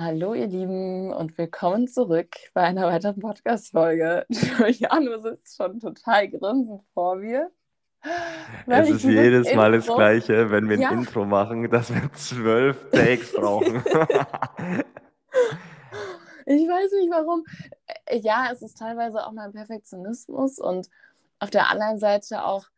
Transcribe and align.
Hallo 0.00 0.32
ihr 0.32 0.46
Lieben 0.46 1.12
und 1.12 1.36
willkommen 1.38 1.88
zurück 1.88 2.36
bei 2.54 2.62
einer 2.62 2.86
weiteren 2.86 3.18
Podcast-Folge. 3.18 4.26
Juliano 4.28 5.18
sitzt 5.18 5.56
schon 5.56 5.80
total 5.80 6.28
grinsend 6.28 6.84
vor 6.94 7.16
mir. 7.16 7.50
Es 8.68 8.90
ist 8.90 9.02
jedes 9.02 9.52
Mal 9.54 9.72
das 9.72 9.86
Gleiche, 9.86 10.52
wenn 10.52 10.68
wir 10.68 10.76
ein 10.76 10.82
ja. 10.82 10.92
Intro 10.92 11.24
machen, 11.24 11.68
dass 11.68 11.92
wir 11.92 12.12
zwölf 12.12 12.88
Takes 12.92 13.32
brauchen. 13.32 13.74
ich 16.46 16.68
weiß 16.68 16.92
nicht 16.92 17.10
warum. 17.10 17.44
Ja, 18.12 18.50
es 18.52 18.62
ist 18.62 18.78
teilweise 18.78 19.26
auch 19.26 19.32
mein 19.32 19.50
Perfektionismus 19.50 20.60
und 20.60 20.88
auf 21.40 21.50
der 21.50 21.70
anderen 21.70 21.98
Seite 21.98 22.44
auch 22.44 22.68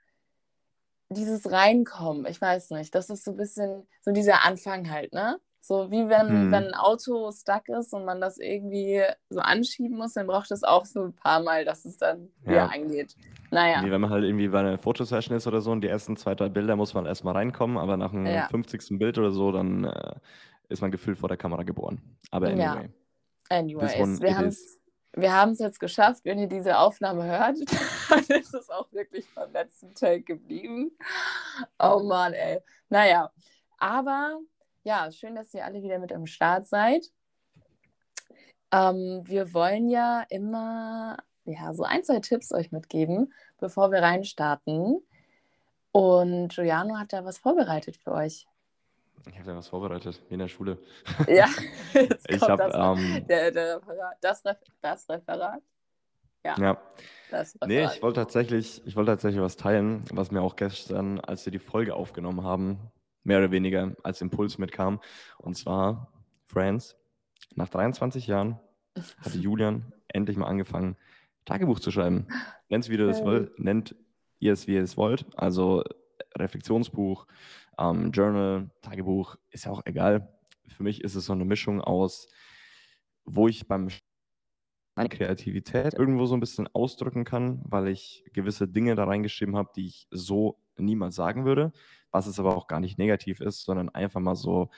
dieses 1.11 1.52
Reinkommen. 1.52 2.25
Ich 2.25 2.41
weiß 2.41 2.71
nicht, 2.71 2.95
das 2.95 3.11
ist 3.11 3.25
so 3.25 3.32
ein 3.32 3.37
bisschen 3.37 3.87
so 4.00 4.11
dieser 4.11 4.46
Anfang 4.46 4.91
halt, 4.91 5.12
ne? 5.12 5.39
So 5.61 5.90
wie 5.90 6.08
wenn, 6.08 6.29
hm. 6.29 6.52
wenn 6.52 6.68
ein 6.68 6.74
Auto 6.74 7.30
stuck 7.32 7.68
ist 7.68 7.92
und 7.92 8.04
man 8.04 8.20
das 8.20 8.38
irgendwie 8.38 9.02
so 9.28 9.41
anschieben 9.41 9.98
muss, 9.98 10.14
dann 10.14 10.27
braucht 10.27 10.50
es 10.50 10.64
auch 10.64 10.86
so 10.86 11.02
ein 11.05 11.12
paar 11.12 11.42
Mal, 11.42 11.64
dass 11.64 11.84
es 11.84 11.98
dann 11.98 12.28
ja. 12.45 12.50
wieder 12.50 12.73
angeht. 12.73 13.14
Naja. 13.50 13.84
Wie 13.84 13.91
wenn 13.91 14.00
man 14.00 14.10
halt 14.10 14.24
irgendwie 14.24 14.48
bei 14.48 14.60
einer 14.60 14.78
Fotosession 14.78 15.36
ist 15.36 15.46
oder 15.46 15.60
so 15.60 15.70
und 15.70 15.83
die 15.83 15.88
ersten 15.88 16.16
zwei, 16.16 16.34
drei 16.34 16.48
Bilder 16.48 16.77
muss 16.77 16.95
man 16.95 17.05
erstmal 17.05 17.34
reinkommen, 17.34 17.77
aber 17.77 17.96
nach 17.96 18.10
dem 18.10 18.27
ja. 18.27 18.48
50. 18.48 18.98
Bild 18.98 19.19
oder 19.19 19.33
so, 19.33 19.52
dann 19.52 19.84
äh, 19.84 20.14
ist 20.69 20.80
man 20.80 20.91
gefühlt 20.91 21.19
vor 21.19 21.28
der 21.28 21.38
Kamera 21.38 21.62
geboren. 21.62 22.00
Aber 22.30 22.47
anyway. 22.47 22.61
Ja. 22.61 22.84
Anyways, 23.50 24.20
wir 24.22 24.36
haben 24.36 24.47
es 24.47 24.80
wir 25.16 25.33
haben 25.33 25.52
es 25.52 25.58
jetzt 25.58 25.80
geschafft. 25.80 26.24
Wenn 26.24 26.38
ihr 26.38 26.47
diese 26.47 26.78
Aufnahme 26.78 27.24
hört, 27.24 27.58
dann 28.11 28.38
ist 28.38 28.55
es 28.55 28.70
auch 28.70 28.92
wirklich 28.92 29.27
beim 29.34 29.52
letzten 29.52 29.95
Take 29.95 30.22
geblieben. 30.22 30.92
Oh 31.78 32.00
Mann, 32.05 32.33
ey. 32.33 32.61
Naja, 32.88 33.30
aber 33.78 34.38
ja, 34.83 35.11
schön, 35.12 35.34
dass 35.34 35.55
ihr 35.55 35.65
alle 35.65 35.83
wieder 35.83 35.98
mit 35.98 36.12
am 36.12 36.27
Start 36.27 36.66
seid. 36.66 37.07
Ähm, 38.73 39.23
wir 39.25 39.53
wollen 39.53 39.89
ja 39.89 40.25
immer 40.29 41.17
ja, 41.45 41.72
so 41.75 41.83
ein, 41.83 42.05
zwei 42.05 42.20
Tipps 42.20 42.53
euch 42.53 42.72
mitgeben, 42.72 43.33
bevor 43.59 43.91
wir 43.91 44.03
reinstarten. 44.03 45.03
Und 45.92 46.55
Giuliano 46.55 46.98
hat 46.98 47.12
da 47.12 47.25
was 47.25 47.39
vorbereitet 47.39 47.97
für 47.97 48.12
euch. 48.12 48.47
Ich 49.28 49.34
habe 49.34 49.45
da 49.45 49.56
was 49.56 49.69
vorbereitet, 49.69 50.22
wie 50.28 50.34
in 50.34 50.41
der 50.41 50.48
Schule. 50.48 50.78
Ja, 51.28 51.47
ich 52.28 52.41
habe 52.41 52.70
ähm, 52.72 53.27
der, 53.27 53.50
der 53.50 53.77
Referat, 53.77 54.17
das, 54.20 54.44
Ref, 54.47 54.59
das 54.81 55.09
Referat. 55.09 55.62
Ja. 56.44 56.55
ja. 56.59 56.83
Das 57.31 57.55
Referat. 57.55 57.69
Nee, 57.69 57.84
ich 57.84 58.03
wollte 58.03 58.20
tatsächlich, 58.20 58.87
ich 58.87 58.97
wollte 58.97 59.12
tatsächlich 59.12 59.42
was 59.42 59.56
teilen, 59.56 60.05
was 60.12 60.31
mir 60.31 60.41
auch 60.41 60.56
gestern, 60.56 61.20
als 61.20 61.44
wir 61.44 61.50
die 61.50 61.59
Folge 61.59 61.94
aufgenommen 61.94 62.44
haben, 62.44 62.78
mehr 63.22 63.38
oder 63.38 63.50
weniger 63.50 63.94
als 64.02 64.20
Impuls 64.20 64.58
mitkam. 64.58 65.00
Und 65.38 65.56
zwar 65.56 66.12
Friends. 66.44 66.96
Nach 67.54 67.68
23 67.68 68.26
Jahren 68.26 68.58
hatte 69.18 69.38
Julian 69.38 69.92
endlich 70.08 70.36
mal 70.36 70.46
angefangen, 70.46 70.96
Tagebuch 71.44 71.80
zu 71.80 71.91
schreiben. 71.91 72.26
Nennt 72.68 72.84
es, 72.84 72.91
wie 72.91 72.96
ihr 72.96 73.06
das 73.06 73.24
wollt, 73.24 73.58
nennt 73.58 73.94
ihr 74.38 74.52
es, 74.52 74.66
wie 74.66 74.74
ihr 74.74 74.82
es 74.82 74.96
wollt. 74.96 75.26
Also 75.36 75.84
Reflexionsbuch, 76.36 77.26
ähm, 77.78 78.12
Journal, 78.12 78.70
Tagebuch, 78.82 79.36
ist 79.50 79.64
ja 79.64 79.72
auch 79.72 79.82
egal. 79.84 80.32
Für 80.68 80.82
mich 80.82 81.02
ist 81.02 81.14
es 81.14 81.26
so 81.26 81.32
eine 81.32 81.44
Mischung 81.44 81.80
aus, 81.80 82.28
wo 83.24 83.48
ich 83.48 83.66
beim 83.66 83.88
meine 84.96 85.08
Kreativität 85.08 85.94
irgendwo 85.94 86.26
so 86.26 86.34
ein 86.34 86.41
bisschen 86.41 86.68
ausdrücken 86.74 87.24
kann, 87.24 87.62
weil 87.64 87.88
ich 87.88 88.24
gewisse 88.34 88.68
Dinge 88.68 88.96
da 88.96 89.04
reingeschrieben 89.04 89.56
habe, 89.56 89.70
die 89.74 89.86
ich 89.86 90.06
so 90.10 90.58
niemals 90.76 91.14
sagen 91.14 91.44
würde, 91.44 91.72
was 92.11 92.27
es 92.27 92.39
aber 92.39 92.56
auch 92.56 92.66
gar 92.66 92.80
nicht 92.80 92.98
negativ 92.98 93.41
ist, 93.41 93.64
sondern 93.64 93.89
einfach 93.89 94.20
mal 94.20 94.34
so 94.36 94.70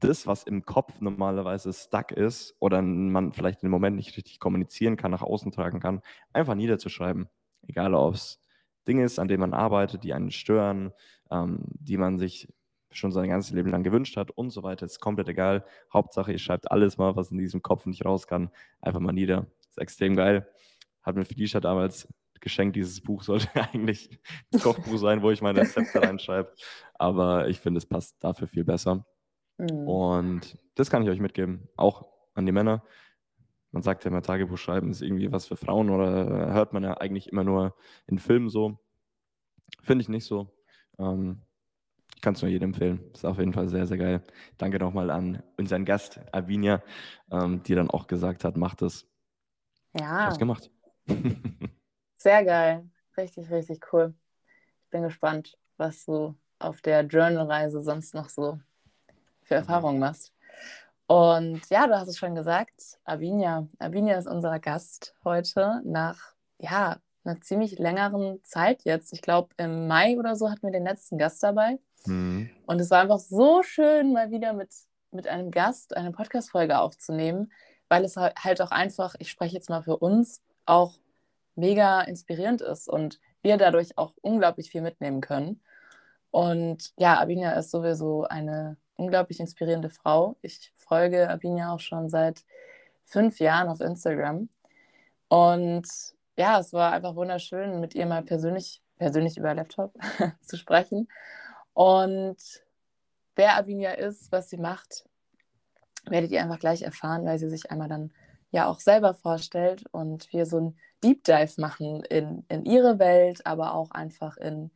das, 0.00 0.26
was 0.26 0.44
im 0.44 0.64
Kopf 0.64 1.00
normalerweise 1.00 1.72
stuck 1.72 2.12
ist 2.12 2.54
oder 2.60 2.82
man 2.82 3.32
vielleicht 3.32 3.62
im 3.64 3.70
Moment 3.70 3.96
nicht 3.96 4.16
richtig 4.16 4.38
kommunizieren 4.38 4.96
kann, 4.96 5.10
nach 5.10 5.22
außen 5.22 5.50
tragen 5.52 5.80
kann, 5.80 6.02
einfach 6.32 6.54
niederzuschreiben. 6.54 7.28
Egal, 7.66 7.94
ob 7.94 8.14
es 8.14 8.40
Dinge 8.86 9.04
ist, 9.04 9.18
an 9.18 9.28
denen 9.28 9.40
man 9.40 9.54
arbeitet, 9.54 10.04
die 10.04 10.14
einen 10.14 10.30
stören, 10.30 10.92
ähm, 11.30 11.60
die 11.64 11.96
man 11.96 12.18
sich 12.18 12.48
schon 12.90 13.12
sein 13.12 13.28
ganzes 13.28 13.52
Leben 13.52 13.70
lang 13.70 13.82
gewünscht 13.82 14.16
hat 14.16 14.30
und 14.30 14.50
so 14.50 14.62
weiter. 14.62 14.86
Ist 14.86 15.00
komplett 15.00 15.28
egal. 15.28 15.64
Hauptsache, 15.92 16.32
ihr 16.32 16.38
schreibt 16.38 16.70
alles 16.70 16.96
mal, 16.96 17.16
was 17.16 17.30
in 17.30 17.38
diesem 17.38 17.62
Kopf 17.62 17.84
nicht 17.86 18.04
raus 18.04 18.26
kann, 18.26 18.50
einfach 18.80 19.00
mal 19.00 19.12
nieder. 19.12 19.46
Ist 19.68 19.78
extrem 19.78 20.16
geil. 20.16 20.48
Hat 21.02 21.16
mir 21.16 21.24
Felicia 21.24 21.60
damals 21.60 22.08
geschenkt. 22.40 22.76
Dieses 22.76 23.00
Buch 23.00 23.22
sollte 23.22 23.48
eigentlich 23.72 24.18
ein 24.52 24.60
Kochbuch 24.60 24.98
sein, 24.98 25.22
wo 25.22 25.30
ich 25.30 25.42
meine 25.42 25.60
Rezepte 25.60 26.02
reinschreibe. 26.02 26.52
Aber 26.94 27.48
ich 27.48 27.60
finde, 27.60 27.78
es 27.78 27.86
passt 27.86 28.22
dafür 28.22 28.48
viel 28.48 28.64
besser. 28.64 29.06
Mhm. 29.58 29.88
Und 29.88 30.58
das 30.74 30.90
kann 30.90 31.02
ich 31.02 31.08
euch 31.08 31.20
mitgeben, 31.20 31.68
auch 31.76 32.06
an 32.34 32.46
die 32.46 32.52
Männer. 32.52 32.82
Man 33.72 33.82
sagt 33.82 34.04
ja 34.04 34.10
immer, 34.10 34.22
Tagebuch 34.22 34.56
schreiben 34.56 34.90
ist 34.90 35.02
irgendwie 35.02 35.30
was 35.30 35.46
für 35.46 35.56
Frauen 35.56 35.90
oder 35.90 36.52
hört 36.52 36.72
man 36.72 36.82
ja 36.82 36.94
eigentlich 36.94 37.30
immer 37.30 37.44
nur 37.44 37.74
in 38.06 38.18
Filmen 38.18 38.48
so. 38.48 38.78
Finde 39.82 40.02
ich 40.02 40.08
nicht 40.08 40.24
so. 40.24 40.50
Ähm, 40.98 41.42
ich 42.14 42.22
kann 42.22 42.34
es 42.34 42.42
nur 42.42 42.50
jedem 42.50 42.70
empfehlen. 42.70 43.00
Ist 43.12 43.24
auf 43.24 43.38
jeden 43.38 43.52
Fall 43.52 43.68
sehr, 43.68 43.86
sehr 43.86 43.98
geil. 43.98 44.22
Danke 44.56 44.78
nochmal 44.78 45.10
an 45.10 45.42
unseren 45.56 45.84
Gast, 45.84 46.20
Avinia, 46.32 46.82
ähm, 47.30 47.62
die 47.62 47.74
dann 47.74 47.90
auch 47.90 48.06
gesagt 48.06 48.44
hat, 48.44 48.56
macht 48.56 48.82
es. 48.82 49.06
Ja. 49.98 50.26
Hab's 50.26 50.38
gemacht. 50.38 50.70
sehr 52.18 52.44
geil. 52.44 52.88
Richtig, 53.16 53.50
richtig 53.50 53.80
cool. 53.92 54.14
Ich 54.84 54.90
bin 54.90 55.02
gespannt, 55.02 55.56
was 55.76 56.04
du 56.04 56.34
auf 56.58 56.80
der 56.82 57.02
Journal-Reise 57.02 57.80
sonst 57.80 58.14
noch 58.14 58.28
so 58.28 58.58
für 59.42 59.54
mhm. 59.54 59.60
Erfahrungen 59.60 59.98
machst. 59.98 60.32
Und 61.06 61.62
ja, 61.70 61.86
du 61.86 61.98
hast 61.98 62.08
es 62.08 62.18
schon 62.18 62.34
gesagt, 62.34 62.98
Avinia. 63.04 63.66
Avinia 63.78 64.18
ist 64.18 64.28
unser 64.28 64.58
Gast 64.58 65.14
heute 65.24 65.80
nach 65.84 66.34
ja, 66.58 66.98
einer 67.24 67.40
ziemlich 67.40 67.78
längeren 67.78 68.42
Zeit 68.44 68.84
jetzt. 68.84 69.12
Ich 69.12 69.22
glaube, 69.22 69.48
im 69.56 69.88
Mai 69.88 70.18
oder 70.18 70.36
so 70.36 70.50
hatten 70.50 70.62
wir 70.62 70.72
den 70.72 70.84
letzten 70.84 71.16
Gast 71.16 71.42
dabei. 71.42 71.78
Mhm. 72.04 72.50
Und 72.66 72.80
es 72.80 72.90
war 72.90 73.00
einfach 73.00 73.20
so 73.20 73.62
schön, 73.62 74.12
mal 74.12 74.30
wieder 74.30 74.52
mit, 74.52 74.70
mit 75.10 75.26
einem 75.28 75.50
Gast 75.50 75.96
eine 75.96 76.12
Podcast-Folge 76.12 76.78
aufzunehmen, 76.78 77.52
weil 77.88 78.04
es 78.04 78.16
halt 78.16 78.60
auch 78.60 78.70
einfach, 78.70 79.14
ich 79.18 79.30
spreche 79.30 79.54
jetzt 79.54 79.70
mal 79.70 79.82
für 79.82 79.96
uns, 79.96 80.42
auch 80.66 80.98
mega 81.58 82.02
inspirierend 82.02 82.62
ist 82.62 82.88
und 82.88 83.20
wir 83.42 83.56
dadurch 83.56 83.98
auch 83.98 84.14
unglaublich 84.22 84.70
viel 84.70 84.80
mitnehmen 84.80 85.20
können. 85.20 85.60
Und 86.30 86.92
ja, 86.96 87.20
Avinia 87.20 87.52
ist 87.52 87.70
sowieso 87.70 88.24
eine 88.24 88.76
unglaublich 88.96 89.40
inspirierende 89.40 89.90
Frau. 89.90 90.36
Ich 90.42 90.72
folge 90.76 91.28
Abinia 91.28 91.72
auch 91.72 91.80
schon 91.80 92.08
seit 92.08 92.44
fünf 93.04 93.40
Jahren 93.40 93.68
auf 93.68 93.80
Instagram. 93.80 94.48
Und 95.28 95.88
ja, 96.36 96.60
es 96.60 96.72
war 96.72 96.92
einfach 96.92 97.16
wunderschön, 97.16 97.80
mit 97.80 97.94
ihr 97.94 98.06
mal 98.06 98.22
persönlich, 98.22 98.80
persönlich 98.96 99.36
über 99.36 99.54
Laptop 99.54 99.94
zu 100.42 100.56
sprechen. 100.56 101.08
Und 101.74 102.36
wer 103.34 103.56
Abinia 103.56 103.92
ist, 103.92 104.30
was 104.30 104.48
sie 104.50 104.58
macht, 104.58 105.04
werdet 106.06 106.30
ihr 106.30 106.42
einfach 106.42 106.58
gleich 106.58 106.82
erfahren, 106.82 107.24
weil 107.24 107.38
sie 107.38 107.50
sich 107.50 107.70
einmal 107.70 107.88
dann 107.88 108.12
ja 108.50 108.66
auch 108.66 108.80
selber 108.80 109.14
vorstellt 109.14 109.84
und 109.90 110.32
wir 110.32 110.46
so 110.46 110.60
ein 110.60 110.78
Deep 111.02 111.24
Dive 111.24 111.60
machen 111.60 112.02
in, 112.04 112.44
in 112.48 112.64
ihre 112.64 112.98
Welt, 112.98 113.46
aber 113.46 113.74
auch 113.74 113.90
einfach 113.90 114.36
in, 114.36 114.70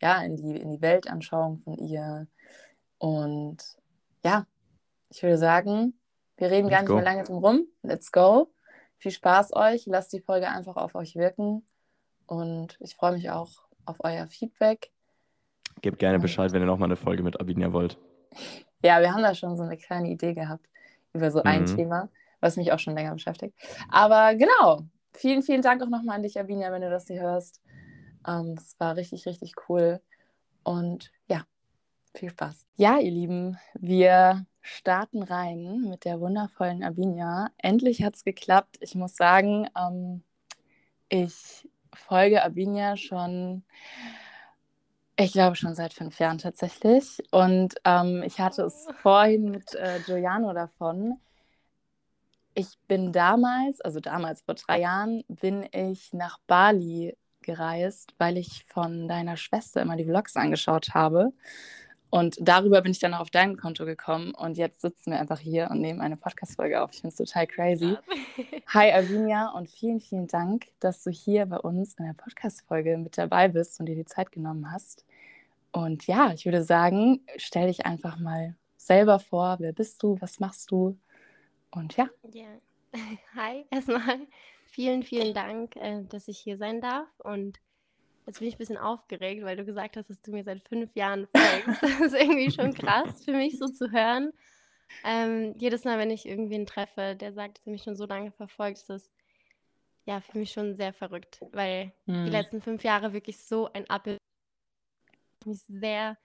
ja, 0.00 0.22
in, 0.22 0.36
die, 0.36 0.56
in 0.56 0.70
die 0.70 0.80
Weltanschauung 0.80 1.58
von 1.58 1.76
ihr, 1.78 2.26
und 2.98 3.58
ja, 4.24 4.46
ich 5.10 5.22
würde 5.22 5.38
sagen, 5.38 5.94
wir 6.36 6.50
reden 6.50 6.68
Let's 6.68 6.74
gar 6.74 6.80
nicht 6.82 6.88
go. 6.88 6.94
mehr 6.96 7.04
lange 7.04 7.24
drum 7.24 7.44
rum. 7.44 7.66
Let's 7.82 8.12
go. 8.12 8.52
Viel 8.98 9.12
Spaß 9.12 9.54
euch. 9.54 9.86
Lasst 9.86 10.12
die 10.12 10.20
Folge 10.20 10.48
einfach 10.48 10.76
auf 10.76 10.94
euch 10.94 11.16
wirken. 11.16 11.64
Und 12.26 12.76
ich 12.80 12.94
freue 12.94 13.12
mich 13.12 13.30
auch 13.30 13.50
auf 13.86 13.96
euer 14.00 14.26
Feedback. 14.26 14.90
Gebt 15.80 15.98
gerne 15.98 16.18
Bescheid, 16.18 16.52
wenn 16.52 16.62
ihr 16.62 16.66
nochmal 16.66 16.88
eine 16.88 16.96
Folge 16.96 17.22
mit 17.22 17.40
Abinia 17.40 17.72
wollt. 17.72 17.98
Ja, 18.80 19.00
wir 19.00 19.12
haben 19.12 19.24
da 19.24 19.34
schon 19.34 19.56
so 19.56 19.64
eine 19.64 19.76
kleine 19.76 20.08
Idee 20.08 20.34
gehabt 20.34 20.64
über 21.12 21.32
so 21.32 21.42
ein 21.42 21.62
mhm. 21.62 21.74
Thema, 21.74 22.08
was 22.38 22.56
mich 22.56 22.70
auch 22.70 22.78
schon 22.78 22.94
länger 22.94 23.12
beschäftigt. 23.12 23.52
Aber 23.90 24.36
genau, 24.36 24.82
vielen, 25.18 25.42
vielen 25.42 25.62
Dank 25.62 25.82
auch 25.82 25.88
nochmal 25.88 26.16
an 26.16 26.22
dich, 26.22 26.38
Abinia, 26.38 26.72
wenn 26.72 26.82
du 26.82 26.90
das 26.90 27.06
hier 27.06 27.20
hörst. 27.20 27.60
Ähm, 28.26 28.54
es 28.56 28.78
war 28.78 28.96
richtig, 28.96 29.26
richtig 29.26 29.54
cool. 29.68 30.00
Und 30.62 31.12
ja, 31.28 31.44
viel 32.14 32.30
Spaß. 32.30 32.66
Ja, 32.76 32.98
ihr 32.98 33.10
Lieben, 33.10 33.58
wir 33.74 34.46
starten 34.60 35.22
rein 35.22 35.82
mit 35.88 36.04
der 36.04 36.20
wundervollen 36.20 36.82
Abinia. 36.82 37.50
Endlich 37.58 38.02
hat 38.02 38.16
es 38.16 38.24
geklappt. 38.24 38.78
Ich 38.80 38.94
muss 38.94 39.16
sagen, 39.16 39.68
ähm, 39.76 40.22
ich 41.08 41.68
folge 41.94 42.42
Abinia 42.44 42.96
schon, 42.96 43.64
ich 45.16 45.32
glaube 45.32 45.56
schon 45.56 45.74
seit 45.74 45.94
fünf 45.94 46.18
Jahren 46.18 46.38
tatsächlich. 46.38 47.22
Und 47.30 47.74
ähm, 47.84 48.22
ich 48.24 48.38
hatte 48.40 48.62
es 48.62 48.86
vorhin 49.00 49.50
mit 49.50 49.74
äh, 49.74 50.00
Giuliano 50.04 50.52
davon. 50.52 51.18
Ich 52.58 52.76
bin 52.88 53.12
damals, 53.12 53.80
also 53.82 54.00
damals 54.00 54.40
vor 54.40 54.56
drei 54.56 54.80
Jahren, 54.80 55.22
bin 55.28 55.68
ich 55.70 56.12
nach 56.12 56.40
Bali 56.48 57.16
gereist, 57.40 58.14
weil 58.18 58.36
ich 58.36 58.64
von 58.66 59.06
deiner 59.06 59.36
Schwester 59.36 59.80
immer 59.80 59.94
die 59.94 60.04
Vlogs 60.04 60.34
angeschaut 60.34 60.88
habe. 60.92 61.32
Und 62.10 62.36
darüber 62.40 62.82
bin 62.82 62.90
ich 62.90 62.98
dann 62.98 63.14
auch 63.14 63.20
auf 63.20 63.30
dein 63.30 63.56
Konto 63.56 63.84
gekommen 63.84 64.34
und 64.34 64.58
jetzt 64.58 64.80
sitzen 64.80 65.12
wir 65.12 65.20
einfach 65.20 65.38
hier 65.38 65.70
und 65.70 65.80
nehmen 65.80 66.00
eine 66.00 66.16
Podcast-Folge 66.16 66.82
auf. 66.82 66.90
Ich 66.92 67.00
finde 67.00 67.14
es 67.16 67.30
total 67.30 67.46
crazy. 67.46 67.96
Hi 68.74 68.90
Alvinia 68.90 69.50
und 69.50 69.70
vielen, 69.70 70.00
vielen 70.00 70.26
Dank, 70.26 70.66
dass 70.80 71.04
du 71.04 71.10
hier 71.10 71.46
bei 71.46 71.58
uns 71.58 71.94
in 71.94 72.06
der 72.06 72.14
Podcast-Folge 72.14 72.98
mit 72.98 73.16
dabei 73.16 73.46
bist 73.46 73.78
und 73.78 73.86
dir 73.86 73.94
die 73.94 74.04
Zeit 74.04 74.32
genommen 74.32 74.72
hast. 74.72 75.04
Und 75.70 76.08
ja, 76.08 76.32
ich 76.32 76.44
würde 76.44 76.64
sagen, 76.64 77.20
stell 77.36 77.68
dich 77.68 77.86
einfach 77.86 78.18
mal 78.18 78.56
selber 78.76 79.20
vor. 79.20 79.58
Wer 79.60 79.72
bist 79.72 80.02
du? 80.02 80.20
Was 80.20 80.40
machst 80.40 80.72
du? 80.72 80.98
Und 81.70 81.96
ja. 81.96 82.08
Ja. 82.32 82.46
Hi, 83.34 83.64
erstmal 83.70 84.26
vielen, 84.66 85.02
vielen 85.02 85.34
Dank, 85.34 85.76
äh, 85.76 86.04
dass 86.08 86.28
ich 86.28 86.38
hier 86.38 86.56
sein 86.56 86.80
darf 86.80 87.08
und 87.20 87.60
Jetzt 88.28 88.40
bin 88.40 88.48
ich 88.48 88.56
ein 88.56 88.58
bisschen 88.58 88.76
aufgeregt, 88.76 89.42
weil 89.42 89.56
du 89.56 89.64
gesagt 89.64 89.96
hast, 89.96 90.10
dass 90.10 90.20
du 90.20 90.32
mir 90.32 90.44
seit 90.44 90.62
fünf 90.68 90.94
Jahren 90.94 91.26
folgst. 91.34 91.80
Das 91.82 92.00
ist 92.00 92.14
irgendwie 92.14 92.50
schon 92.50 92.74
krass 92.74 93.24
für 93.24 93.32
mich 93.32 93.58
so 93.58 93.68
zu 93.68 93.90
hören. 93.90 94.34
Ähm, 95.02 95.54
jedes 95.56 95.84
Mal, 95.84 95.98
wenn 95.98 96.10
ich 96.10 96.26
irgendwen 96.26 96.66
treffe, 96.66 97.16
der 97.18 97.32
sagt, 97.32 97.56
dass 97.56 97.66
er 97.66 97.72
mich 97.72 97.82
schon 97.82 97.96
so 97.96 98.04
lange 98.04 98.30
verfolgt, 98.30 98.80
ist 98.80 98.90
das 98.90 99.10
ja 100.04 100.20
für 100.20 100.36
mich 100.36 100.52
schon 100.52 100.76
sehr 100.76 100.92
verrückt, 100.92 101.40
weil 101.52 101.94
hm. 102.04 102.26
die 102.26 102.30
letzten 102.30 102.60
fünf 102.60 102.84
Jahre 102.84 103.14
wirklich 103.14 103.38
so 103.38 103.72
ein 103.72 103.88
Abbild 103.88 104.18
mich 105.46 105.62
sehr, 105.62 106.18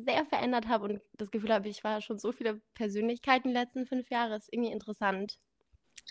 sehr 0.00 0.24
verändert 0.26 0.68
habe 0.68 0.84
und 0.84 1.02
das 1.14 1.30
Gefühl 1.30 1.52
habe, 1.52 1.68
ich 1.68 1.84
war 1.84 2.00
schon 2.00 2.18
so 2.18 2.32
viele 2.32 2.60
Persönlichkeiten 2.74 3.48
die 3.48 3.54
letzten 3.54 3.86
fünf 3.86 4.10
Jahre. 4.10 4.36
Ist 4.36 4.52
irgendwie 4.52 4.72
interessant, 4.72 5.38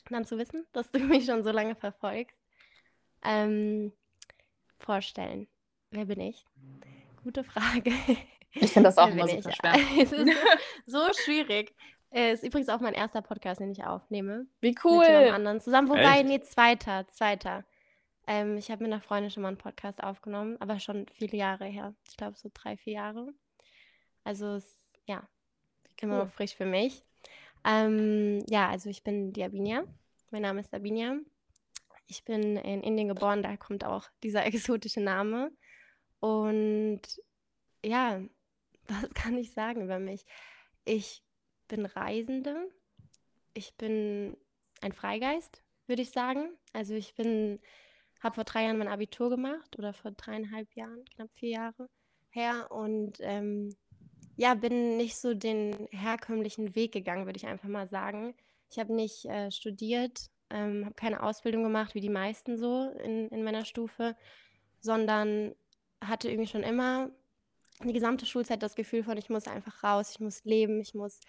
dann 0.09 0.25
zu 0.25 0.37
wissen, 0.37 0.65
dass 0.71 0.91
du 0.91 0.99
mich 0.99 1.25
schon 1.25 1.43
so 1.43 1.51
lange 1.51 1.75
verfolgst. 1.75 2.37
Ähm, 3.23 3.91
vorstellen? 4.79 5.47
Wer 5.91 6.05
bin 6.05 6.21
ich? 6.21 6.45
Gute 7.23 7.43
Frage. 7.43 7.91
Ich 8.53 8.71
finde 8.71 8.89
das 8.89 8.97
auch 8.97 9.09
immer 9.09 9.27
super 9.27 9.51
schwer. 9.51 9.73
es 10.01 10.11
ist 10.11 10.25
so, 10.85 10.99
so 11.07 11.13
schwierig. 11.23 11.75
Es 12.11 12.39
ist 12.39 12.47
übrigens 12.47 12.69
auch 12.69 12.79
mein 12.79 12.93
erster 12.93 13.21
Podcast, 13.21 13.59
den 13.59 13.71
ich 13.71 13.83
aufnehme. 13.83 14.47
Wie 14.61 14.75
cool. 14.83 14.99
Mit 14.99 15.09
jemand 15.09 15.33
anderen 15.33 15.61
zusammen. 15.61 15.89
Wobei, 15.89 16.19
Echt? 16.19 16.25
nee, 16.25 16.41
zweiter, 16.41 17.07
zweiter. 17.07 17.65
Ähm, 18.25 18.57
ich 18.57 18.71
habe 18.71 18.83
mit 18.83 18.91
einer 18.91 19.01
Freundin 19.01 19.29
schon 19.29 19.43
mal 19.43 19.49
einen 19.49 19.57
Podcast 19.57 20.03
aufgenommen, 20.03 20.57
aber 20.59 20.79
schon 20.79 21.07
viele 21.13 21.37
Jahre 21.37 21.65
her. 21.65 21.93
Ich 22.07 22.17
glaube 22.17 22.37
so 22.37 22.49
drei, 22.53 22.77
vier 22.77 22.93
Jahre. 22.93 23.33
Also 24.23 24.55
es, 24.55 24.87
ja, 25.05 25.19
cool. 25.19 26.09
immer 26.09 26.17
noch 26.19 26.31
frisch 26.31 26.55
für 26.55 26.65
mich. 26.65 27.03
Ähm, 27.65 28.43
ja, 28.47 28.69
also 28.69 28.89
ich 28.89 29.03
bin 29.03 29.33
Diabinia. 29.33 29.83
Mein 30.31 30.43
Name 30.43 30.61
ist 30.61 30.71
Dabinia. 30.71 31.17
Ich 32.07 32.23
bin 32.23 32.57
in 32.57 32.81
Indien 32.81 33.07
geboren, 33.07 33.43
da 33.43 33.55
kommt 33.57 33.83
auch 33.83 34.09
dieser 34.23 34.45
exotische 34.45 35.01
Name. 35.01 35.51
Und 36.19 37.01
ja, 37.83 38.21
was 38.87 39.13
kann 39.13 39.37
ich 39.37 39.53
sagen 39.53 39.81
über 39.81 39.99
mich? 39.99 40.25
Ich 40.85 41.23
bin 41.67 41.85
Reisende. 41.85 42.71
Ich 43.53 43.75
bin 43.75 44.37
ein 44.81 44.93
Freigeist, 44.93 45.63
würde 45.87 46.01
ich 46.01 46.11
sagen. 46.11 46.57
Also 46.73 46.93
ich 46.93 47.13
bin, 47.15 47.59
habe 48.21 48.35
vor 48.35 48.43
drei 48.43 48.63
Jahren 48.63 48.77
mein 48.77 48.87
Abitur 48.87 49.29
gemacht 49.29 49.77
oder 49.77 49.93
vor 49.93 50.11
dreieinhalb 50.11 50.73
Jahren, 50.75 51.03
knapp 51.05 51.29
vier 51.33 51.49
Jahre 51.49 51.89
her. 52.29 52.71
Und 52.71 53.17
ähm, 53.21 53.75
ja, 54.39 54.53
bin 54.53 54.97
nicht 54.97 55.17
so 55.17 55.33
den 55.33 55.87
herkömmlichen 55.91 56.75
Weg 56.75 56.91
gegangen, 56.93 57.25
würde 57.25 57.37
ich 57.37 57.47
einfach 57.47 57.67
mal 57.67 57.87
sagen. 57.87 58.33
Ich 58.69 58.79
habe 58.79 58.93
nicht 58.93 59.25
äh, 59.25 59.51
studiert 59.51 60.29
ähm, 60.49 60.85
habe 60.85 60.95
keine 60.95 61.23
Ausbildung 61.23 61.63
gemacht, 61.63 61.95
wie 61.95 62.01
die 62.01 62.09
meisten 62.09 62.57
so 62.57 62.89
in, 63.03 63.29
in 63.29 63.43
meiner 63.43 63.65
Stufe, 63.65 64.15
sondern 64.79 65.53
hatte 66.01 66.29
irgendwie 66.29 66.49
schon 66.49 66.63
immer 66.63 67.09
die 67.83 67.93
gesamte 67.93 68.25
Schulzeit 68.25 68.63
das 68.63 68.75
Gefühl 68.75 69.03
von, 69.03 69.17
ich 69.17 69.29
muss 69.29 69.47
einfach 69.47 69.83
raus, 69.83 70.11
ich 70.11 70.19
muss 70.19 70.43
leben, 70.43 70.81
ich 70.81 70.93
muss 70.93 71.19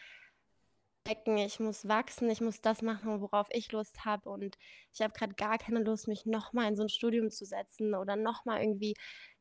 decken, 1.06 1.38
ich 1.38 1.60
muss 1.60 1.88
wachsen, 1.88 2.30
ich 2.30 2.40
muss 2.40 2.60
das 2.60 2.82
machen, 2.82 3.20
worauf 3.20 3.48
ich 3.50 3.72
Lust 3.72 4.04
habe 4.04 4.28
und 4.30 4.56
ich 4.92 5.00
habe 5.00 5.12
gerade 5.14 5.34
gar 5.34 5.58
keine 5.58 5.80
Lust, 5.80 6.08
mich 6.08 6.26
nochmal 6.26 6.68
in 6.68 6.76
so 6.76 6.82
ein 6.82 6.88
Studium 6.88 7.30
zu 7.30 7.44
setzen 7.44 7.94
oder 7.94 8.16
nochmal 8.16 8.60
irgendwie 8.60 8.94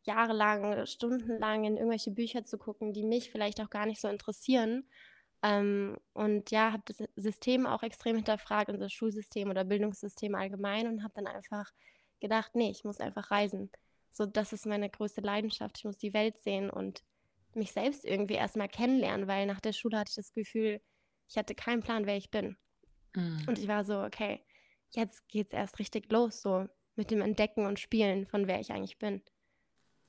jahrelang, 0.03 0.85
stundenlang 0.85 1.65
in 1.65 1.77
irgendwelche 1.77 2.11
Bücher 2.11 2.45
zu 2.45 2.57
gucken, 2.57 2.93
die 2.93 3.03
mich 3.03 3.31
vielleicht 3.31 3.61
auch 3.61 3.69
gar 3.69 3.85
nicht 3.85 4.01
so 4.01 4.07
interessieren, 4.07 4.87
ähm, 5.41 5.97
und 6.13 6.51
ja, 6.51 6.73
habe 6.73 6.83
das 6.85 6.97
System 7.15 7.65
auch 7.65 7.83
extrem 7.83 8.15
hinterfragt, 8.17 8.69
unser 8.69 8.89
Schulsystem 8.89 9.49
oder 9.49 9.63
Bildungssystem 9.63 10.35
allgemein 10.35 10.87
und 10.87 11.03
habe 11.03 11.13
dann 11.15 11.27
einfach 11.27 11.71
gedacht, 12.19 12.51
nee, 12.55 12.69
ich 12.71 12.83
muss 12.83 12.99
einfach 12.99 13.31
reisen. 13.31 13.71
So, 14.11 14.25
das 14.25 14.51
ist 14.53 14.65
meine 14.65 14.89
größte 14.89 15.21
Leidenschaft. 15.21 15.77
Ich 15.77 15.85
muss 15.85 15.97
die 15.97 16.13
Welt 16.13 16.37
sehen 16.39 16.69
und 16.69 17.03
mich 17.53 17.71
selbst 17.71 18.05
irgendwie 18.05 18.33
erstmal 18.35 18.67
kennenlernen, 18.67 19.27
weil 19.27 19.45
nach 19.45 19.61
der 19.61 19.73
Schule 19.73 19.97
hatte 19.97 20.09
ich 20.09 20.15
das 20.15 20.33
Gefühl, 20.33 20.81
ich 21.29 21.37
hatte 21.37 21.55
keinen 21.55 21.81
Plan, 21.81 22.05
wer 22.05 22.17
ich 22.17 22.31
bin. 22.31 22.57
Mhm. 23.15 23.45
Und 23.47 23.57
ich 23.57 23.67
war 23.67 23.83
so, 23.83 24.01
okay, 24.01 24.43
jetzt 24.89 25.27
geht's 25.29 25.53
erst 25.53 25.79
richtig 25.79 26.11
los, 26.11 26.41
so 26.41 26.67
mit 26.95 27.11
dem 27.11 27.21
Entdecken 27.21 27.65
und 27.65 27.79
Spielen 27.79 28.25
von 28.27 28.47
wer 28.47 28.59
ich 28.59 28.71
eigentlich 28.71 28.97
bin. 28.97 29.21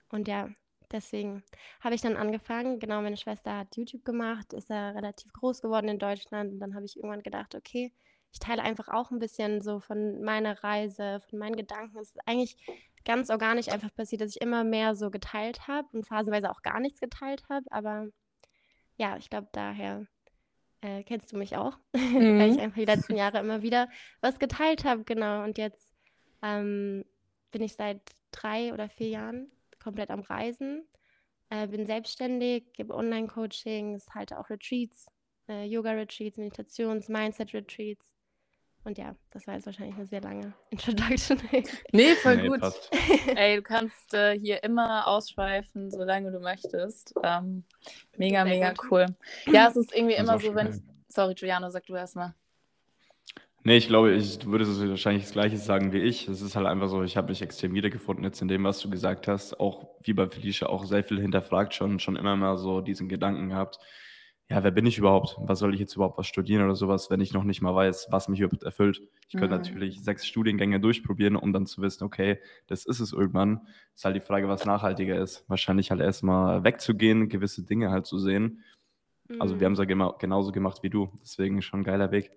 Und 0.08 0.26
ja, 0.26 0.48
Deswegen 0.92 1.44
habe 1.80 1.94
ich 1.94 2.00
dann 2.00 2.16
angefangen. 2.16 2.80
Genau, 2.80 3.00
meine 3.00 3.16
Schwester 3.16 3.58
hat 3.58 3.76
YouTube 3.76 4.04
gemacht, 4.04 4.52
ist 4.52 4.70
ja 4.70 4.90
relativ 4.90 5.32
groß 5.32 5.62
geworden 5.62 5.88
in 5.88 5.98
Deutschland. 5.98 6.52
Und 6.52 6.58
dann 6.58 6.74
habe 6.74 6.84
ich 6.84 6.96
irgendwann 6.96 7.22
gedacht, 7.22 7.54
okay, 7.54 7.92
ich 8.32 8.38
teile 8.38 8.62
einfach 8.62 8.88
auch 8.88 9.10
ein 9.10 9.18
bisschen 9.18 9.60
so 9.60 9.80
von 9.80 10.20
meiner 10.22 10.62
Reise, 10.62 11.20
von 11.28 11.38
meinen 11.38 11.56
Gedanken. 11.56 11.98
Es 11.98 12.10
ist 12.10 12.20
eigentlich 12.26 12.56
ganz 13.04 13.30
organisch 13.30 13.68
einfach 13.68 13.94
passiert, 13.94 14.20
dass 14.20 14.34
ich 14.34 14.42
immer 14.42 14.64
mehr 14.64 14.94
so 14.94 15.10
geteilt 15.10 15.68
habe 15.68 15.88
und 15.92 16.06
phasenweise 16.06 16.50
auch 16.50 16.62
gar 16.62 16.80
nichts 16.80 17.00
geteilt 17.00 17.44
habe. 17.48 17.66
Aber 17.70 18.08
ja, 18.96 19.16
ich 19.16 19.30
glaube, 19.30 19.48
daher 19.52 20.06
äh, 20.80 21.02
kennst 21.02 21.32
du 21.32 21.36
mich 21.36 21.56
auch, 21.56 21.78
mhm. 21.94 21.94
weil 22.40 22.50
ich 22.50 22.56
mhm. 22.56 22.62
einfach 22.62 22.78
die 22.78 22.84
letzten 22.84 23.16
Jahre 23.16 23.38
immer 23.38 23.62
wieder 23.62 23.88
was 24.20 24.38
geteilt 24.38 24.84
habe. 24.84 25.04
Genau, 25.04 25.44
und 25.44 25.58
jetzt 25.58 25.94
ähm, 26.42 27.04
bin 27.50 27.62
ich 27.62 27.74
seit 27.74 28.00
drei 28.30 28.72
oder 28.72 28.88
vier 28.88 29.08
Jahren 29.08 29.50
komplett 29.82 30.10
am 30.10 30.20
Reisen, 30.20 30.86
äh, 31.48 31.66
bin 31.66 31.86
selbstständig, 31.86 32.72
gebe 32.72 32.94
Online-Coachings, 32.94 34.14
halte 34.14 34.38
auch 34.38 34.50
Retreats, 34.50 35.06
äh, 35.48 35.64
Yoga-Retreats, 35.64 36.38
Meditations-, 36.38 37.08
Mindset-Retreats. 37.08 38.14
Und 38.84 38.96
ja, 38.96 39.14
das 39.30 39.46
war 39.46 39.54
jetzt 39.54 39.66
wahrscheinlich 39.66 39.96
eine 39.96 40.06
sehr 40.06 40.22
lange 40.22 40.54
Introduction. 40.70 41.38
nee, 41.92 42.14
voll 42.14 42.36
nee, 42.36 42.48
gut. 42.48 42.60
Passt. 42.60 42.90
Ey, 43.36 43.56
du 43.56 43.62
kannst 43.62 44.14
äh, 44.14 44.38
hier 44.38 44.62
immer 44.64 45.06
ausschweifen, 45.06 45.90
solange 45.90 46.32
du 46.32 46.40
möchtest. 46.40 47.14
Ähm, 47.22 47.64
mega, 48.16 48.44
mega 48.44 48.72
cool. 48.90 49.06
Ja, 49.52 49.68
es 49.68 49.76
ist 49.76 49.94
irgendwie 49.94 50.14
immer 50.14 50.38
so, 50.38 50.54
wenn 50.54 50.68
ich. 50.68 50.76
Sorry, 51.08 51.34
Giuliano, 51.34 51.68
sag 51.70 51.86
du 51.86 51.94
erstmal. 51.94 52.34
Nee, 53.62 53.76
ich 53.76 53.88
glaube, 53.88 54.14
ich, 54.14 54.38
du 54.38 54.52
würdest 54.52 54.80
wahrscheinlich 54.88 55.24
das 55.24 55.32
Gleiche 55.32 55.58
sagen 55.58 55.92
wie 55.92 55.98
ich. 55.98 56.28
Es 56.28 56.40
ist 56.40 56.56
halt 56.56 56.66
einfach 56.66 56.88
so, 56.88 57.02
ich 57.02 57.18
habe 57.18 57.28
mich 57.28 57.42
extrem 57.42 57.74
wiedergefunden 57.74 58.24
jetzt 58.24 58.40
in 58.40 58.48
dem, 58.48 58.64
was 58.64 58.78
du 58.78 58.88
gesagt 58.88 59.28
hast. 59.28 59.60
Auch 59.60 59.86
wie 60.02 60.14
bei 60.14 60.28
Felicia 60.28 60.68
auch 60.68 60.84
sehr 60.86 61.04
viel 61.04 61.20
hinterfragt 61.20 61.74
schon, 61.74 61.98
schon 61.98 62.16
immer 62.16 62.36
mal 62.36 62.56
so 62.56 62.80
diesen 62.80 63.08
Gedanken 63.10 63.50
gehabt. 63.50 63.78
Ja, 64.50 64.64
wer 64.64 64.72
bin 64.72 64.84
ich 64.84 64.98
überhaupt? 64.98 65.36
Was 65.38 65.60
soll 65.60 65.74
ich 65.74 65.80
jetzt 65.80 65.94
überhaupt 65.94 66.18
was 66.18 66.26
studieren 66.26 66.64
oder 66.64 66.74
sowas, 66.74 67.08
wenn 67.08 67.20
ich 67.20 67.32
noch 67.32 67.44
nicht 67.44 67.62
mal 67.62 67.72
weiß, 67.72 68.08
was 68.10 68.26
mich 68.26 68.40
überhaupt 68.40 68.64
erfüllt? 68.64 69.00
Ich 69.28 69.36
könnte 69.36 69.54
mhm. 69.54 69.62
natürlich 69.62 70.02
sechs 70.02 70.26
Studiengänge 70.26 70.80
durchprobieren, 70.80 71.36
um 71.36 71.52
dann 71.52 71.66
zu 71.66 71.80
wissen, 71.82 72.02
okay, 72.02 72.40
das 72.66 72.84
ist 72.84 72.98
es 72.98 73.12
irgendwann. 73.12 73.68
Ist 73.94 74.04
halt 74.04 74.16
die 74.16 74.20
Frage, 74.20 74.48
was 74.48 74.64
nachhaltiger 74.64 75.16
ist. 75.16 75.44
Wahrscheinlich 75.48 75.92
halt 75.92 76.00
erstmal 76.00 76.64
wegzugehen, 76.64 77.28
gewisse 77.28 77.62
Dinge 77.62 77.92
halt 77.92 78.06
zu 78.06 78.18
sehen. 78.18 78.64
Mhm. 79.28 79.40
Also 79.40 79.60
wir 79.60 79.66
haben 79.66 79.74
es 79.74 79.78
ja 79.78 79.84
genauso 79.84 80.50
gemacht 80.50 80.82
wie 80.82 80.90
du. 80.90 81.12
Deswegen 81.22 81.62
schon 81.62 81.80
ein 81.80 81.84
geiler 81.84 82.10
Weg. 82.10 82.32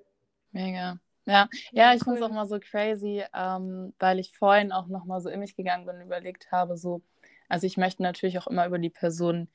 Mega. 0.51 0.99
Ja, 1.25 1.47
ja, 1.71 1.95
ich 1.95 2.01
cool. 2.01 2.15
finde 2.15 2.19
es 2.19 2.25
auch 2.29 2.35
mal 2.35 2.45
so 2.45 2.59
crazy, 2.59 3.23
ähm, 3.33 3.93
weil 3.97 4.19
ich 4.19 4.37
vorhin 4.37 4.71
auch 4.71 4.85
nochmal 4.85 5.19
so 5.19 5.29
in 5.29 5.39
mich 5.39 5.55
gegangen 5.55 5.87
bin 5.87 5.95
und 5.95 6.01
überlegt 6.03 6.51
habe, 6.51 6.77
so, 6.77 7.01
also 7.49 7.65
ich 7.65 7.77
möchte 7.77 8.03
natürlich 8.03 8.37
auch 8.37 8.45
immer 8.45 8.67
über 8.67 8.77
die 8.77 8.91
Person 8.91 9.47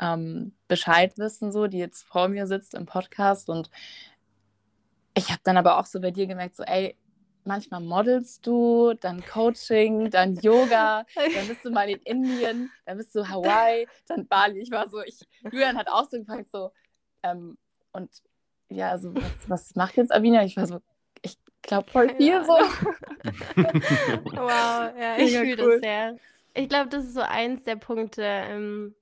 ähm, 0.00 0.52
Bescheid 0.66 1.16
wissen, 1.18 1.52
so, 1.52 1.66
die 1.66 1.78
jetzt 1.78 2.02
vor 2.02 2.28
mir 2.28 2.46
sitzt 2.46 2.74
im 2.74 2.86
Podcast 2.86 3.48
und 3.48 3.70
ich 5.14 5.28
habe 5.28 5.40
dann 5.44 5.56
aber 5.56 5.78
auch 5.78 5.86
so 5.86 6.00
bei 6.00 6.10
dir 6.10 6.26
gemerkt, 6.26 6.56
so, 6.56 6.62
ey, 6.62 6.96
manchmal 7.44 7.80
modelst 7.80 8.46
du, 8.46 8.94
dann 8.94 9.24
Coaching, 9.24 10.10
dann 10.10 10.36
Yoga, 10.36 11.04
dann 11.14 11.48
bist 11.48 11.64
du 11.64 11.70
mal 11.70 11.88
in 11.88 12.00
Indien, 12.02 12.70
dann 12.86 12.96
bist 12.96 13.14
du 13.14 13.28
Hawaii, 13.28 13.86
dann 14.06 14.26
Bali. 14.26 14.60
Ich 14.60 14.70
war 14.70 14.88
so, 14.88 15.02
ich, 15.02 15.20
Julian 15.50 15.76
hat 15.76 15.88
auch 15.88 16.08
so 16.08 16.18
gefragt, 16.18 16.50
so, 16.50 16.70
ähm, 17.22 17.58
und 17.92 18.10
ja, 18.68 18.90
also 18.90 19.14
was, 19.14 19.48
was 19.48 19.74
macht 19.74 19.96
jetzt 19.96 20.14
Avina? 20.14 20.44
Ich 20.44 20.56
war 20.56 20.66
so, 20.66 20.80
ich 21.22 21.38
glaube 21.62 21.90
voll 21.90 22.08
viel 22.10 22.44
so. 22.44 22.52
wow, 24.36 24.92
ja, 24.98 25.16
ich 25.18 25.36
fühle 25.36 25.62
cool. 25.62 25.72
das 25.72 25.80
sehr. 25.80 26.16
Ich 26.54 26.68
glaube, 26.68 26.88
das 26.88 27.04
ist 27.04 27.14
so 27.14 27.20
eins 27.20 27.64
der 27.64 27.76
Punkte, 27.76 28.22
ähm, 28.22 28.94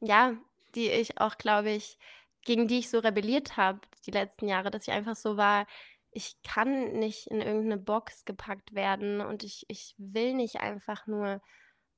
ja, 0.00 0.36
die 0.74 0.88
ich 0.90 1.20
auch, 1.20 1.38
glaube 1.38 1.70
ich, 1.70 1.98
gegen 2.44 2.68
die 2.68 2.78
ich 2.78 2.90
so 2.90 2.98
rebelliert 2.98 3.56
habe 3.56 3.80
die 4.06 4.10
letzten 4.10 4.48
Jahre, 4.48 4.70
dass 4.70 4.86
ich 4.86 4.94
einfach 4.94 5.16
so 5.16 5.36
war, 5.36 5.66
ich 6.10 6.40
kann 6.42 6.92
nicht 6.92 7.26
in 7.26 7.42
irgendeine 7.42 7.76
Box 7.76 8.24
gepackt 8.24 8.74
werden 8.74 9.20
und 9.20 9.44
ich, 9.44 9.66
ich 9.68 9.94
will 9.98 10.32
nicht 10.32 10.56
einfach 10.60 11.06
nur, 11.06 11.42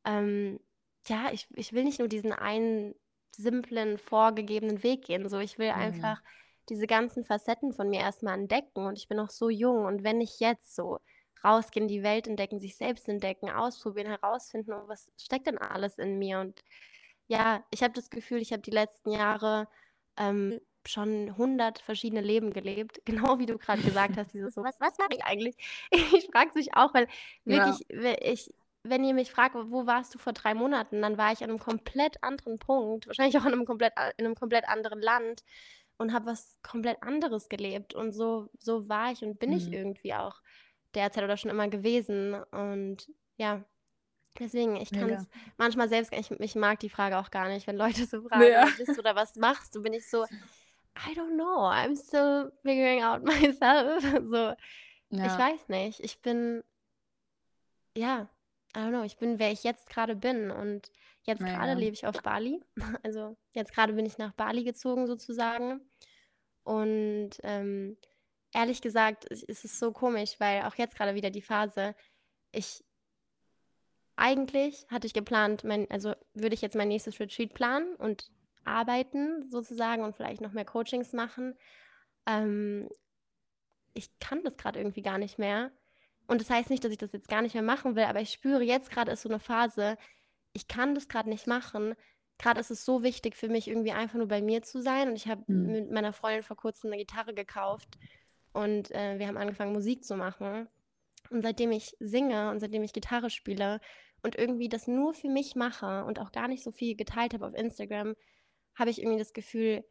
ähm, 0.05 0.59
ja, 1.07 1.31
ich, 1.33 1.47
ich 1.55 1.73
will 1.73 1.85
nicht 1.85 2.00
nur 2.00 2.09
diesen 2.09 2.33
einen 2.33 2.95
simplen, 3.31 3.99
vorgegebenen 3.99 4.83
Weg 4.83 5.05
gehen. 5.05 5.28
So, 5.28 5.38
ich 5.38 5.59
will 5.59 5.69
mhm. 5.69 5.78
einfach 5.78 6.21
diese 6.69 6.87
ganzen 6.87 7.25
Facetten 7.25 7.73
von 7.73 7.88
mir 7.88 8.00
erstmal 8.00 8.35
entdecken 8.35 8.87
und 8.87 8.99
ich 8.99 9.09
bin 9.09 9.17
noch 9.17 9.31
so 9.31 9.49
jung 9.49 9.85
und 9.87 10.02
wenn 10.02 10.21
ich 10.21 10.40
jetzt 10.40 10.75
so 10.75 10.99
rausgehen, 11.45 11.88
die 11.88 12.02
Welt 12.02 12.26
entdecken, 12.26 12.59
sich 12.59 12.76
selbst 12.76 13.09
entdecken, 13.09 13.49
ausprobieren, 13.50 14.09
herausfinden, 14.09 14.73
oh, 14.73 14.88
was 14.88 15.11
steckt 15.17 15.47
denn 15.47 15.59
alles 15.59 15.99
in 15.99 16.19
mir 16.19 16.40
und 16.40 16.62
ja, 17.28 17.64
ich 17.70 17.82
habe 17.82 17.94
das 17.94 18.11
Gefühl, 18.11 18.40
ich 18.40 18.52
habe 18.52 18.62
die 18.62 18.70
letzten 18.70 19.11
Jahre 19.11 19.68
ähm, 20.16 20.61
schon 20.87 21.28
100 21.30 21.78
verschiedene 21.80 22.23
Leben 22.23 22.52
gelebt, 22.52 23.00
genau 23.04 23.38
wie 23.38 23.47
du 23.47 23.58
gerade 23.58 23.82
gesagt 23.82 24.16
hast, 24.16 24.35
dieses 24.35 24.54
so, 24.54 24.64
was, 24.64 24.80
was 24.80 24.99
mache 24.99 25.11
ich 25.12 25.25
eigentlich? 25.25 25.56
Ich 26.16 26.28
frage 26.32 26.50
mich 26.54 26.75
auch, 26.75 26.92
weil 26.94 27.06
wirklich, 27.44 27.87
ja. 27.90 28.16
ich, 28.20 28.52
wenn 28.82 29.04
ihr 29.04 29.14
mich 29.14 29.30
fragt, 29.30 29.54
wo 29.54 29.87
warst 29.87 30.14
du 30.14 30.18
vor 30.18 30.32
drei 30.32 30.54
Monaten, 30.54 31.02
dann 31.02 31.18
war 31.18 31.32
ich 31.32 31.42
an 31.42 31.50
einem 31.50 31.58
komplett 31.58 32.23
anderen 32.23 32.58
Punkt, 32.58 33.06
wahrscheinlich 33.06 33.38
auch 33.38 33.44
in 33.44 33.52
einem 33.52 33.66
komplett, 33.66 33.92
in 34.16 34.25
einem 34.25 34.35
komplett 34.35 34.68
anderen 34.68 35.00
Land 35.00 35.44
und 35.99 36.12
habe 36.12 36.26
was 36.26 36.58
komplett 36.62 37.02
anderes 37.02 37.49
gelebt. 37.49 37.94
Und 37.94 38.12
so, 38.12 38.49
so 38.58 38.88
war 38.88 39.12
ich 39.12 39.23
und 39.23 39.38
bin 39.38 39.50
mhm. 39.50 39.56
ich 39.56 39.73
irgendwie 39.73 40.14
auch 40.14 40.40
derzeit 40.94 41.25
oder 41.25 41.37
schon 41.37 41.50
immer 41.50 41.68
gewesen. 41.68 42.35
Und 42.35 43.11
ja, 43.37 43.64
deswegen, 44.38 44.76
ich 44.76 44.90
kann 44.90 45.11
es 45.11 45.26
manchmal 45.57 45.88
selbst, 45.88 46.12
ich, 46.12 46.30
ich 46.30 46.54
mag 46.54 46.78
die 46.80 46.90
Frage 46.90 47.18
auch 47.18 47.30
gar 47.30 47.49
nicht, 47.49 47.66
wenn 47.66 47.76
Leute 47.76 48.04
so 48.07 48.23
fragen, 48.23 48.45
ja. 48.45 48.62
was 48.62 48.76
bist 48.76 48.97
du 48.97 49.00
oder 49.00 49.14
was 49.14 49.37
machst 49.37 49.75
du, 49.75 49.83
bin 49.83 49.92
ich 49.92 50.09
so, 50.09 50.25
I 51.07 51.14
don't 51.14 51.35
know, 51.35 51.68
I'm 51.68 51.97
still 51.97 52.52
figuring 52.62 53.02
out 53.02 53.23
myself. 53.25 54.02
so, 54.28 54.54
ja. 55.11 55.26
ich 55.26 55.38
weiß 55.38 55.68
nicht. 55.68 56.00
Ich 56.00 56.21
bin, 56.21 56.64
ja, 57.97 58.28
I 58.76 58.80
don't 58.80 58.90
know, 58.90 59.04
ich 59.04 59.16
bin, 59.16 59.38
wer 59.38 59.52
ich 59.52 59.64
jetzt 59.64 59.88
gerade 59.88 60.16
bin. 60.16 60.50
Und 60.50 60.90
jetzt 61.23 61.45
gerade 61.45 61.75
lebe 61.75 61.95
ich 61.95 62.07
auf 62.07 62.23
Bali. 62.23 62.62
Also 63.02 63.37
jetzt 63.52 63.73
gerade 63.73 63.92
bin 63.92 64.07
ich 64.07 64.18
nach 64.18 64.33
Bali 64.33 64.64
gezogen 64.64 65.07
sozusagen. 65.07 65.80
Und 66.64 67.30
ähm, 67.42 67.97
ehrlich 68.52 68.83
gesagt, 68.83 69.25
ist 69.25 69.64
es 69.64 69.78
so 69.78 69.92
komisch, 69.92 70.38
weil 70.38 70.62
auch 70.62 70.75
jetzt 70.75 70.97
gerade 70.97 71.14
wieder 71.14 71.30
die 71.30 71.42
Phase, 71.42 71.95
ich 72.52 72.85
eigentlich 74.18 74.87
hatte 74.90 75.06
ich 75.06 75.14
geplant, 75.14 75.64
mein, 75.64 75.90
also 75.90 76.12
würde 76.34 76.54
ich 76.54 76.60
jetzt 76.60 76.76
mein 76.76 76.88
nächstes 76.88 77.20
Retreat 77.20 77.54
planen 77.54 77.94
und 77.96 78.30
arbeiten 78.64 79.48
sozusagen 79.48 80.02
und 80.02 80.16
vielleicht 80.16 80.40
noch 80.40 80.52
mehr 80.52 80.64
Coachings 80.64 81.12
machen. 81.12 81.54
Ähm, 82.26 82.88
ich 83.94 84.10
kann 84.18 84.42
das 84.42 84.56
gerade 84.56 84.78
irgendwie 84.78 85.02
gar 85.02 85.18
nicht 85.18 85.38
mehr. 85.38 85.70
Und 86.26 86.40
das 86.40 86.50
heißt 86.50 86.68
nicht, 86.68 86.84
dass 86.84 86.92
ich 86.92 86.98
das 86.98 87.12
jetzt 87.12 87.28
gar 87.28 87.42
nicht 87.42 87.54
mehr 87.54 87.62
machen 87.62 87.96
will, 87.96 88.04
aber 88.04 88.20
ich 88.20 88.30
spüre, 88.30 88.62
jetzt 88.62 88.90
gerade 88.90 89.12
ist 89.12 89.22
so 89.22 89.28
eine 89.28 89.38
Phase, 89.38 89.96
ich 90.52 90.68
kann 90.68 90.94
das 90.94 91.08
gerade 91.08 91.28
nicht 91.28 91.46
machen. 91.46 91.94
Gerade 92.38 92.60
ist 92.60 92.70
es 92.70 92.84
so 92.84 93.02
wichtig 93.02 93.37
für 93.37 93.48
mich, 93.48 93.68
irgendwie 93.68 93.92
einfach 93.92 94.18
nur 94.18 94.28
bei 94.28 94.42
mir 94.42 94.62
zu 94.62 94.82
sein. 94.82 95.08
Und 95.08 95.16
ich 95.16 95.28
habe 95.28 95.42
mhm. 95.46 95.72
mit 95.72 95.90
meiner 95.90 96.12
Freundin 96.12 96.42
vor 96.42 96.56
kurzem 96.56 96.90
eine 96.90 96.98
Gitarre 96.98 97.34
gekauft 97.34 97.98
und 98.52 98.90
äh, 98.90 99.18
wir 99.18 99.28
haben 99.28 99.37
angefangen, 99.37 99.72
Musik 99.72 100.04
zu 100.04 100.16
machen. 100.16 100.68
Und 101.30 101.42
seitdem 101.42 101.72
ich 101.72 101.96
singe 102.00 102.50
und 102.50 102.60
seitdem 102.60 102.82
ich 102.82 102.92
Gitarre 102.92 103.30
spiele 103.30 103.80
und 104.22 104.37
irgendwie 104.37 104.68
das 104.68 104.87
nur 104.87 105.14
für 105.14 105.28
mich 105.28 105.54
mache 105.54 106.04
und 106.04 106.18
auch 106.18 106.32
gar 106.32 106.48
nicht 106.48 106.62
so 106.62 106.72
viel 106.72 106.96
geteilt 106.96 107.34
habe 107.34 107.46
auf 107.46 107.54
Instagram, 107.54 108.14
habe 108.75 108.90
ich 108.90 109.00
irgendwie 109.00 109.18
das 109.18 109.32
Gefühl, 109.32 109.84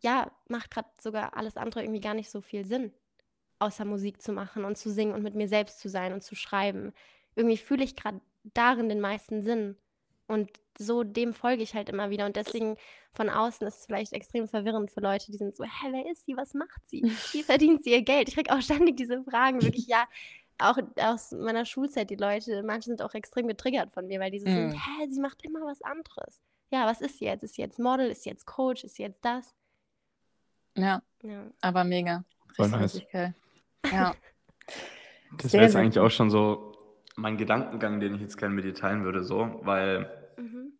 ja, 0.00 0.32
macht 0.48 0.70
gerade 0.70 0.88
sogar 1.00 1.36
alles 1.36 1.56
andere 1.56 1.82
irgendwie 1.82 2.00
gar 2.00 2.14
nicht 2.14 2.30
so 2.30 2.40
viel 2.40 2.64
Sinn 2.64 2.92
außer 3.62 3.84
Musik 3.84 4.20
zu 4.20 4.32
machen 4.32 4.64
und 4.64 4.76
zu 4.76 4.90
singen 4.90 5.14
und 5.14 5.22
mit 5.22 5.34
mir 5.34 5.48
selbst 5.48 5.78
zu 5.78 5.88
sein 5.88 6.12
und 6.12 6.22
zu 6.22 6.34
schreiben. 6.34 6.92
Irgendwie 7.36 7.56
fühle 7.56 7.84
ich 7.84 7.96
gerade 7.96 8.20
darin 8.42 8.88
den 8.88 9.00
meisten 9.00 9.42
Sinn. 9.42 9.76
Und 10.26 10.50
so 10.78 11.04
dem 11.04 11.32
folge 11.32 11.62
ich 11.62 11.74
halt 11.74 11.88
immer 11.88 12.10
wieder. 12.10 12.26
Und 12.26 12.36
deswegen 12.36 12.76
von 13.12 13.28
außen 13.28 13.66
ist 13.66 13.80
es 13.80 13.86
vielleicht 13.86 14.12
extrem 14.12 14.48
verwirrend 14.48 14.90
für 14.90 15.00
Leute, 15.00 15.30
die 15.30 15.36
sind 15.36 15.54
so, 15.54 15.64
hä, 15.64 15.88
wer 15.90 16.10
ist 16.10 16.24
sie? 16.24 16.36
Was 16.36 16.54
macht 16.54 16.88
sie? 16.88 17.02
Wie 17.32 17.42
verdient 17.42 17.84
sie 17.84 17.90
ihr 17.90 18.02
Geld? 18.02 18.28
Ich 18.28 18.34
kriege 18.34 18.52
auch 18.52 18.62
ständig 18.62 18.96
diese 18.96 19.22
Fragen, 19.22 19.62
wirklich, 19.62 19.86
ja, 19.86 20.06
auch 20.70 20.78
aus 20.96 21.32
meiner 21.32 21.64
Schulzeit, 21.64 22.10
die 22.10 22.16
Leute, 22.16 22.62
manche 22.62 22.90
sind 22.90 23.02
auch 23.02 23.14
extrem 23.14 23.46
getriggert 23.48 23.92
von 23.92 24.06
mir, 24.06 24.20
weil 24.20 24.30
die 24.30 24.40
so 24.40 24.48
mm. 24.48 24.54
sind, 24.54 24.72
hä, 24.72 25.08
sie 25.08 25.20
macht 25.20 25.42
immer 25.44 25.60
was 25.60 25.82
anderes. 25.82 26.40
Ja, 26.70 26.86
was 26.86 27.00
ist 27.00 27.18
sie 27.18 27.26
jetzt? 27.26 27.42
Ist 27.42 27.54
sie 27.54 27.62
jetzt 27.62 27.78
Model? 27.78 28.10
Ist 28.10 28.22
sie 28.22 28.30
jetzt 28.30 28.46
Coach? 28.46 28.84
Ist 28.84 28.96
sie 28.96 29.02
jetzt 29.02 29.24
das? 29.24 29.54
Ja, 30.76 31.02
ja. 31.22 31.44
aber 31.60 31.84
mega. 31.84 32.24
Voll 32.56 32.68
nice. 32.68 33.00
Geil. 33.10 33.34
Ja. 33.90 34.14
Das 35.38 35.54
wäre 35.54 35.64
jetzt 35.64 35.76
eigentlich 35.76 35.98
auch 35.98 36.10
schon 36.10 36.28
so 36.28 36.72
mein 37.16 37.38
Gedankengang, 37.38 38.00
den 38.00 38.14
ich 38.14 38.20
jetzt 38.20 38.36
gerne 38.36 38.54
mit 38.54 38.66
dir 38.66 38.74
teilen 38.74 39.02
würde, 39.02 39.24
so, 39.24 39.60
weil 39.62 40.10
mhm. 40.36 40.78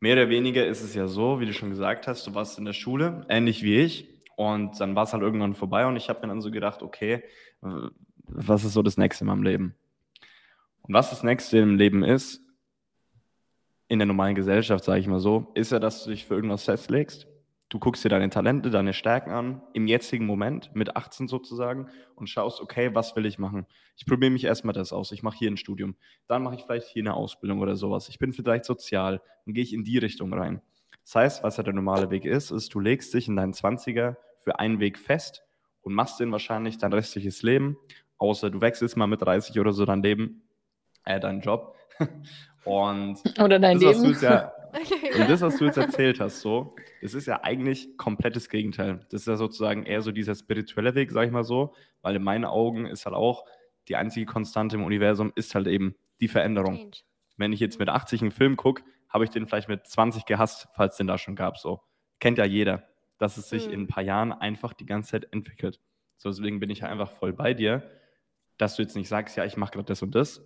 mehr 0.00 0.14
oder 0.14 0.28
weniger 0.28 0.66
ist 0.66 0.82
es 0.82 0.96
ja 0.96 1.06
so, 1.06 1.38
wie 1.38 1.46
du 1.46 1.52
schon 1.52 1.70
gesagt 1.70 2.08
hast, 2.08 2.26
du 2.26 2.34
warst 2.34 2.58
in 2.58 2.64
der 2.64 2.72
Schule, 2.72 3.24
ähnlich 3.28 3.62
wie 3.62 3.76
ich, 3.76 4.20
und 4.36 4.80
dann 4.80 4.96
war 4.96 5.04
es 5.04 5.12
halt 5.12 5.22
irgendwann 5.22 5.54
vorbei 5.54 5.86
und 5.86 5.96
ich 5.96 6.08
habe 6.08 6.20
mir 6.22 6.28
dann 6.28 6.40
so 6.40 6.50
gedacht, 6.50 6.82
okay, 6.82 7.22
was 8.26 8.64
ist 8.64 8.72
so 8.72 8.82
das 8.82 8.96
Nächste 8.96 9.24
in 9.24 9.28
meinem 9.28 9.42
Leben? 9.42 9.74
Und 10.82 10.94
was 10.94 11.10
das 11.10 11.22
Nächste 11.22 11.58
im 11.58 11.76
Leben 11.76 12.04
ist, 12.04 12.40
in 13.88 13.98
der 13.98 14.06
normalen 14.06 14.34
Gesellschaft, 14.34 14.84
sage 14.84 15.00
ich 15.00 15.06
mal 15.06 15.20
so, 15.20 15.52
ist 15.54 15.72
ja, 15.72 15.78
dass 15.78 16.04
du 16.04 16.10
dich 16.10 16.24
für 16.24 16.34
irgendwas 16.34 16.64
festlegst 16.64 17.26
Du 17.74 17.80
guckst 17.80 18.04
dir 18.04 18.08
deine 18.08 18.30
Talente, 18.30 18.70
deine 18.70 18.92
Stärken 18.92 19.30
an, 19.30 19.60
im 19.72 19.88
jetzigen 19.88 20.26
Moment, 20.26 20.70
mit 20.76 20.94
18 20.94 21.26
sozusagen, 21.26 21.88
und 22.14 22.28
schaust, 22.28 22.60
okay, 22.60 22.94
was 22.94 23.16
will 23.16 23.26
ich 23.26 23.40
machen? 23.40 23.66
Ich 23.96 24.06
probiere 24.06 24.30
mich 24.30 24.44
erstmal 24.44 24.74
das 24.74 24.92
aus. 24.92 25.10
Ich 25.10 25.24
mache 25.24 25.38
hier 25.38 25.50
ein 25.50 25.56
Studium. 25.56 25.96
Dann 26.28 26.44
mache 26.44 26.54
ich 26.54 26.62
vielleicht 26.62 26.86
hier 26.86 27.02
eine 27.02 27.14
Ausbildung 27.14 27.58
oder 27.58 27.74
sowas. 27.74 28.08
Ich 28.08 28.20
bin 28.20 28.32
vielleicht 28.32 28.64
sozial. 28.64 29.20
Dann 29.44 29.54
gehe 29.54 29.64
ich 29.64 29.72
in 29.72 29.82
die 29.82 29.98
Richtung 29.98 30.32
rein. 30.32 30.62
Das 31.02 31.16
heißt, 31.16 31.42
was 31.42 31.56
ja 31.56 31.64
der 31.64 31.72
normale 31.72 32.10
Weg 32.10 32.24
ist, 32.24 32.52
ist, 32.52 32.72
du 32.74 32.78
legst 32.78 33.12
dich 33.12 33.26
in 33.26 33.34
deinen 33.34 33.54
20er 33.54 34.16
für 34.38 34.60
einen 34.60 34.78
Weg 34.78 34.96
fest 34.96 35.42
und 35.82 35.94
machst 35.94 36.20
den 36.20 36.30
wahrscheinlich 36.30 36.78
dein 36.78 36.92
restliches 36.92 37.42
Leben, 37.42 37.76
außer 38.24 38.50
du 38.50 38.60
wechselst 38.60 38.96
mal 38.96 39.06
mit 39.06 39.22
30 39.22 39.58
oder 39.60 39.72
so 39.72 39.84
dein 39.84 40.02
Leben, 40.02 40.42
äh, 41.04 41.20
deinen 41.20 41.40
Job. 41.40 41.76
und 42.64 43.18
oder 43.38 43.58
dein 43.58 43.78
das, 43.78 44.02
Leben. 44.02 44.18
Ja, 44.20 44.52
und 45.20 45.30
das, 45.30 45.40
was 45.40 45.58
du 45.58 45.66
jetzt 45.66 45.76
erzählt 45.76 46.20
hast, 46.20 46.40
so, 46.40 46.74
das 47.00 47.14
ist 47.14 47.26
ja 47.26 47.42
eigentlich 47.42 47.96
komplettes 47.96 48.48
Gegenteil. 48.48 49.00
Das 49.10 49.22
ist 49.22 49.26
ja 49.26 49.36
sozusagen 49.36 49.84
eher 49.84 50.02
so 50.02 50.10
dieser 50.10 50.34
spirituelle 50.34 50.94
Weg, 50.94 51.12
sag 51.12 51.26
ich 51.26 51.32
mal 51.32 51.44
so, 51.44 51.74
weil 52.02 52.16
in 52.16 52.22
meinen 52.22 52.44
Augen 52.44 52.86
ist 52.86 53.06
halt 53.06 53.14
auch 53.14 53.44
die 53.88 53.96
einzige 53.96 54.26
Konstante 54.26 54.76
im 54.76 54.84
Universum 54.84 55.32
ist 55.36 55.54
halt 55.54 55.66
eben 55.66 55.94
die 56.20 56.28
Veränderung. 56.28 56.76
Change. 56.76 56.98
Wenn 57.36 57.52
ich 57.52 57.60
jetzt 57.60 57.78
mit 57.78 57.88
80 57.88 58.22
einen 58.22 58.30
Film 58.30 58.56
gucke, 58.56 58.82
habe 59.08 59.24
ich 59.24 59.30
den 59.30 59.46
vielleicht 59.46 59.68
mit 59.68 59.86
20 59.86 60.24
gehasst, 60.24 60.68
falls 60.74 60.96
den 60.96 61.06
da 61.06 61.18
schon 61.18 61.36
gab. 61.36 61.58
So 61.58 61.80
kennt 62.18 62.38
ja 62.38 62.44
jeder, 62.44 62.88
dass 63.18 63.36
es 63.36 63.48
sich 63.48 63.66
mhm. 63.66 63.72
in 63.72 63.80
ein 63.82 63.86
paar 63.86 64.02
Jahren 64.02 64.32
einfach 64.32 64.72
die 64.72 64.86
ganze 64.86 65.12
Zeit 65.12 65.32
entwickelt. 65.32 65.80
So 66.16 66.30
deswegen 66.30 66.60
bin 66.60 66.70
ich 66.70 66.80
ja 66.80 66.88
einfach 66.88 67.10
voll 67.10 67.32
bei 67.32 67.54
dir, 67.54 67.82
dass 68.58 68.76
du 68.76 68.82
jetzt 68.82 68.96
nicht 68.96 69.08
sagst, 69.08 69.36
ja, 69.36 69.44
ich 69.44 69.56
mache 69.56 69.72
gerade 69.72 69.86
das 69.86 70.02
und 70.02 70.14
das, 70.14 70.42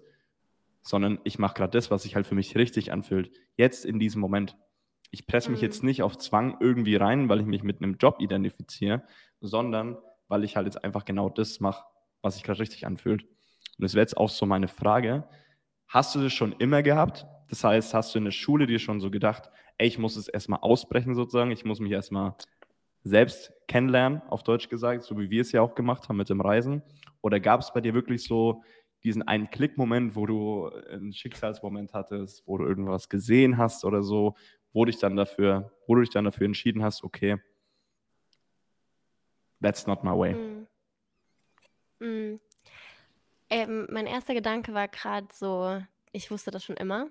sondern 0.83 1.19
ich 1.25 1.39
mache 1.39 1.55
gerade 1.55 1.73
das, 1.73 1.91
was 1.91 2.03
sich 2.03 2.17
halt 2.17 2.27
für 2.27 2.35
mich 2.35 2.57
richtig 2.57 2.93
anfühlt. 2.93 3.31
Jetzt 3.57 3.85
in 3.85 3.99
diesem 3.99 4.21
Moment. 4.21 4.57
Ich 5.11 5.27
presse 5.27 5.51
mich 5.51 5.61
mhm. 5.61 5.67
jetzt 5.67 5.83
nicht 5.83 6.03
auf 6.03 6.19
Zwang 6.19 6.57
irgendwie 6.61 6.97
rein, 6.97 7.29
weil 7.29 7.41
ich 7.41 7.47
mich 7.47 7.63
mit 7.63 7.83
einem 7.83 7.97
Job 7.97 8.21
identifiziere, 8.21 9.03
sondern 9.41 9.97
weil 10.29 10.45
ich 10.45 10.57
halt 10.57 10.67
jetzt 10.67 10.85
einfach 10.85 11.05
genau 11.05 11.29
das 11.29 11.61
mache, 11.61 11.85
was 12.23 12.35
sich 12.35 12.45
gerade 12.45 12.61
richtig 12.61 12.87
anfühlt. 12.87 13.23
Und 13.23 13.83
das 13.83 13.95
wäre 13.95 14.03
jetzt 14.03 14.17
auch 14.17 14.29
so 14.29 14.45
meine 14.47 14.69
Frage. 14.69 15.29
Hast 15.87 16.15
du 16.15 16.21
das 16.21 16.33
schon 16.33 16.53
immer 16.53 16.83
gehabt? 16.83 17.27
Das 17.49 17.65
heißt, 17.65 17.95
hast 17.95 18.15
du 18.15 18.19
in 18.19 18.25
der 18.27 18.33
Schule 18.33 18.67
dir 18.67 18.79
schon 18.79 19.01
so 19.01 19.11
gedacht, 19.11 19.51
ey, 19.79 19.87
ich 19.87 19.99
muss 19.99 20.17
es 20.17 20.29
erstmal 20.29 20.61
ausbrechen 20.61 21.15
sozusagen, 21.15 21.51
ich 21.51 21.65
muss 21.65 21.81
mich 21.81 21.93
erstmal 21.93 22.35
selbst 23.09 23.53
kennenlernen, 23.67 24.23
auf 24.29 24.43
Deutsch 24.43 24.69
gesagt, 24.69 25.03
so 25.03 25.19
wie 25.19 25.31
wir 25.31 25.43
es 25.43 25.53
ja 25.53 25.63
auch 25.63 25.75
gemacht 25.75 26.09
haben 26.09 26.17
mit 26.17 26.29
dem 26.29 26.41
Reisen? 26.41 26.83
Oder 27.21 27.41
gab 27.41 27.61
es 27.61 27.73
bei 27.73 27.81
dir 27.81 27.95
wirklich 27.95 28.25
so 28.25 28.63
diesen 29.05 29.23
einen 29.23 29.51
Klickmoment, 29.51 30.17
wo 30.17 30.27
du 30.27 30.69
einen 30.91 31.13
Schicksalsmoment 31.13 31.95
hattest, 31.95 32.47
wo 32.47 32.59
du 32.59 32.65
irgendwas 32.65 33.09
gesehen 33.09 33.57
hast 33.57 33.85
oder 33.85 34.03
so, 34.03 34.35
wo 34.73 34.85
dich 34.85 34.99
dann 34.99 35.17
dafür, 35.17 35.73
wo 35.87 35.95
du 35.95 36.01
dich 36.01 36.11
dann 36.11 36.25
dafür 36.25 36.47
entschieden 36.47 36.83
hast, 36.83 37.05
okay, 37.05 37.37
that's 39.61 39.87
not 39.87 40.05
my 40.05 40.11
way. 40.11 40.35
Mm. 40.35 40.67
Mm. 42.01 42.41
Ähm, 43.51 43.87
mein 43.91 44.07
erster 44.07 44.35
Gedanke 44.35 44.75
war 44.75 44.89
gerade 44.89 45.29
so, 45.33 45.83
ich 46.13 46.31
wusste 46.31 46.51
das 46.51 46.65
schon 46.65 46.77
immer. 46.77 47.09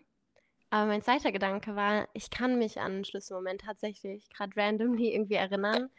Aber 0.70 0.86
mein 0.86 1.02
zweiter 1.02 1.32
Gedanke 1.32 1.76
war, 1.76 2.10
ich 2.14 2.30
kann 2.30 2.60
mich 2.60 2.80
an 2.80 2.92
einen 2.92 3.06
Schlüsselmoment 3.06 3.62
tatsächlich 3.62 4.30
gerade 4.30 4.56
randomly 4.58 5.14
irgendwie 5.14 5.36
erinnern. 5.36 5.90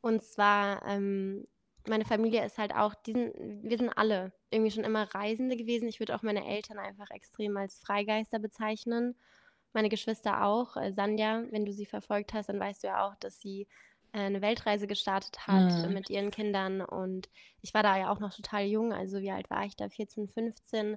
Und 0.00 0.22
zwar 0.22 0.84
ähm, 0.86 1.46
meine 1.88 2.04
Familie 2.04 2.44
ist 2.44 2.58
halt 2.58 2.74
auch, 2.74 2.94
die 2.94 3.12
sind, 3.12 3.34
wir 3.62 3.78
sind 3.78 3.90
alle 3.90 4.32
irgendwie 4.50 4.70
schon 4.70 4.84
immer 4.84 5.12
Reisende 5.14 5.56
gewesen. 5.56 5.88
Ich 5.88 6.00
würde 6.00 6.14
auch 6.14 6.22
meine 6.22 6.46
Eltern 6.46 6.78
einfach 6.78 7.10
extrem 7.10 7.56
als 7.56 7.78
Freigeister 7.78 8.38
bezeichnen. 8.38 9.14
Meine 9.72 9.88
Geschwister 9.88 10.44
auch. 10.44 10.76
Äh, 10.76 10.92
Sandja, 10.92 11.44
wenn 11.50 11.64
du 11.64 11.72
sie 11.72 11.86
verfolgt 11.86 12.32
hast, 12.32 12.48
dann 12.48 12.60
weißt 12.60 12.82
du 12.82 12.88
ja 12.88 13.06
auch, 13.06 13.14
dass 13.16 13.40
sie 13.40 13.66
äh, 14.12 14.20
eine 14.20 14.42
Weltreise 14.42 14.86
gestartet 14.86 15.46
hat 15.46 15.86
mhm. 15.86 15.94
mit 15.94 16.10
ihren 16.10 16.30
Kindern. 16.30 16.80
Und 16.80 17.28
ich 17.60 17.74
war 17.74 17.82
da 17.82 17.98
ja 17.98 18.10
auch 18.10 18.20
noch 18.20 18.34
total 18.34 18.64
jung. 18.64 18.92
Also 18.92 19.20
wie 19.20 19.30
alt 19.30 19.50
war 19.50 19.64
ich 19.64 19.76
da? 19.76 19.88
14, 19.88 20.28
15. 20.28 20.96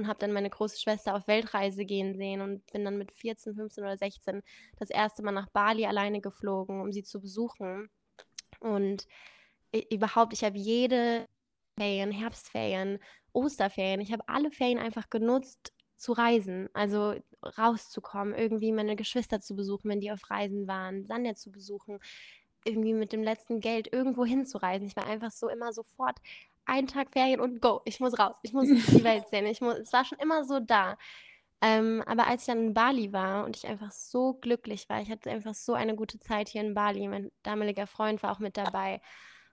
Und 0.00 0.08
habe 0.08 0.18
dann 0.18 0.32
meine 0.32 0.48
große 0.48 0.80
Schwester 0.80 1.14
auf 1.14 1.28
Weltreise 1.28 1.84
gehen 1.84 2.16
sehen 2.16 2.40
und 2.40 2.64
bin 2.72 2.84
dann 2.84 2.96
mit 2.96 3.12
14, 3.12 3.54
15 3.54 3.84
oder 3.84 3.98
16 3.98 4.42
das 4.78 4.88
erste 4.88 5.22
Mal 5.22 5.32
nach 5.32 5.50
Bali 5.50 5.84
alleine 5.84 6.22
geflogen, 6.22 6.80
um 6.80 6.90
sie 6.90 7.02
zu 7.02 7.20
besuchen. 7.20 7.90
Und 8.60 9.06
überhaupt, 9.90 10.32
ich 10.32 10.42
habe 10.42 10.56
jede 10.56 11.28
Ferien, 11.76 12.12
Herbstferien, 12.12 12.98
Osterferien, 13.32 14.00
ich 14.00 14.12
habe 14.12 14.24
alle 14.26 14.50
Ferien 14.50 14.78
einfach 14.78 15.10
genutzt 15.10 15.72
zu 15.96 16.12
reisen, 16.12 16.70
also 16.72 17.14
rauszukommen, 17.58 18.34
irgendwie 18.34 18.72
meine 18.72 18.96
Geschwister 18.96 19.40
zu 19.40 19.54
besuchen, 19.54 19.90
wenn 19.90 20.00
die 20.00 20.12
auf 20.12 20.30
Reisen 20.30 20.66
waren, 20.66 21.04
Sanja 21.04 21.34
zu 21.34 21.52
besuchen, 21.52 21.98
irgendwie 22.64 22.94
mit 22.94 23.12
dem 23.12 23.22
letzten 23.22 23.60
Geld 23.60 23.92
irgendwo 23.92 24.24
hinzureisen. 24.24 24.86
Ich 24.86 24.96
war 24.96 25.06
einfach 25.06 25.30
so 25.30 25.48
immer 25.48 25.72
sofort 25.72 26.18
einen 26.64 26.86
Tag 26.86 27.12
Ferien 27.12 27.40
und 27.40 27.60
go, 27.60 27.80
ich 27.84 28.00
muss 28.00 28.18
raus, 28.18 28.36
ich 28.42 28.52
muss 28.52 28.68
die 28.68 29.04
Welt 29.04 29.28
sehen. 29.28 29.46
Ich 29.46 29.60
muss, 29.60 29.74
es 29.78 29.92
war 29.92 30.04
schon 30.04 30.18
immer 30.18 30.44
so 30.44 30.60
da. 30.60 30.96
Ähm, 31.62 32.02
aber 32.06 32.26
als 32.26 32.42
ich 32.42 32.46
dann 32.46 32.68
in 32.68 32.74
Bali 32.74 33.12
war 33.12 33.44
und 33.44 33.56
ich 33.56 33.66
einfach 33.66 33.92
so 33.92 34.34
glücklich 34.34 34.88
war, 34.88 35.02
ich 35.02 35.10
hatte 35.10 35.30
einfach 35.30 35.54
so 35.54 35.74
eine 35.74 35.94
gute 35.94 36.18
Zeit 36.18 36.48
hier 36.48 36.62
in 36.62 36.74
Bali. 36.74 37.06
Mein 37.08 37.30
damaliger 37.42 37.86
Freund 37.86 38.22
war 38.22 38.32
auch 38.32 38.38
mit 38.38 38.56
dabei. 38.56 39.02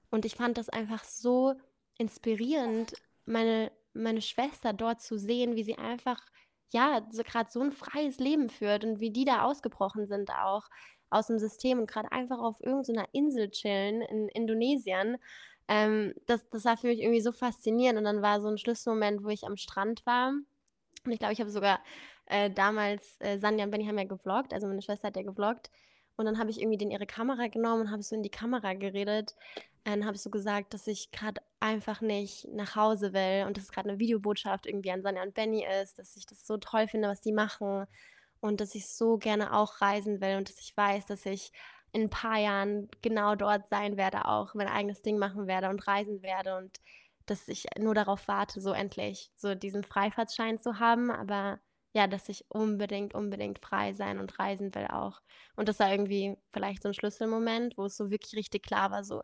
Und 0.10 0.26
ich 0.26 0.36
fand 0.36 0.58
das 0.58 0.70
einfach 0.70 1.04
so 1.04 1.56
inspirierend, 1.98 2.94
meine, 3.26 3.72
meine 3.94 4.22
Schwester 4.22 4.72
dort 4.72 5.02
zu 5.02 5.18
sehen, 5.18 5.56
wie 5.56 5.64
sie 5.64 5.78
einfach, 5.78 6.22
ja, 6.72 7.06
so, 7.12 7.24
gerade 7.24 7.52
so 7.52 7.62
ein 7.62 7.74
freies 7.74 8.20
Leben 8.20 8.50
führt 8.50 8.86
und 8.86 9.00
wie 9.00 9.12
die 9.12 9.26
da 9.26 9.44
ausgebrochen 9.44 10.06
sind 10.06 10.32
auch 10.32 10.70
aus 11.10 11.28
dem 11.28 11.40
System 11.40 11.80
und 11.80 11.90
gerade 11.90 12.12
einfach 12.12 12.40
auf 12.40 12.62
irgendeiner 12.62 13.08
Insel 13.14 13.50
chillen 13.50 14.02
in 14.02 14.30
Indonesien. 14.30 15.18
Ähm, 15.68 16.14
das, 16.26 16.48
das 16.50 16.66
war 16.66 16.78
für 16.78 16.88
mich 16.88 17.02
irgendwie 17.02 17.22
so 17.22 17.32
faszinierend. 17.32 17.98
Und 17.98 18.06
dann 18.06 18.22
war 18.22 18.42
so 18.42 18.48
ein 18.48 18.58
Schlüsselmoment, 18.58 19.24
wo 19.24 19.30
ich 19.30 19.46
am 19.46 19.58
Strand 19.58 20.06
war. 20.06 20.34
Und 21.06 21.12
ich 21.12 21.20
glaube, 21.20 21.34
ich 21.34 21.40
habe 21.40 21.50
sogar 21.50 21.80
äh, 22.26 22.50
damals, 22.50 23.16
äh, 23.20 23.40
Sanja 23.40 23.66
und 23.66 23.72
Benny 23.72 23.86
haben 23.86 23.98
ja 23.98 24.04
gevloggt, 24.06 24.54
also 24.54 24.68
meine 24.68 24.82
Schwester 24.82 25.08
hat 25.08 25.16
ja 25.16 25.24
gevloggt. 25.24 25.72
Und 26.18 26.26
dann 26.26 26.40
habe 26.40 26.50
ich 26.50 26.60
irgendwie 26.60 26.78
den 26.78 26.92
ihre 26.92 27.06
Kamera 27.06 27.48
genommen 27.48 27.84
und 27.84 27.92
habe 27.92 28.02
so 28.04 28.16
in 28.16 28.24
die 28.24 28.30
Kamera 28.30 28.74
geredet. 28.74 29.36
Dann 29.84 30.06
habe 30.06 30.16
ich 30.16 30.22
so 30.22 30.30
gesagt, 30.30 30.74
dass 30.74 30.88
ich 30.88 31.12
gerade 31.12 31.42
einfach 31.60 32.02
nicht 32.02 32.48
nach 32.50 32.76
Hause 32.76 33.14
will 33.14 33.46
und 33.48 33.56
dass 33.56 33.66
es 33.66 33.72
gerade 33.72 33.90
eine 33.90 34.00
Videobotschaft 34.00 34.66
irgendwie 34.66 34.92
an 34.92 35.04
Sanja 35.04 35.24
und 35.24 35.34
Benny 35.34 35.66
ist, 35.82 36.00
dass 36.00 36.18
ich 36.18 36.26
das 36.26 36.46
so 36.46 36.58
toll 36.58 36.88
finde, 36.88 37.08
was 37.08 37.22
die 37.22 37.32
machen 37.32 37.86
und 38.42 38.62
dass 38.62 38.76
ich 38.76 38.90
so 38.90 39.18
gerne 39.18 39.54
auch 39.54 39.82
reisen 39.82 40.20
will 40.20 40.38
und 40.38 40.50
dass 40.50 40.60
ich 40.60 40.76
weiß, 40.76 41.06
dass 41.06 41.26
ich 41.26 41.52
in 41.98 42.04
ein 42.04 42.10
paar 42.12 42.38
Jahren 42.38 42.90
genau 43.02 43.34
dort 43.34 43.68
sein 43.70 43.98
werde, 43.98 44.26
auch 44.26 44.54
mein 44.54 44.68
eigenes 44.68 45.02
Ding 45.02 45.18
machen 45.18 45.48
werde 45.48 45.70
und 45.70 45.88
reisen 45.88 46.22
werde 46.22 46.56
und 46.58 46.78
dass 47.26 47.48
ich 47.48 47.66
nur 47.80 47.96
darauf 47.96 48.28
warte, 48.28 48.62
so 48.62 48.72
endlich 48.72 49.32
so 49.36 49.56
diesen 49.56 49.84
Freifahrtschein 49.84 50.60
zu 50.60 50.80
haben, 50.80 51.10
aber 51.10 51.60
ja, 51.94 52.06
dass 52.06 52.30
ich 52.30 52.46
unbedingt, 52.50 53.16
unbedingt 53.16 53.58
frei 53.58 53.94
sein 53.94 54.20
und 54.20 54.38
reisen 54.38 54.76
will 54.76 54.86
auch. 54.88 55.22
Und 55.56 55.68
das 55.68 55.80
war 55.80 55.92
irgendwie 55.92 56.38
vielleicht 56.54 56.84
so 56.84 56.90
ein 56.90 56.94
Schlüsselmoment, 56.94 57.80
wo 57.80 57.86
es 57.86 57.98
so 57.98 58.12
wirklich 58.12 58.36
richtig 58.36 58.64
klar 58.64 58.92
war, 58.92 59.04
so, 59.04 59.24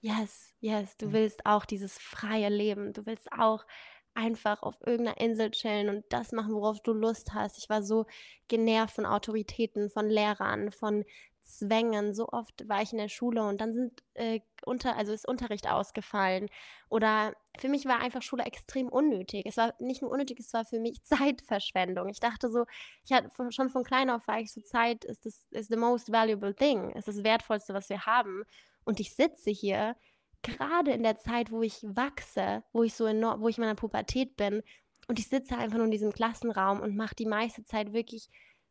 yes, 0.00 0.54
yes, 0.60 0.96
du 0.96 1.12
willst 1.12 1.44
auch 1.44 1.66
dieses 1.66 1.98
freie 1.98 2.48
Leben, 2.48 2.94
du 2.94 3.04
willst 3.04 3.30
auch 3.32 3.66
einfach 4.14 4.62
auf 4.62 4.76
irgendeiner 4.86 5.20
Insel 5.20 5.50
chillen 5.50 5.90
und 5.90 6.06
das 6.08 6.32
machen, 6.32 6.54
worauf 6.54 6.80
du 6.80 6.94
Lust 6.94 7.34
hast. 7.34 7.58
Ich 7.58 7.68
war 7.68 7.82
so 7.82 8.06
genervt 8.48 8.94
von 8.94 9.04
Autoritäten, 9.04 9.90
von 9.90 10.08
Lehrern, 10.08 10.72
von 10.72 11.04
Zwängen. 11.48 12.14
So 12.14 12.28
oft 12.28 12.68
war 12.68 12.82
ich 12.82 12.92
in 12.92 12.98
der 12.98 13.08
Schule 13.08 13.42
und 13.42 13.60
dann 13.60 13.72
sind 13.72 14.02
äh, 14.14 14.40
unter, 14.64 14.96
also 14.96 15.12
ist 15.12 15.26
Unterricht 15.26 15.68
ausgefallen. 15.68 16.48
Oder 16.88 17.34
für 17.58 17.68
mich 17.68 17.86
war 17.86 18.00
einfach 18.00 18.22
Schule 18.22 18.44
extrem 18.44 18.88
unnötig. 18.88 19.46
Es 19.46 19.56
war 19.56 19.74
nicht 19.78 20.02
nur 20.02 20.10
unnötig, 20.10 20.38
es 20.40 20.52
war 20.52 20.64
für 20.64 20.78
mich 20.78 21.02
Zeitverschwendung. 21.04 22.08
Ich 22.08 22.20
dachte 22.20 22.50
so, 22.50 22.64
ich 23.04 23.12
hatte 23.12 23.30
schon 23.50 23.70
von 23.70 23.84
klein 23.84 24.10
auf 24.10 24.26
war 24.28 24.40
ich 24.40 24.52
so, 24.52 24.60
Zeit 24.60 25.04
ist 25.04 25.24
das 25.26 25.46
ist 25.50 25.70
the 25.70 25.76
most 25.76 26.12
valuable 26.12 26.54
thing. 26.54 26.90
Ist 26.90 27.08
das 27.08 27.24
Wertvollste, 27.24 27.74
was 27.74 27.88
wir 27.88 28.06
haben. 28.06 28.44
Und 28.84 29.00
ich 29.00 29.14
sitze 29.14 29.50
hier 29.50 29.96
gerade 30.42 30.92
in 30.92 31.02
der 31.02 31.18
Zeit, 31.18 31.50
wo 31.50 31.62
ich 31.62 31.82
wachse, 31.82 32.62
wo 32.72 32.82
ich 32.82 32.94
so 32.94 33.06
in, 33.06 33.22
wo 33.22 33.48
ich 33.48 33.58
in 33.58 33.62
meiner 33.62 33.74
Pubertät 33.74 34.36
bin 34.36 34.62
und 35.08 35.18
ich 35.18 35.28
sitze 35.28 35.56
einfach 35.56 35.76
nur 35.76 35.86
in 35.86 35.90
diesem 35.90 36.12
Klassenraum 36.12 36.80
und 36.80 36.94
mache 36.94 37.14
die 37.14 37.26
meiste 37.26 37.64
Zeit 37.64 37.92
wirklich 37.92 38.28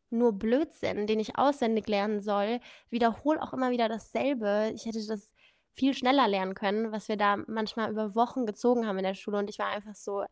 nur 0.10 0.34
Blödsinn, 0.34 1.08
den 1.08 1.20
ich 1.20 1.38
auswendig 1.38 1.88
lernen 1.88 2.20
soll, 2.22 2.60
wiederhole 2.89 3.41
auch 3.41 3.54
immer 3.54 3.72
wieder 3.72 3.89
dasselbe. 3.89 4.72
Ich 4.74 4.86
hätte 4.86 5.06
das 5.06 5.34
viel 5.74 5.93
schneller 5.93 6.28
lernen 6.28 6.56
können, 6.56 6.91
was 6.91 7.08
wir 7.08 7.17
da 7.17 7.38
manchmal 7.48 7.91
über 7.91 8.15
Wochen 8.15 8.46
gezogen 8.46 8.88
haben 8.88 8.98
in 8.98 9.04
der 9.04 9.13
Schule. 9.13 9.38
Und 9.38 9.50
ich 9.50 9.60
war 9.60 9.67
einfach 9.67 9.96
so, 9.96 10.26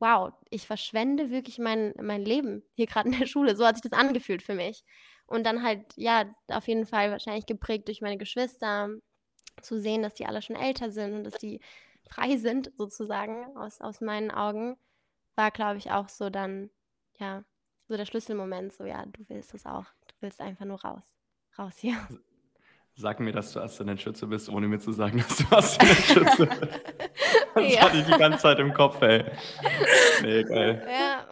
wow, 0.00 0.32
ich 0.50 0.66
verschwende 0.66 1.30
wirklich 1.30 1.58
mein, 1.58 1.94
mein 2.00 2.24
Leben 2.24 2.62
hier 2.74 2.86
gerade 2.86 3.08
in 3.08 3.18
der 3.18 3.26
Schule. 3.26 3.54
So 3.56 3.64
hat 3.64 3.76
sich 3.76 3.88
das 3.88 3.98
angefühlt 3.98 4.42
für 4.42 4.54
mich. 4.54 4.84
Und 5.26 5.44
dann 5.44 5.62
halt, 5.62 5.84
ja, 5.96 6.24
auf 6.48 6.66
jeden 6.66 6.86
Fall 6.86 7.10
wahrscheinlich 7.10 7.46
geprägt 7.46 7.88
durch 7.88 8.00
meine 8.00 8.18
Geschwister, 8.18 8.90
zu 9.60 9.78
sehen, 9.80 10.02
dass 10.02 10.14
die 10.14 10.26
alle 10.26 10.42
schon 10.42 10.56
älter 10.56 10.90
sind 10.90 11.14
und 11.14 11.24
dass 11.24 11.34
die 11.34 11.60
frei 12.08 12.36
sind, 12.36 12.72
sozusagen, 12.76 13.56
aus, 13.56 13.80
aus 13.80 14.00
meinen 14.00 14.30
Augen, 14.30 14.76
war, 15.34 15.50
glaube 15.50 15.78
ich, 15.78 15.90
auch 15.90 16.08
so 16.08 16.30
dann, 16.30 16.70
ja, 17.18 17.44
so 17.92 17.98
der 17.98 18.06
Schlüsselmoment, 18.06 18.72
so 18.72 18.84
ja, 18.84 19.04
du 19.04 19.22
willst 19.28 19.52
es 19.52 19.66
auch. 19.66 19.84
Du 20.08 20.14
willst 20.20 20.40
einfach 20.40 20.64
nur 20.64 20.80
raus. 20.80 21.04
Raus 21.58 21.74
hier. 21.76 21.96
Sag 22.94 23.20
mir, 23.20 23.32
dass 23.32 23.52
du 23.52 23.60
Aszendent-Schütze 23.60 24.26
bist, 24.26 24.48
ohne 24.48 24.66
mir 24.66 24.78
zu 24.78 24.92
sagen, 24.92 25.18
dass 25.18 25.36
du 25.36 25.54
Aszendent-Schütze 25.54 26.46
bist. 26.46 26.62
das 27.54 27.74
ja. 27.74 27.80
hatte 27.82 27.98
ich 27.98 28.06
die 28.06 28.18
ganze 28.18 28.38
Zeit 28.38 28.58
im 28.60 28.72
Kopf, 28.72 29.00
ey. 29.02 29.24
Nee, 30.22 30.42
geil. 30.48 30.86
Ja. 30.90 31.26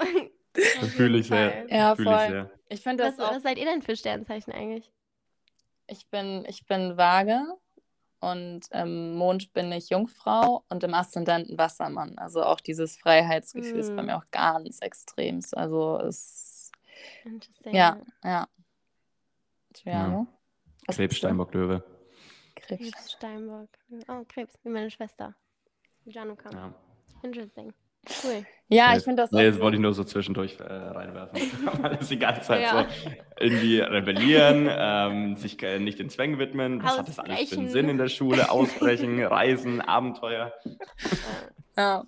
Das 0.53 0.91
fühle 0.91 1.19
ich 1.19 1.29
sehr. 1.29 1.67
Ja, 1.71 1.97
voll. 1.97 2.05
Ich, 2.05 2.31
sehr. 2.31 2.51
ich 2.69 2.81
finde 2.83 3.05
das 3.05 3.17
was, 3.17 3.27
auch... 3.27 3.35
was 3.37 3.43
seid 3.43 3.57
ihr 3.57 3.65
denn 3.65 3.81
für 3.81 3.97
Sternzeichen 3.97 4.53
eigentlich? 4.53 4.93
Ich 5.87 6.09
bin, 6.09 6.45
ich 6.47 6.67
bin 6.67 6.99
vage 6.99 7.41
und 8.21 8.67
im 8.71 9.15
Mond 9.15 9.55
bin 9.55 9.73
ich 9.73 9.89
Jungfrau 9.89 10.63
und 10.69 10.85
im 10.85 10.93
Aszendenten 10.93 11.57
Wassermann. 11.57 12.19
Also 12.19 12.43
auch 12.43 12.61
dieses 12.61 12.99
Freiheitsgefühl 12.99 13.79
mm. 13.79 13.81
ist 13.81 13.97
bei 13.97 14.01
hm. 14.01 14.07
mir 14.07 14.17
auch 14.19 14.27
ganz 14.31 14.81
extrem. 14.81 15.41
Also 15.53 15.99
es. 16.07 16.50
Ja, 17.65 18.01
ja. 18.25 18.49
ja. 19.85 20.27
Krebs, 20.89 21.17
Steinbock, 21.17 21.55
Löwe. 21.55 21.83
Krebs. 22.57 22.83
Krebs, 22.83 23.13
Steinbock. 23.13 23.69
Oh, 24.09 24.25
Krebs, 24.29 24.59
wie 24.63 24.71
meine 24.71 24.91
Schwester. 24.91 25.35
Januka. 26.05 26.51
Ja. 26.51 26.75
Interesting. 27.23 27.73
Cool. 28.25 28.47
Ja, 28.69 28.97
ich 28.97 29.05
finde 29.05 29.23
das. 29.23 29.31
Nee, 29.31 29.51
das 29.51 29.61
wollte 29.61 29.77
ich 29.77 29.83
nur 29.83 29.93
so 29.93 30.05
zwischendurch 30.05 30.59
äh, 30.59 30.63
reinwerfen. 30.65 31.39
Weil 31.83 31.99
es 32.01 32.09
die 32.09 32.19
ganze 32.19 32.43
Zeit 32.43 32.63
ja. 32.63 32.89
so 32.89 33.13
irgendwie 33.39 33.81
rebellieren, 33.81 34.69
ähm, 34.71 35.37
sich 35.37 35.63
äh, 35.63 35.79
nicht 35.79 35.99
den 35.99 36.09
Zwängen 36.09 36.39
widmen. 36.39 36.83
Was 36.83 36.99
hat 36.99 37.09
das 37.09 37.19
alles 37.19 37.51
für 37.51 37.59
einen 37.59 37.69
Sinn 37.69 37.89
in 37.89 37.99
der 37.99 38.09
Schule? 38.09 38.51
Ausbrechen, 38.51 39.23
Reisen, 39.23 39.81
Abenteuer. 39.81 40.53
Ja, 41.81 42.05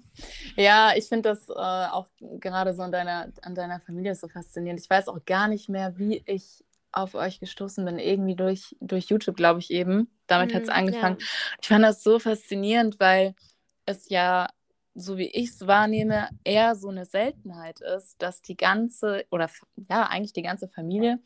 ja 0.57 0.93
ich 0.97 1.07
finde 1.09 1.31
das 1.31 1.49
äh, 1.49 1.53
auch 1.53 2.07
gerade 2.21 2.75
so 2.75 2.83
an 2.83 2.93
deiner, 2.93 3.33
an 3.43 3.55
deiner 3.55 3.81
Familie 3.81 4.15
so 4.15 4.29
faszinierend. 4.29 4.81
Ich 4.81 4.91
weiß 4.91 5.09
auch 5.09 5.25
gar 5.25 5.49
nicht 5.49 5.69
mehr, 5.69 5.99
wie 5.99 6.23
ich 6.27 6.65
auf 6.93 7.15
euch 7.15 7.41
gestoßen 7.41 7.85
bin, 7.87 7.99
irgendwie 7.99 8.37
durch, 8.37 8.77
durch 8.81 9.07
YouTube, 9.07 9.37
glaube 9.37 9.61
ich 9.61 9.71
eben. 9.71 10.11
Damit 10.27 10.51
mhm, 10.51 10.57
hat 10.57 10.63
es 10.65 10.69
angefangen. 10.69 11.17
Ja. 11.19 11.27
Ich 11.63 11.69
fand 11.69 11.85
das 11.85 12.03
so 12.03 12.19
faszinierend, 12.19 13.01
weil 13.01 13.35
es 13.87 14.09
ja 14.11 14.49
so 14.95 15.17
wie 15.17 15.29
ich 15.29 15.49
es 15.49 15.67
wahrnehme, 15.67 16.29
eher 16.45 16.75
so 16.75 16.91
eine 16.91 17.07
Seltenheit 17.07 17.81
ist, 17.81 18.21
dass 18.21 18.43
die 18.43 18.59
ganze, 18.59 19.25
oder 19.31 19.49
ja, 19.89 20.03
eigentlich 20.07 20.35
die 20.35 20.43
ganze 20.43 20.69
Familie 20.69 21.19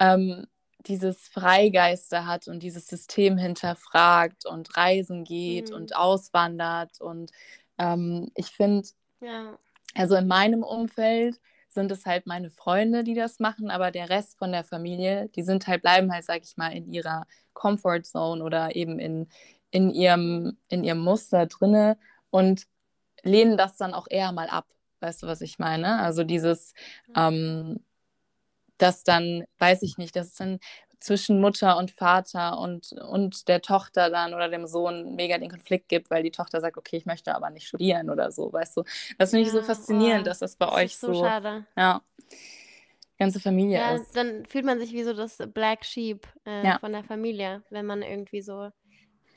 ähm, 0.00 0.46
dieses 0.86 1.28
Freigeister 1.28 2.26
hat 2.26 2.48
und 2.48 2.62
dieses 2.62 2.86
System 2.86 3.36
hinterfragt 3.36 4.46
und 4.46 4.76
reisen 4.76 5.24
geht 5.24 5.70
mhm. 5.70 5.76
und 5.76 5.96
auswandert. 5.96 7.00
Und 7.00 7.30
ähm, 7.78 8.30
ich 8.34 8.46
finde, 8.46 8.88
ja. 9.20 9.56
also 9.94 10.16
in 10.16 10.26
meinem 10.26 10.62
Umfeld 10.62 11.40
sind 11.68 11.92
es 11.92 12.06
halt 12.06 12.26
meine 12.26 12.50
Freunde, 12.50 13.04
die 13.04 13.14
das 13.14 13.40
machen, 13.40 13.70
aber 13.70 13.90
der 13.90 14.10
Rest 14.10 14.38
von 14.38 14.52
der 14.52 14.64
Familie, 14.64 15.28
die 15.34 15.42
sind 15.42 15.66
halt, 15.66 15.82
bleiben 15.82 16.12
halt, 16.12 16.24
sag 16.24 16.42
ich 16.42 16.56
mal, 16.56 16.70
in 16.70 16.90
ihrer 16.92 17.26
Comfort 17.52 18.02
Zone 18.02 18.42
oder 18.42 18.74
eben 18.74 18.98
in, 18.98 19.28
in, 19.70 19.90
ihrem, 19.90 20.56
in 20.68 20.82
ihrem 20.82 21.00
Muster 21.00 21.46
drinne 21.46 21.98
und 22.30 22.66
lehnen 23.22 23.56
das 23.56 23.76
dann 23.76 23.94
auch 23.94 24.06
eher 24.08 24.32
mal 24.32 24.48
ab. 24.48 24.66
Weißt 25.00 25.22
du, 25.22 25.26
was 25.26 25.40
ich 25.40 25.58
meine? 25.58 26.00
Also 26.00 26.24
dieses, 26.24 26.74
ähm, 27.14 27.80
dass 28.78 29.04
dann, 29.04 29.44
weiß 29.58 29.82
ich 29.82 29.98
nicht, 29.98 30.16
dass 30.16 30.34
dann 30.34 30.58
zwischen 31.00 31.40
Mutter 31.40 31.76
und 31.76 31.90
Vater 31.90 32.58
und, 32.58 32.92
und 32.92 33.48
der 33.48 33.62
Tochter 33.62 34.10
dann 34.10 34.34
oder 34.34 34.48
dem 34.48 34.66
Sohn 34.66 35.14
mega 35.14 35.38
den 35.38 35.50
Konflikt 35.50 35.88
gibt, 35.88 36.10
weil 36.10 36.22
die 36.22 36.30
Tochter 36.30 36.60
sagt, 36.60 36.76
okay, 36.76 36.96
ich 36.96 37.06
möchte 37.06 37.34
aber 37.34 37.50
nicht 37.50 37.68
studieren 37.68 38.10
oder 38.10 38.32
so, 38.32 38.52
weißt 38.52 38.76
du. 38.76 38.84
Das 39.16 39.30
finde 39.30 39.46
ich 39.46 39.52
so 39.52 39.62
faszinierend, 39.62 40.22
oh, 40.22 40.24
dass 40.24 40.40
das 40.40 40.56
bei 40.56 40.66
das 40.66 40.74
euch 40.74 40.96
so, 40.96 41.14
so 41.14 41.24
schade. 41.24 41.66
ja, 41.76 42.02
ganze 43.18 43.40
Familie 43.40 43.78
ja, 43.78 43.94
ist. 43.94 44.16
Dann 44.16 44.46
fühlt 44.46 44.64
man 44.64 44.78
sich 44.78 44.92
wie 44.92 45.04
so 45.04 45.12
das 45.12 45.38
Black 45.52 45.84
Sheep 45.84 46.26
äh, 46.46 46.64
ja. 46.64 46.78
von 46.78 46.92
der 46.92 47.04
Familie, 47.04 47.62
wenn 47.70 47.86
man 47.86 48.02
irgendwie 48.02 48.42
so 48.42 48.70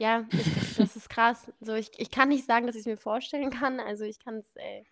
ja, 0.01 0.25
ich, 0.31 0.77
das 0.77 0.95
ist 0.95 1.09
krass. 1.11 1.51
So, 1.59 1.75
ich, 1.75 1.91
ich 1.97 2.09
kann 2.09 2.29
nicht 2.29 2.47
sagen, 2.47 2.65
dass 2.65 2.75
ich 2.75 2.81
es 2.81 2.87
mir 2.87 2.97
vorstellen 2.97 3.51
kann. 3.51 3.79
Also 3.79 4.03
ich 4.03 4.17
kann 4.17 4.37
es, 4.37 4.55
äh, 4.55 4.83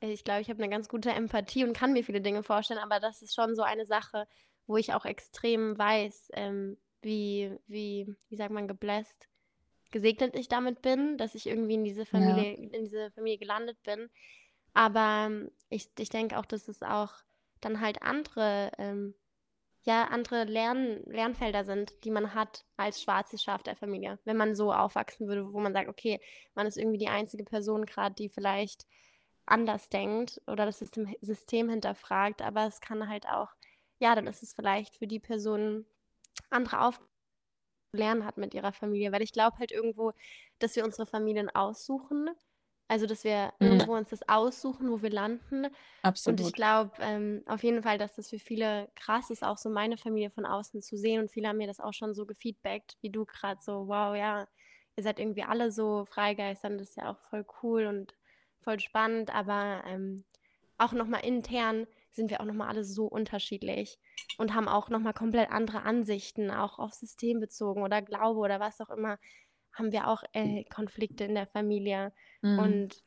ich 0.00 0.22
glaube, 0.22 0.42
ich 0.42 0.48
habe 0.48 0.62
eine 0.62 0.70
ganz 0.70 0.88
gute 0.88 1.10
Empathie 1.10 1.64
und 1.64 1.76
kann 1.76 1.92
mir 1.92 2.04
viele 2.04 2.20
Dinge 2.20 2.44
vorstellen, 2.44 2.78
aber 2.78 3.00
das 3.00 3.20
ist 3.20 3.34
schon 3.34 3.56
so 3.56 3.62
eine 3.62 3.84
Sache, 3.84 4.28
wo 4.66 4.76
ich 4.76 4.94
auch 4.94 5.04
extrem 5.04 5.76
weiß, 5.78 6.30
ähm, 6.34 6.76
wie, 7.02 7.56
wie, 7.66 8.14
wie 8.28 8.36
sagt 8.36 8.50
man, 8.50 8.68
gebläst, 8.68 9.28
gesegnet 9.90 10.34
ich 10.34 10.48
damit 10.48 10.82
bin, 10.82 11.18
dass 11.18 11.34
ich 11.34 11.46
irgendwie 11.46 11.74
in 11.74 11.84
diese 11.84 12.06
Familie, 12.06 12.56
ja. 12.56 12.70
in 12.72 12.84
diese 12.84 13.10
Familie 13.12 13.38
gelandet 13.38 13.80
bin. 13.84 14.10
Aber 14.72 15.26
ähm, 15.26 15.50
ich, 15.68 15.88
ich 15.98 16.08
denke 16.08 16.38
auch, 16.38 16.46
dass 16.46 16.68
es 16.68 16.82
auch 16.82 17.12
dann 17.60 17.80
halt 17.80 18.02
andere, 18.02 18.72
ähm, 18.78 19.14
ja, 19.84 20.04
andere 20.06 20.44
Lern, 20.44 21.02
Lernfelder 21.04 21.64
sind, 21.64 21.92
die 22.04 22.10
man 22.10 22.34
hat 22.34 22.64
als 22.76 23.02
schwarzes 23.02 23.42
Schaf 23.42 23.62
der 23.62 23.76
Familie. 23.76 24.18
Wenn 24.24 24.36
man 24.36 24.54
so 24.54 24.72
aufwachsen 24.72 25.28
würde, 25.28 25.52
wo 25.52 25.60
man 25.60 25.72
sagt, 25.72 25.88
okay, 25.88 26.20
man 26.54 26.66
ist 26.66 26.76
irgendwie 26.76 26.98
die 26.98 27.08
einzige 27.08 27.44
Person 27.44 27.86
gerade, 27.86 28.14
die 28.14 28.28
vielleicht 28.28 28.86
anders 29.46 29.88
denkt 29.90 30.40
oder 30.46 30.66
das 30.66 30.78
System, 30.78 31.14
System 31.20 31.68
hinterfragt, 31.68 32.42
aber 32.42 32.66
es 32.66 32.80
kann 32.80 33.08
halt 33.08 33.28
auch, 33.28 33.50
ja, 33.98 34.14
dann 34.14 34.26
ist 34.26 34.42
es 34.42 34.52
vielleicht 34.52 34.96
für 34.96 35.06
die 35.06 35.20
Person 35.20 35.86
andere 36.50 36.80
Aufgaben 36.80 37.08
lernen 37.94 38.24
hat 38.24 38.36
mit 38.36 38.54
ihrer 38.54 38.72
Familie, 38.72 39.12
weil 39.12 39.22
ich 39.22 39.32
glaube 39.32 39.58
halt 39.58 39.72
irgendwo, 39.72 40.12
dass 40.58 40.76
wir 40.76 40.84
unsere 40.84 41.06
Familien 41.06 41.48
aussuchen, 41.50 42.28
also 42.88 43.06
dass 43.06 43.24
wir 43.24 43.52
mhm. 43.58 43.66
irgendwo 43.66 43.94
uns 43.94 44.10
das 44.10 44.28
aussuchen, 44.28 44.90
wo 44.90 45.00
wir 45.00 45.10
landen. 45.10 45.68
Absolut. 46.02 46.40
Und 46.40 46.46
ich 46.46 46.52
glaube 46.52 46.92
ähm, 47.00 47.42
auf 47.46 47.62
jeden 47.62 47.82
Fall, 47.82 47.98
dass 47.98 48.16
das 48.16 48.30
für 48.30 48.38
viele 48.38 48.90
krass 48.94 49.30
ist, 49.30 49.44
auch 49.44 49.58
so 49.58 49.70
meine 49.70 49.96
Familie 49.96 50.30
von 50.30 50.44
außen 50.44 50.82
zu 50.82 50.96
sehen 50.96 51.20
und 51.20 51.30
viele 51.30 51.48
haben 51.48 51.58
mir 51.58 51.66
das 51.66 51.80
auch 51.80 51.94
schon 51.94 52.14
so 52.14 52.26
gefeedbackt, 52.26 52.96
wie 53.00 53.10
du 53.10 53.24
gerade 53.24 53.60
so, 53.62 53.86
wow, 53.88 54.14
ja, 54.14 54.46
ihr 54.96 55.02
seid 55.02 55.18
irgendwie 55.18 55.42
alle 55.42 55.72
so 55.72 56.04
Freigeistern, 56.04 56.78
das 56.78 56.90
ist 56.90 56.96
ja 56.96 57.10
auch 57.10 57.18
voll 57.30 57.46
cool 57.62 57.86
und 57.86 58.14
voll 58.60 58.80
spannend, 58.80 59.34
aber 59.34 59.82
ähm, 59.86 60.24
auch 60.78 60.92
nochmal 60.92 61.24
intern 61.24 61.86
sind 62.14 62.30
wir 62.30 62.40
auch 62.40 62.44
nochmal 62.44 62.68
alle 62.68 62.84
so 62.84 63.06
unterschiedlich 63.06 63.98
und 64.38 64.54
haben 64.54 64.68
auch 64.68 64.88
nochmal 64.88 65.14
komplett 65.14 65.50
andere 65.50 65.82
Ansichten, 65.82 66.50
auch 66.50 66.78
auf 66.78 66.92
System 66.94 67.40
bezogen 67.40 67.82
oder 67.82 68.02
Glaube 68.02 68.40
oder 68.40 68.60
was 68.60 68.80
auch 68.80 68.90
immer, 68.90 69.18
haben 69.72 69.92
wir 69.92 70.08
auch 70.08 70.22
äh, 70.32 70.64
Konflikte 70.64 71.24
in 71.24 71.34
der 71.34 71.46
Familie. 71.46 72.12
Mhm. 72.42 72.58
Und 72.58 73.04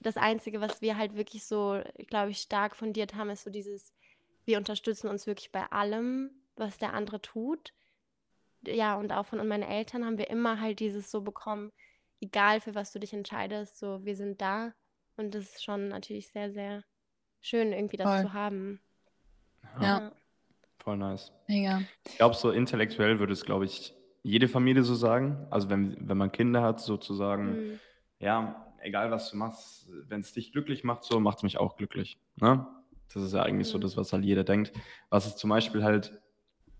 das 0.00 0.16
Einzige, 0.16 0.60
was 0.60 0.80
wir 0.80 0.96
halt 0.96 1.16
wirklich 1.16 1.46
so, 1.46 1.80
glaube 2.08 2.30
ich, 2.30 2.38
stark 2.38 2.76
fundiert 2.76 3.14
haben, 3.14 3.30
ist 3.30 3.44
so 3.44 3.50
dieses, 3.50 3.92
wir 4.44 4.58
unterstützen 4.58 5.08
uns 5.08 5.26
wirklich 5.26 5.52
bei 5.52 5.64
allem, 5.66 6.30
was 6.56 6.78
der 6.78 6.94
andere 6.94 7.20
tut. 7.20 7.72
Ja, 8.66 8.96
und 8.96 9.12
auch 9.12 9.26
von 9.26 9.46
meinen 9.46 9.62
Eltern 9.62 10.04
haben 10.04 10.18
wir 10.18 10.30
immer 10.30 10.60
halt 10.60 10.80
dieses 10.80 11.10
so 11.10 11.20
bekommen, 11.20 11.72
egal 12.20 12.60
für 12.60 12.74
was 12.74 12.92
du 12.92 12.98
dich 12.98 13.12
entscheidest, 13.12 13.78
so 13.78 14.04
wir 14.04 14.16
sind 14.16 14.40
da. 14.40 14.74
Und 15.16 15.34
das 15.34 15.44
ist 15.44 15.64
schon 15.64 15.88
natürlich 15.88 16.28
sehr, 16.28 16.52
sehr 16.52 16.84
schön, 17.40 17.72
irgendwie 17.72 17.96
das 17.96 18.06
Voll. 18.06 18.22
zu 18.22 18.32
haben. 18.32 18.80
Ja. 19.80 19.82
ja. 19.82 20.12
Voll 20.78 20.96
nice. 20.96 21.32
Mega. 21.46 21.82
Ich 22.06 22.16
glaube, 22.16 22.34
so 22.34 22.50
intellektuell 22.50 23.18
würde 23.18 23.32
es, 23.32 23.44
glaube 23.44 23.64
ich, 23.64 23.94
jede 24.22 24.48
Familie 24.48 24.82
so 24.82 24.94
sagen. 24.94 25.46
Also 25.50 25.70
wenn, 25.70 25.96
wenn 26.08 26.16
man 26.16 26.32
Kinder 26.32 26.62
hat, 26.62 26.80
sozusagen, 26.80 27.44
mhm. 27.44 27.80
ja, 28.20 28.66
egal 28.80 29.10
was 29.10 29.30
du 29.30 29.36
machst, 29.36 29.90
wenn 30.08 30.20
es 30.20 30.32
dich 30.32 30.52
glücklich 30.52 30.84
macht, 30.84 31.04
so 31.04 31.20
macht 31.20 31.38
es 31.38 31.42
mich 31.42 31.58
auch 31.58 31.76
glücklich. 31.76 32.18
Ne? 32.36 32.66
Das 33.12 33.22
ist 33.22 33.32
ja 33.32 33.42
eigentlich 33.42 33.68
mhm. 33.68 33.72
so 33.72 33.78
das, 33.78 33.96
was 33.96 34.12
halt 34.12 34.24
jeder 34.24 34.44
denkt. 34.44 34.72
Was 35.10 35.26
ist 35.26 35.38
zum 35.38 35.50
Beispiel 35.50 35.82
halt, 35.82 36.18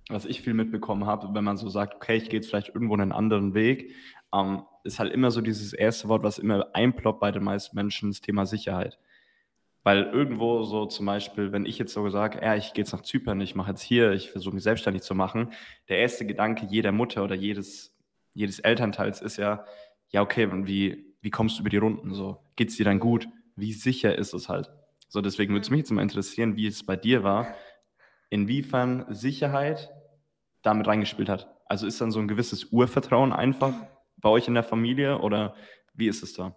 was 0.09 0.25
ich 0.25 0.43
viel 0.43 0.55
mitbekommen 0.55 1.07
habe, 1.07 1.35
wenn 1.35 1.45
man 1.45 1.57
so 1.57 1.69
sagt, 1.69 1.95
okay, 1.95 2.17
ich 2.17 2.31
gehe 2.31 2.41
jetzt 2.41 2.49
vielleicht 2.49 2.69
irgendwo 2.69 2.95
einen 2.95 3.13
anderen 3.13 3.55
Weg, 3.55 3.95
ähm, 4.33 4.63
ist 4.85 4.99
halt 4.99 5.13
immer 5.13 5.31
so 5.31 5.41
dieses 5.41 5.73
erste 5.73 6.09
Wort, 6.09 6.23
was 6.23 6.39
immer 6.39 6.69
einploppt 6.75 7.21
bei 7.21 7.31
den 7.31 7.45
meisten 7.45 7.77
Menschen, 7.77 8.11
das 8.11 8.21
Thema 8.21 8.47
Sicherheit. 8.47 8.99
Weil 9.85 10.05
irgendwo 10.05 10.65
so 10.65 10.87
zum 10.87 11.07
Beispiel, 11.07 11.53
wenn 11.53 11.65
ich 11.65 11.79
jetzt 11.79 11.93
so 11.93 12.09
sage, 12.11 12.41
ja, 12.43 12.57
ich 12.57 12.73
gehe 12.73 12.83
jetzt 12.85 12.93
nach 12.93 13.03
Zypern, 13.03 13.41
ich 13.41 13.55
mache 13.55 13.71
jetzt 13.71 13.83
hier, 13.83 14.13
ich 14.13 14.31
versuche 14.31 14.55
mich 14.55 14.65
selbstständig 14.65 15.03
zu 15.03 15.15
machen, 15.15 15.53
der 15.89 15.99
erste 15.99 16.27
Gedanke 16.27 16.67
jeder 16.69 16.93
Mutter 16.93 17.25
oder 17.25 17.35
jedes, 17.35 17.97
jedes 18.35 18.59
Elternteils 18.59 19.23
ist 19.23 19.37
ja, 19.37 19.65
ja, 20.11 20.23
okay, 20.23 20.49
wie, 20.67 21.15
wie 21.21 21.31
kommst 21.31 21.57
du 21.57 21.61
über 21.61 21.71
die 21.71 21.77
Runden? 21.77 22.15
So, 22.15 22.39
geht 22.57 22.71
es 22.71 22.77
dir 22.77 22.85
dann 22.85 23.01
gut? 23.01 23.29
Wie 23.57 23.73
sicher 23.73 24.17
ist 24.17 24.35
es 24.35 24.49
halt? 24.49 24.71
So, 25.09 25.21
deswegen 25.21 25.53
würde 25.53 25.63
es 25.63 25.71
mich 25.71 25.79
jetzt 25.79 25.91
mal 25.91 26.03
interessieren, 26.03 26.57
wie 26.57 26.67
es 26.67 26.85
bei 26.85 26.97
dir 26.97 27.23
war, 27.23 27.55
inwiefern 28.31 29.07
Sicherheit 29.09 29.91
damit 30.63 30.87
reingespielt 30.87 31.29
hat. 31.29 31.49
Also 31.67 31.87
ist 31.87 32.01
dann 32.01 32.11
so 32.11 32.21
ein 32.21 32.29
gewisses 32.29 32.67
Urvertrauen 32.67 33.33
einfach 33.33 33.75
bei 34.17 34.29
euch 34.29 34.49
in 34.49 34.55
der 34.55 34.65
Familie 34.65 35.19
oder 35.19 35.55
wie 35.95 36.09
ist 36.09 36.23
es 36.23 36.35
da? 36.35 36.55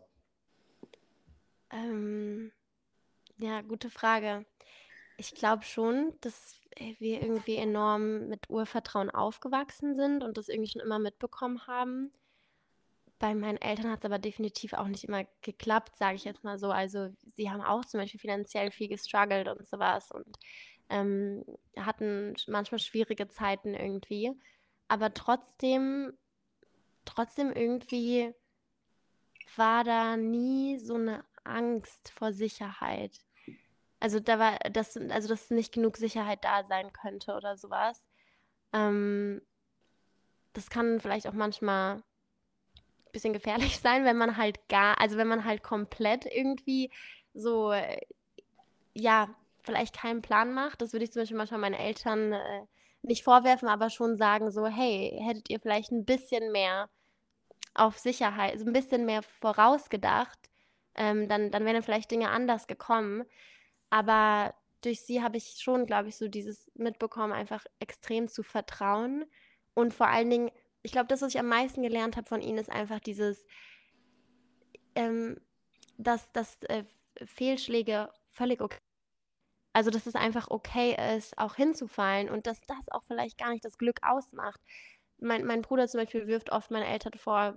Ähm, 1.71 2.51
ja, 3.41 3.61
gute 3.61 3.89
Frage. 3.89 4.45
Ich 5.17 5.33
glaube 5.33 5.63
schon, 5.63 6.13
dass 6.21 6.55
wir 6.99 7.21
irgendwie 7.21 7.57
enorm 7.57 8.27
mit 8.27 8.49
Urvertrauen 8.49 9.09
aufgewachsen 9.09 9.95
sind 9.95 10.23
und 10.23 10.37
das 10.37 10.47
irgendwie 10.47 10.69
schon 10.71 10.81
immer 10.81 10.99
mitbekommen 10.99 11.65
haben. 11.67 12.11
Bei 13.19 13.35
meinen 13.35 13.61
Eltern 13.61 13.91
hat 13.91 13.99
es 13.99 14.05
aber 14.05 14.19
definitiv 14.19 14.73
auch 14.73 14.87
nicht 14.87 15.03
immer 15.03 15.25
geklappt, 15.41 15.95
sage 15.97 16.15
ich 16.15 16.23
jetzt 16.23 16.43
mal 16.43 16.57
so. 16.57 16.71
Also 16.71 17.09
sie 17.35 17.49
haben 17.51 17.61
auch 17.61 17.85
zum 17.85 17.99
Beispiel 17.99 18.19
finanziell 18.19 18.71
viel 18.71 18.87
gestruggelt 18.87 19.47
und 19.47 19.67
sowas 19.67 20.11
und 20.11 20.37
ähm, 20.89 21.43
hatten 21.77 22.35
manchmal 22.47 22.79
schwierige 22.79 23.27
Zeiten 23.27 23.73
irgendwie. 23.73 24.31
Aber 24.87 25.13
trotzdem, 25.13 26.13
trotzdem 27.05 27.51
irgendwie 27.51 28.33
war 29.55 29.83
da 29.83 30.17
nie 30.17 30.77
so 30.77 30.95
eine 30.95 31.23
Angst 31.43 32.11
vor 32.11 32.33
Sicherheit. 32.33 33.19
Also 34.01 34.19
da 34.19 34.39
war 34.39 34.57
das, 34.71 34.97
also 34.97 35.29
dass 35.29 35.49
nicht 35.51 35.73
genug 35.73 35.95
Sicherheit 35.95 36.43
da 36.43 36.63
sein 36.63 36.91
könnte 36.91 37.35
oder 37.35 37.55
sowas. 37.55 38.09
Ähm, 38.73 39.41
das 40.53 40.69
kann 40.69 40.99
vielleicht 40.99 41.27
auch 41.27 41.33
manchmal 41.33 41.97
ein 41.97 42.03
bisschen 43.13 43.33
gefährlich 43.33 43.79
sein, 43.81 44.03
wenn 44.03 44.17
man 44.17 44.37
halt 44.37 44.67
gar, 44.67 44.99
also 44.99 45.17
wenn 45.17 45.27
man 45.27 45.45
halt 45.45 45.63
komplett 45.63 46.25
irgendwie 46.25 46.91
so, 47.33 47.73
ja, 48.93 49.29
vielleicht 49.61 49.95
keinen 49.95 50.21
Plan 50.21 50.53
macht. 50.53 50.81
Das 50.81 50.93
würde 50.93 51.05
ich 51.05 51.11
zum 51.11 51.21
Beispiel 51.21 51.37
manchmal 51.37 51.59
meinen 51.59 51.75
Eltern 51.75 52.33
äh, 52.33 52.65
nicht 53.03 53.23
vorwerfen, 53.23 53.67
aber 53.69 53.89
schon 53.89 54.17
sagen 54.17 54.51
so, 54.51 54.65
hey, 54.67 55.19
hättet 55.23 55.49
ihr 55.49 55.59
vielleicht 55.59 55.91
ein 55.91 56.05
bisschen 56.05 56.51
mehr 56.51 56.89
auf 57.73 57.97
Sicherheit, 57.97 58.59
so 58.59 58.65
ein 58.65 58.73
bisschen 58.73 59.05
mehr 59.05 59.23
vorausgedacht, 59.23 60.39
ähm, 60.95 61.27
dann, 61.29 61.51
dann 61.51 61.65
wären 61.65 61.83
vielleicht 61.83 62.11
Dinge 62.11 62.29
anders 62.29 62.67
gekommen. 62.67 63.23
Aber 63.91 64.55
durch 64.81 65.01
sie 65.01 65.21
habe 65.21 65.37
ich 65.37 65.57
schon, 65.59 65.85
glaube 65.85 66.09
ich, 66.09 66.17
so 66.17 66.27
dieses 66.27 66.71
mitbekommen, 66.73 67.33
einfach 67.33 67.63
extrem 67.79 68.27
zu 68.27 68.41
vertrauen. 68.41 69.25
Und 69.75 69.93
vor 69.93 70.07
allen 70.07 70.31
Dingen, 70.31 70.51
ich 70.81 70.91
glaube, 70.91 71.07
das, 71.07 71.21
was 71.21 71.35
ich 71.35 71.39
am 71.39 71.47
meisten 71.47 71.83
gelernt 71.83 72.17
habe 72.17 72.27
von 72.27 72.41
ihnen, 72.41 72.57
ist 72.57 72.71
einfach 72.71 72.99
dieses, 72.99 73.45
ähm, 74.95 75.39
dass, 75.99 76.31
dass 76.31 76.63
äh, 76.63 76.85
Fehlschläge 77.23 78.09
völlig 78.31 78.61
okay 78.61 78.79
also, 79.73 79.89
dass 79.89 80.05
es 80.05 80.15
einfach 80.15 80.49
okay 80.49 80.97
ist, 81.15 81.37
auch 81.37 81.55
hinzufallen 81.55 82.29
und 82.29 82.45
dass 82.45 82.59
das 82.61 82.89
auch 82.89 83.03
vielleicht 83.03 83.37
gar 83.37 83.51
nicht 83.51 83.63
das 83.63 83.77
Glück 83.77 83.99
ausmacht. 84.01 84.59
Mein, 85.19 85.45
mein 85.45 85.61
Bruder 85.61 85.87
zum 85.87 86.01
Beispiel 86.01 86.27
wirft 86.27 86.51
oft 86.51 86.71
meine 86.71 86.87
Eltern 86.87 87.13
vor, 87.13 87.55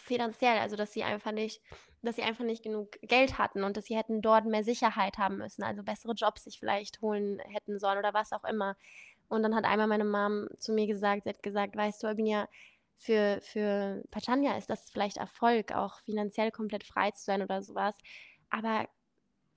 finanziell, 0.00 0.58
also 0.58 0.76
dass 0.76 0.92
sie 0.92 1.02
einfach 1.02 1.32
nicht 1.32 1.60
dass 2.02 2.16
sie 2.16 2.22
einfach 2.22 2.44
nicht 2.44 2.62
genug 2.62 2.98
Geld 3.02 3.38
hatten 3.38 3.62
und 3.62 3.76
dass 3.76 3.86
sie 3.86 3.96
hätten 3.96 4.22
dort 4.22 4.46
mehr 4.46 4.64
Sicherheit 4.64 5.18
haben 5.18 5.38
müssen, 5.38 5.62
also 5.62 5.82
bessere 5.82 6.14
Jobs 6.14 6.44
sich 6.44 6.58
vielleicht 6.58 7.00
holen 7.02 7.40
hätten 7.40 7.78
sollen 7.78 7.98
oder 7.98 8.14
was 8.14 8.32
auch 8.32 8.44
immer. 8.44 8.76
Und 9.28 9.42
dann 9.42 9.54
hat 9.54 9.64
einmal 9.64 9.86
meine 9.86 10.04
Mom 10.04 10.48
zu 10.58 10.72
mir 10.72 10.86
gesagt, 10.86 11.24
sie 11.24 11.28
hat 11.28 11.42
gesagt, 11.42 11.76
weißt 11.76 12.02
du, 12.02 12.06
Albinia, 12.08 12.48
für, 12.96 13.40
für 13.42 14.02
Pachanya 14.10 14.56
ist 14.58 14.68
das 14.68 14.90
vielleicht 14.90 15.16
Erfolg, 15.16 15.72
auch 15.72 16.00
finanziell 16.00 16.50
komplett 16.50 16.84
frei 16.84 17.10
zu 17.12 17.24
sein 17.24 17.42
oder 17.42 17.62
sowas. 17.62 17.96
Aber 18.50 18.88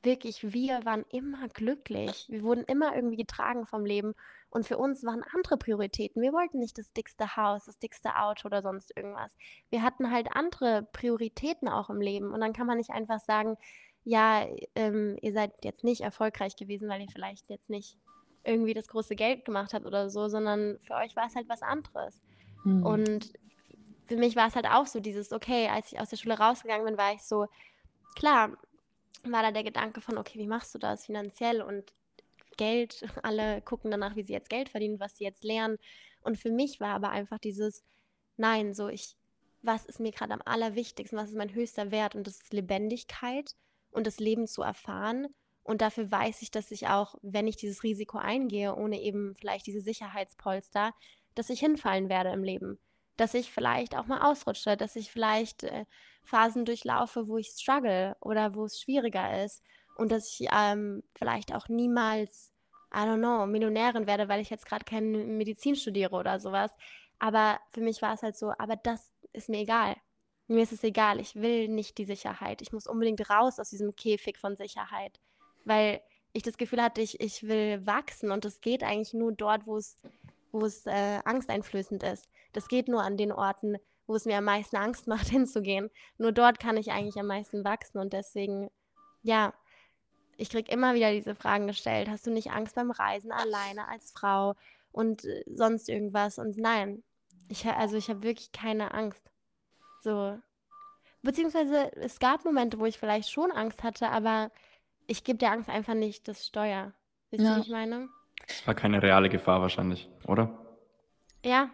wirklich, 0.01 0.53
wir 0.53 0.85
waren 0.85 1.05
immer 1.09 1.47
glücklich. 1.49 2.25
Wir 2.29 2.43
wurden 2.43 2.63
immer 2.65 2.95
irgendwie 2.95 3.17
getragen 3.17 3.65
vom 3.65 3.85
Leben. 3.85 4.13
Und 4.53 4.67
für 4.67 4.77
uns 4.77 5.03
waren 5.03 5.23
andere 5.33 5.57
Prioritäten. 5.57 6.21
Wir 6.21 6.31
wollten 6.31 6.59
nicht 6.59 6.77
das 6.77 6.93
dickste 6.93 7.35
Haus, 7.35 7.65
das 7.65 7.79
dickste 7.79 8.17
Auto 8.17 8.45
oder 8.45 8.61
sonst 8.61 8.95
irgendwas. 8.95 9.35
Wir 9.71 9.81
hatten 9.81 10.11
halt 10.11 10.27
andere 10.35 10.83
Prioritäten 10.93 11.67
auch 11.67 11.89
im 11.89 11.99
Leben. 11.99 12.31
Und 12.31 12.39
dann 12.39 12.53
kann 12.53 12.67
man 12.67 12.77
nicht 12.77 12.91
einfach 12.91 13.19
sagen, 13.19 13.57
ja, 14.03 14.45
ähm, 14.75 15.17
ihr 15.21 15.33
seid 15.33 15.53
jetzt 15.63 15.83
nicht 15.83 16.01
erfolgreich 16.01 16.55
gewesen, 16.55 16.87
weil 16.87 17.01
ihr 17.01 17.09
vielleicht 17.11 17.49
jetzt 17.49 17.71
nicht 17.71 17.97
irgendwie 18.43 18.75
das 18.75 18.87
große 18.87 19.15
Geld 19.15 19.43
gemacht 19.43 19.73
habt 19.73 19.87
oder 19.87 20.11
so, 20.11 20.27
sondern 20.27 20.77
für 20.85 20.93
euch 20.93 21.15
war 21.15 21.25
es 21.25 21.35
halt 21.35 21.49
was 21.49 21.63
anderes. 21.63 22.21
Mhm. 22.63 22.85
Und 22.85 23.33
für 24.05 24.17
mich 24.17 24.35
war 24.35 24.49
es 24.49 24.55
halt 24.55 24.67
auch 24.67 24.85
so 24.85 24.99
dieses, 24.99 25.31
okay, 25.31 25.67
als 25.67 25.91
ich 25.91 25.99
aus 25.99 26.11
der 26.11 26.17
Schule 26.17 26.37
rausgegangen 26.37 26.85
bin, 26.85 26.97
war 26.99 27.11
ich 27.11 27.23
so, 27.23 27.47
klar, 28.15 28.51
war 29.23 29.41
da 29.41 29.49
der 29.49 29.63
Gedanke 29.63 29.99
von, 29.99 30.19
okay, 30.19 30.37
wie 30.37 30.47
machst 30.47 30.75
du 30.75 30.77
das 30.77 31.07
finanziell 31.07 31.63
und 31.63 31.91
Geld, 32.57 33.03
alle 33.23 33.61
gucken 33.61 33.91
danach, 33.91 34.15
wie 34.15 34.23
sie 34.23 34.33
jetzt 34.33 34.49
Geld 34.49 34.69
verdienen, 34.69 34.99
was 34.99 35.17
sie 35.17 35.23
jetzt 35.23 35.43
lernen. 35.43 35.77
Und 36.21 36.37
für 36.37 36.51
mich 36.51 36.79
war 36.79 36.95
aber 36.95 37.09
einfach 37.09 37.39
dieses, 37.39 37.83
nein, 38.37 38.73
so 38.73 38.87
ich, 38.87 39.15
was 39.61 39.85
ist 39.85 39.99
mir 39.99 40.11
gerade 40.11 40.33
am 40.33 40.41
allerwichtigsten, 40.45 41.17
was 41.17 41.29
ist 41.29 41.37
mein 41.37 41.53
höchster 41.53 41.91
Wert 41.91 42.15
und 42.15 42.27
das 42.27 42.41
ist 42.41 42.53
Lebendigkeit 42.53 43.55
und 43.91 44.07
das 44.07 44.19
Leben 44.19 44.47
zu 44.47 44.61
erfahren. 44.61 45.27
Und 45.63 45.81
dafür 45.81 46.11
weiß 46.11 46.41
ich, 46.41 46.51
dass 46.51 46.71
ich 46.71 46.87
auch, 46.87 47.15
wenn 47.21 47.47
ich 47.47 47.55
dieses 47.55 47.83
Risiko 47.83 48.17
eingehe, 48.17 48.75
ohne 48.75 49.01
eben 49.01 49.33
vielleicht 49.35 49.65
diese 49.65 49.81
Sicherheitspolster, 49.81 50.93
dass 51.35 51.49
ich 51.49 51.61
hinfallen 51.61 52.09
werde 52.09 52.31
im 52.31 52.43
Leben. 52.43 52.79
Dass 53.15 53.33
ich 53.33 53.51
vielleicht 53.51 53.95
auch 53.95 54.07
mal 54.07 54.29
ausrutsche, 54.29 54.75
dass 54.75 54.95
ich 54.95 55.11
vielleicht 55.11 55.63
äh, 55.63 55.85
Phasen 56.23 56.65
durchlaufe, 56.65 57.27
wo 57.27 57.37
ich 57.37 57.47
struggle 57.47 58.15
oder 58.19 58.55
wo 58.55 58.65
es 58.65 58.81
schwieriger 58.81 59.43
ist. 59.43 59.63
Und 59.95 60.11
dass 60.11 60.39
ich 60.39 60.47
ähm, 60.51 61.03
vielleicht 61.15 61.53
auch 61.53 61.67
niemals, 61.69 62.51
I 62.93 62.99
don't 62.99 63.17
know, 63.17 63.45
Millionärin 63.45 64.07
werde, 64.07 64.27
weil 64.27 64.41
ich 64.41 64.49
jetzt 64.49 64.65
gerade 64.65 64.85
keine 64.85 65.17
Medizin 65.17 65.75
studiere 65.75 66.15
oder 66.15 66.39
sowas. 66.39 66.71
Aber 67.19 67.59
für 67.71 67.81
mich 67.81 68.01
war 68.01 68.13
es 68.13 68.23
halt 68.23 68.35
so, 68.35 68.51
aber 68.57 68.75
das 68.75 69.11
ist 69.31 69.49
mir 69.49 69.59
egal. 69.59 69.95
Mir 70.47 70.63
ist 70.63 70.73
es 70.73 70.83
egal, 70.83 71.19
ich 71.19 71.35
will 71.35 71.69
nicht 71.69 71.97
die 71.97 72.05
Sicherheit. 72.05 72.61
Ich 72.61 72.73
muss 72.73 72.87
unbedingt 72.87 73.29
raus 73.29 73.59
aus 73.59 73.69
diesem 73.69 73.95
Käfig 73.95 74.37
von 74.37 74.55
Sicherheit, 74.55 75.19
weil 75.63 76.01
ich 76.33 76.43
das 76.43 76.57
Gefühl 76.57 76.81
hatte, 76.81 77.01
ich, 77.01 77.19
ich 77.21 77.43
will 77.43 77.85
wachsen 77.85 78.31
und 78.31 78.43
das 78.43 78.59
geht 78.59 78.83
eigentlich 78.83 79.13
nur 79.13 79.31
dort, 79.31 79.65
wo 79.65 79.77
es, 79.77 79.99
wo 80.51 80.65
es 80.65 80.85
äh, 80.85 81.19
angsteinflößend 81.23 82.03
ist. 82.03 82.27
Das 82.51 82.67
geht 82.67 82.87
nur 82.87 83.03
an 83.03 83.17
den 83.17 83.31
Orten, 83.31 83.77
wo 84.07 84.15
es 84.15 84.25
mir 84.25 84.37
am 84.37 84.45
meisten 84.45 84.75
Angst 84.75 85.07
macht, 85.07 85.29
hinzugehen. 85.29 85.89
Nur 86.17 86.31
dort 86.31 86.59
kann 86.59 86.77
ich 86.77 86.91
eigentlich 86.91 87.17
am 87.17 87.27
meisten 87.27 87.63
wachsen 87.63 87.99
und 87.99 88.13
deswegen, 88.13 88.69
ja, 89.21 89.53
ich 90.37 90.49
kriege 90.49 90.71
immer 90.71 90.93
wieder 90.93 91.11
diese 91.11 91.35
Fragen 91.35 91.67
gestellt. 91.67 92.09
Hast 92.09 92.25
du 92.25 92.31
nicht 92.31 92.51
Angst 92.51 92.75
beim 92.75 92.91
Reisen 92.91 93.31
alleine 93.31 93.87
als 93.87 94.11
Frau 94.11 94.55
und 94.91 95.25
äh, 95.25 95.43
sonst 95.47 95.89
irgendwas? 95.89 96.39
Und 96.39 96.57
nein, 96.57 97.03
ich, 97.49 97.65
also 97.67 97.97
ich 97.97 98.09
habe 98.09 98.23
wirklich 98.23 98.51
keine 98.51 98.93
Angst. 98.93 99.31
So. 100.01 100.39
Beziehungsweise 101.21 101.95
es 101.97 102.19
gab 102.19 102.43
Momente, 102.43 102.79
wo 102.79 102.85
ich 102.85 102.97
vielleicht 102.97 103.29
schon 103.29 103.51
Angst 103.51 103.83
hatte, 103.83 104.09
aber 104.09 104.51
ich 105.07 105.23
gebe 105.23 105.37
der 105.37 105.51
Angst 105.51 105.69
einfach 105.69 105.93
nicht 105.93 106.27
das 106.27 106.45
Steuer. 106.45 106.93
Wisst 107.31 107.43
ihr, 107.43 107.55
wie 107.55 107.61
ich 107.61 107.69
meine? 107.69 108.09
Es 108.47 108.65
war 108.67 108.75
keine 108.75 109.01
reale 109.01 109.29
Gefahr 109.29 109.61
wahrscheinlich, 109.61 110.09
oder? 110.27 110.77
Ja. 111.45 111.69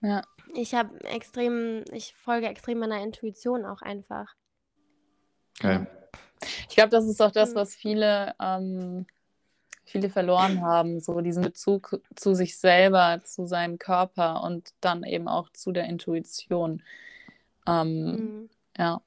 Ja. 0.00 0.22
Ich 0.54 0.74
habe 0.74 1.02
extrem, 1.04 1.84
ich 1.92 2.14
folge 2.14 2.46
extrem 2.46 2.78
meiner 2.78 3.02
Intuition 3.02 3.64
auch 3.64 3.80
einfach. 3.80 4.34
Okay. 5.58 5.86
Ich 6.74 6.76
glaube, 6.76 6.90
das 6.90 7.04
ist 7.04 7.22
auch 7.22 7.30
das, 7.30 7.54
was 7.54 7.72
viele, 7.72 8.34
ähm, 8.42 9.06
viele 9.84 10.10
verloren 10.10 10.60
haben, 10.60 10.98
so 10.98 11.20
diesen 11.20 11.44
Bezug 11.44 12.00
zu 12.16 12.34
sich 12.34 12.58
selber, 12.58 13.20
zu 13.22 13.46
seinem 13.46 13.78
Körper 13.78 14.42
und 14.42 14.70
dann 14.80 15.04
eben 15.04 15.28
auch 15.28 15.48
zu 15.50 15.70
der 15.70 15.84
Intuition. 15.84 16.82
Ähm, 17.64 18.06
mhm. 18.06 18.50
Ja. 18.76 19.02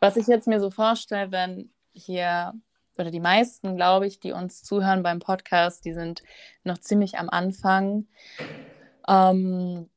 Was 0.00 0.16
ich 0.16 0.28
jetzt 0.28 0.48
mir 0.48 0.60
so 0.60 0.70
vorstelle, 0.70 1.30
wenn 1.30 1.70
hier, 1.92 2.54
oder 2.96 3.10
die 3.10 3.20
meisten, 3.20 3.76
glaube 3.76 4.06
ich, 4.06 4.18
die 4.18 4.32
uns 4.32 4.62
zuhören 4.62 5.02
beim 5.02 5.18
Podcast, 5.18 5.84
die 5.84 5.92
sind 5.92 6.22
noch 6.64 6.78
ziemlich 6.78 7.18
am 7.18 7.28
Anfang. 7.28 8.06
Ähm, 9.06 9.90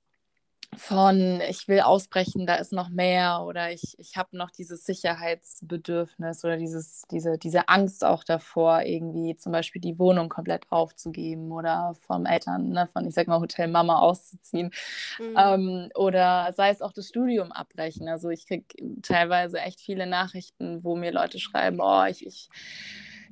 von 0.78 1.42
ich 1.50 1.68
will 1.68 1.82
ausbrechen, 1.82 2.46
da 2.46 2.56
ist 2.56 2.74
noch 2.74 2.90
mehr 2.90 3.44
oder 3.46 3.72
ich, 3.72 3.98
ich 4.00 4.18
habe 4.18 4.38
noch 4.38 4.52
dieses 4.52 4.86
Sicherheitsbedürfnis 4.86 6.44
oder 6.44 6.58
dieses, 6.58 7.04
diese, 7.12 7.38
diese 7.38 7.70
Angst 7.70 8.04
auch 8.06 8.24
davor, 8.24 8.82
irgendwie 8.84 9.36
zum 9.36 9.52
Beispiel 9.52 9.82
die 9.82 9.98
Wohnung 10.00 10.30
komplett 10.30 10.66
aufzugeben 10.70 11.52
oder 11.52 11.94
vom 12.02 12.26
Eltern, 12.26 12.70
ne, 12.70 12.88
von 12.88 13.08
ich 13.08 13.14
sag 13.14 13.28
mal 13.28 13.40
Hotel 13.40 13.68
Mama 13.68 14.00
auszuziehen 14.00 14.72
mhm. 15.20 15.36
ähm, 15.38 15.90
oder 15.96 16.54
sei 16.54 16.70
es 16.70 16.82
auch 16.82 16.94
das 16.94 17.08
Studium 17.08 17.52
abbrechen. 17.52 18.08
Also 18.08 18.30
ich 18.30 18.48
kriege 18.48 18.66
teilweise 19.02 19.60
echt 19.60 19.82
viele 19.82 20.08
Nachrichten, 20.08 20.84
wo 20.84 20.96
mir 20.96 21.12
Leute 21.12 21.40
schreiben, 21.40 21.80
oh, 21.82 22.04
ich, 22.06 22.26
ich 22.26 22.50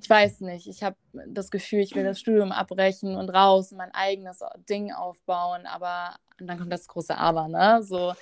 ich 0.02 0.10
weiß 0.10 0.42
nicht, 0.42 0.68
ich 0.68 0.84
habe 0.84 0.96
das 1.28 1.52
Gefühl, 1.52 1.80
ich 1.82 1.96
will 1.96 2.04
das 2.04 2.20
Studium 2.20 2.52
abbrechen 2.52 3.16
und 3.16 3.30
raus, 3.30 3.72
mein 3.72 3.94
eigenes 3.94 4.40
Ding 4.68 4.92
aufbauen, 4.92 5.66
aber 5.68 6.16
und 6.40 6.48
dann 6.48 6.58
kommt 6.58 6.74
das 6.74 6.88
große 6.88 7.16
Aber, 7.16 7.48
ne? 7.48 7.84
So, 7.84 8.14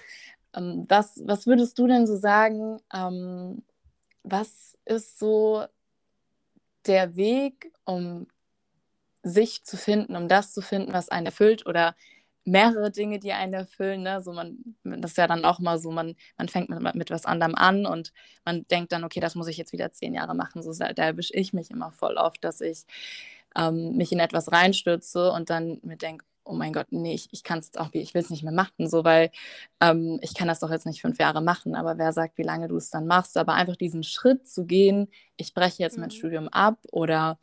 ähm, 0.53 0.85
was, 0.89 1.21
was 1.25 1.47
würdest 1.47 1.79
du 1.79 1.87
denn 1.87 2.05
so 2.05 2.17
sagen? 2.17 2.79
Ähm, 2.93 3.63
was 4.23 4.77
ist 4.85 5.17
so 5.19 5.65
der 6.85 7.15
Weg, 7.15 7.71
um 7.85 8.27
sich 9.23 9.63
zu 9.63 9.77
finden, 9.77 10.15
um 10.15 10.27
das 10.27 10.53
zu 10.53 10.61
finden, 10.61 10.91
was 10.91 11.09
einen 11.09 11.27
erfüllt 11.27 11.65
oder 11.65 11.95
mehrere 12.49 12.91
Dinge, 12.91 13.19
die 13.19 13.33
einen 13.33 13.53
erfüllen. 13.53 14.03
Ne? 14.03 14.21
So 14.21 14.33
man, 14.33 14.57
das 14.83 15.11
ist 15.11 15.17
ja 15.17 15.27
dann 15.27 15.45
auch 15.45 15.59
mal 15.59 15.79
so, 15.79 15.91
man, 15.91 16.15
man 16.37 16.49
fängt 16.49 16.69
mit, 16.69 16.95
mit 16.95 17.09
was 17.11 17.25
anderem 17.25 17.55
an 17.55 17.85
und 17.85 18.11
man 18.45 18.65
denkt 18.67 18.91
dann, 18.91 19.03
okay, 19.03 19.19
das 19.19 19.35
muss 19.35 19.47
ich 19.47 19.57
jetzt 19.57 19.73
wieder 19.73 19.91
zehn 19.91 20.13
Jahre 20.13 20.35
machen. 20.35 20.63
So, 20.63 20.73
da 20.73 21.03
erwische 21.03 21.33
ich 21.33 21.53
mich 21.53 21.71
immer 21.71 21.91
voll 21.91 22.15
oft, 22.15 22.43
dass 22.43 22.61
ich 22.61 22.85
ähm, 23.55 23.95
mich 23.95 24.11
in 24.11 24.19
etwas 24.19 24.51
reinstürze 24.51 25.31
und 25.31 25.49
dann 25.49 25.79
mir 25.83 25.97
denke, 25.97 26.25
oh 26.49 26.53
mein 26.53 26.73
Gott, 26.73 26.87
nee, 26.89 27.13
ich, 27.13 27.29
ich 27.31 27.43
kann 27.43 27.59
es 27.59 27.75
auch, 27.77 27.89
ich 27.93 28.13
will 28.13 28.21
es 28.21 28.29
nicht 28.31 28.43
mehr 28.43 28.51
machen, 28.51 28.89
so, 28.89 29.03
weil 29.03 29.29
ähm, 29.81 30.19
ich 30.21 30.33
kann 30.33 30.47
das 30.47 30.59
doch 30.59 30.71
jetzt 30.71 30.85
nicht 30.85 31.01
fünf 31.01 31.19
Jahre 31.19 31.41
machen, 31.41 31.75
aber 31.75 31.97
wer 31.97 32.11
sagt, 32.11 32.37
wie 32.37 32.43
lange 32.43 32.67
du 32.67 32.77
es 32.77 32.89
dann 32.89 33.05
machst, 33.05 33.37
aber 33.37 33.53
einfach 33.53 33.75
diesen 33.75 34.03
Schritt 34.03 34.47
zu 34.47 34.65
gehen, 34.65 35.09
ich 35.37 35.53
breche 35.53 35.83
jetzt 35.83 35.97
mhm. 35.97 36.01
mein 36.01 36.11
Studium 36.11 36.47
ab 36.47 36.79
oder 36.91 37.39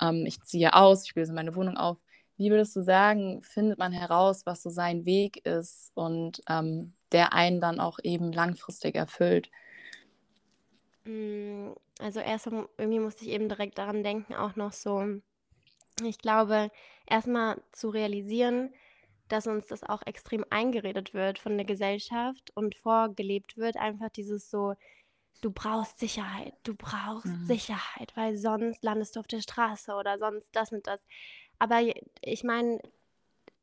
ähm, 0.00 0.24
ich 0.26 0.42
ziehe 0.42 0.74
aus, 0.74 1.04
ich 1.04 1.14
löse 1.14 1.32
meine 1.32 1.54
Wohnung 1.56 1.78
auf, 1.78 1.96
wie 2.42 2.50
würdest 2.50 2.74
du 2.74 2.82
sagen, 2.82 3.40
findet 3.42 3.78
man 3.78 3.92
heraus, 3.92 4.44
was 4.46 4.62
so 4.62 4.70
sein 4.70 5.04
Weg 5.04 5.46
ist 5.46 5.92
und 5.94 6.42
ähm, 6.48 6.94
der 7.12 7.32
einen 7.32 7.60
dann 7.60 7.78
auch 7.78 7.98
eben 8.02 8.32
langfristig 8.32 8.96
erfüllt? 8.96 9.48
Mm, 11.04 11.70
also 12.00 12.20
erst 12.20 12.46
irgendwie 12.46 12.98
musste 12.98 13.24
ich 13.24 13.30
eben 13.30 13.48
direkt 13.48 13.78
daran 13.78 14.02
denken, 14.02 14.34
auch 14.34 14.56
noch 14.56 14.72
so, 14.72 15.04
ich 16.04 16.18
glaube, 16.18 16.70
erstmal 17.06 17.62
zu 17.70 17.90
realisieren, 17.90 18.74
dass 19.28 19.46
uns 19.46 19.66
das 19.66 19.84
auch 19.84 20.02
extrem 20.04 20.44
eingeredet 20.50 21.14
wird 21.14 21.38
von 21.38 21.56
der 21.56 21.64
Gesellschaft 21.64 22.50
und 22.54 22.74
vorgelebt 22.74 23.56
wird, 23.56 23.76
einfach 23.76 24.10
dieses 24.10 24.50
so, 24.50 24.74
du 25.42 25.50
brauchst 25.50 25.98
Sicherheit, 25.98 26.54
du 26.62 26.74
brauchst 26.74 27.26
mhm. 27.26 27.46
Sicherheit, 27.46 28.12
weil 28.14 28.36
sonst 28.36 28.82
landest 28.82 29.16
du 29.16 29.20
auf 29.20 29.26
der 29.26 29.40
Straße 29.40 29.92
oder 29.92 30.18
sonst 30.18 30.50
das 30.54 30.72
und 30.72 30.86
das. 30.86 31.00
Aber 31.62 31.80
ich 32.22 32.42
meine, 32.42 32.80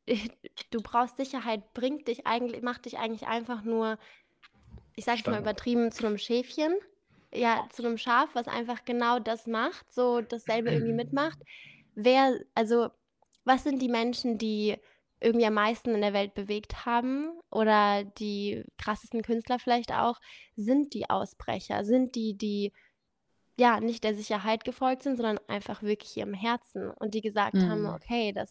du 0.70 0.80
brauchst 0.80 1.18
Sicherheit, 1.18 1.74
bringt 1.74 2.08
dich 2.08 2.26
eigentlich, 2.26 2.62
macht 2.62 2.86
dich 2.86 2.96
eigentlich 2.96 3.28
einfach 3.28 3.62
nur, 3.62 3.98
ich 4.96 5.04
sage 5.04 5.20
es 5.20 5.26
mal 5.26 5.38
übertrieben, 5.38 5.92
zu 5.92 6.06
einem 6.06 6.16
Schäfchen. 6.16 6.72
Ja, 7.30 7.68
zu 7.70 7.84
einem 7.84 7.98
Schaf, 7.98 8.30
was 8.32 8.48
einfach 8.48 8.86
genau 8.86 9.18
das 9.18 9.46
macht, 9.46 9.92
so 9.92 10.22
dasselbe 10.22 10.70
irgendwie 10.70 10.92
mitmacht. 11.04 11.38
Wer, 11.94 12.40
also, 12.54 12.88
was 13.44 13.64
sind 13.64 13.82
die 13.82 13.90
Menschen, 13.90 14.38
die 14.38 14.78
irgendwie 15.20 15.44
am 15.44 15.54
meisten 15.54 15.90
in 15.94 16.00
der 16.00 16.14
Welt 16.14 16.32
bewegt 16.32 16.86
haben 16.86 17.38
oder 17.50 18.04
die 18.04 18.64
krassesten 18.78 19.20
Künstler 19.20 19.58
vielleicht 19.58 19.92
auch, 19.92 20.18
sind 20.56 20.94
die 20.94 21.10
Ausbrecher, 21.10 21.84
sind 21.84 22.14
die, 22.14 22.32
die 22.32 22.72
ja, 23.60 23.78
nicht 23.78 24.04
der 24.04 24.14
Sicherheit 24.14 24.64
gefolgt 24.64 25.02
sind, 25.02 25.16
sondern 25.16 25.38
einfach 25.46 25.82
wirklich 25.82 26.16
ihrem 26.16 26.32
Herzen 26.32 26.90
und 26.90 27.12
die 27.12 27.20
gesagt 27.20 27.52
mhm. 27.52 27.68
haben, 27.68 27.86
okay, 27.86 28.32
das, 28.32 28.50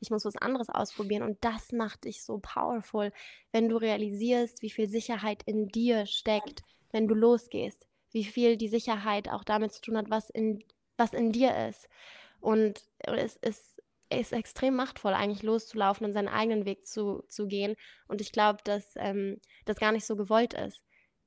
ich 0.00 0.10
muss 0.10 0.26
was 0.26 0.36
anderes 0.36 0.68
ausprobieren 0.68 1.22
und 1.22 1.38
das 1.40 1.72
macht 1.72 2.04
dich 2.04 2.22
so 2.22 2.40
powerful, 2.42 3.10
wenn 3.52 3.70
du 3.70 3.78
realisierst, 3.78 4.60
wie 4.60 4.68
viel 4.68 4.86
Sicherheit 4.86 5.42
in 5.44 5.68
dir 5.68 6.04
steckt, 6.04 6.62
wenn 6.92 7.08
du 7.08 7.14
losgehst, 7.14 7.86
wie 8.10 8.22
viel 8.22 8.58
die 8.58 8.68
Sicherheit 8.68 9.30
auch 9.30 9.44
damit 9.44 9.72
zu 9.72 9.80
tun 9.80 9.96
hat, 9.96 10.10
was 10.10 10.28
in, 10.28 10.62
was 10.98 11.14
in 11.14 11.32
dir 11.32 11.56
ist. 11.68 11.88
Und 12.38 12.84
es 12.98 13.36
ist, 13.36 13.80
ist 14.10 14.34
extrem 14.34 14.76
machtvoll, 14.76 15.14
eigentlich 15.14 15.42
loszulaufen 15.42 16.04
und 16.04 16.12
seinen 16.12 16.28
eigenen 16.28 16.66
Weg 16.66 16.86
zu, 16.86 17.24
zu 17.28 17.46
gehen. 17.46 17.76
Und 18.08 18.20
ich 18.20 18.32
glaube, 18.32 18.58
dass 18.64 18.92
ähm, 18.96 19.40
das 19.64 19.78
gar 19.78 19.92
nicht 19.92 20.04
so 20.04 20.16
gewollt 20.16 20.52
ist 20.52 20.82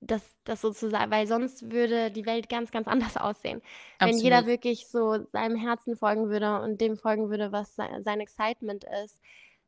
das, 0.07 0.35
das 0.43 0.61
sozusagen, 0.61 1.11
weil 1.11 1.27
sonst 1.27 1.71
würde 1.71 2.11
die 2.11 2.25
Welt 2.25 2.49
ganz, 2.49 2.71
ganz 2.71 2.87
anders 2.87 3.17
aussehen. 3.17 3.61
Absolut. 3.97 4.15
Wenn 4.15 4.23
jeder 4.23 4.45
wirklich 4.45 4.87
so 4.87 5.25
seinem 5.31 5.55
Herzen 5.55 5.95
folgen 5.95 6.29
würde 6.29 6.61
und 6.61 6.81
dem 6.81 6.97
folgen 6.97 7.29
würde, 7.29 7.51
was 7.51 7.75
sein 7.75 8.19
Excitement 8.19 8.85
ist, 9.03 9.19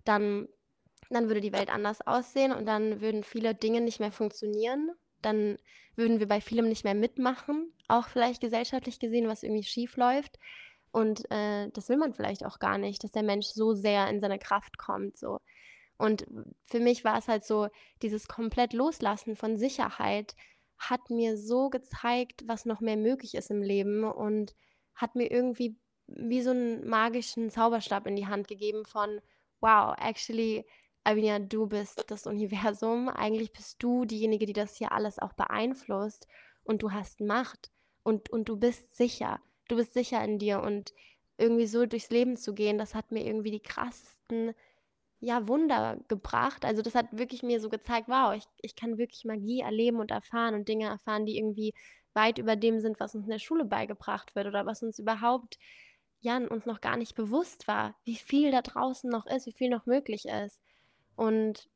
dann, 0.03 0.47
dann 1.09 1.27
würde 1.27 1.41
die 1.41 1.53
Welt 1.53 1.69
anders 1.69 2.05
aussehen 2.05 2.51
und 2.51 2.65
dann 2.65 3.01
würden 3.01 3.23
viele 3.23 3.55
Dinge 3.55 3.81
nicht 3.81 3.99
mehr 3.99 4.11
funktionieren. 4.11 4.91
Dann 5.21 5.57
würden 5.95 6.19
wir 6.19 6.27
bei 6.27 6.41
vielem 6.41 6.67
nicht 6.67 6.83
mehr 6.83 6.93
mitmachen, 6.93 7.71
auch 7.87 8.07
vielleicht 8.07 8.41
gesellschaftlich 8.41 8.99
gesehen, 8.99 9.27
was 9.27 9.43
irgendwie 9.43 9.63
schief 9.63 9.97
läuft. 9.97 10.37
Und 10.91 11.29
äh, 11.31 11.69
das 11.71 11.89
will 11.89 11.97
man 11.97 12.13
vielleicht 12.13 12.45
auch 12.45 12.59
gar 12.59 12.77
nicht, 12.77 13.03
dass 13.03 13.11
der 13.11 13.23
Mensch 13.23 13.47
so 13.47 13.73
sehr 13.73 14.07
in 14.09 14.19
seine 14.19 14.39
Kraft 14.39 14.77
kommt. 14.77 15.17
So. 15.17 15.39
Und 15.97 16.25
für 16.63 16.79
mich 16.79 17.03
war 17.05 17.17
es 17.17 17.27
halt 17.27 17.45
so, 17.45 17.69
dieses 18.01 18.27
komplett 18.27 18.73
Loslassen 18.73 19.35
von 19.35 19.57
Sicherheit 19.57 20.35
hat 20.77 21.09
mir 21.09 21.37
so 21.37 21.69
gezeigt, 21.69 22.43
was 22.47 22.65
noch 22.65 22.81
mehr 22.81 22.97
möglich 22.97 23.35
ist 23.35 23.49
im 23.49 23.61
Leben 23.61 24.03
und 24.03 24.53
hat 24.93 25.15
mir 25.15 25.31
irgendwie 25.31 25.77
wie 26.07 26.41
so 26.41 26.51
einen 26.51 26.87
magischen 26.87 27.49
Zauberstab 27.49 28.07
in 28.07 28.15
die 28.15 28.27
Hand 28.27 28.47
gegeben 28.47 28.85
von, 28.85 29.21
wow, 29.61 29.95
actually, 29.97 30.65
Alvinia, 31.03 31.39
du 31.39 31.67
bist 31.67 32.05
das 32.07 32.25
Universum. 32.27 33.09
Eigentlich 33.09 33.53
bist 33.53 33.81
du 33.81 34.05
diejenige, 34.05 34.45
die 34.45 34.53
das 34.53 34.75
hier 34.75 34.91
alles 34.91 35.19
auch 35.19 35.33
beeinflusst 35.33 36.27
und 36.63 36.81
du 36.83 36.91
hast 36.91 37.21
Macht. 37.21 37.71
und, 38.03 38.29
und 38.29 38.49
du 38.49 38.57
bist 38.57 38.95
sicher. 38.95 39.39
Du 39.67 39.77
bist 39.77 39.93
sicher 39.93 40.23
in 40.23 40.37
dir 40.37 40.61
und 40.61 40.93
irgendwie 41.37 41.67
so 41.67 41.85
durchs 41.85 42.09
Leben 42.09 42.37
zu 42.37 42.53
gehen, 42.53 42.77
das 42.77 42.95
hat 42.95 43.11
mir 43.11 43.25
irgendwie 43.25 43.51
die 43.51 43.61
krassesten 43.61 44.53
ja, 45.19 45.47
Wunder 45.47 45.97
gebracht. 46.07 46.65
Also 46.65 46.81
das 46.81 46.95
hat 46.95 47.07
wirklich 47.11 47.43
mir 47.43 47.59
so 47.59 47.69
gezeigt, 47.69 48.07
wow, 48.07 48.33
ich, 48.35 48.45
ich 48.61 48.75
kann 48.75 48.97
wirklich 48.97 49.25
Magie 49.25 49.61
erleben 49.61 49.99
und 49.99 50.11
erfahren 50.11 50.55
und 50.55 50.67
Dinge 50.67 50.87
erfahren, 50.87 51.25
die 51.25 51.37
irgendwie 51.37 51.73
weit 52.13 52.37
über 52.37 52.55
dem 52.55 52.79
sind, 52.79 52.99
was 52.99 53.15
uns 53.15 53.25
in 53.25 53.31
der 53.31 53.39
Schule 53.39 53.65
beigebracht 53.65 54.35
wird 54.35 54.47
oder 54.47 54.65
was 54.65 54.83
uns 54.83 54.99
überhaupt, 54.99 55.57
ja, 56.21 56.37
uns 56.37 56.65
noch 56.65 56.81
gar 56.81 56.97
nicht 56.97 57.15
bewusst 57.15 57.67
war, 57.67 57.95
wie 58.05 58.15
viel 58.15 58.51
da 58.51 58.61
draußen 58.61 59.09
noch 59.09 59.25
ist, 59.25 59.45
wie 59.45 59.53
viel 59.53 59.69
noch 59.69 59.85
möglich 59.85 60.25
ist. 60.25 60.61
Und 61.15 61.69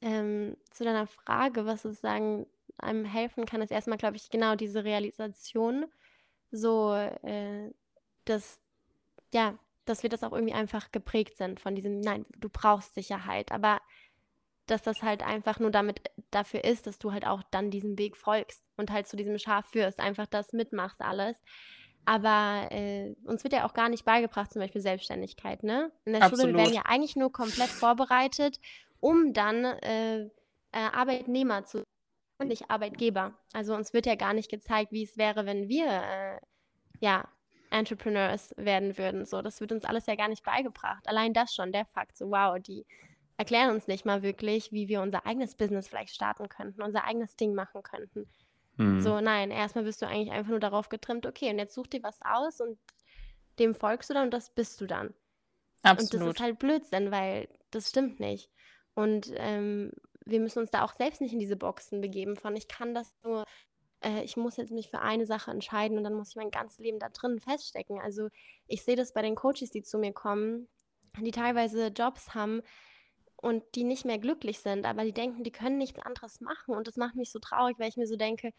ähm, 0.00 0.56
zu 0.70 0.84
deiner 0.84 1.06
Frage, 1.06 1.66
was 1.66 1.82
sozusagen 1.82 2.46
einem 2.78 3.04
helfen 3.04 3.46
kann, 3.46 3.62
ist 3.62 3.70
erstmal, 3.70 3.98
glaube 3.98 4.16
ich, 4.16 4.30
genau 4.30 4.56
diese 4.56 4.84
Realisation, 4.84 5.86
so, 6.50 6.94
äh, 6.94 7.70
dass, 8.24 8.60
ja, 9.32 9.58
dass 9.84 10.02
wir 10.02 10.10
das 10.10 10.22
auch 10.22 10.32
irgendwie 10.32 10.54
einfach 10.54 10.92
geprägt 10.92 11.36
sind 11.36 11.60
von 11.60 11.74
diesem, 11.74 12.00
nein, 12.00 12.26
du 12.36 12.48
brauchst 12.48 12.94
Sicherheit, 12.94 13.52
aber 13.52 13.80
dass 14.66 14.82
das 14.82 15.02
halt 15.02 15.22
einfach 15.22 15.58
nur 15.58 15.70
damit 15.70 16.00
dafür 16.30 16.64
ist, 16.64 16.86
dass 16.86 16.98
du 16.98 17.12
halt 17.12 17.26
auch 17.26 17.42
dann 17.50 17.70
diesem 17.70 17.98
Weg 17.98 18.16
folgst 18.16 18.64
und 18.76 18.90
halt 18.90 19.06
zu 19.06 19.16
diesem 19.16 19.38
Schaf 19.38 19.66
führst, 19.66 19.98
einfach 19.98 20.26
das 20.26 20.52
mitmachst 20.52 21.00
alles. 21.00 21.42
Aber 22.04 22.68
äh, 22.70 23.14
uns 23.24 23.44
wird 23.44 23.52
ja 23.52 23.66
auch 23.66 23.74
gar 23.74 23.88
nicht 23.88 24.04
beigebracht, 24.04 24.52
zum 24.52 24.60
Beispiel 24.60 24.80
Selbstständigkeit, 24.80 25.62
ne? 25.62 25.92
In 26.04 26.14
der 26.14 26.22
Absolut. 26.22 26.50
Schule 26.50 26.58
werden 26.58 26.74
ja 26.74 26.82
eigentlich 26.84 27.16
nur 27.16 27.32
komplett 27.32 27.68
vorbereitet, 27.68 28.58
um 28.98 29.32
dann 29.32 29.64
äh, 29.64 30.22
äh, 30.22 30.28
Arbeitnehmer 30.72 31.64
zu 31.64 31.84
und 32.38 32.48
nicht 32.48 32.70
Arbeitgeber. 32.70 33.38
Also 33.52 33.74
uns 33.74 33.92
wird 33.92 34.06
ja 34.06 34.16
gar 34.16 34.34
nicht 34.34 34.50
gezeigt, 34.50 34.90
wie 34.90 35.04
es 35.04 35.16
wäre, 35.16 35.46
wenn 35.46 35.68
wir 35.68 35.86
äh, 35.86 36.40
ja 37.00 37.28
Entrepreneurs 37.72 38.54
werden 38.56 38.96
würden. 38.98 39.24
So, 39.24 39.42
das 39.42 39.60
wird 39.60 39.72
uns 39.72 39.84
alles 39.84 40.06
ja 40.06 40.14
gar 40.14 40.28
nicht 40.28 40.44
beigebracht. 40.44 41.06
Allein 41.08 41.32
das 41.32 41.54
schon, 41.54 41.72
der 41.72 41.86
Fakt, 41.86 42.16
so 42.16 42.30
wow, 42.30 42.58
die 42.60 42.86
erklären 43.36 43.70
uns 43.70 43.88
nicht 43.88 44.04
mal 44.04 44.22
wirklich, 44.22 44.72
wie 44.72 44.88
wir 44.88 45.02
unser 45.02 45.26
eigenes 45.26 45.54
Business 45.54 45.88
vielleicht 45.88 46.14
starten 46.14 46.48
könnten, 46.48 46.82
unser 46.82 47.04
eigenes 47.04 47.36
Ding 47.36 47.54
machen 47.54 47.82
könnten. 47.82 48.28
Mhm. 48.76 49.00
So, 49.00 49.20
nein, 49.20 49.50
erstmal 49.50 49.84
bist 49.84 50.02
du 50.02 50.06
eigentlich 50.06 50.30
einfach 50.30 50.50
nur 50.50 50.60
darauf 50.60 50.88
getrimmt, 50.88 51.26
okay, 51.26 51.50
und 51.50 51.58
jetzt 51.58 51.74
such 51.74 51.86
dir 51.86 52.02
was 52.02 52.20
aus 52.22 52.60
und 52.60 52.78
dem 53.58 53.74
folgst 53.74 54.10
du 54.10 54.14
dann 54.14 54.24
und 54.24 54.34
das 54.34 54.50
bist 54.54 54.80
du 54.80 54.86
dann. 54.86 55.14
Absolut. 55.82 56.14
Und 56.14 56.20
das 56.20 56.34
ist 56.36 56.40
halt 56.40 56.58
Blödsinn, 56.58 57.10
weil 57.10 57.48
das 57.70 57.90
stimmt 57.90 58.20
nicht. 58.20 58.50
Und 58.94 59.32
ähm, 59.36 59.92
wir 60.24 60.40
müssen 60.40 60.60
uns 60.60 60.70
da 60.70 60.84
auch 60.84 60.94
selbst 60.94 61.20
nicht 61.20 61.32
in 61.32 61.38
diese 61.38 61.56
Boxen 61.56 62.00
begeben 62.00 62.36
von, 62.36 62.54
ich 62.54 62.68
kann 62.68 62.94
das 62.94 63.14
nur 63.24 63.44
äh, 64.04 64.22
ich 64.22 64.36
muss 64.36 64.56
jetzt 64.56 64.72
mich 64.72 64.88
für 64.88 65.00
eine 65.00 65.26
Sache 65.26 65.50
entscheiden 65.50 65.98
und 65.98 66.04
dann 66.04 66.14
muss 66.14 66.30
ich 66.30 66.36
mein 66.36 66.50
ganzes 66.50 66.78
Leben 66.78 66.98
da 66.98 67.08
drin 67.08 67.40
feststecken. 67.40 68.00
Also 68.00 68.28
ich 68.66 68.82
sehe 68.82 68.96
das 68.96 69.12
bei 69.12 69.22
den 69.22 69.34
Coaches, 69.34 69.70
die 69.70 69.82
zu 69.82 69.98
mir 69.98 70.12
kommen, 70.12 70.68
die 71.18 71.30
teilweise 71.30 71.88
Jobs 71.88 72.34
haben 72.34 72.62
und 73.36 73.62
die 73.74 73.84
nicht 73.84 74.04
mehr 74.04 74.18
glücklich 74.18 74.60
sind, 74.60 74.86
aber 74.86 75.04
die 75.04 75.12
denken, 75.12 75.44
die 75.44 75.50
können 75.50 75.78
nichts 75.78 75.98
anderes 75.98 76.40
machen. 76.40 76.74
Und 76.74 76.86
das 76.86 76.96
macht 76.96 77.16
mich 77.16 77.30
so 77.30 77.38
traurig, 77.38 77.78
weil 77.78 77.88
ich 77.88 77.96
mir 77.96 78.06
so 78.06 78.16
denke, 78.16 78.52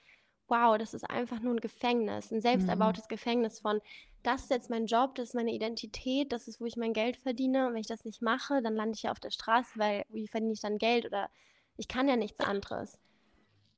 wow, 0.47 0.77
das 0.77 0.93
ist 0.93 1.09
einfach 1.09 1.39
nur 1.39 1.53
ein 1.53 1.61
Gefängnis, 1.61 2.31
ein 2.31 2.41
selbsterbautes 2.41 3.05
mhm. 3.05 3.09
Gefängnis 3.09 3.59
von, 3.59 3.79
das 4.23 4.43
ist 4.43 4.49
jetzt 4.51 4.69
mein 4.69 4.85
Job, 4.85 5.15
das 5.15 5.29
ist 5.29 5.35
meine 5.35 5.53
Identität, 5.53 6.31
das 6.31 6.47
ist, 6.47 6.59
wo 6.59 6.65
ich 6.65 6.75
mein 6.75 6.93
Geld 6.93 7.17
verdiene. 7.17 7.67
Und 7.67 7.73
wenn 7.73 7.81
ich 7.81 7.87
das 7.87 8.05
nicht 8.05 8.21
mache, 8.21 8.61
dann 8.61 8.75
lande 8.75 8.95
ich 8.95 9.03
ja 9.03 9.11
auf 9.11 9.19
der 9.19 9.31
Straße, 9.31 9.79
weil 9.79 10.03
wie 10.09 10.27
verdiene 10.27 10.53
ich 10.53 10.61
dann 10.61 10.77
Geld 10.77 11.05
oder 11.05 11.29
ich 11.77 11.87
kann 11.87 12.07
ja 12.07 12.15
nichts 12.15 12.39
anderes 12.39 12.99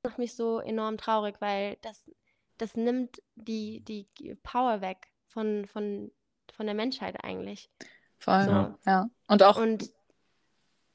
macht 0.06 0.18
mich 0.18 0.36
so 0.36 0.60
enorm 0.60 0.98
traurig, 0.98 1.36
weil 1.40 1.78
das, 1.82 2.10
das 2.58 2.76
nimmt 2.76 3.22
die, 3.36 3.82
die 3.82 4.08
Power 4.44 4.82
weg 4.82 5.08
von, 5.28 5.66
von, 5.66 6.12
von 6.54 6.66
der 6.66 6.76
Menschheit 6.76 7.24
eigentlich. 7.24 7.70
Voll, 8.18 8.46
so. 8.46 8.90
ja. 8.90 9.10
Und 9.28 9.44
auch, 9.44 9.58
und, 9.58 9.92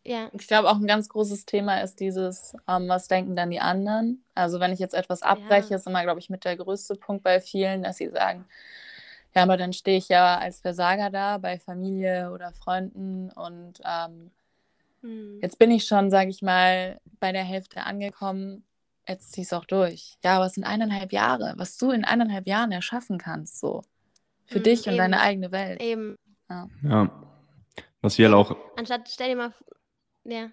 ja. 0.04 0.30
ich 0.32 0.46
glaube, 0.46 0.70
auch 0.70 0.76
ein 0.76 0.86
ganz 0.86 1.08
großes 1.08 1.44
Thema 1.44 1.82
ist 1.82 2.00
dieses, 2.00 2.54
ähm, 2.66 2.88
was 2.88 3.08
denken 3.08 3.36
dann 3.36 3.50
die 3.50 3.60
anderen? 3.60 4.24
Also 4.34 4.60
wenn 4.60 4.72
ich 4.72 4.78
jetzt 4.78 4.94
etwas 4.94 5.22
abbreche, 5.22 5.70
ja. 5.70 5.76
ist 5.76 5.86
immer, 5.86 6.02
glaube 6.02 6.20
ich, 6.20 6.30
mit 6.30 6.44
der 6.44 6.56
größte 6.56 6.94
Punkt 6.94 7.22
bei 7.22 7.40
vielen, 7.40 7.82
dass 7.82 7.98
sie 7.98 8.08
sagen, 8.08 8.46
ja, 9.34 9.42
aber 9.42 9.56
dann 9.56 9.72
stehe 9.72 9.98
ich 9.98 10.08
ja 10.08 10.38
als 10.38 10.60
Versager 10.60 11.10
da 11.10 11.38
bei 11.38 11.58
Familie 11.58 12.32
oder 12.32 12.52
Freunden 12.52 13.30
und 13.30 13.74
ähm, 13.84 14.30
hm. 15.02 15.38
jetzt 15.40 15.58
bin 15.58 15.70
ich 15.70 15.84
schon, 15.84 16.10
sage 16.10 16.30
ich 16.30 16.42
mal, 16.42 17.00
bei 17.20 17.30
der 17.30 17.44
Hälfte 17.44 17.84
angekommen 17.84 18.64
jetzt 19.08 19.32
zieh 19.32 19.42
es 19.42 19.52
auch 19.52 19.64
durch. 19.64 20.16
Ja, 20.22 20.36
aber 20.36 20.46
es 20.46 20.54
sind 20.54 20.64
eineinhalb 20.64 21.12
Jahre, 21.12 21.54
was 21.56 21.76
du 21.76 21.90
in 21.90 22.04
eineinhalb 22.04 22.46
Jahren 22.46 22.72
erschaffen 22.72 23.18
kannst, 23.18 23.60
so. 23.60 23.82
Für 24.46 24.58
mhm, 24.58 24.64
dich 24.64 24.88
und 24.88 24.96
deine 24.96 25.20
eigene 25.20 25.52
Welt. 25.52 25.80
Eben. 25.80 26.16
Ja. 26.48 26.68
ja. 26.82 27.10
Was 28.02 28.18
wir 28.18 28.30
halt 28.30 28.36
auch. 28.36 28.56
Anstatt, 28.76 29.08
stell 29.08 29.30
dir 29.30 29.36
mal. 29.36 29.54
Ja. 30.24 30.50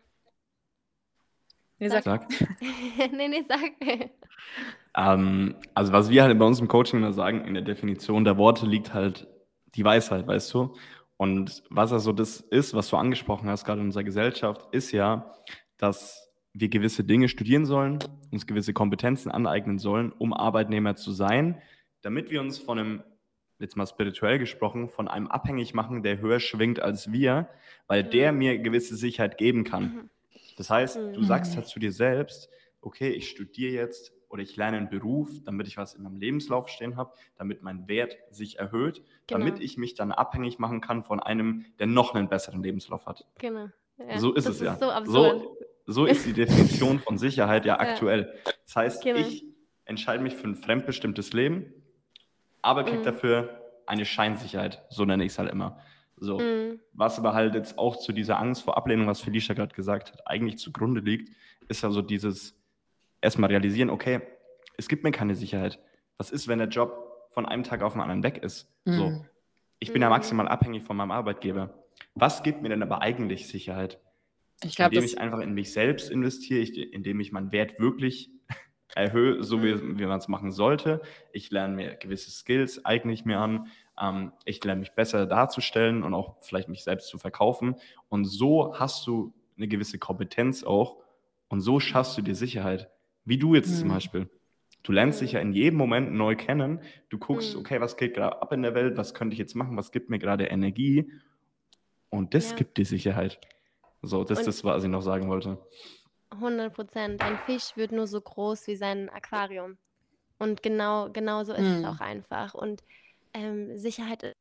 Nee, 1.79 1.89
sag. 1.89 2.03
sag. 2.03 2.27
nee, 3.11 3.27
nee, 3.27 3.43
sag. 3.47 3.71
ähm, 4.95 5.55
also, 5.73 5.93
was 5.93 6.09
wir 6.09 6.23
halt 6.23 6.37
bei 6.37 6.45
uns 6.45 6.59
im 6.59 6.67
Coaching 6.67 6.99
immer 6.99 7.13
sagen, 7.13 7.45
in 7.45 7.53
der 7.53 7.63
Definition 7.63 8.23
der 8.23 8.37
Worte 8.37 8.65
liegt 8.65 8.93
halt 8.93 9.27
die 9.75 9.83
Weisheit, 9.83 10.27
weißt 10.27 10.53
du? 10.53 10.75
Und 11.17 11.63
was 11.69 11.91
also 11.91 12.11
das 12.11 12.41
ist, 12.41 12.73
was 12.73 12.89
du 12.89 12.97
angesprochen 12.97 13.49
hast, 13.49 13.65
gerade 13.65 13.81
in 13.81 13.87
unserer 13.87 14.03
Gesellschaft, 14.03 14.67
ist 14.71 14.91
ja, 14.91 15.33
dass 15.77 16.26
wir 16.59 16.69
gewisse 16.69 17.03
Dinge 17.03 17.29
studieren 17.29 17.65
sollen, 17.65 17.99
uns 18.31 18.47
gewisse 18.47 18.73
Kompetenzen 18.73 19.31
aneignen 19.31 19.77
sollen, 19.77 20.11
um 20.11 20.33
Arbeitnehmer 20.33 20.95
zu 20.95 21.11
sein, 21.11 21.61
damit 22.01 22.31
wir 22.31 22.41
uns 22.41 22.57
von 22.57 22.79
einem, 22.79 23.03
jetzt 23.59 23.75
mal 23.75 23.85
spirituell 23.85 24.39
gesprochen, 24.39 24.89
von 24.89 25.07
einem 25.07 25.27
abhängig 25.27 25.73
machen, 25.73 26.03
der 26.03 26.19
höher 26.19 26.39
schwingt 26.39 26.79
als 26.79 27.11
wir, 27.11 27.49
weil 27.87 28.03
mhm. 28.03 28.09
der 28.09 28.31
mir 28.31 28.57
gewisse 28.59 28.95
Sicherheit 28.95 29.37
geben 29.37 29.63
kann. 29.63 29.83
Mhm. 29.83 30.09
Das 30.57 30.69
heißt, 30.69 30.95
du 30.95 31.19
mhm. 31.19 31.25
sagst 31.25 31.55
halt 31.55 31.67
zu 31.67 31.79
dir 31.79 31.91
selbst, 31.91 32.49
okay, 32.81 33.09
ich 33.09 33.29
studiere 33.29 33.73
jetzt 33.73 34.13
oder 34.29 34.41
ich 34.41 34.55
lerne 34.55 34.77
einen 34.77 34.89
Beruf, 34.89 35.29
damit 35.45 35.67
ich 35.67 35.77
was 35.77 35.93
in 35.93 36.03
meinem 36.03 36.17
Lebenslauf 36.17 36.67
stehen 36.69 36.97
habe, 36.97 37.13
damit 37.37 37.61
mein 37.61 37.87
Wert 37.87 38.17
sich 38.29 38.59
erhöht, 38.59 39.03
genau. 39.27 39.39
damit 39.39 39.61
ich 39.61 39.77
mich 39.77 39.95
dann 39.95 40.11
abhängig 40.11 40.59
machen 40.59 40.81
kann 40.81 41.03
von 41.03 41.19
einem, 41.19 41.65
der 41.79 41.87
noch 41.87 42.13
einen 42.13 42.27
besseren 42.27 42.63
Lebenslauf 42.63 43.05
hat. 43.05 43.25
Genau. 43.39 43.69
Ja, 43.97 44.19
so 44.19 44.33
ist 44.33 44.45
es 44.45 44.57
ist 44.57 44.61
ja. 44.61 44.75
So, 44.75 45.11
so, 45.11 45.57
so 45.87 46.05
ist 46.05 46.25
die 46.25 46.33
Definition 46.33 46.99
von 46.99 47.17
Sicherheit 47.17 47.65
ja 47.65 47.79
aktuell. 47.79 48.33
Das 48.65 48.75
heißt, 48.75 49.03
genau. 49.03 49.19
ich 49.19 49.45
entscheide 49.85 50.21
mich 50.21 50.35
für 50.35 50.47
ein 50.47 50.55
fremdbestimmtes 50.55 51.33
Leben, 51.33 51.73
aber 52.61 52.83
kriege 52.83 52.99
mhm. 52.99 53.03
dafür 53.03 53.61
eine 53.85 54.05
Scheinsicherheit, 54.05 54.83
so 54.89 55.05
nenne 55.05 55.23
ich 55.23 55.31
es 55.31 55.39
halt 55.39 55.49
immer. 55.49 55.79
So. 56.17 56.39
Mhm. 56.39 56.81
Was 56.93 57.17
aber 57.17 57.33
halt 57.33 57.55
jetzt 57.55 57.77
auch 57.77 57.95
zu 57.95 58.11
dieser 58.11 58.37
Angst 58.37 58.63
vor 58.63 58.75
Ablehnung, 58.75 59.07
was 59.07 59.21
Felicia 59.21 59.55
gerade 59.55 59.73
gesagt 59.73 60.11
hat, 60.11 60.27
eigentlich 60.27 60.57
zugrunde 60.57 60.99
liegt, 60.99 61.33
ist 61.69 61.83
also 61.85 62.01
dieses 62.01 62.59
erstmal 63.21 63.49
realisieren, 63.49 63.89
okay, 63.89 64.21
es 64.77 64.87
gibt 64.87 65.03
mir 65.03 65.11
keine 65.11 65.35
Sicherheit. 65.35 65.79
Was 66.17 66.31
ist, 66.31 66.47
wenn 66.47 66.59
der 66.59 66.67
Job 66.67 67.27
von 67.29 67.45
einem 67.45 67.63
Tag 67.63 67.81
auf 67.81 67.93
den 67.93 68.01
anderen 68.01 68.23
weg 68.23 68.39
ist? 68.43 68.69
Mhm. 68.85 68.93
So. 68.93 69.25
Ich 69.79 69.93
bin 69.93 70.01
ja 70.01 70.09
mhm. 70.09 70.15
maximal 70.15 70.47
abhängig 70.49 70.83
von 70.83 70.97
meinem 70.97 71.11
Arbeitgeber. 71.11 71.73
Was 72.13 72.43
gibt 72.43 72.61
mir 72.61 72.69
denn 72.69 72.83
aber 72.83 73.01
eigentlich 73.01 73.47
Sicherheit? 73.47 73.99
Ich 74.63 74.75
glaub, 74.75 74.91
indem 74.91 75.05
ich 75.05 75.19
einfach 75.19 75.39
in 75.39 75.53
mich 75.53 75.71
selbst 75.71 76.09
investiere, 76.09 76.61
ich, 76.61 76.93
indem 76.93 77.19
ich 77.19 77.31
meinen 77.31 77.51
Wert 77.51 77.79
wirklich 77.79 78.31
erhöhe, 78.95 79.43
so 79.43 79.63
wie, 79.63 79.99
wie 79.99 80.05
man 80.05 80.17
es 80.17 80.27
machen 80.27 80.51
sollte. 80.51 81.01
Ich 81.31 81.51
lerne 81.51 81.75
mir 81.75 81.95
gewisse 81.95 82.31
Skills, 82.31 82.83
eigne 82.83 83.13
ich 83.13 83.25
mir 83.25 83.39
an. 83.39 83.67
Ähm, 83.99 84.31
ich 84.45 84.63
lerne 84.63 84.79
mich 84.79 84.93
besser 84.93 85.25
darzustellen 85.25 86.03
und 86.03 86.13
auch 86.13 86.37
vielleicht 86.41 86.69
mich 86.69 86.83
selbst 86.83 87.07
zu 87.07 87.17
verkaufen. 87.17 87.75
Und 88.09 88.25
so 88.25 88.77
hast 88.77 89.05
du 89.05 89.33
eine 89.57 89.67
gewisse 89.67 89.99
Kompetenz 89.99 90.63
auch 90.63 90.97
und 91.49 91.61
so 91.61 91.79
schaffst 91.79 92.17
du 92.17 92.21
dir 92.21 92.35
Sicherheit. 92.35 92.89
Wie 93.25 93.37
du 93.37 93.55
jetzt 93.55 93.69
mhm. 93.69 93.79
zum 93.79 93.89
Beispiel. 93.89 94.29
Du 94.83 94.91
lernst 94.91 95.21
dich 95.21 95.33
ja 95.33 95.41
in 95.41 95.51
jedem 95.51 95.77
Moment 95.77 96.13
neu 96.13 96.35
kennen. 96.35 96.79
Du 97.09 97.17
guckst, 97.17 97.55
mhm. 97.55 97.59
okay, 97.59 97.81
was 97.81 97.97
geht 97.97 98.13
gerade 98.15 98.41
ab 98.41 98.53
in 98.53 98.61
der 98.61 98.73
Welt? 98.73 98.97
Was 98.97 99.13
könnte 99.13 99.33
ich 99.33 99.39
jetzt 99.39 99.55
machen? 99.55 99.77
Was 99.77 99.91
gibt 99.91 100.09
mir 100.09 100.19
gerade 100.19 100.45
Energie? 100.45 101.11
Und 102.09 102.33
das 102.33 102.51
ja. 102.51 102.55
gibt 102.55 102.77
dir 102.77 102.85
Sicherheit. 102.85 103.39
So, 104.01 104.23
das 104.23 104.39
ist 104.39 104.47
das, 104.47 104.63
was 104.63 104.83
ich 104.83 104.89
noch 104.89 105.01
sagen 105.01 105.27
wollte. 105.27 105.57
100 106.31 106.73
Prozent. 106.73 107.21
Ein 107.21 107.37
Fisch 107.45 107.75
wird 107.75 107.91
nur 107.91 108.07
so 108.07 108.21
groß 108.21 108.67
wie 108.67 108.75
sein 108.75 109.09
Aquarium. 109.09 109.77
Und 110.39 110.61
genau, 110.61 111.09
genau 111.11 111.43
so 111.43 111.53
ist 111.53 111.59
hm. 111.59 111.77
es 111.77 111.85
auch 111.85 111.99
einfach. 111.99 112.53
Und 112.53 112.83
ähm, 113.33 113.77
Sicherheit 113.77 114.23
ist 114.23 114.35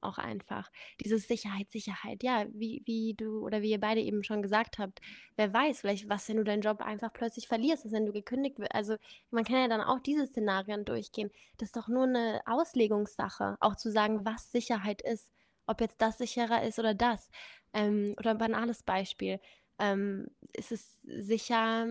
auch 0.00 0.18
einfach. 0.18 0.70
Dieses 1.00 1.28
Sicherheit, 1.28 1.70
Sicherheit. 1.70 2.22
Ja, 2.22 2.46
wie, 2.52 2.82
wie 2.86 3.14
du 3.14 3.44
oder 3.44 3.62
wie 3.62 3.70
ihr 3.70 3.80
beide 3.80 4.00
eben 4.00 4.24
schon 4.24 4.42
gesagt 4.42 4.78
habt, 4.78 5.00
wer 5.36 5.52
weiß, 5.52 5.80
vielleicht 5.80 6.08
was, 6.08 6.28
wenn 6.28 6.38
du 6.38 6.44
deinen 6.44 6.62
Job 6.62 6.80
einfach 6.80 7.12
plötzlich 7.12 7.48
verlierst, 7.48 7.84
dass 7.84 7.92
wenn 7.92 8.06
du 8.06 8.12
gekündigt 8.12 8.58
wirst. 8.58 8.74
Also 8.74 8.96
man 9.30 9.44
kann 9.44 9.56
ja 9.56 9.68
dann 9.68 9.80
auch 9.80 10.00
diese 10.00 10.26
Szenarien 10.26 10.84
durchgehen. 10.84 11.30
Das 11.58 11.68
ist 11.68 11.76
doch 11.76 11.88
nur 11.88 12.04
eine 12.04 12.40
Auslegungssache, 12.46 13.56
auch 13.60 13.76
zu 13.76 13.90
sagen, 13.90 14.24
was 14.24 14.50
Sicherheit 14.50 15.02
ist. 15.02 15.30
Ob 15.66 15.82
jetzt 15.82 16.00
das 16.00 16.16
sicherer 16.16 16.62
ist 16.62 16.78
oder 16.78 16.94
das. 16.94 17.28
Ähm, 17.72 18.14
oder 18.18 18.30
ein 18.30 18.38
banales 18.38 18.82
Beispiel. 18.82 19.40
Ähm, 19.78 20.26
ist 20.52 20.72
es 20.72 20.98
sicher, 21.04 21.86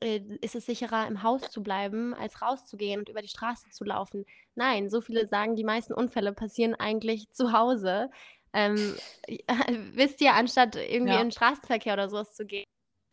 äh, 0.00 0.20
ist 0.40 0.54
es 0.54 0.66
sicherer, 0.66 1.06
im 1.06 1.22
Haus 1.22 1.50
zu 1.50 1.62
bleiben, 1.62 2.14
als 2.14 2.40
rauszugehen 2.42 3.00
und 3.00 3.08
über 3.08 3.22
die 3.22 3.28
Straße 3.28 3.68
zu 3.70 3.84
laufen. 3.84 4.24
Nein, 4.54 4.88
so 4.88 5.00
viele 5.00 5.26
sagen, 5.26 5.56
die 5.56 5.64
meisten 5.64 5.92
Unfälle 5.92 6.32
passieren 6.32 6.74
eigentlich 6.74 7.30
zu 7.30 7.52
Hause. 7.52 8.10
Ähm, 8.52 8.94
wisst 9.94 10.20
ihr, 10.20 10.34
anstatt 10.34 10.76
irgendwie 10.76 11.12
ja. 11.12 11.20
in 11.20 11.26
den 11.26 11.32
Straßenverkehr 11.32 11.94
oder 11.94 12.08
sowas 12.08 12.34
zu 12.34 12.46
gehen. 12.46 12.66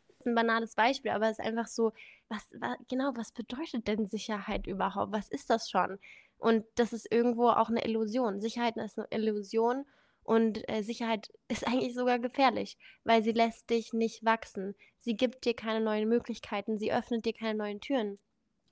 Das 0.07 0.19
ist 0.19 0.27
ein 0.27 0.35
banales 0.35 0.75
Beispiel, 0.75 1.11
aber 1.11 1.25
es 1.29 1.39
ist 1.39 1.45
einfach 1.45 1.67
so, 1.67 1.93
was, 2.29 2.43
was, 2.59 2.77
genau, 2.89 3.11
was 3.15 3.31
bedeutet 3.31 3.87
denn 3.87 4.07
Sicherheit 4.07 4.67
überhaupt? 4.67 5.13
Was 5.13 5.29
ist 5.29 5.49
das 5.49 5.69
schon? 5.69 5.99
Und 6.37 6.65
das 6.75 6.93
ist 6.93 7.11
irgendwo 7.11 7.49
auch 7.49 7.69
eine 7.69 7.85
Illusion. 7.85 8.39
Sicherheit 8.39 8.77
ist 8.77 8.97
eine 8.97 9.07
Illusion 9.11 9.85
und 10.27 10.67
äh, 10.69 10.83
Sicherheit 10.83 11.31
ist 11.47 11.65
eigentlich 11.65 11.95
sogar 11.95 12.19
gefährlich, 12.19 12.77
weil 13.05 13.23
sie 13.23 13.31
lässt 13.31 13.69
dich 13.69 13.93
nicht 13.93 14.23
wachsen. 14.23 14.75
Sie 14.99 15.15
gibt 15.15 15.45
dir 15.45 15.55
keine 15.55 15.83
neuen 15.83 16.07
Möglichkeiten, 16.07 16.77
sie 16.77 16.91
öffnet 16.91 17.25
dir 17.25 17.33
keine 17.33 17.57
neuen 17.57 17.79
Türen. 17.79 18.19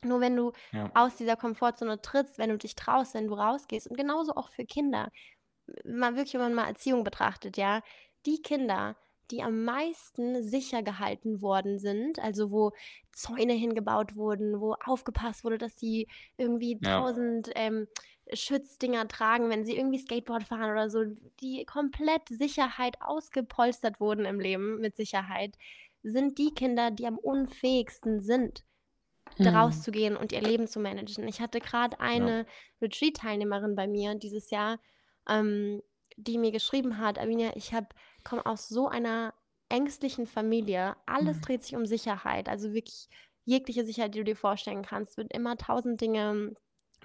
Nur 0.04 0.20
wenn 0.20 0.36
du 0.36 0.52
ja. 0.72 0.92
aus 0.94 1.16
dieser 1.16 1.38
Komfortzone 1.38 2.02
trittst, 2.02 2.38
wenn 2.38 2.50
du 2.50 2.58
dich 2.58 2.76
traust, 2.76 3.16
wenn 3.16 3.28
du 3.28 3.34
rausgehst 3.34 3.88
und 3.88 3.98
genauso 3.98 4.36
auch 4.36 4.50
für 4.50 4.66
Kinder. 4.66 5.12
Mal 5.84 6.16
wirklich, 6.16 6.34
wenn 6.36 6.42
man 6.42 6.54
mal 6.54 6.68
Erziehung 6.68 7.04
betrachtet, 7.04 7.58
ja, 7.58 7.82
die 8.26 8.42
Kinder, 8.42 8.98
die 9.32 9.42
am 9.42 9.64
meisten 9.64 10.44
sicher 10.44 10.84
gehalten 10.84 11.42
worden 11.42 11.80
sind, 11.80 12.20
also 12.20 12.52
wo 12.52 12.74
Zäune 13.14 13.54
hingebaut 13.54 14.16
wurden, 14.16 14.60
wo 14.60 14.76
aufgepasst 14.86 15.44
wurde, 15.44 15.58
dass 15.58 15.80
sie 15.80 16.08
irgendwie 16.38 16.80
tausend 16.80 17.48
ja. 17.48 17.54
ähm, 17.56 17.88
Schützdinger 18.34 19.08
tragen, 19.08 19.50
wenn 19.50 19.66
sie 19.66 19.78
irgendwie 19.78 20.00
Skateboard 20.00 20.44
fahren 20.44 20.72
oder 20.72 20.90
so, 20.90 21.04
die 21.42 21.66
komplett 21.66 22.28
Sicherheit 22.30 23.02
ausgepolstert 23.02 24.00
wurden 24.00 24.26
im 24.26 24.40
Leben 24.40 24.80
mit 24.80 24.96
Sicherheit, 24.96 25.58
sind 26.02 26.38
die 26.38 26.54
Kinder, 26.54 26.92
die 26.92 27.08
am 27.08 27.18
unfähigsten 27.18 28.22
sind, 28.22 28.64
hm. 29.38 29.48
rauszugehen 29.48 30.18
und 30.18 30.32
ihr 30.32 30.42
Leben 30.42 30.68
zu 30.68 30.80
managen. 30.80 31.28
Ich 31.28 31.42
hatte 31.42 31.60
gerade 31.60 32.00
eine 32.00 32.40
ja. 32.40 32.46
Retreat-Teilnehmerin 32.82 33.76
bei 33.76 33.88
mir 33.88 34.16
dieses 34.16 34.50
Jahr, 34.50 34.80
ähm, 35.28 35.82
die 36.18 36.38
mir 36.38 36.52
geschrieben 36.52 37.00
hat, 37.00 37.20
Avinia, 37.20 37.52
ich 37.56 37.72
komme 38.24 38.46
aus 38.46 38.70
so 38.70 38.88
einer 38.88 39.34
ängstlichen 39.70 40.28
Familie. 40.28 40.96
Alles 41.06 41.38
mhm. 41.38 41.42
dreht 41.42 41.64
sich 41.64 41.76
um 41.76 41.86
Sicherheit, 41.86 42.50
also 42.50 42.74
wirklich 42.74 43.10
jegliche 43.46 43.86
Sicherheit, 43.86 44.16
die 44.16 44.20
du 44.20 44.26
dir 44.26 44.36
vorstellen 44.36 44.84
kannst, 44.84 45.18
wird 45.18 45.34
immer 45.34 45.58
tausend 45.58 46.02
Dinge 46.02 46.56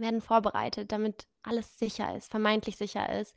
werden 0.00 0.20
vorbereitet, 0.20 0.92
damit 0.92 1.26
alles 1.42 1.78
sicher 1.78 2.14
ist, 2.16 2.30
vermeintlich 2.30 2.76
sicher 2.76 3.20
ist. 3.20 3.34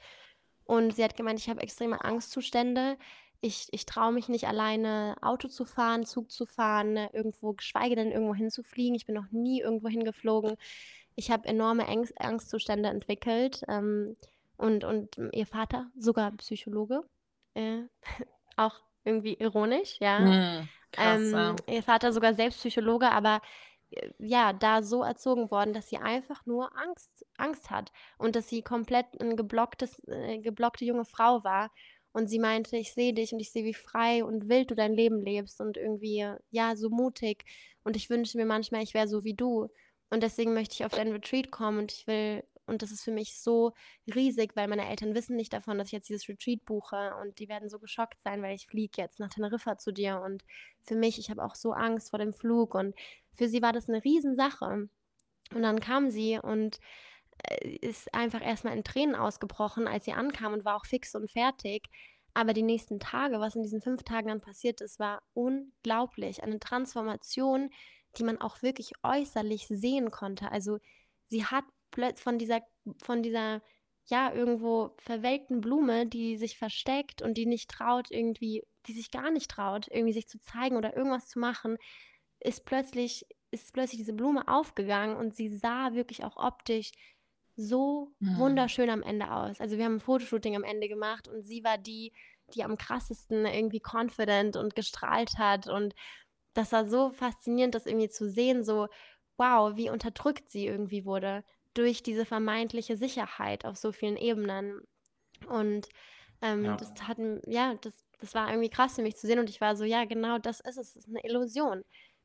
Und 0.65 0.95
sie 0.95 1.03
hat 1.03 1.15
gemeint, 1.15 1.39
ich 1.39 1.49
habe 1.49 1.61
extreme 1.61 2.03
Angstzustände. 2.03 2.97
Ich, 3.41 3.67
ich 3.71 3.85
traue 3.85 4.13
mich 4.13 4.29
nicht 4.29 4.47
alleine 4.47 5.15
Auto 5.21 5.49
zu 5.49 5.65
fahren, 5.65 6.05
Zug 6.05 6.31
zu 6.31 6.45
fahren, 6.45 6.95
irgendwo, 7.11 7.53
geschweige 7.53 7.95
denn 7.95 8.11
irgendwo 8.11 8.33
hinzufliegen. 8.33 8.95
Ich 8.95 9.05
bin 9.05 9.15
noch 9.15 9.29
nie 9.31 9.59
irgendwo 9.59 9.89
hingeflogen. 9.89 10.55
Ich 11.15 11.29
habe 11.29 11.47
enorme 11.47 11.87
Angst, 11.87 12.13
Angstzustände 12.19 12.89
entwickelt. 12.89 13.63
Ähm, 13.67 14.15
und, 14.55 14.85
und 14.85 15.17
ihr 15.33 15.45
Vater, 15.45 15.87
sogar 15.97 16.31
Psychologe, 16.31 17.03
äh, 17.53 17.81
auch 18.55 18.79
irgendwie 19.03 19.33
ironisch, 19.33 19.97
ja. 19.99 20.19
Mm, 20.19 20.69
krass, 20.91 21.21
ähm, 21.21 21.33
ja. 21.33 21.55
Ihr 21.67 21.83
Vater 21.83 22.13
sogar 22.13 22.33
selbst 22.33 22.59
Psychologe, 22.59 23.11
aber 23.11 23.41
ja, 24.19 24.53
da 24.53 24.83
so 24.83 25.03
erzogen 25.03 25.51
worden, 25.51 25.73
dass 25.73 25.89
sie 25.89 25.97
einfach 25.97 26.45
nur 26.45 26.75
Angst, 26.77 27.25
Angst 27.37 27.69
hat 27.69 27.91
und 28.17 28.35
dass 28.35 28.49
sie 28.49 28.61
komplett 28.61 29.05
ein 29.21 29.35
geblocktes, 29.35 30.01
äh, 30.07 30.39
geblockte 30.39 30.85
junge 30.85 31.05
Frau 31.05 31.43
war. 31.43 31.71
Und 32.13 32.27
sie 32.27 32.39
meinte, 32.39 32.77
ich 32.77 32.93
sehe 32.93 33.13
dich 33.13 33.33
und 33.33 33.39
ich 33.39 33.51
sehe, 33.51 33.65
wie 33.65 33.73
frei 33.73 34.23
und 34.23 34.47
wild 34.47 34.69
du 34.71 34.75
dein 34.75 34.93
Leben 34.93 35.21
lebst 35.23 35.59
und 35.59 35.77
irgendwie, 35.77 36.27
ja, 36.51 36.75
so 36.75 36.89
mutig. 36.89 37.43
Und 37.83 37.95
ich 37.95 38.09
wünsche 38.09 38.37
mir 38.37 38.45
manchmal, 38.45 38.83
ich 38.83 38.93
wäre 38.93 39.07
so 39.07 39.23
wie 39.23 39.33
du. 39.33 39.69
Und 40.11 40.21
deswegen 40.21 40.53
möchte 40.53 40.75
ich 40.75 40.85
auf 40.85 40.91
dein 40.91 41.11
Retreat 41.11 41.49
kommen 41.51 41.79
und 41.79 41.91
ich 41.91 42.05
will 42.05 42.43
und 42.65 42.81
das 42.81 42.91
ist 42.91 43.03
für 43.03 43.11
mich 43.11 43.37
so 43.39 43.73
riesig, 44.15 44.55
weil 44.55 44.67
meine 44.67 44.87
Eltern 44.89 45.15
wissen 45.15 45.35
nicht 45.35 45.51
davon, 45.53 45.77
dass 45.77 45.87
ich 45.87 45.93
jetzt 45.93 46.09
dieses 46.09 46.29
Retreat 46.29 46.63
buche 46.65 47.13
und 47.21 47.39
die 47.39 47.49
werden 47.49 47.69
so 47.69 47.79
geschockt 47.79 48.21
sein, 48.21 48.41
weil 48.41 48.55
ich 48.55 48.67
fliege 48.67 49.01
jetzt 49.01 49.19
nach 49.19 49.29
Teneriffa 49.29 49.77
zu 49.77 49.91
dir 49.91 50.21
und 50.21 50.43
für 50.81 50.95
mich, 50.95 51.19
ich 51.19 51.29
habe 51.29 51.43
auch 51.43 51.55
so 51.55 51.73
Angst 51.73 52.09
vor 52.11 52.19
dem 52.19 52.33
Flug 52.33 52.73
und 52.75 52.95
für 53.33 53.47
sie 53.47 53.61
war 53.61 53.73
das 53.73 53.89
eine 53.89 54.03
Riesensache. 54.03 54.89
Und 55.53 55.61
dann 55.61 55.79
kam 55.79 56.09
sie 56.09 56.39
und 56.39 56.79
äh, 57.39 57.69
ist 57.77 58.13
einfach 58.13 58.41
erstmal 58.41 58.75
in 58.75 58.83
Tränen 58.83 59.15
ausgebrochen, 59.15 59.87
als 59.87 60.05
sie 60.05 60.13
ankam 60.13 60.53
und 60.53 60.65
war 60.65 60.75
auch 60.75 60.85
fix 60.85 61.15
und 61.15 61.31
fertig. 61.31 61.89
Aber 62.33 62.53
die 62.53 62.63
nächsten 62.63 62.99
Tage, 62.99 63.39
was 63.39 63.55
in 63.55 63.63
diesen 63.63 63.81
fünf 63.81 64.03
Tagen 64.03 64.29
dann 64.29 64.41
passiert 64.41 64.81
ist, 64.81 64.99
war 64.99 65.21
unglaublich. 65.33 66.43
Eine 66.43 66.59
Transformation, 66.59 67.69
die 68.17 68.23
man 68.23 68.41
auch 68.41 68.61
wirklich 68.61 68.93
äußerlich 69.03 69.67
sehen 69.67 70.09
konnte. 70.09 70.51
Also 70.51 70.79
sie 71.25 71.45
hat 71.45 71.65
von 72.15 72.39
dieser, 72.39 72.61
von 73.03 73.21
dieser, 73.21 73.61
ja, 74.05 74.33
irgendwo 74.33 74.95
verwelkten 74.97 75.61
Blume, 75.61 76.07
die 76.07 76.37
sich 76.37 76.57
versteckt 76.57 77.21
und 77.21 77.35
die 77.35 77.45
nicht 77.45 77.69
traut, 77.69 78.09
irgendwie, 78.09 78.63
die 78.87 78.93
sich 78.93 79.11
gar 79.11 79.29
nicht 79.29 79.51
traut, 79.51 79.87
irgendwie 79.89 80.13
sich 80.13 80.27
zu 80.27 80.39
zeigen 80.39 80.75
oder 80.75 80.95
irgendwas 80.97 81.27
zu 81.27 81.37
machen, 81.37 81.77
ist 82.43 82.65
plötzlich, 82.65 83.25
ist 83.51 83.73
plötzlich 83.73 83.99
diese 83.99 84.13
Blume 84.13 84.47
aufgegangen 84.47 85.15
und 85.15 85.35
sie 85.35 85.49
sah 85.49 85.93
wirklich 85.93 86.23
auch 86.23 86.37
optisch 86.37 86.91
so 87.55 88.11
mhm. 88.19 88.37
wunderschön 88.37 88.89
am 88.89 89.03
Ende 89.03 89.31
aus. 89.31 89.61
Also 89.61 89.77
wir 89.77 89.85
haben 89.85 89.95
ein 89.95 89.99
Fotoshooting 89.99 90.55
am 90.55 90.63
Ende 90.63 90.87
gemacht 90.87 91.27
und 91.27 91.43
sie 91.43 91.63
war 91.63 91.77
die, 91.77 92.11
die 92.53 92.63
am 92.63 92.77
krassesten 92.77 93.45
irgendwie 93.45 93.81
confident 93.81 94.55
und 94.55 94.75
gestrahlt 94.75 95.37
hat 95.37 95.67
und 95.67 95.93
das 96.53 96.71
war 96.71 96.87
so 96.87 97.11
faszinierend, 97.11 97.75
das 97.75 97.85
irgendwie 97.85 98.09
zu 98.09 98.29
sehen, 98.29 98.63
so 98.63 98.87
wow, 99.37 99.75
wie 99.75 99.89
unterdrückt 99.89 100.49
sie 100.49 100.67
irgendwie 100.67 101.05
wurde 101.05 101.43
durch 101.73 102.03
diese 102.03 102.25
vermeintliche 102.25 102.97
Sicherheit 102.97 103.65
auf 103.65 103.77
so 103.77 103.91
vielen 103.91 104.17
Ebenen. 104.17 104.81
Und 105.47 105.89
ähm, 106.41 106.65
ja. 106.65 106.77
das 106.77 106.93
hat, 107.07 107.17
ja, 107.47 107.75
das, 107.81 108.05
das 108.19 108.35
war 108.35 108.49
irgendwie 108.49 108.69
krass 108.69 108.95
für 108.95 109.01
mich 109.01 109.17
zu 109.17 109.27
sehen 109.27 109.39
und 109.39 109.49
ich 109.49 109.59
war 109.59 109.75
so, 109.75 109.83
ja, 109.83 110.05
genau 110.05 110.37
das 110.37 110.59
ist 110.59 110.77
es, 110.77 110.93
das 110.93 111.05
ist 111.05 111.09
eine 111.09 111.23
Illusion. 111.23 111.83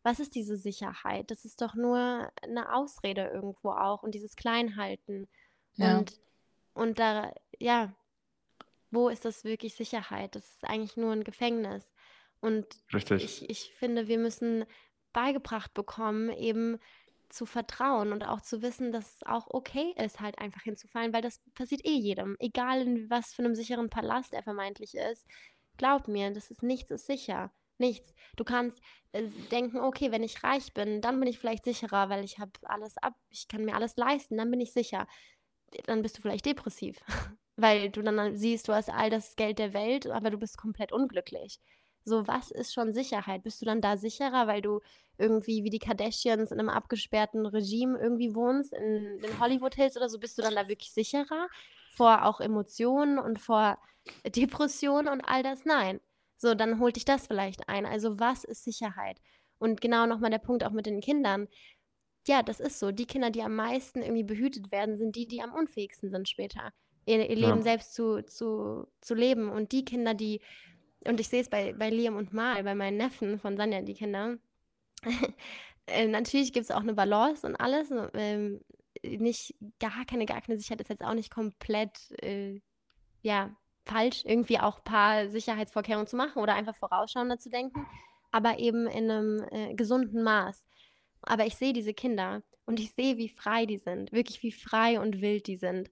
Was 0.08 0.20
ist 0.20 0.34
diese 0.34 0.56
Sicherheit? 0.56 1.30
Das 1.30 1.44
ist 1.44 1.60
doch 1.60 1.74
nur 1.74 2.32
eine 2.40 2.74
Ausrede 2.74 3.26
irgendwo 3.26 3.72
auch 3.72 4.02
und 4.02 4.14
dieses 4.14 4.36
Kleinhalten. 4.36 5.28
Ja. 5.74 5.98
Und, 5.98 6.18
und 6.72 6.98
da, 6.98 7.30
ja, 7.58 7.94
wo 8.90 9.10
ist 9.10 9.26
das 9.26 9.44
wirklich 9.44 9.74
Sicherheit? 9.74 10.34
Das 10.34 10.48
ist 10.48 10.64
eigentlich 10.64 10.96
nur 10.96 11.12
ein 11.12 11.24
Gefängnis. 11.24 11.92
Und 12.40 12.66
Richtig. 12.90 13.22
Ich, 13.22 13.50
ich 13.50 13.74
finde, 13.74 14.08
wir 14.08 14.16
müssen 14.16 14.64
beigebracht 15.12 15.74
bekommen, 15.74 16.30
eben 16.30 16.78
zu 17.28 17.44
vertrauen 17.44 18.10
und 18.10 18.26
auch 18.26 18.40
zu 18.40 18.62
wissen, 18.62 18.92
dass 18.92 19.16
es 19.16 19.26
auch 19.26 19.48
okay 19.50 19.92
ist, 20.02 20.20
halt 20.20 20.38
einfach 20.38 20.62
hinzufallen, 20.62 21.12
weil 21.12 21.20
das 21.20 21.38
passiert 21.54 21.84
eh 21.84 21.98
jedem. 21.98 22.34
Egal 22.38 22.80
in 22.80 23.10
was 23.10 23.34
für 23.34 23.42
einem 23.42 23.54
sicheren 23.54 23.90
Palast 23.90 24.32
er 24.32 24.42
vermeintlich 24.42 24.94
ist. 24.94 25.26
Glaub 25.76 26.08
mir, 26.08 26.30
das 26.30 26.50
ist 26.50 26.62
nichts 26.62 26.90
ist 26.90 27.04
sicher. 27.04 27.52
Nichts. 27.78 28.14
Du 28.36 28.44
kannst 28.44 28.80
äh, 29.12 29.28
denken, 29.50 29.78
okay, 29.78 30.10
wenn 30.12 30.22
ich 30.22 30.42
reich 30.44 30.72
bin, 30.74 31.00
dann 31.00 31.18
bin 31.18 31.28
ich 31.28 31.38
vielleicht 31.38 31.64
sicherer, 31.64 32.08
weil 32.08 32.24
ich 32.24 32.38
habe 32.38 32.52
alles 32.62 32.98
ab, 32.98 33.14
ich 33.30 33.48
kann 33.48 33.64
mir 33.64 33.74
alles 33.74 33.96
leisten, 33.96 34.36
dann 34.36 34.50
bin 34.50 34.60
ich 34.60 34.72
sicher. 34.72 35.06
Dann 35.86 36.02
bist 36.02 36.18
du 36.18 36.22
vielleicht 36.22 36.46
depressiv, 36.46 36.98
weil 37.56 37.90
du 37.90 38.02
dann 38.02 38.36
siehst, 38.36 38.68
du 38.68 38.74
hast 38.74 38.90
all 38.90 39.10
das 39.10 39.36
Geld 39.36 39.58
der 39.58 39.72
Welt, 39.74 40.06
aber 40.06 40.30
du 40.30 40.38
bist 40.38 40.58
komplett 40.58 40.92
unglücklich. 40.92 41.60
So, 42.04 42.26
was 42.26 42.50
ist 42.50 42.72
schon 42.72 42.92
Sicherheit? 42.92 43.42
Bist 43.42 43.60
du 43.60 43.66
dann 43.66 43.82
da 43.82 43.96
sicherer, 43.96 44.46
weil 44.46 44.62
du 44.62 44.80
irgendwie 45.18 45.64
wie 45.64 45.70
die 45.70 45.78
Kardashians 45.78 46.50
in 46.50 46.58
einem 46.58 46.70
abgesperrten 46.70 47.44
Regime 47.44 47.98
irgendwie 47.98 48.34
wohnst, 48.34 48.72
in 48.72 49.20
den 49.20 49.38
Hollywood 49.38 49.74
Hills 49.74 49.96
oder 49.96 50.08
so? 50.08 50.18
Bist 50.18 50.38
du 50.38 50.42
dann 50.42 50.54
da 50.54 50.68
wirklich 50.68 50.92
sicherer 50.92 51.48
vor 51.90 52.24
auch 52.24 52.40
Emotionen 52.40 53.18
und 53.18 53.38
vor 53.40 53.76
Depressionen 54.24 55.08
und 55.08 55.20
all 55.20 55.42
das? 55.42 55.64
Nein. 55.64 56.00
So, 56.38 56.54
dann 56.54 56.80
holt 56.80 56.96
dich 56.96 57.04
das 57.04 57.26
vielleicht 57.26 57.68
ein. 57.68 57.84
Also, 57.84 58.18
was 58.18 58.44
ist 58.44 58.64
Sicherheit? 58.64 59.20
Und 59.58 59.80
genau 59.80 60.06
nochmal 60.06 60.30
der 60.30 60.38
Punkt 60.38 60.64
auch 60.64 60.70
mit 60.70 60.86
den 60.86 61.00
Kindern. 61.00 61.48
Ja, 62.26 62.42
das 62.42 62.60
ist 62.60 62.78
so. 62.78 62.92
Die 62.92 63.06
Kinder, 63.06 63.30
die 63.30 63.42
am 63.42 63.56
meisten 63.56 64.02
irgendwie 64.02 64.24
behütet 64.24 64.72
werden, 64.72 64.96
sind 64.96 65.16
die, 65.16 65.26
die 65.26 65.42
am 65.42 65.52
unfähigsten 65.52 66.10
sind 66.10 66.28
später, 66.28 66.72
ihr, 67.06 67.28
ihr 67.28 67.36
Leben 67.36 67.58
ja. 67.58 67.62
selbst 67.62 67.94
zu, 67.94 68.22
zu, 68.24 68.86
zu 69.00 69.14
leben. 69.14 69.50
Und 69.50 69.72
die 69.72 69.84
Kinder, 69.84 70.14
die 70.14 70.40
und 71.06 71.20
ich 71.20 71.28
sehe 71.28 71.40
es 71.40 71.48
bei, 71.48 71.72
bei 71.72 71.90
Liam 71.90 72.16
und 72.16 72.32
Mal, 72.32 72.62
bei 72.64 72.74
meinen 72.74 72.96
Neffen 72.96 73.38
von 73.38 73.56
Sanja, 73.56 73.82
die 73.82 73.94
Kinder. 73.94 74.38
äh, 75.86 76.06
natürlich 76.06 76.52
gibt 76.52 76.64
es 76.64 76.70
auch 76.70 76.80
eine 76.80 76.94
Balance 76.94 77.46
und 77.46 77.56
alles. 77.56 77.92
Ähm, 78.14 78.60
nicht 79.02 79.54
gar 79.78 80.04
keine, 80.06 80.26
gar 80.26 80.40
keine 80.40 80.58
Sicherheit 80.58 80.80
ist 80.80 80.90
jetzt 80.90 81.04
auch 81.04 81.14
nicht 81.14 81.30
komplett, 81.30 82.10
äh, 82.22 82.60
ja, 83.22 83.56
falsch, 83.88 84.22
irgendwie 84.24 84.58
auch 84.58 84.78
ein 84.78 84.84
paar 84.84 85.28
Sicherheitsvorkehrungen 85.28 86.06
zu 86.06 86.16
machen 86.16 86.42
oder 86.42 86.54
einfach 86.54 86.76
vorausschauender 86.76 87.38
zu 87.38 87.50
denken, 87.50 87.86
aber 88.30 88.58
eben 88.58 88.86
in 88.86 89.10
einem 89.10 89.44
äh, 89.50 89.74
gesunden 89.74 90.22
Maß. 90.22 90.66
Aber 91.22 91.46
ich 91.46 91.56
sehe 91.56 91.72
diese 91.72 91.94
Kinder 91.94 92.42
und 92.66 92.80
ich 92.80 92.92
sehe, 92.92 93.16
wie 93.16 93.28
frei 93.28 93.66
die 93.66 93.78
sind, 93.78 94.12
wirklich 94.12 94.42
wie 94.42 94.52
frei 94.52 95.00
und 95.00 95.20
wild 95.20 95.46
die 95.46 95.56
sind. 95.56 95.90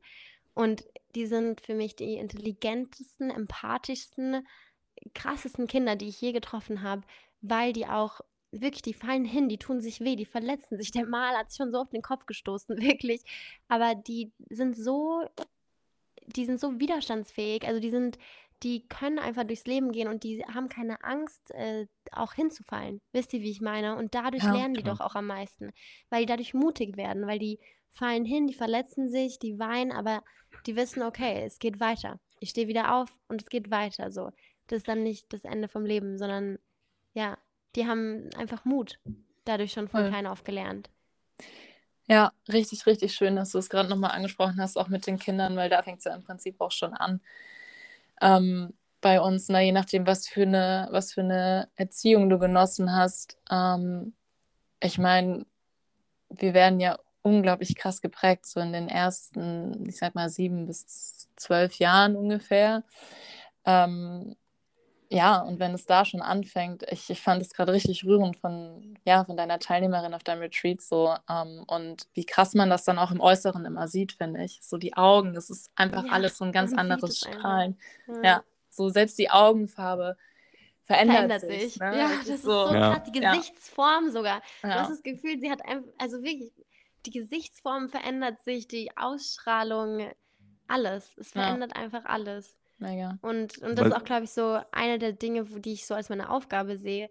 Und 0.54 0.84
die 1.14 1.26
sind 1.26 1.60
für 1.60 1.74
mich 1.74 1.96
die 1.96 2.14
intelligentesten, 2.14 3.30
empathischsten, 3.30 4.46
krassesten 5.14 5.66
Kinder, 5.66 5.96
die 5.96 6.08
ich 6.08 6.20
je 6.20 6.32
getroffen 6.32 6.82
habe, 6.82 7.02
weil 7.40 7.72
die 7.72 7.86
auch 7.86 8.20
wirklich, 8.52 8.82
die 8.82 8.94
fallen 8.94 9.24
hin, 9.24 9.48
die 9.48 9.58
tun 9.58 9.80
sich 9.80 10.00
weh, 10.00 10.16
die 10.16 10.24
verletzen 10.24 10.78
sich. 10.78 10.90
Der 10.90 11.06
Mal 11.06 11.36
hat 11.36 11.50
sich 11.50 11.58
schon 11.58 11.72
so 11.72 11.78
auf 11.78 11.90
den 11.90 12.02
Kopf 12.02 12.26
gestoßen, 12.26 12.76
wirklich. 12.80 13.22
Aber 13.68 13.94
die 13.94 14.32
sind 14.50 14.76
so, 14.76 15.22
die 16.26 16.44
sind 16.44 16.60
so 16.60 16.78
widerstandsfähig. 16.80 17.66
Also 17.66 17.80
die 17.80 17.90
sind, 17.90 18.18
die 18.62 18.86
können 18.88 19.18
einfach 19.18 19.44
durchs 19.44 19.66
Leben 19.66 19.92
gehen 19.92 20.08
und 20.08 20.24
die 20.24 20.44
haben 20.44 20.68
keine 20.68 21.02
Angst, 21.04 21.50
äh, 21.52 21.86
auch 22.12 22.32
hinzufallen. 22.32 23.00
Wisst 23.12 23.32
ihr, 23.32 23.40
wie 23.40 23.50
ich 23.50 23.60
meine? 23.60 23.96
Und 23.96 24.14
dadurch 24.14 24.44
ja, 24.44 24.52
lernen 24.52 24.74
die 24.74 24.82
klar. 24.82 24.96
doch 24.96 25.04
auch 25.04 25.14
am 25.14 25.26
meisten, 25.26 25.72
weil 26.10 26.20
die 26.20 26.26
dadurch 26.26 26.54
mutig 26.54 26.96
werden, 26.96 27.26
weil 27.26 27.38
die 27.38 27.58
fallen 27.90 28.24
hin, 28.24 28.46
die 28.46 28.54
verletzen 28.54 29.08
sich, 29.08 29.38
die 29.38 29.58
weinen, 29.58 29.92
aber 29.92 30.22
die 30.66 30.76
wissen, 30.76 31.02
okay, 31.02 31.42
es 31.44 31.58
geht 31.58 31.80
weiter. 31.80 32.20
Ich 32.40 32.50
stehe 32.50 32.68
wieder 32.68 32.94
auf 32.94 33.10
und 33.28 33.42
es 33.42 33.48
geht 33.48 33.70
weiter. 33.70 34.10
So, 34.10 34.30
das 34.66 34.78
ist 34.78 34.88
dann 34.88 35.02
nicht 35.02 35.32
das 35.32 35.44
Ende 35.44 35.68
vom 35.68 35.84
Leben, 35.84 36.18
sondern 36.18 36.58
ja, 37.14 37.38
die 37.74 37.86
haben 37.86 38.28
einfach 38.36 38.64
Mut 38.64 38.98
dadurch 39.44 39.72
schon 39.72 39.88
von 39.88 40.08
klein 40.08 40.26
auf 40.26 40.44
gelernt. 40.44 40.90
Ja, 42.08 42.32
richtig, 42.48 42.86
richtig 42.86 43.14
schön, 43.14 43.34
dass 43.36 43.50
du 43.50 43.58
es 43.58 43.68
gerade 43.68 43.88
nochmal 43.88 44.12
angesprochen 44.12 44.60
hast, 44.60 44.76
auch 44.76 44.88
mit 44.88 45.06
den 45.06 45.18
Kindern, 45.18 45.56
weil 45.56 45.68
da 45.68 45.82
fängt 45.82 45.98
es 45.98 46.04
ja 46.04 46.14
im 46.14 46.22
Prinzip 46.22 46.60
auch 46.60 46.70
schon 46.70 46.94
an. 46.94 47.20
Ähm, 48.20 48.74
bei 49.00 49.20
uns, 49.20 49.48
na, 49.48 49.60
je 49.60 49.72
nachdem, 49.72 50.06
was 50.06 50.26
für 50.28 50.42
eine, 50.42 50.88
was 50.90 51.12
für 51.12 51.20
eine 51.22 51.68
Erziehung 51.76 52.28
du 52.28 52.38
genossen 52.38 52.92
hast. 52.92 53.38
Ähm, 53.50 54.14
ich 54.80 54.98
meine, 54.98 55.46
wir 56.30 56.54
werden 56.54 56.80
ja 56.80 56.98
unglaublich 57.22 57.76
krass 57.76 58.02
geprägt, 58.02 58.46
so 58.46 58.60
in 58.60 58.72
den 58.72 58.88
ersten, 58.88 59.86
ich 59.88 59.98
sag 59.98 60.14
mal, 60.14 60.30
sieben 60.30 60.66
bis 60.66 61.28
zwölf 61.36 61.76
Jahren 61.78 62.16
ungefähr. 62.16 62.84
Ähm, 63.66 64.36
ja, 65.08 65.40
und 65.40 65.60
wenn 65.60 65.72
es 65.72 65.86
da 65.86 66.04
schon 66.04 66.20
anfängt, 66.20 66.84
ich, 66.90 67.08
ich 67.10 67.20
fand 67.20 67.40
es 67.40 67.54
gerade 67.54 67.72
richtig 67.72 68.04
rührend 68.04 68.36
von, 68.36 68.98
ja, 69.04 69.24
von 69.24 69.36
deiner 69.36 69.58
Teilnehmerin 69.58 70.14
auf 70.14 70.24
deinem 70.24 70.40
Retreat 70.40 70.80
so 70.80 71.14
ähm, 71.28 71.62
und 71.66 72.08
wie 72.14 72.24
krass 72.24 72.54
man 72.54 72.70
das 72.70 72.84
dann 72.84 72.98
auch 72.98 73.12
im 73.12 73.20
Äußeren 73.20 73.64
immer 73.64 73.86
sieht, 73.88 74.12
finde 74.12 74.42
ich. 74.44 74.58
So 74.62 74.78
die 74.78 74.96
Augen, 74.96 75.34
das 75.34 75.48
ist 75.50 75.70
einfach 75.76 76.04
ja, 76.06 76.12
alles 76.12 76.38
so 76.38 76.44
ein 76.44 76.52
ganz 76.52 76.72
anderes 76.72 77.18
Strahlen. 77.18 77.78
Ja. 78.08 78.22
ja. 78.22 78.44
so 78.68 78.88
selbst 78.88 79.18
die 79.18 79.30
Augenfarbe 79.30 80.16
verändert, 80.84 81.16
verändert 81.16 81.40
sich. 81.42 81.72
sich. 81.72 81.80
Ne? 81.80 81.98
Ja, 81.98 82.08
das, 82.08 82.18
das 82.18 82.28
ist 82.28 82.42
so, 82.42 82.66
so 82.66 82.72
krass. 82.72 83.02
Die 83.06 83.20
Gesichtsform 83.20 84.10
sogar. 84.10 84.42
Du 84.62 84.68
hast 84.68 84.90
das 84.90 85.02
Gefühl, 85.02 85.38
sie 85.40 85.50
hat 85.50 85.64
einfach, 85.64 85.90
also 85.98 86.22
wirklich, 86.22 86.52
die 87.06 87.10
Gesichtsform 87.10 87.88
verändert 87.88 88.40
sich, 88.42 88.66
die 88.66 88.90
Ausstrahlung, 88.96 90.10
alles. 90.66 91.16
Es 91.16 91.30
verändert 91.30 91.76
einfach 91.76 92.04
alles. 92.06 92.56
Mega. 92.78 93.18
Und, 93.22 93.58
und 93.58 93.78
das 93.78 93.88
ist 93.88 93.94
auch, 93.94 94.04
glaube 94.04 94.24
ich, 94.24 94.30
so 94.30 94.60
eine 94.70 94.98
der 94.98 95.12
Dinge, 95.12 95.44
die 95.44 95.72
ich 95.72 95.86
so 95.86 95.94
als 95.94 96.08
meine 96.08 96.30
Aufgabe 96.30 96.76
sehe, 96.76 97.10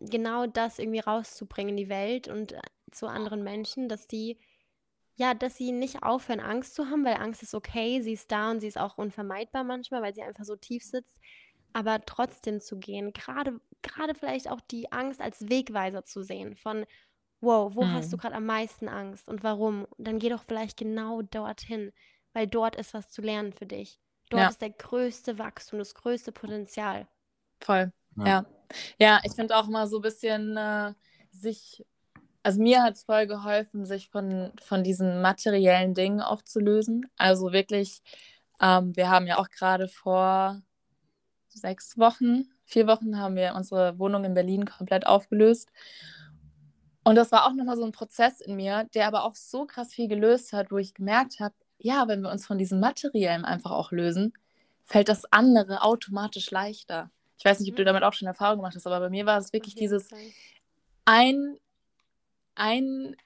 genau 0.00 0.46
das 0.46 0.78
irgendwie 0.78 1.00
rauszubringen 1.00 1.70
in 1.70 1.76
die 1.76 1.88
Welt 1.88 2.28
und 2.28 2.52
äh, 2.52 2.60
zu 2.90 3.06
anderen 3.06 3.42
Menschen, 3.42 3.88
dass 3.88 4.06
die, 4.06 4.38
ja, 5.16 5.34
dass 5.34 5.56
sie 5.56 5.72
nicht 5.72 6.02
aufhören, 6.02 6.40
Angst 6.40 6.74
zu 6.74 6.86
haben, 6.86 7.04
weil 7.04 7.16
Angst 7.16 7.42
ist 7.42 7.54
okay, 7.54 8.00
sie 8.00 8.12
ist 8.12 8.30
da 8.30 8.50
und 8.50 8.60
sie 8.60 8.68
ist 8.68 8.78
auch 8.78 8.98
unvermeidbar 8.98 9.64
manchmal, 9.64 10.02
weil 10.02 10.14
sie 10.14 10.22
einfach 10.22 10.44
so 10.44 10.56
tief 10.56 10.82
sitzt, 10.84 11.20
aber 11.72 12.00
trotzdem 12.04 12.60
zu 12.60 12.78
gehen, 12.78 13.12
gerade, 13.12 13.60
gerade 13.82 14.14
vielleicht 14.14 14.50
auch 14.50 14.60
die 14.60 14.90
Angst 14.90 15.20
als 15.20 15.48
Wegweiser 15.48 16.04
zu 16.04 16.22
sehen, 16.22 16.56
von, 16.56 16.86
wow, 17.40 17.74
wo 17.74 17.84
mhm. 17.84 17.92
hast 17.92 18.12
du 18.12 18.16
mhm. 18.16 18.20
gerade 18.20 18.36
am 18.36 18.46
meisten 18.46 18.88
Angst 18.88 19.28
und 19.28 19.42
warum? 19.42 19.86
Dann 19.98 20.18
geh 20.18 20.28
doch 20.28 20.42
vielleicht 20.42 20.76
genau 20.76 21.22
dorthin, 21.22 21.92
weil 22.32 22.46
dort 22.46 22.76
ist 22.76 22.94
was 22.94 23.10
zu 23.10 23.22
lernen 23.22 23.52
für 23.52 23.66
dich. 23.66 24.00
Dort 24.30 24.42
ja. 24.42 24.48
ist 24.48 24.60
der 24.60 24.70
größte 24.70 25.38
Wachstum, 25.38 25.78
das 25.78 25.94
größte 25.94 26.32
Potenzial. 26.32 27.06
Voll, 27.60 27.92
ja. 28.16 28.26
Ja, 28.26 28.46
ja 28.98 29.20
ich 29.24 29.32
finde 29.32 29.56
auch 29.56 29.66
mal 29.68 29.86
so 29.86 29.98
ein 29.98 30.02
bisschen 30.02 30.56
äh, 30.56 30.92
sich, 31.30 31.84
also 32.42 32.60
mir 32.60 32.82
hat 32.82 32.94
es 32.94 33.04
voll 33.04 33.26
geholfen, 33.26 33.84
sich 33.84 34.10
von, 34.10 34.52
von 34.62 34.84
diesen 34.84 35.22
materiellen 35.22 35.94
Dingen 35.94 36.20
auch 36.20 36.42
zu 36.42 36.60
lösen. 36.60 37.06
Also 37.16 37.52
wirklich, 37.52 38.02
ähm, 38.60 38.94
wir 38.96 39.10
haben 39.10 39.26
ja 39.26 39.38
auch 39.38 39.48
gerade 39.48 39.88
vor 39.88 40.60
sechs 41.48 41.98
Wochen, 41.98 42.48
vier 42.64 42.86
Wochen 42.86 43.18
haben 43.18 43.36
wir 43.36 43.54
unsere 43.54 43.98
Wohnung 43.98 44.24
in 44.24 44.34
Berlin 44.34 44.66
komplett 44.66 45.06
aufgelöst. 45.06 45.70
Und 47.02 47.14
das 47.14 47.32
war 47.32 47.46
auch 47.46 47.54
nochmal 47.54 47.76
so 47.76 47.84
ein 47.84 47.92
Prozess 47.92 48.40
in 48.42 48.56
mir, 48.56 48.84
der 48.92 49.06
aber 49.06 49.24
auch 49.24 49.34
so 49.34 49.64
krass 49.64 49.94
viel 49.94 50.08
gelöst 50.08 50.52
hat, 50.52 50.70
wo 50.70 50.76
ich 50.76 50.92
gemerkt 50.92 51.40
habe, 51.40 51.54
ja, 51.78 52.08
wenn 52.08 52.22
wir 52.22 52.30
uns 52.30 52.46
von 52.46 52.58
diesem 52.58 52.80
Materiellen 52.80 53.44
einfach 53.44 53.70
auch 53.70 53.92
lösen, 53.92 54.32
fällt 54.84 55.08
das 55.08 55.30
andere 55.32 55.82
automatisch 55.82 56.50
leichter. 56.50 57.10
Ich 57.38 57.44
weiß 57.44 57.60
nicht, 57.60 57.70
ob 57.70 57.76
du 57.76 57.82
mhm. 57.82 57.86
damit 57.86 58.02
auch 58.02 58.12
schon 58.12 58.26
Erfahrung 58.26 58.58
gemacht 58.58 58.74
hast, 58.74 58.86
aber 58.86 59.00
bei 59.00 59.10
mir 59.10 59.26
war 59.26 59.38
es 59.38 59.52
wirklich 59.52 59.74
dieses 59.74 60.08
ein, 61.04 61.56
ein 62.54 63.16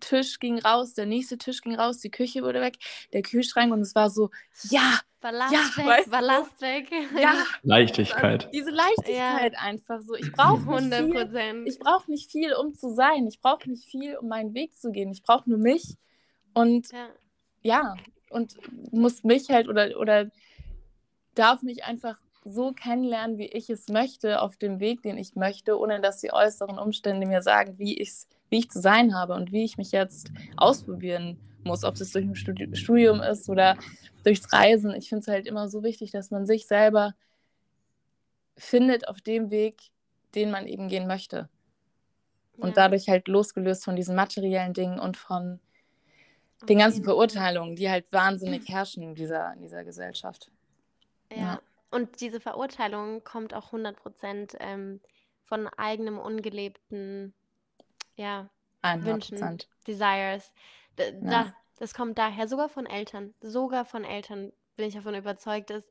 Tisch 0.00 0.40
ging 0.40 0.58
raus, 0.58 0.94
der 0.94 1.06
nächste 1.06 1.38
Tisch 1.38 1.60
ging 1.60 1.76
raus, 1.76 1.98
die 1.98 2.10
Küche 2.10 2.42
wurde 2.42 2.60
weg, 2.60 2.76
der 3.12 3.22
Kühlschrank 3.22 3.72
und 3.72 3.80
es 3.80 3.94
war 3.94 4.10
so, 4.10 4.30
ja, 4.70 4.98
Ballast 5.20 5.52
ja, 5.52 5.60
weg, 5.76 5.86
weißt 5.86 6.10
Ballast 6.10 6.60
weg. 6.62 6.90
Ja, 7.18 7.34
Leichtigkeit. 7.62 8.48
Diese 8.54 8.70
Leichtigkeit 8.70 9.52
ja. 9.52 9.58
einfach 9.58 10.00
so. 10.00 10.14
Ich 10.14 10.32
brauche 10.32 10.62
100 10.62 11.10
Prozent. 11.10 11.68
Ich 11.68 11.78
brauche 11.78 12.10
nicht 12.10 12.30
viel, 12.30 12.54
um 12.54 12.74
zu 12.74 12.94
sein. 12.94 13.26
Ich 13.26 13.38
brauche 13.38 13.68
nicht 13.68 13.84
viel, 13.84 14.16
um 14.16 14.28
meinen 14.28 14.54
Weg 14.54 14.74
zu 14.78 14.90
gehen. 14.90 15.10
Ich 15.12 15.22
brauche 15.22 15.48
nur 15.48 15.58
mich 15.58 15.98
und 16.54 16.90
ja 16.90 17.10
ja, 17.62 17.94
und 18.30 18.56
muss 18.92 19.24
mich 19.24 19.50
halt 19.50 19.68
oder, 19.68 19.98
oder 19.98 20.30
darf 21.34 21.62
mich 21.62 21.84
einfach 21.84 22.18
so 22.44 22.72
kennenlernen, 22.72 23.38
wie 23.38 23.46
ich 23.46 23.68
es 23.68 23.88
möchte, 23.88 24.40
auf 24.40 24.56
dem 24.56 24.80
Weg, 24.80 25.02
den 25.02 25.18
ich 25.18 25.34
möchte, 25.34 25.78
ohne 25.78 26.00
dass 26.00 26.20
die 26.20 26.32
äußeren 26.32 26.78
Umstände 26.78 27.26
mir 27.26 27.42
sagen, 27.42 27.78
wie, 27.78 27.98
ich's, 27.98 28.28
wie 28.48 28.58
ich 28.58 28.70
zu 28.70 28.80
sein 28.80 29.14
habe 29.14 29.34
und 29.34 29.52
wie 29.52 29.64
ich 29.64 29.76
mich 29.76 29.92
jetzt 29.92 30.30
ausprobieren 30.56 31.38
muss, 31.64 31.84
ob 31.84 32.00
es 32.00 32.12
durch 32.12 32.24
ein 32.24 32.34
Studium 32.34 33.20
ist 33.20 33.48
oder 33.50 33.76
durchs 34.24 34.52
Reisen. 34.52 34.94
Ich 34.94 35.08
finde 35.08 35.22
es 35.22 35.28
halt 35.28 35.46
immer 35.46 35.68
so 35.68 35.82
wichtig, 35.82 36.10
dass 36.12 36.30
man 36.30 36.46
sich 36.46 36.66
selber 36.66 37.14
findet 38.56 39.08
auf 39.08 39.20
dem 39.20 39.50
Weg, 39.50 39.76
den 40.34 40.50
man 40.50 40.66
eben 40.66 40.88
gehen 40.88 41.06
möchte. 41.06 41.48
Und 42.56 42.70
ja. 42.70 42.74
dadurch 42.74 43.08
halt 43.08 43.28
losgelöst 43.28 43.84
von 43.84 43.96
diesen 43.96 44.14
materiellen 44.14 44.74
Dingen 44.74 44.98
und 44.98 45.16
von 45.16 45.60
den 46.68 46.78
ganzen 46.78 47.04
Verurteilungen, 47.04 47.76
die 47.76 47.90
halt 47.90 48.12
wahnsinnig 48.12 48.68
herrschen 48.68 49.02
in 49.02 49.14
dieser, 49.14 49.52
in 49.54 49.62
dieser 49.62 49.84
Gesellschaft. 49.84 50.50
Ja. 51.30 51.36
ja. 51.36 51.60
Und 51.90 52.20
diese 52.20 52.40
Verurteilung 52.40 53.24
kommt 53.24 53.54
auch 53.54 53.66
100 53.66 53.96
Prozent 53.96 54.56
ähm, 54.60 55.00
von 55.44 55.66
eigenem 55.66 56.18
ungelebten 56.18 57.34
ja, 58.16 58.48
100%. 58.82 59.04
Wünschen, 59.04 59.58
Desires. 59.86 60.52
Da, 60.96 61.04
ja. 61.04 61.12
da, 61.20 61.54
das 61.78 61.94
kommt 61.94 62.18
daher, 62.18 62.46
sogar 62.46 62.68
von 62.68 62.86
Eltern. 62.86 63.34
Sogar 63.40 63.84
von 63.84 64.04
Eltern 64.04 64.52
bin 64.76 64.88
ich 64.88 64.94
davon 64.94 65.14
überzeugt, 65.14 65.70
dass 65.70 65.88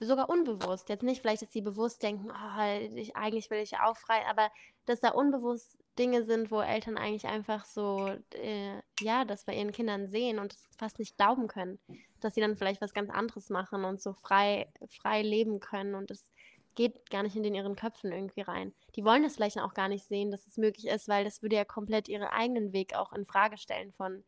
sogar 0.00 0.28
unbewusst, 0.28 0.88
jetzt 0.88 1.02
nicht 1.02 1.20
vielleicht, 1.20 1.42
dass 1.42 1.52
sie 1.52 1.62
bewusst 1.62 2.02
denken, 2.02 2.30
oh, 2.30 2.96
ich, 2.96 3.16
eigentlich 3.16 3.50
will 3.50 3.60
ich 3.60 3.72
ja 3.72 3.86
auch 3.86 3.96
frei, 3.96 4.26
aber 4.28 4.50
dass 4.84 5.00
da 5.00 5.10
unbewusst 5.10 5.78
Dinge 5.98 6.24
sind, 6.24 6.50
wo 6.50 6.60
Eltern 6.60 6.98
eigentlich 6.98 7.26
einfach 7.26 7.64
so, 7.64 8.08
äh, 8.34 8.80
ja, 9.00 9.24
das 9.24 9.44
bei 9.44 9.54
ihren 9.54 9.72
Kindern 9.72 10.08
sehen 10.08 10.38
und 10.38 10.52
es 10.52 10.68
fast 10.78 10.98
nicht 10.98 11.16
glauben 11.16 11.48
können, 11.48 11.78
dass 12.20 12.34
sie 12.34 12.40
dann 12.40 12.56
vielleicht 12.56 12.80
was 12.80 12.92
ganz 12.92 13.10
anderes 13.10 13.50
machen 13.50 13.84
und 13.84 14.00
so 14.00 14.12
frei, 14.12 14.70
frei 15.00 15.22
leben 15.22 15.60
können 15.60 15.94
und 15.94 16.10
es 16.10 16.32
geht 16.74 17.10
gar 17.10 17.22
nicht 17.22 17.34
in 17.34 17.42
den 17.42 17.54
ihren 17.54 17.74
Köpfen 17.74 18.12
irgendwie 18.12 18.42
rein. 18.42 18.74
Die 18.94 19.04
wollen 19.04 19.22
das 19.22 19.36
vielleicht 19.36 19.58
auch 19.58 19.74
gar 19.74 19.88
nicht 19.88 20.06
sehen, 20.06 20.30
dass 20.30 20.46
es 20.46 20.58
möglich 20.58 20.86
ist, 20.86 21.08
weil 21.08 21.24
das 21.24 21.42
würde 21.42 21.56
ja 21.56 21.64
komplett 21.64 22.08
ihren 22.08 22.28
eigenen 22.28 22.72
Weg 22.72 22.94
auch 22.94 23.12
in 23.12 23.24
Frage 23.24 23.56
stellen 23.56 23.92
von, 23.92 24.22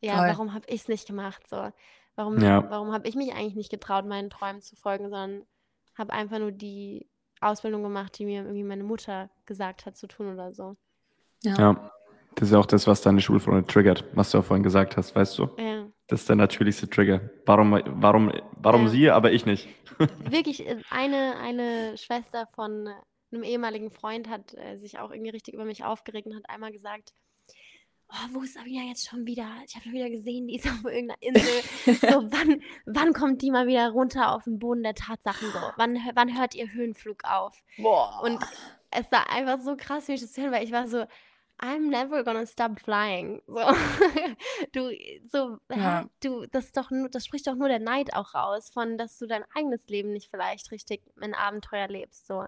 ja, 0.00 0.16
Toll. 0.16 0.28
warum 0.28 0.54
habe 0.54 0.66
ich 0.68 0.82
es 0.82 0.88
nicht 0.88 1.06
gemacht 1.06 1.46
so? 1.48 1.70
Warum, 2.14 2.40
ja. 2.40 2.68
warum 2.70 2.92
habe 2.92 3.06
ich 3.08 3.14
mich 3.14 3.32
eigentlich 3.32 3.54
nicht 3.54 3.70
getraut, 3.70 4.06
meinen 4.06 4.30
Träumen 4.30 4.62
zu 4.62 4.74
folgen, 4.76 5.04
sondern 5.04 5.46
habe 5.96 6.12
einfach 6.12 6.38
nur 6.38 6.52
die 6.52 7.06
Ausbildung 7.40 7.82
gemacht, 7.82 8.18
die 8.18 8.24
mir 8.24 8.42
irgendwie 8.42 8.64
meine 8.64 8.84
Mutter 8.84 9.30
gesagt 9.46 9.86
hat 9.86 9.96
zu 9.96 10.06
tun 10.06 10.32
oder 10.32 10.52
so. 10.52 10.76
Ja. 11.42 11.56
ja. 11.58 11.90
Das 12.34 12.48
ist 12.48 12.52
ja 12.52 12.60
auch 12.60 12.66
das, 12.66 12.86
was 12.86 13.00
deine 13.00 13.20
Schulfreunde 13.20 13.66
triggert, 13.66 14.04
was 14.12 14.30
du 14.30 14.38
ja 14.38 14.42
vorhin 14.42 14.62
gesagt 14.62 14.96
hast, 14.96 15.14
weißt 15.16 15.38
du? 15.38 15.50
Ja. 15.58 15.86
Das 16.06 16.20
ist 16.20 16.28
der 16.28 16.36
natürlichste 16.36 16.88
Trigger. 16.88 17.30
Warum, 17.46 17.80
warum, 17.86 18.32
warum 18.52 18.84
ja. 18.84 18.88
sie, 18.88 19.10
aber 19.10 19.32
ich 19.32 19.44
nicht? 19.44 19.68
Wirklich, 20.30 20.66
äh, 20.66 20.76
eine, 20.90 21.36
eine 21.40 21.96
Schwester 21.98 22.46
von 22.54 22.88
einem 23.32 23.42
ehemaligen 23.42 23.90
Freund 23.90 24.28
hat 24.28 24.54
äh, 24.54 24.76
sich 24.76 24.98
auch 24.98 25.10
irgendwie 25.10 25.30
richtig 25.30 25.54
über 25.54 25.64
mich 25.64 25.84
aufgeregt 25.84 26.26
und 26.26 26.36
hat 26.36 26.48
einmal 26.48 26.72
gesagt, 26.72 27.12
oh, 28.10 28.28
wo 28.32 28.42
ist 28.42 28.54
Sabina 28.54 28.82
jetzt 28.84 29.08
schon 29.08 29.26
wieder? 29.26 29.48
Ich 29.66 29.74
habe 29.74 29.84
schon 29.84 29.92
wieder 29.92 30.10
gesehen, 30.10 30.46
die 30.48 30.56
ist 30.56 30.66
auf 30.66 30.84
irgendeiner 30.84 31.20
Insel. 31.20 31.62
so, 31.84 31.92
wann, 32.30 32.62
wann 32.86 33.12
kommt 33.12 33.42
die 33.42 33.50
mal 33.50 33.66
wieder 33.66 33.90
runter 33.90 34.32
auf 34.32 34.44
den 34.44 34.58
Boden 34.58 34.82
der 34.82 34.94
Tatsachen? 34.94 35.50
So, 35.52 35.58
wann, 35.76 35.98
wann 36.14 36.38
hört 36.38 36.54
ihr 36.54 36.72
Höhenflug 36.72 37.24
auf? 37.24 37.62
Boah. 37.76 38.20
Und 38.22 38.38
es 38.90 39.10
war 39.12 39.30
einfach 39.30 39.60
so 39.60 39.76
krass, 39.76 40.08
wie 40.08 40.12
ich 40.12 40.20
das 40.20 40.36
hören, 40.36 40.52
weil 40.52 40.64
ich 40.64 40.72
war 40.72 40.88
so, 40.88 41.04
I'm 41.60 41.90
never 41.90 42.22
gonna 42.22 42.46
stop 42.46 42.78
flying. 42.80 43.42
So, 43.46 43.60
du, 44.72 44.96
so, 45.28 45.58
ja. 45.70 46.08
du, 46.22 46.46
das 46.46 46.72
doch 46.72 46.90
nur, 46.90 47.08
das 47.08 47.26
spricht 47.26 47.46
doch 47.46 47.56
nur 47.56 47.68
der 47.68 47.80
Neid 47.80 48.14
auch 48.14 48.34
raus, 48.34 48.70
von, 48.70 48.96
dass 48.96 49.18
du 49.18 49.26
dein 49.26 49.44
eigenes 49.54 49.86
Leben 49.88 50.12
nicht 50.12 50.30
vielleicht 50.30 50.70
richtig 50.70 51.02
in 51.20 51.34
Abenteuer 51.34 51.88
lebst. 51.88 52.26
So, 52.26 52.46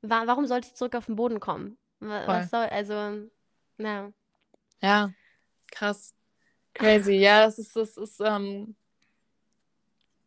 warum 0.00 0.46
sollte 0.46 0.68
ich 0.68 0.74
zurück 0.74 0.96
auf 0.96 1.06
den 1.06 1.16
Boden 1.16 1.38
kommen? 1.38 1.76
Was 2.00 2.48
soll, 2.50 2.64
also, 2.64 3.28
na. 3.76 4.10
Ja, 4.82 5.12
krass. 5.70 6.14
Crazy. 6.74 7.14
Ja, 7.14 7.46
es 7.46 7.58
ist, 7.58 7.76
es 7.76 7.96
ist 7.96 8.20
ähm, 8.20 8.74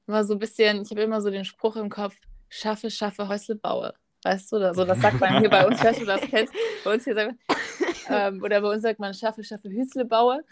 immer 0.07 0.23
so 0.23 0.33
ein 0.33 0.39
bisschen, 0.39 0.81
ich 0.81 0.91
habe 0.91 1.01
immer 1.01 1.21
so 1.21 1.29
den 1.29 1.45
Spruch 1.45 1.75
im 1.75 1.89
Kopf, 1.89 2.15
schaffe, 2.49 2.89
schaffe, 2.91 3.27
Häusle 3.27 3.55
baue. 3.55 3.93
Weißt 4.23 4.51
du, 4.51 4.55
oder 4.55 4.73
so, 4.73 4.85
das 4.85 5.01
sagt 5.01 5.19
man 5.19 5.39
hier 5.39 5.49
bei 5.49 5.65
uns, 5.67 5.83
weißt 5.83 6.01
du, 6.01 6.05
das 6.05 6.21
kennst. 6.21 6.53
Bei 6.83 6.93
uns 6.93 7.03
hier 7.03 7.13
sagt 7.13 7.35
man, 7.47 7.57
ähm, 8.09 8.43
oder 8.43 8.61
bei 8.61 8.69
uns 8.69 8.81
sagt 8.81 8.99
man, 8.99 9.13
schaffe, 9.13 9.43
schaffe, 9.43 9.69
Hüsle 9.69 10.05
baue. 10.05 10.43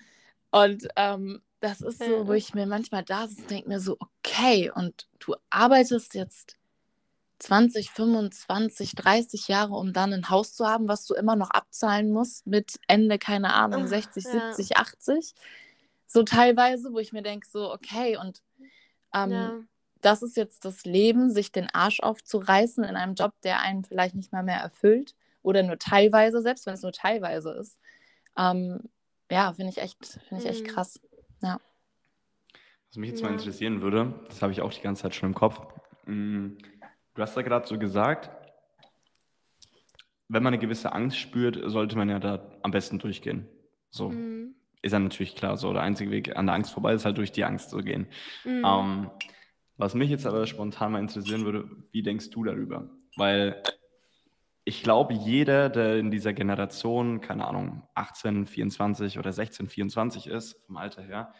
Und 0.51 0.87
ähm, 0.97 1.41
das 1.61 1.79
ist 1.81 2.03
so, 2.03 2.27
wo 2.27 2.33
ich 2.33 2.53
mir 2.53 2.65
manchmal 2.65 3.03
da 3.03 3.27
sitze 3.27 3.43
und 3.43 3.51
denke 3.51 3.69
mir 3.69 3.79
so, 3.79 3.97
okay, 3.99 4.71
und 4.73 5.07
du 5.19 5.35
arbeitest 5.49 6.15
jetzt 6.15 6.57
20, 7.41 7.89
25, 7.89 8.95
30 8.95 9.47
Jahre, 9.47 9.73
um 9.73 9.93
dann 9.93 10.13
ein 10.13 10.29
Haus 10.29 10.53
zu 10.53 10.67
haben, 10.67 10.87
was 10.87 11.05
du 11.05 11.15
immer 11.15 11.35
noch 11.35 11.49
abzahlen 11.49 12.11
musst 12.11 12.45
mit 12.45 12.79
Ende, 12.87 13.17
keine 13.17 13.53
Ahnung, 13.53 13.87
60, 13.87 14.25
ja. 14.25 14.53
70, 14.53 14.77
80. 14.77 15.33
So 16.05 16.23
teilweise, 16.23 16.93
wo 16.93 16.99
ich 16.99 17.13
mir 17.13 17.23
denke, 17.23 17.47
so, 17.49 17.73
okay, 17.73 18.17
und 18.17 18.43
ähm, 19.13 19.31
ja. 19.31 19.59
das 20.01 20.21
ist 20.21 20.37
jetzt 20.37 20.65
das 20.65 20.85
Leben, 20.85 21.31
sich 21.31 21.51
den 21.51 21.67
Arsch 21.73 21.99
aufzureißen 22.01 22.83
in 22.83 22.95
einem 22.95 23.15
Job, 23.15 23.33
der 23.43 23.61
einen 23.61 23.83
vielleicht 23.83 24.13
nicht 24.13 24.31
mal 24.31 24.43
mehr 24.43 24.59
erfüllt 24.59 25.15
oder 25.41 25.63
nur 25.63 25.79
teilweise, 25.79 26.41
selbst 26.41 26.67
wenn 26.67 26.75
es 26.75 26.83
nur 26.83 26.91
teilweise 26.91 27.51
ist. 27.53 27.79
Ähm, 28.37 28.81
ja, 29.31 29.53
finde 29.53 29.71
ich 29.71 29.79
echt, 29.79 30.19
finde 30.27 30.43
ich 30.43 30.49
echt 30.49 30.63
mhm. 30.63 30.67
krass. 30.67 30.99
Ja. 31.41 31.59
Was 32.89 32.97
mich 32.97 33.09
jetzt 33.09 33.21
ja. 33.21 33.27
mal 33.27 33.33
interessieren 33.33 33.81
würde, 33.81 34.13
das 34.27 34.43
habe 34.43 34.51
ich 34.51 34.61
auch 34.61 34.71
die 34.71 34.81
ganze 34.81 35.03
Zeit 35.03 35.15
schon 35.15 35.29
im 35.29 35.35
Kopf. 35.35 35.59
Mm, 36.05 36.57
du 37.15 37.21
hast 37.21 37.35
ja 37.35 37.41
gerade 37.41 37.67
so 37.67 37.77
gesagt, 37.77 38.29
wenn 40.27 40.43
man 40.43 40.53
eine 40.53 40.61
gewisse 40.61 40.93
Angst 40.93 41.17
spürt, 41.17 41.59
sollte 41.69 41.97
man 41.97 42.09
ja 42.09 42.19
da 42.19 42.51
am 42.61 42.71
besten 42.71 42.99
durchgehen. 42.99 43.47
So. 43.89 44.09
Mhm. 44.09 44.55
Ist 44.81 44.93
ja 44.93 44.99
natürlich 44.99 45.35
klar, 45.35 45.57
so 45.57 45.73
der 45.73 45.83
einzige 45.83 46.09
Weg 46.09 46.35
an 46.35 46.47
der 46.47 46.55
Angst 46.55 46.71
vorbei 46.71 46.93
ist 46.93 47.05
halt 47.05 47.17
durch 47.17 47.31
die 47.31 47.43
Angst 47.43 47.69
zu 47.69 47.77
gehen. 47.79 48.07
Mhm. 48.45 48.63
Ähm, 48.65 49.11
was 49.77 49.93
mich 49.93 50.09
jetzt 50.09 50.25
aber 50.25 50.47
spontan 50.47 50.93
mal 50.93 50.99
interessieren 50.99 51.43
würde, 51.43 51.69
wie 51.91 52.01
denkst 52.01 52.29
du 52.29 52.43
darüber? 52.43 52.89
Weil 53.17 53.61
ich 54.63 54.83
glaube, 54.83 55.13
jeder, 55.13 55.69
der 55.69 55.97
in 55.97 56.11
dieser 56.11 56.33
Generation, 56.33 57.19
keine 57.19 57.47
Ahnung, 57.47 57.83
18, 57.95 58.45
24 58.45 59.19
oder 59.19 59.33
16, 59.33 59.67
24 59.67 60.27
ist, 60.27 60.63
vom 60.65 60.77
Alter 60.77 61.01
her, 61.01 61.33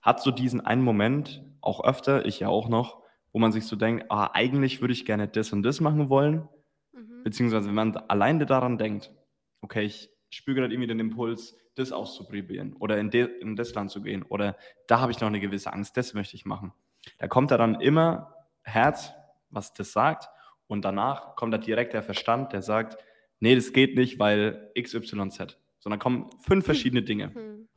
hat 0.00 0.22
so 0.22 0.30
diesen 0.30 0.60
einen 0.60 0.82
Moment, 0.82 1.42
auch 1.60 1.82
öfter, 1.82 2.24
ich 2.26 2.40
ja 2.40 2.48
auch 2.48 2.68
noch, 2.68 3.02
wo 3.38 3.40
man 3.40 3.52
sich 3.52 3.66
so 3.66 3.76
denkt, 3.76 4.06
ah, 4.08 4.30
eigentlich 4.34 4.80
würde 4.80 4.92
ich 4.92 5.04
gerne 5.04 5.28
das 5.28 5.52
und 5.52 5.62
das 5.62 5.80
machen 5.80 6.08
wollen. 6.08 6.48
Mhm. 6.92 7.22
Beziehungsweise, 7.22 7.68
wenn 7.68 7.74
man 7.76 7.96
alleine 7.96 8.46
daran 8.46 8.78
denkt, 8.78 9.12
okay, 9.60 9.84
ich 9.84 10.10
spüre 10.28 10.56
gerade 10.56 10.74
irgendwie 10.74 10.88
den 10.88 10.98
Impuls, 10.98 11.56
das 11.76 11.92
auszuprobieren 11.92 12.74
oder 12.80 12.98
in, 12.98 13.10
in 13.10 13.54
das 13.54 13.72
Land 13.74 13.92
zu 13.92 14.02
gehen 14.02 14.24
oder 14.24 14.56
da 14.88 14.98
habe 14.98 15.12
ich 15.12 15.20
noch 15.20 15.28
eine 15.28 15.38
gewisse 15.38 15.72
Angst, 15.72 15.96
das 15.96 16.14
möchte 16.14 16.34
ich 16.34 16.46
machen. 16.46 16.72
Da 17.18 17.28
kommt 17.28 17.52
da 17.52 17.58
dann 17.58 17.80
immer 17.80 18.34
Herz, 18.62 19.12
was 19.50 19.72
das 19.72 19.92
sagt 19.92 20.28
und 20.66 20.84
danach 20.84 21.36
kommt 21.36 21.54
da 21.54 21.58
direkt 21.58 21.92
der 21.92 22.02
Verstand, 22.02 22.52
der 22.52 22.62
sagt, 22.62 23.00
nee, 23.38 23.54
das 23.54 23.72
geht 23.72 23.94
nicht, 23.94 24.18
weil 24.18 24.72
XYZ. 24.76 25.58
Sondern 25.78 26.00
kommen 26.00 26.28
fünf 26.40 26.64
verschiedene 26.64 27.02
Dinge. 27.04 27.32
Hm. 27.32 27.68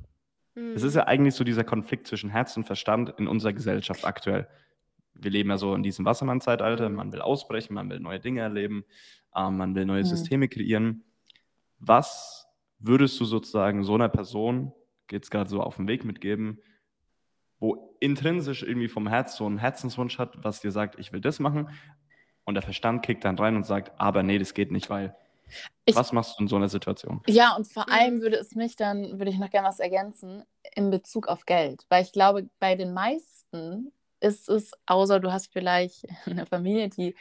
Hm. 0.56 0.74
Es 0.74 0.82
ist 0.82 0.96
ja 0.96 1.06
eigentlich 1.06 1.36
so 1.36 1.44
dieser 1.44 1.64
Konflikt 1.64 2.08
zwischen 2.08 2.32
Herz 2.32 2.58
und 2.58 2.64
Verstand 2.64 3.14
in 3.20 3.28
unserer 3.28 3.54
Gesellschaft 3.54 4.06
aktuell. 4.06 4.48
Wir 5.14 5.32
leben 5.32 5.50
ja 5.50 5.58
so 5.58 5.76
in 5.76 5.84
diesem 5.84 6.06
Wassermann-Zeitalter. 6.06 6.90
Man 6.90 7.12
will 7.12 7.22
ausbrechen, 7.22 7.74
man 7.74 7.90
will 7.90 8.00
neue 8.00 8.20
Dinge 8.20 8.42
erleben, 8.42 8.86
ähm, 9.36 9.58
man 9.58 9.76
will 9.76 9.86
neue 9.86 10.06
Systeme 10.06 10.48
kreieren. 10.48 11.04
Was 11.80 12.48
würdest 12.80 13.20
du 13.20 13.26
sozusagen 13.26 13.84
so 13.84 13.96
einer 13.96 14.10
Person, 14.10 14.74
geht 15.08 15.24
es 15.24 15.30
gerade 15.30 15.50
so 15.50 15.62
auf 15.62 15.76
den 15.76 15.88
Weg 15.88 16.06
mitgeben, 16.06 16.62
wo 17.60 17.96
intrinsisch 18.00 18.64
irgendwie 18.64 18.88
vom 18.88 19.08
Herz 19.08 19.36
so 19.36 19.46
einen 19.46 19.60
Herzenswunsch 19.60 20.18
hat, 20.18 20.44
was 20.44 20.62
dir 20.62 20.72
sagt, 20.72 20.98
ich 21.00 21.14
will 21.14 21.22
das 21.22 21.40
machen, 21.40 21.70
und 22.46 22.56
der 22.56 22.64
Verstand 22.64 23.04
kickt 23.04 23.24
dann 23.24 23.38
rein 23.38 23.56
und 23.56 23.66
sagt, 23.66 23.92
aber 24.00 24.24
nee, 24.24 24.40
das 24.40 24.54
geht 24.54 24.72
nicht, 24.72 24.90
weil. 24.90 25.16
Ich, 25.86 25.96
was 25.96 26.14
machst 26.14 26.38
du 26.38 26.44
in 26.44 26.48
so 26.48 26.56
einer 26.56 26.70
Situation? 26.70 27.22
Ja, 27.28 27.56
und 27.56 27.68
vor 27.68 27.90
allem 27.90 28.22
würde 28.22 28.38
es 28.38 28.56
mich 28.56 28.76
dann, 28.78 29.20
würde 29.20 29.32
ich 29.32 29.38
noch 29.38 29.50
gerne 29.50 29.68
was 29.68 29.80
ergänzen, 29.80 30.44
in 30.76 30.90
Bezug 30.92 31.28
auf 31.28 31.46
Geld. 31.46 31.86
Weil 31.90 32.04
ich 32.04 32.14
glaube, 32.14 32.50
bei 32.60 32.76
den 32.76 32.94
meisten 32.94 33.92
ist 34.22 34.50
es, 34.50 34.72
außer 34.86 35.20
du 35.20 35.32
hast 35.32 35.52
vielleicht 35.52 36.06
eine 36.26 36.46
Familie, 36.46 36.90
die, 36.90 37.16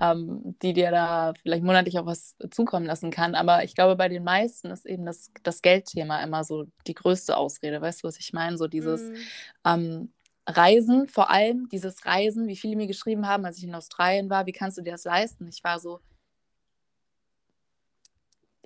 ähm, 0.00 0.56
die 0.62 0.72
dir 0.72 0.90
da 0.90 1.34
vielleicht 1.40 1.62
monatlich 1.62 1.98
auch 1.98 2.06
was 2.06 2.36
zukommen 2.50 2.86
lassen 2.86 3.10
kann. 3.10 3.34
Aber 3.34 3.64
ich 3.64 3.74
glaube, 3.74 3.96
bei 3.96 4.08
den 4.08 4.24
meisten 4.24 4.70
ist 4.70 4.86
eben 4.86 5.06
das, 5.06 5.30
das 5.42 5.62
Geldthema 5.62 6.22
immer 6.22 6.44
so 6.44 6.66
die 6.86 6.94
größte 6.94 7.36
Ausrede. 7.36 7.80
Weißt 7.80 8.02
du, 8.02 8.08
was 8.08 8.18
ich 8.18 8.32
meine? 8.32 8.56
So 8.56 8.66
dieses, 8.66 9.02
mhm. 9.02 9.16
ähm, 9.64 10.12
Reisen, 10.46 11.06
vor 11.06 11.30
allem 11.30 11.68
dieses 11.68 12.04
Reisen, 12.06 12.48
wie 12.48 12.56
viele 12.56 12.76
mir 12.76 12.86
geschrieben 12.86 13.26
haben, 13.26 13.44
als 13.44 13.58
ich 13.58 13.64
in 13.64 13.74
Australien 13.74 14.30
war, 14.30 14.46
wie 14.46 14.52
kannst 14.52 14.78
du 14.78 14.82
dir 14.82 14.92
das 14.92 15.04
leisten? 15.04 15.46
Ich 15.48 15.62
war 15.62 15.78
so, 15.78 16.00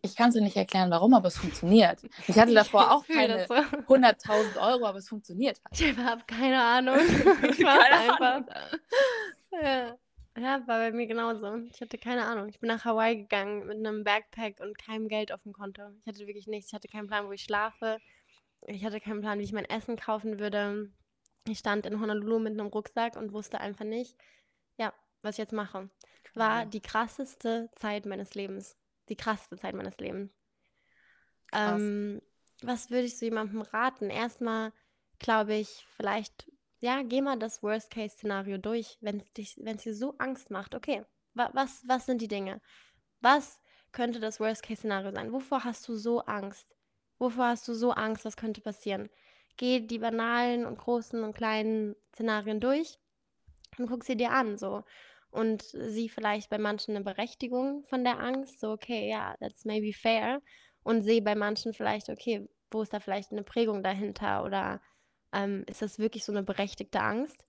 ich 0.05 0.17
kann 0.17 0.29
es 0.29 0.35
dir 0.35 0.43
nicht 0.43 0.57
erklären, 0.57 0.91
warum, 0.91 1.15
aber 1.15 1.29
es 1.29 1.39
funktioniert. 1.39 1.99
Ich 2.29 2.39
hatte 2.39 2.53
davor 2.53 2.93
auch 2.93 3.07
keine 3.07 3.47
so. 3.47 3.55
100.000 3.89 4.61
Euro, 4.61 4.87
aber 4.87 4.99
es 4.99 5.09
funktioniert. 5.09 5.61
Halt. 5.65 5.81
Ich 5.81 5.97
habe 5.97 6.23
keine 6.27 6.63
Ahnung. 6.63 6.99
Ich 7.49 7.65
war 7.65 7.81
einfach. 7.81 8.43
Ja. 9.51 9.97
ja, 10.37 10.67
war 10.67 10.79
bei 10.79 10.93
mir 10.93 11.07
genauso. 11.07 11.57
Ich 11.71 11.81
hatte 11.81 11.97
keine 11.97 12.25
Ahnung. 12.25 12.49
Ich 12.49 12.61
bin 12.61 12.69
nach 12.69 12.85
Hawaii 12.85 13.17
gegangen 13.17 13.67
mit 13.67 13.79
einem 13.79 14.05
Backpack 14.05 14.61
und 14.61 14.79
keinem 14.79 15.09
Geld 15.09 15.33
auf 15.33 15.43
dem 15.43 15.53
Konto. 15.53 15.83
Ich 16.01 16.07
hatte 16.07 16.27
wirklich 16.27 16.47
nichts. 16.47 16.69
Ich 16.69 16.75
hatte 16.75 16.89
keinen 16.89 17.07
Plan, 17.07 17.27
wo 17.27 17.33
ich 17.33 17.43
schlafe. 17.43 17.99
Ich 18.67 18.85
hatte 18.85 19.01
keinen 19.01 19.21
Plan, 19.21 19.39
wie 19.39 19.45
ich 19.45 19.53
mein 19.53 19.69
Essen 19.69 19.97
kaufen 19.97 20.39
würde. 20.39 20.91
Ich 21.49 21.59
stand 21.59 21.87
in 21.87 22.01
Honolulu 22.01 22.39
mit 22.39 22.53
einem 22.53 22.69
Rucksack 22.69 23.17
und 23.17 23.33
wusste 23.33 23.61
einfach 23.61 23.85
nicht, 23.85 24.17
ja, 24.79 24.93
was 25.23 25.35
ich 25.35 25.39
jetzt 25.39 25.53
mache. 25.53 25.91
War 26.35 26.67
die 26.67 26.81
krasseste 26.81 27.71
Zeit 27.77 28.07
meines 28.07 28.35
Lebens. 28.35 28.77
Die 29.09 29.17
krasseste 29.17 29.57
Zeit 29.57 29.75
meines 29.75 29.99
Lebens. 29.99 30.33
Ähm, 31.53 32.23
was 32.63 32.91
würde 32.91 33.05
ich 33.05 33.19
so 33.19 33.25
jemandem 33.25 33.63
raten? 33.63 34.11
Erstmal 34.11 34.73
glaube 35.19 35.55
ich, 35.55 35.87
vielleicht, 35.97 36.51
ja, 36.81 37.03
geh 37.03 37.21
mal 37.21 37.39
das 37.39 37.63
Worst-Case-Szenario 37.63 38.59
durch, 38.59 38.99
wenn 39.01 39.23
es 39.41 39.83
dir 39.83 39.95
so 39.95 40.15
Angst 40.19 40.51
macht. 40.51 40.75
Okay, 40.75 41.05
wa 41.35 41.51
was, 41.53 41.83
was 41.87 42.07
sind 42.07 42.21
die 42.21 42.29
Dinge? 42.29 42.61
Was 43.21 43.61
könnte 43.93 44.21
das 44.21 44.41
Worst-Case-Szenario 44.41 45.13
sein? 45.13 45.33
Wovor 45.33 45.65
hast 45.65 45.87
du 45.89 45.97
so 45.97 46.21
Angst? 46.23 46.75
Wovor 47.19 47.47
hast 47.47 47.69
du 47.69 47.75
so 47.75 47.93
Angst? 47.93 48.25
Was 48.25 48.37
könnte 48.37 48.61
passieren? 48.61 49.09
geh 49.57 49.81
die 49.81 49.99
banalen 49.99 50.67
und 50.67 50.79
großen 50.79 51.23
und 51.23 51.35
kleinen 51.35 51.97
Szenarien 52.15 52.61
durch 52.61 52.99
und 53.79 53.89
guck 53.89 54.05
sie 54.05 54.17
dir 54.17 54.31
an, 54.31 54.59
so. 54.59 54.85
Und 55.35 55.63
sieh 55.63 56.09
vielleicht 56.09 56.49
bei 56.49 56.59
manchen 56.59 56.95
eine 56.95 57.05
Berechtigung 57.05 57.83
von 57.83 58.05
der 58.05 58.21
Angst, 58.21 58.61
so, 58.61 58.71
okay, 58.71 59.09
ja, 59.09 59.31
yeah, 59.31 59.37
that's 59.41 59.65
maybe 59.65 59.93
fair. 59.93 60.41
Und 60.85 61.03
sehe 61.03 61.23
bei 61.23 61.35
manchen 61.35 61.73
vielleicht, 61.73 62.09
okay, 62.09 62.49
wo 62.71 62.83
ist 62.83 62.93
da 62.93 63.01
vielleicht 63.01 63.33
eine 63.33 63.43
Prägung 63.43 63.83
dahinter 63.83 64.45
oder 64.45 64.81
ähm, 65.33 65.65
ist 65.69 65.83
das 65.83 65.99
wirklich 65.99 66.25
so 66.25 66.31
eine 66.31 66.45
berechtigte 66.45 67.01
Angst? 67.01 67.45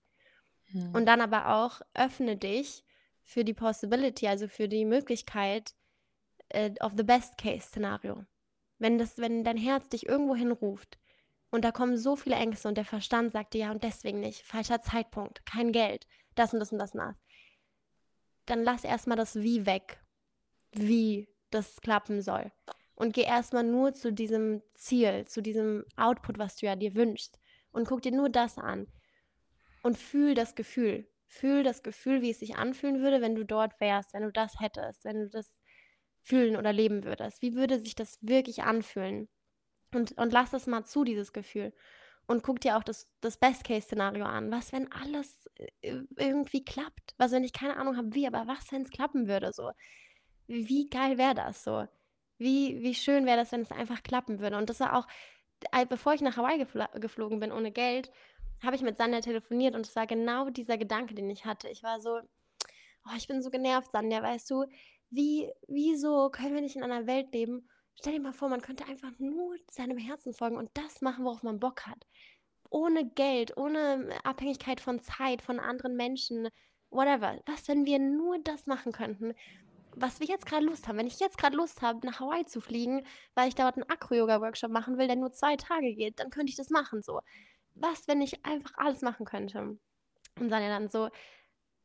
Hm. 0.72 0.96
Und 0.96 1.06
dann 1.06 1.20
aber 1.20 1.54
auch 1.54 1.80
öffne 1.94 2.36
dich 2.36 2.84
für 3.22 3.44
die 3.44 3.54
Possibility, 3.54 4.26
also 4.26 4.48
für 4.48 4.68
die 4.68 4.84
Möglichkeit 4.84 5.72
äh, 6.48 6.72
of 6.80 6.94
the 6.96 7.04
best 7.04 7.38
case 7.38 7.68
Szenario. 7.68 8.24
Wenn 8.78 8.98
das, 8.98 9.16
wenn 9.18 9.44
dein 9.44 9.56
Herz 9.56 9.88
dich 9.88 10.06
irgendwo 10.06 10.34
hinruft, 10.34 10.98
und 11.50 11.64
da 11.64 11.70
kommen 11.70 11.96
so 11.96 12.16
viele 12.16 12.34
Ängste 12.34 12.66
und 12.66 12.76
der 12.76 12.84
Verstand 12.84 13.30
sagt 13.30 13.54
dir 13.54 13.60
ja 13.60 13.70
und 13.70 13.84
deswegen 13.84 14.18
nicht, 14.18 14.42
falscher 14.42 14.82
Zeitpunkt, 14.82 15.46
kein 15.46 15.70
Geld, 15.70 16.08
das 16.34 16.52
und 16.52 16.58
das 16.58 16.72
und 16.72 16.78
das 16.78 16.92
nach. 16.92 17.14
Dann 18.46 18.62
lass 18.62 18.84
erstmal 18.84 19.16
das 19.16 19.36
Wie 19.36 19.66
weg, 19.66 20.00
wie 20.72 21.28
das 21.50 21.80
klappen 21.80 22.22
soll. 22.22 22.52
Und 22.94 23.12
geh 23.12 23.24
erstmal 23.24 23.64
nur 23.64 23.92
zu 23.92 24.12
diesem 24.12 24.62
Ziel, 24.74 25.26
zu 25.26 25.42
diesem 25.42 25.84
Output, 25.96 26.38
was 26.38 26.56
du 26.56 26.66
ja 26.66 26.76
dir 26.76 26.94
wünschst. 26.94 27.38
Und 27.70 27.86
guck 27.86 28.02
dir 28.02 28.12
nur 28.12 28.30
das 28.30 28.56
an. 28.56 28.86
Und 29.82 29.98
fühl 29.98 30.34
das 30.34 30.54
Gefühl. 30.54 31.06
Fühl 31.28 31.62
das 31.62 31.82
Gefühl, 31.82 32.22
wie 32.22 32.30
es 32.30 32.38
sich 32.38 32.56
anfühlen 32.56 33.02
würde, 33.02 33.20
wenn 33.20 33.34
du 33.34 33.44
dort 33.44 33.78
wärst, 33.80 34.14
wenn 34.14 34.22
du 34.22 34.32
das 34.32 34.60
hättest, 34.60 35.04
wenn 35.04 35.24
du 35.24 35.28
das 35.28 35.60
fühlen 36.22 36.56
oder 36.56 36.72
leben 36.72 37.04
würdest. 37.04 37.42
Wie 37.42 37.54
würde 37.54 37.78
sich 37.78 37.94
das 37.94 38.18
wirklich 38.22 38.62
anfühlen? 38.62 39.28
Und, 39.94 40.16
und 40.18 40.32
lass 40.32 40.50
das 40.50 40.66
mal 40.66 40.84
zu, 40.84 41.04
dieses 41.04 41.32
Gefühl. 41.32 41.72
Und 42.26 42.42
guck 42.42 42.60
dir 42.60 42.76
auch 42.76 42.82
das, 42.82 43.08
das 43.20 43.36
Best-Case-Szenario 43.36 44.24
an. 44.24 44.50
Was, 44.50 44.72
wenn 44.72 44.90
alles 44.90 45.48
äh, 45.82 46.02
irgendwie 46.16 46.64
klappt? 46.64 47.14
Was, 47.18 47.30
wenn 47.32 47.44
ich 47.44 47.52
keine 47.52 47.76
Ahnung 47.76 47.96
habe, 47.96 48.14
wie, 48.14 48.26
aber 48.26 48.46
was, 48.46 48.72
wenn 48.72 48.82
es 48.82 48.90
klappen 48.90 49.28
würde? 49.28 49.52
So, 49.52 49.70
wie 50.46 50.88
geil 50.88 51.18
wäre 51.18 51.34
das 51.34 51.62
so? 51.62 51.86
Wie, 52.38 52.82
wie 52.82 52.94
schön 52.94 53.26
wäre 53.26 53.38
das, 53.38 53.52
wenn 53.52 53.62
es 53.62 53.70
einfach 53.70 54.02
klappen 54.02 54.40
würde? 54.40 54.56
Und 54.56 54.68
das 54.68 54.80
war 54.80 54.96
auch, 54.96 55.06
bevor 55.88 56.14
ich 56.14 56.20
nach 56.20 56.36
Hawaii 56.36 56.58
gefl 56.58 56.86
geflogen 56.94 57.40
bin 57.40 57.52
ohne 57.52 57.72
Geld, 57.72 58.10
habe 58.62 58.76
ich 58.76 58.82
mit 58.82 58.96
Sandra 58.96 59.20
telefoniert 59.20 59.74
und 59.74 59.86
es 59.86 59.96
war 59.96 60.06
genau 60.06 60.50
dieser 60.50 60.78
Gedanke, 60.78 61.14
den 61.14 61.30
ich 61.30 61.44
hatte. 61.44 61.68
Ich 61.68 61.82
war 61.82 62.00
so, 62.00 62.20
oh, 63.06 63.16
ich 63.16 63.28
bin 63.28 63.42
so 63.42 63.50
genervt, 63.50 63.92
Sandra, 63.92 64.22
weißt 64.22 64.50
du, 64.50 64.64
wie, 65.10 65.50
wieso 65.68 66.30
können 66.30 66.54
wir 66.54 66.60
nicht 66.60 66.76
in 66.76 66.82
einer 66.82 67.06
Welt 67.06 67.32
leben? 67.32 67.68
Stell 67.98 68.12
dir 68.12 68.20
mal 68.20 68.32
vor, 68.32 68.48
man 68.48 68.60
könnte 68.60 68.86
einfach 68.86 69.12
nur 69.18 69.56
seinem 69.70 69.98
Herzen 69.98 70.34
folgen 70.34 70.56
und 70.56 70.70
das 70.74 71.00
machen, 71.00 71.24
worauf 71.24 71.42
man 71.42 71.60
Bock 71.60 71.86
hat. 71.86 72.06
Ohne 72.70 73.08
Geld, 73.08 73.56
ohne 73.56 74.10
Abhängigkeit 74.22 74.80
von 74.80 75.00
Zeit, 75.00 75.40
von 75.40 75.60
anderen 75.60 75.96
Menschen, 75.96 76.48
whatever. 76.90 77.40
Was, 77.46 77.68
wenn 77.68 77.86
wir 77.86 77.98
nur 77.98 78.38
das 78.38 78.66
machen 78.66 78.92
könnten, 78.92 79.34
was 79.96 80.20
wir 80.20 80.26
jetzt 80.26 80.44
gerade 80.44 80.66
Lust 80.66 80.86
haben? 80.86 80.98
Wenn 80.98 81.06
ich 81.06 81.20
jetzt 81.20 81.38
gerade 81.38 81.56
Lust 81.56 81.80
habe, 81.80 82.06
nach 82.06 82.20
Hawaii 82.20 82.44
zu 82.44 82.60
fliegen, 82.60 83.02
weil 83.34 83.48
ich 83.48 83.54
dort 83.54 83.76
einen 83.76 83.88
Akro-Yoga-Workshop 83.88 84.70
machen 84.70 84.98
will, 84.98 85.06
der 85.06 85.16
nur 85.16 85.32
zwei 85.32 85.56
Tage 85.56 85.94
geht, 85.94 86.20
dann 86.20 86.30
könnte 86.30 86.50
ich 86.50 86.56
das 86.56 86.68
machen 86.68 87.02
so. 87.02 87.20
Was, 87.74 88.06
wenn 88.06 88.20
ich 88.20 88.44
einfach 88.44 88.74
alles 88.76 89.00
machen 89.00 89.24
könnte? 89.24 89.78
Und 90.38 90.48
dann 90.50 90.62
ja 90.62 90.68
dann 90.68 90.88
so, 90.90 91.08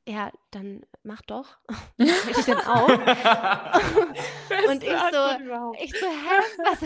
ja, 0.08 0.32
dann 0.50 0.82
mach 1.04 1.22
doch. 1.22 1.58
Hätte 2.00 2.40
ich 2.40 2.46
dann 2.46 2.58
auch. 2.62 2.88
und 2.88 4.84
ich 4.84 4.90
so, 4.90 5.74
ich 5.80 6.00
so, 6.00 6.08
hä, 6.08 6.42
was, 6.66 6.82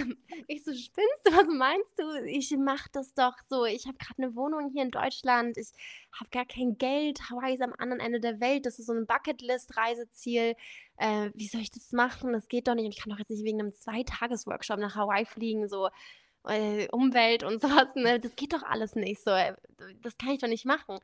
ich 0.48 0.64
so, 0.66 0.74
spinnst 0.74 1.22
du, 1.24 1.32
was 1.32 1.48
meinst 1.48 1.98
du? 1.98 2.26
Ich 2.26 2.54
mach 2.58 2.90
das 2.90 3.14
doch 3.14 3.36
so. 3.48 3.64
Ich 3.66 3.88
habe 3.88 3.98
gerade 3.98 4.22
eine 4.22 4.36
Wohnung 4.36 4.70
hier 4.70 4.84
in 4.84 4.92
Deutschland. 4.92 5.58
Ich 5.58 5.70
habe 6.12 6.30
gar 6.30 6.46
kein 6.46 6.78
Geld. 6.78 7.30
Hawaii 7.30 7.54
ist 7.54 7.62
am 7.62 7.74
anderen 7.78 8.02
Ende 8.02 8.20
der 8.20 8.42
Welt. 8.42 8.66
Das 8.66 8.80
ist 8.80 8.88
so 8.88 8.94
ein 8.94 9.08
Bucketlist-Reiseziel. 9.08 10.56
Äh, 10.98 11.30
wie 11.34 11.48
soll 11.48 11.62
ich 11.62 11.72
das 11.72 11.94
machen? 11.94 12.34
Das 12.34 12.50
geht 12.50 12.68
doch 12.68 12.76
nicht. 12.76 12.86
Und 12.86 12.92
ich 12.92 13.02
kann 13.02 13.12
doch 13.12 13.20
jetzt 13.20 13.30
nicht 13.32 13.46
wegen 13.46 13.62
einem 13.62 13.74
Zweitages-Workshop 13.74 14.80
nach 14.80 14.96
Hawaii 14.96 15.26
fliegen, 15.26 15.70
so. 15.70 15.90
Äh, 16.48 16.90
Umwelt 16.92 17.44
und 17.44 17.62
sowas, 17.62 17.96
ne? 17.96 18.20
Das 18.20 18.36
geht 18.36 18.54
doch 18.54 18.64
alles 18.64 18.96
nicht 18.96 19.24
so. 19.24 19.32
Das 20.02 20.18
kann 20.18 20.32
ich 20.32 20.42
doch 20.42 20.50
nicht 20.50 20.66
machen. 20.66 21.00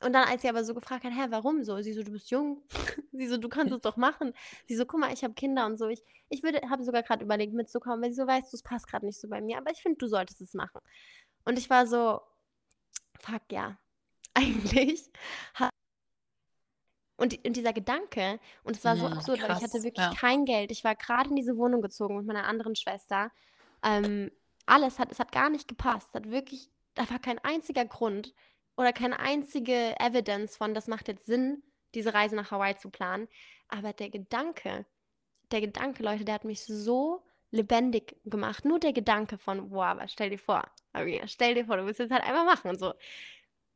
Und 0.00 0.12
dann, 0.12 0.28
als 0.28 0.42
sie 0.42 0.48
aber 0.48 0.62
so 0.62 0.74
gefragt 0.74 1.04
hat, 1.04 1.12
hä, 1.12 1.26
warum 1.30 1.64
so? 1.64 1.80
Sie 1.80 1.92
so, 1.94 2.02
du 2.02 2.12
bist 2.12 2.30
jung. 2.30 2.62
sie 3.12 3.26
so, 3.26 3.38
du 3.38 3.48
kannst 3.48 3.72
es 3.72 3.80
doch 3.80 3.96
machen. 3.96 4.34
Sie 4.66 4.76
so, 4.76 4.84
guck 4.84 5.00
mal, 5.00 5.12
ich 5.12 5.24
habe 5.24 5.34
Kinder 5.34 5.64
und 5.64 5.76
so. 5.78 5.88
Ich, 5.88 6.02
ich 6.28 6.42
würde, 6.42 6.60
habe 6.68 6.84
sogar 6.84 7.02
gerade 7.02 7.24
überlegt, 7.24 7.54
mitzukommen, 7.54 8.02
weil 8.02 8.10
sie 8.10 8.20
so 8.20 8.26
weißt, 8.26 8.52
du, 8.52 8.56
es 8.56 8.62
passt 8.62 8.88
gerade 8.88 9.06
nicht 9.06 9.18
so 9.18 9.28
bei 9.28 9.40
mir, 9.40 9.56
aber 9.56 9.70
ich 9.70 9.80
finde, 9.80 9.96
du 9.98 10.06
solltest 10.06 10.40
es 10.42 10.52
machen. 10.52 10.80
Und 11.44 11.58
ich 11.58 11.70
war 11.70 11.86
so, 11.86 12.20
fuck 13.20 13.42
ja, 13.50 13.78
eigentlich. 14.34 15.10
Und, 17.16 17.46
und 17.46 17.56
dieser 17.56 17.72
Gedanke, 17.72 18.38
und 18.62 18.76
es 18.76 18.84
war 18.84 18.96
so 18.96 19.06
absurd, 19.06 19.38
krass, 19.38 19.48
weil 19.48 19.56
ich 19.56 19.62
hatte 19.62 19.82
wirklich 19.82 20.04
ja. 20.04 20.14
kein 20.14 20.44
Geld. 20.44 20.70
Ich 20.70 20.84
war 20.84 20.94
gerade 20.94 21.30
in 21.30 21.36
diese 21.36 21.56
Wohnung 21.56 21.80
gezogen 21.80 22.18
mit 22.18 22.26
meiner 22.26 22.44
anderen 22.44 22.76
Schwester. 22.76 23.30
Ähm, 23.82 24.30
alles 24.66 24.98
hat, 24.98 25.10
es 25.10 25.18
hat 25.18 25.32
gar 25.32 25.48
nicht 25.48 25.66
gepasst. 25.66 26.12
Hat 26.12 26.30
wirklich, 26.30 26.70
da 26.94 27.08
war 27.08 27.18
kein 27.18 27.38
einziger 27.38 27.86
Grund, 27.86 28.34
oder 28.76 28.92
keine 28.92 29.18
einzige 29.18 29.98
Evidence 29.98 30.56
von, 30.56 30.74
das 30.74 30.86
macht 30.86 31.08
jetzt 31.08 31.26
Sinn, 31.26 31.62
diese 31.94 32.14
Reise 32.14 32.36
nach 32.36 32.50
Hawaii 32.50 32.76
zu 32.76 32.90
planen. 32.90 33.28
Aber 33.68 33.92
der 33.92 34.10
Gedanke, 34.10 34.86
der 35.50 35.60
Gedanke, 35.60 36.02
Leute, 36.02 36.24
der 36.24 36.34
hat 36.34 36.44
mich 36.44 36.64
so 36.64 37.24
lebendig 37.50 38.16
gemacht. 38.24 38.64
Nur 38.64 38.78
der 38.78 38.92
Gedanke 38.92 39.38
von, 39.38 39.70
wow, 39.70 39.84
aber 39.84 40.08
stell 40.08 40.30
dir 40.30 40.38
vor, 40.38 40.64
stell 41.26 41.54
dir 41.54 41.64
vor, 41.66 41.76
du 41.76 41.86
willst 41.86 42.00
jetzt 42.00 42.12
halt 42.12 42.24
einfach 42.24 42.44
machen 42.44 42.70
und 42.70 42.78
so. 42.78 42.92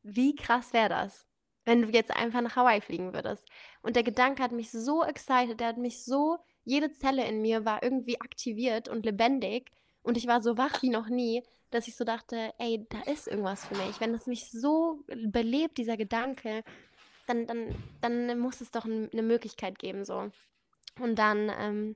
Wie 0.03 0.35
krass 0.35 0.73
wäre 0.73 0.89
das, 0.89 1.27
wenn 1.65 1.81
du 1.81 1.89
jetzt 1.89 2.11
einfach 2.11 2.41
nach 2.41 2.55
Hawaii 2.55 2.81
fliegen 2.81 3.13
würdest? 3.13 3.47
Und 3.81 3.95
der 3.95 4.03
Gedanke 4.03 4.43
hat 4.43 4.51
mich 4.51 4.71
so 4.71 5.03
excited, 5.03 5.59
der 5.59 5.67
hat 5.67 5.77
mich 5.77 6.03
so, 6.03 6.37
jede 6.63 6.91
Zelle 6.91 7.25
in 7.27 7.41
mir 7.41 7.65
war 7.65 7.81
irgendwie 7.81 8.21
aktiviert 8.21 8.87
und 8.87 9.05
lebendig 9.05 9.71
und 10.03 10.17
ich 10.17 10.27
war 10.27 10.41
so 10.41 10.57
wach 10.57 10.81
wie 10.81 10.89
noch 10.89 11.07
nie 11.07 11.43
dass 11.71 11.87
ich 11.87 11.95
so 11.95 12.03
dachte, 12.03 12.53
ey, 12.59 12.85
da 12.89 13.01
ist 13.11 13.27
irgendwas 13.27 13.65
für 13.65 13.75
mich. 13.75 13.99
Wenn 13.99 14.13
es 14.13 14.27
mich 14.27 14.51
so 14.51 15.03
belebt, 15.07 15.77
dieser 15.77 15.97
Gedanke, 15.97 16.63
dann, 17.27 17.47
dann, 17.47 17.73
dann 18.01 18.39
muss 18.39 18.61
es 18.61 18.71
doch 18.71 18.85
eine 18.85 19.21
Möglichkeit 19.21 19.79
geben, 19.79 20.05
so. 20.05 20.29
Und 20.99 21.15
dann, 21.15 21.49
ähm, 21.57 21.95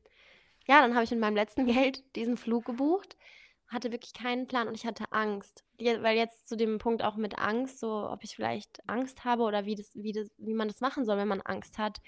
ja, 0.66 0.82
dann 0.82 0.96
habe 0.96 1.04
ich 1.04 1.12
mit 1.12 1.20
meinem 1.20 1.36
letzten 1.36 1.66
Geld 1.66 2.04
diesen 2.16 2.38
Flug 2.38 2.66
gebucht, 2.66 3.18
hatte 3.68 3.92
wirklich 3.92 4.14
keinen 4.14 4.48
Plan 4.48 4.68
und 4.68 4.76
ich 4.76 4.86
hatte 4.86 5.12
Angst. 5.12 5.66
Weil 5.78 6.16
jetzt 6.16 6.48
zu 6.48 6.56
dem 6.56 6.78
Punkt 6.78 7.04
auch 7.04 7.18
mit 7.18 7.38
Angst, 7.38 7.80
so 7.80 8.10
ob 8.10 8.24
ich 8.24 8.36
vielleicht 8.36 8.88
Angst 8.88 9.26
habe 9.26 9.44
oder 9.44 9.66
wie, 9.66 9.76
das, 9.76 9.92
wie, 9.94 10.14
das, 10.14 10.30
wie 10.38 10.54
man 10.54 10.70
das 10.70 10.80
machen 10.80 11.04
soll, 11.04 11.18
wenn 11.18 11.28
man 11.28 11.42
Angst 11.42 11.78
hat. 11.78 12.00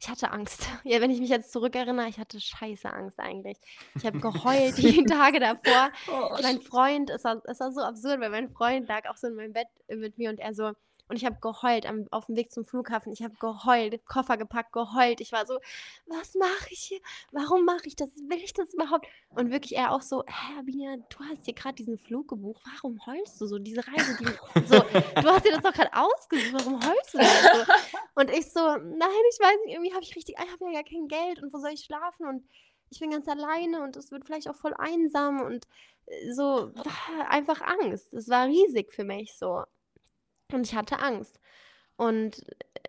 Ich 0.00 0.08
hatte 0.08 0.30
Angst. 0.30 0.68
Ja, 0.84 1.00
wenn 1.00 1.10
ich 1.10 1.20
mich 1.20 1.28
jetzt 1.28 1.52
zurückerinnere, 1.52 2.08
ich 2.08 2.18
hatte 2.18 2.40
scheiße 2.40 2.90
Angst 2.92 3.18
eigentlich. 3.18 3.58
Ich 3.94 4.06
habe 4.06 4.20
geheult 4.20 4.76
die 4.78 5.04
Tage 5.08 5.40
davor. 5.40 5.90
Oh, 6.08 6.36
mein 6.42 6.60
Freund, 6.60 7.10
es 7.10 7.24
war, 7.24 7.42
es 7.44 7.60
war 7.60 7.72
so 7.72 7.80
absurd, 7.80 8.20
weil 8.20 8.30
mein 8.30 8.50
Freund 8.50 8.88
lag 8.88 9.08
auch 9.08 9.16
so 9.16 9.26
in 9.26 9.34
meinem 9.34 9.52
Bett 9.52 9.68
mit 9.88 10.16
mir 10.18 10.30
und 10.30 10.38
er 10.38 10.54
so, 10.54 10.72
und 11.08 11.16
ich 11.16 11.24
habe 11.24 11.38
geheult 11.40 11.86
am, 11.86 12.06
auf 12.10 12.26
dem 12.26 12.36
Weg 12.36 12.52
zum 12.52 12.64
Flughafen. 12.64 13.12
Ich 13.12 13.22
habe 13.22 13.34
geheult, 13.40 14.04
Koffer 14.06 14.36
gepackt, 14.36 14.72
geheult. 14.72 15.20
Ich 15.20 15.32
war 15.32 15.46
so, 15.46 15.58
was 16.06 16.34
mache 16.34 16.68
ich 16.70 16.80
hier? 16.80 17.00
Warum 17.32 17.64
mache 17.64 17.86
ich 17.86 17.96
das? 17.96 18.10
Will 18.28 18.38
ich 18.38 18.52
das 18.52 18.74
überhaupt? 18.74 19.06
Und 19.30 19.50
wirklich 19.50 19.76
er 19.76 19.92
auch 19.92 20.02
so, 20.02 20.22
hä, 20.26 20.62
Binia, 20.62 20.96
du 20.96 21.18
hast 21.30 21.44
hier 21.44 21.54
gerade 21.54 21.76
diesen 21.76 21.98
Flug 21.98 22.28
gebucht. 22.28 22.62
Warum 22.74 23.04
heulst 23.06 23.40
du 23.40 23.46
so? 23.46 23.58
Diese 23.58 23.86
Reise, 23.86 24.16
die, 24.20 24.26
so, 24.66 24.80
du 24.80 25.28
hast 25.28 25.44
dir 25.44 25.52
das 25.52 25.62
doch 25.62 25.72
gerade 25.72 25.92
ausgesucht. 25.92 26.52
Warum 26.52 26.80
heulst 26.86 27.14
du 27.14 27.18
denn 27.18 27.26
so? 27.26 27.72
Und 28.14 28.30
ich 28.30 28.52
so, 28.52 28.60
nein, 28.60 29.08
ich 29.32 29.40
weiß 29.40 29.56
nicht, 29.64 29.74
irgendwie 29.74 29.94
habe 29.94 30.02
ich 30.02 30.14
richtig, 30.14 30.36
ich 30.38 30.52
habe 30.52 30.66
ja 30.66 30.82
gar 30.82 30.90
kein 30.90 31.08
Geld 31.08 31.42
und 31.42 31.52
wo 31.52 31.58
soll 31.58 31.70
ich 31.70 31.84
schlafen? 31.84 32.26
Und 32.26 32.44
ich 32.90 33.00
bin 33.00 33.10
ganz 33.10 33.28
alleine 33.28 33.82
und 33.82 33.96
es 33.96 34.10
wird 34.10 34.24
vielleicht 34.24 34.48
auch 34.48 34.56
voll 34.56 34.74
einsam 34.78 35.40
und 35.40 35.66
so 36.32 36.72
einfach 37.28 37.60
Angst. 37.60 38.14
Es 38.14 38.28
war 38.28 38.46
riesig 38.46 38.92
für 38.92 39.04
mich 39.04 39.36
so. 39.36 39.64
Und 40.52 40.66
ich 40.66 40.74
hatte 40.74 40.98
Angst. 41.00 41.38
Und 41.96 42.44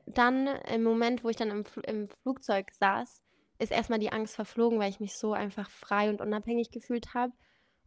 dann 0.05 0.47
im 0.47 0.83
Moment, 0.83 1.23
wo 1.23 1.29
ich 1.29 1.35
dann 1.35 1.49
im, 1.49 1.63
im 1.83 2.07
Flugzeug 2.07 2.71
saß, 2.71 3.21
ist 3.59 3.71
erstmal 3.71 3.99
die 3.99 4.11
Angst 4.11 4.35
verflogen, 4.35 4.79
weil 4.79 4.89
ich 4.89 4.99
mich 4.99 5.17
so 5.17 5.33
einfach 5.33 5.69
frei 5.69 6.09
und 6.09 6.21
unabhängig 6.21 6.71
gefühlt 6.71 7.13
habe. 7.13 7.33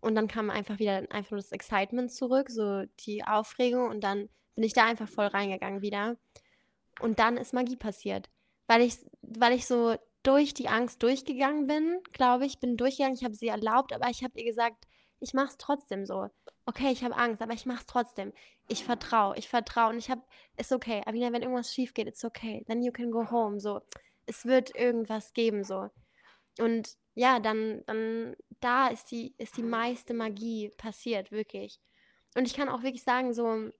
Und 0.01 0.14
dann 0.14 0.29
kam 0.29 0.51
einfach 0.51 0.79
wieder 0.79 1.07
einfach 1.11 1.31
nur 1.31 1.41
das 1.41 1.53
Excitement 1.53 2.12
zurück, 2.12 2.51
so 2.51 2.85
die 3.07 3.25
Aufregung. 3.25 3.89
Und 3.89 4.05
dann 4.05 4.29
bin 4.55 4.64
ich 4.64 4.75
da 4.75 4.85
einfach 4.85 5.09
voll 5.09 5.27
reingegangen 5.27 5.81
wieder. 5.81 6.16
Und 7.01 7.18
dann 7.18 7.37
ist 7.37 7.55
Magie 7.55 7.77
passiert. 7.77 8.29
Weil 8.66 8.83
ich, 8.83 8.99
weil 9.23 9.53
ich 9.53 9.66
so 9.66 9.97
durch 10.23 10.55
die 10.55 10.68
Angst 10.68 11.03
durchgegangen 11.03 11.66
bin, 11.66 12.01
glaube 12.12 12.47
ich, 12.47 12.61
bin 12.61 12.77
durchgegangen, 12.77 13.16
ich 13.16 13.25
habe 13.25 13.35
sie 13.35 13.49
erlaubt, 13.49 13.93
aber 13.93 14.09
ich 14.09 14.23
habe 14.23 14.39
ihr 14.39 14.45
gesagt, 14.45 14.87
ich 15.20 15.35
mache 15.35 15.49
es 15.49 15.57
trotzdem 15.57 16.05
so. 16.05 16.29
Okay, 16.64 16.92
ich 16.92 17.02
habe 17.02 17.16
Angst, 17.16 17.42
aber 17.42 17.54
ich 17.54 17.66
mache 17.66 17.80
es 17.80 17.86
trotzdem. 17.86 18.32
Ich 18.68 18.84
vertraue, 18.84 19.36
ich 19.36 19.48
vertraue 19.48 19.90
und 19.90 19.98
ich 19.98 20.10
habe, 20.10 20.22
ist 20.56 20.72
okay. 20.72 21.02
Avina, 21.06 21.32
wenn 21.32 21.42
irgendwas 21.42 21.74
schief 21.74 21.92
geht, 21.92 22.06
it's 22.06 22.24
okay. 22.24 22.64
Then 22.66 22.82
you 22.82 22.92
can 22.92 23.10
go 23.10 23.30
home. 23.30 23.58
So, 23.58 23.80
es 24.26 24.46
wird 24.46 24.74
irgendwas 24.76 25.32
geben 25.32 25.64
so. 25.64 25.90
Und 26.58 26.96
ja, 27.14 27.40
dann, 27.40 27.82
dann 27.86 28.36
da 28.60 28.88
ist 28.88 29.10
die, 29.10 29.34
ist 29.38 29.56
die 29.56 29.62
meiste 29.62 30.14
Magie 30.14 30.70
passiert, 30.76 31.32
wirklich. 31.32 31.80
Und 32.36 32.46
ich 32.46 32.54
kann 32.54 32.68
auch 32.68 32.82
wirklich 32.82 33.02
sagen, 33.02 33.34
so, 33.34 33.70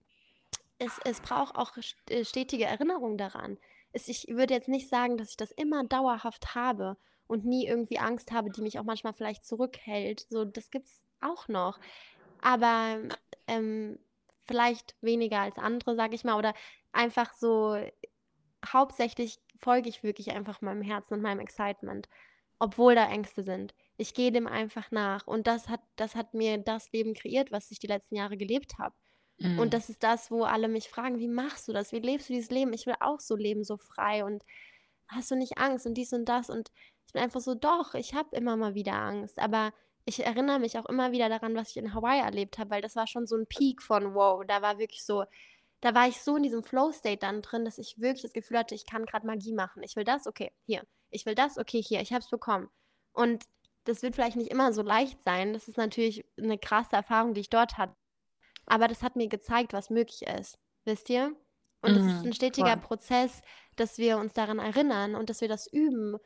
es, 0.77 0.99
es 1.05 1.21
braucht 1.21 1.55
auch 1.55 1.71
äh, 2.09 2.25
stetige 2.25 2.65
Erinnerung 2.65 3.17
daran. 3.17 3.57
Es, 3.93 4.07
ich 4.07 4.27
würde 4.27 4.53
jetzt 4.53 4.67
nicht 4.67 4.89
sagen, 4.89 5.17
dass 5.17 5.29
ich 5.29 5.37
das 5.37 5.51
immer 5.51 5.83
dauerhaft 5.85 6.55
habe 6.55 6.97
und 7.27 7.45
nie 7.45 7.65
irgendwie 7.65 7.99
Angst 7.99 8.31
habe, 8.31 8.49
die 8.49 8.61
mich 8.61 8.79
auch 8.79 8.83
manchmal 8.83 9.13
vielleicht 9.13 9.45
zurückhält. 9.45 10.25
So, 10.29 10.45
das 10.45 10.69
gibt's 10.71 11.03
auch 11.21 11.47
noch. 11.47 11.79
Aber 12.43 12.99
ähm, 13.47 13.97
vielleicht 14.45 14.95
weniger 15.01 15.39
als 15.39 15.57
andere, 15.57 15.95
sage 15.95 16.15
ich 16.15 16.23
mal. 16.23 16.37
Oder 16.37 16.53
einfach 16.91 17.33
so, 17.33 17.77
hauptsächlich 18.65 19.39
folge 19.57 19.89
ich 19.89 20.03
wirklich 20.03 20.31
einfach 20.31 20.61
meinem 20.61 20.81
Herzen 20.81 21.15
und 21.15 21.21
meinem 21.21 21.39
Excitement, 21.39 22.09
obwohl 22.59 22.95
da 22.95 23.09
Ängste 23.09 23.43
sind. 23.43 23.73
Ich 23.97 24.13
gehe 24.13 24.31
dem 24.31 24.47
einfach 24.47 24.91
nach. 24.91 25.25
Und 25.25 25.47
das 25.47 25.69
hat, 25.69 25.81
das 25.95 26.15
hat 26.15 26.33
mir 26.33 26.57
das 26.57 26.91
Leben 26.91 27.13
kreiert, 27.13 27.51
was 27.51 27.71
ich 27.71 27.79
die 27.79 27.87
letzten 27.87 28.15
Jahre 28.15 28.37
gelebt 28.37 28.77
habe. 28.77 28.95
Mhm. 29.39 29.59
Und 29.59 29.73
das 29.73 29.89
ist 29.89 30.03
das, 30.03 30.29
wo 30.29 30.43
alle 30.43 30.67
mich 30.67 30.89
fragen, 30.89 31.19
wie 31.19 31.27
machst 31.27 31.67
du 31.67 31.73
das? 31.73 31.91
Wie 31.91 31.99
lebst 31.99 32.29
du 32.29 32.33
dieses 32.33 32.51
Leben? 32.51 32.73
Ich 32.73 32.85
will 32.85 32.95
auch 32.99 33.19
so 33.19 33.35
leben, 33.35 33.63
so 33.63 33.77
frei. 33.77 34.25
Und 34.25 34.43
hast 35.07 35.31
du 35.31 35.35
nicht 35.35 35.57
Angst 35.57 35.85
und 35.85 35.93
dies 35.93 36.11
und 36.11 36.25
das? 36.25 36.49
Und 36.49 36.71
ich 37.07 37.13
bin 37.13 37.21
einfach 37.21 37.41
so, 37.41 37.55
doch, 37.55 37.93
ich 37.93 38.13
habe 38.13 38.35
immer 38.35 38.57
mal 38.57 38.75
wieder 38.75 38.93
Angst. 38.93 39.39
Aber 39.39 39.73
ich 40.05 40.25
erinnere 40.25 40.59
mich 40.59 40.77
auch 40.77 40.85
immer 40.85 41.11
wieder 41.11 41.29
daran, 41.29 41.55
was 41.55 41.69
ich 41.69 41.77
in 41.77 41.93
Hawaii 41.93 42.21
erlebt 42.21 42.57
habe, 42.57 42.71
weil 42.71 42.81
das 42.81 42.95
war 42.95 43.07
schon 43.07 43.25
so 43.25 43.35
ein 43.35 43.47
Peak 43.47 43.81
von 43.81 44.13
wow, 44.13 44.43
da 44.45 44.61
war 44.61 44.77
wirklich 44.77 45.05
so, 45.05 45.23
da 45.81 45.93
war 45.95 46.07
ich 46.07 46.21
so 46.21 46.37
in 46.37 46.43
diesem 46.43 46.63
Flow-State 46.63 47.17
dann 47.17 47.41
drin, 47.41 47.65
dass 47.65 47.77
ich 47.77 47.99
wirklich 47.99 48.21
das 48.21 48.33
Gefühl 48.33 48.57
hatte, 48.57 48.75
ich 48.75 48.85
kann 48.85 49.05
gerade 49.05 49.27
Magie 49.27 49.53
machen. 49.53 49.83
Ich 49.83 49.95
will 49.95 50.03
das, 50.03 50.27
okay, 50.27 50.51
hier. 50.65 50.83
Ich 51.09 51.25
will 51.25 51.35
das, 51.35 51.57
okay, 51.57 51.81
hier. 51.81 52.01
Ich 52.01 52.11
habe 52.11 52.23
es 52.23 52.29
bekommen. 52.29 52.69
Und 53.11 53.45
das 53.83 54.01
wird 54.01 54.15
vielleicht 54.15 54.37
nicht 54.37 54.51
immer 54.51 54.71
so 54.73 54.81
leicht 54.81 55.21
sein. 55.23 55.53
Das 55.53 55.67
ist 55.67 55.77
natürlich 55.77 56.25
eine 56.37 56.57
krasse 56.57 56.95
Erfahrung, 56.95 57.33
die 57.33 57.41
ich 57.41 57.49
dort 57.49 57.77
hatte. 57.77 57.95
Aber 58.65 58.87
das 58.87 59.03
hat 59.03 59.15
mir 59.15 59.27
gezeigt, 59.27 59.73
was 59.73 59.89
möglich 59.89 60.21
ist. 60.21 60.57
Wisst 60.85 61.09
ihr? 61.09 61.35
Und 61.81 61.91
es 61.91 62.05
ist 62.05 62.21
mhm, 62.21 62.27
ein 62.27 62.33
stetiger 62.33 62.77
voll. 62.77 62.81
Prozess, 62.81 63.41
dass 63.75 63.97
wir 63.97 64.17
uns 64.17 64.31
daran 64.31 64.59
erinnern 64.59 65.15
und 65.15 65.29
dass 65.29 65.41
wir 65.41 65.49
das 65.49 65.67
üben 65.67 66.17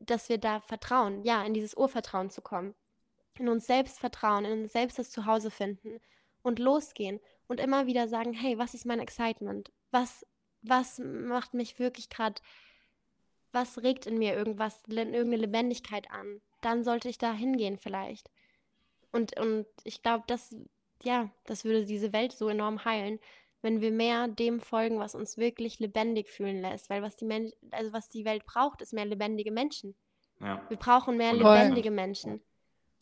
dass 0.00 0.28
wir 0.28 0.38
da 0.38 0.60
vertrauen, 0.60 1.22
ja, 1.24 1.44
in 1.44 1.54
dieses 1.54 1.74
Urvertrauen 1.74 2.30
zu 2.30 2.40
kommen. 2.40 2.74
In 3.38 3.48
uns 3.48 3.66
selbst 3.66 4.00
vertrauen, 4.00 4.44
in 4.44 4.62
uns 4.62 4.72
selbst 4.72 4.98
das 4.98 5.10
Zuhause 5.10 5.50
finden 5.50 6.00
und 6.42 6.58
losgehen 6.58 7.20
und 7.46 7.60
immer 7.60 7.86
wieder 7.86 8.08
sagen, 8.08 8.32
hey, 8.32 8.58
was 8.58 8.74
ist 8.74 8.86
mein 8.86 9.00
Excitement? 9.00 9.70
Was, 9.90 10.26
was 10.62 10.98
macht 10.98 11.54
mich 11.54 11.78
wirklich 11.78 12.08
gerade 12.10 12.40
was 13.52 13.82
regt 13.82 14.06
in 14.06 14.18
mir 14.18 14.34
irgendwas, 14.34 14.82
irgendeine 14.86 15.36
Lebendigkeit 15.36 16.10
an, 16.10 16.40
dann 16.60 16.84
sollte 16.84 17.08
ich 17.08 17.18
da 17.18 17.32
hingehen 17.32 17.78
vielleicht. 17.78 18.30
Und, 19.12 19.38
und 19.38 19.66
ich 19.84 20.02
glaube, 20.02 20.24
das, 20.26 20.54
ja, 21.02 21.30
das 21.44 21.64
würde 21.64 21.86
diese 21.86 22.12
Welt 22.12 22.32
so 22.32 22.48
enorm 22.48 22.84
heilen, 22.84 23.18
wenn 23.62 23.80
wir 23.80 23.90
mehr 23.90 24.28
dem 24.28 24.60
folgen, 24.60 24.98
was 24.98 25.14
uns 25.14 25.36
wirklich 25.36 25.78
lebendig 25.78 26.28
fühlen 26.28 26.60
lässt. 26.60 26.90
Weil 26.90 27.02
was 27.02 27.16
die 27.16 27.24
Men 27.24 27.52
also 27.70 27.92
was 27.92 28.08
die 28.08 28.24
Welt 28.24 28.44
braucht, 28.46 28.82
ist 28.82 28.92
mehr 28.92 29.06
lebendige 29.06 29.50
Menschen. 29.50 29.94
Ja. 30.40 30.62
Wir 30.68 30.76
brauchen 30.76 31.16
mehr 31.16 31.34
Voll. 31.34 31.56
lebendige 31.56 31.90
Menschen. 31.90 32.40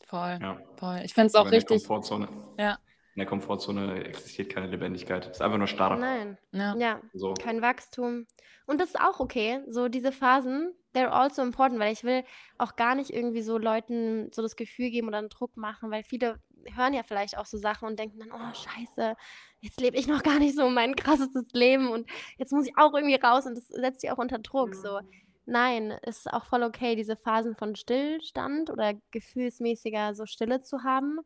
Voll. 0.06 0.38
Ja. 0.40 0.60
Voll. 0.76 1.00
Ich 1.04 1.14
finde 1.14 1.28
es 1.28 1.34
auch 1.34 1.50
richtig. 1.50 1.82
Komfortzone. 1.86 2.28
Ja. 2.58 2.78
In 3.14 3.20
der 3.20 3.26
Komfortzone 3.26 4.04
existiert 4.04 4.52
keine 4.52 4.66
Lebendigkeit. 4.66 5.24
Es 5.24 5.36
ist 5.36 5.42
einfach 5.42 5.58
nur 5.58 5.66
starr. 5.66 5.96
Nein. 5.96 6.36
Ja. 6.52 6.76
ja. 6.76 7.00
So. 7.14 7.32
Kein 7.34 7.62
Wachstum. 7.62 8.26
Und 8.66 8.80
das 8.80 8.88
ist 8.88 9.00
auch 9.00 9.20
okay. 9.20 9.62
So 9.68 9.88
diese 9.88 10.12
Phasen, 10.12 10.74
they're 10.94 11.08
also 11.08 11.42
important, 11.42 11.80
weil 11.80 11.92
ich 11.92 12.04
will 12.04 12.24
auch 12.58 12.76
gar 12.76 12.94
nicht 12.94 13.10
irgendwie 13.10 13.42
so 13.42 13.58
Leuten 13.58 14.30
so 14.32 14.42
das 14.42 14.56
Gefühl 14.56 14.90
geben 14.90 15.08
oder 15.08 15.18
einen 15.18 15.28
Druck 15.28 15.56
machen, 15.56 15.90
weil 15.90 16.02
viele 16.02 16.38
hören 16.74 16.94
ja 16.94 17.02
vielleicht 17.02 17.36
auch 17.38 17.46
so 17.46 17.58
Sachen 17.58 17.88
und 17.88 17.98
denken 17.98 18.18
dann, 18.18 18.32
oh 18.32 18.54
scheiße, 18.54 19.16
jetzt 19.60 19.80
lebe 19.80 19.96
ich 19.96 20.06
noch 20.06 20.22
gar 20.22 20.38
nicht 20.38 20.56
so 20.56 20.68
mein 20.68 20.96
krassestes 20.96 21.46
Leben 21.52 21.90
und 21.90 22.08
jetzt 22.38 22.52
muss 22.52 22.66
ich 22.66 22.76
auch 22.76 22.94
irgendwie 22.94 23.16
raus 23.16 23.46
und 23.46 23.56
das 23.56 23.68
setzt 23.68 24.00
sie 24.00 24.10
auch 24.10 24.18
unter 24.18 24.38
Druck. 24.38 24.74
So, 24.74 25.00
nein, 25.44 25.96
es 26.02 26.18
ist 26.18 26.32
auch 26.32 26.44
voll 26.46 26.62
okay, 26.62 26.96
diese 26.96 27.16
Phasen 27.16 27.54
von 27.54 27.76
Stillstand 27.76 28.70
oder 28.70 28.94
gefühlsmäßiger 29.10 30.14
so 30.14 30.26
Stille 30.26 30.60
zu 30.60 30.82
haben. 30.82 31.18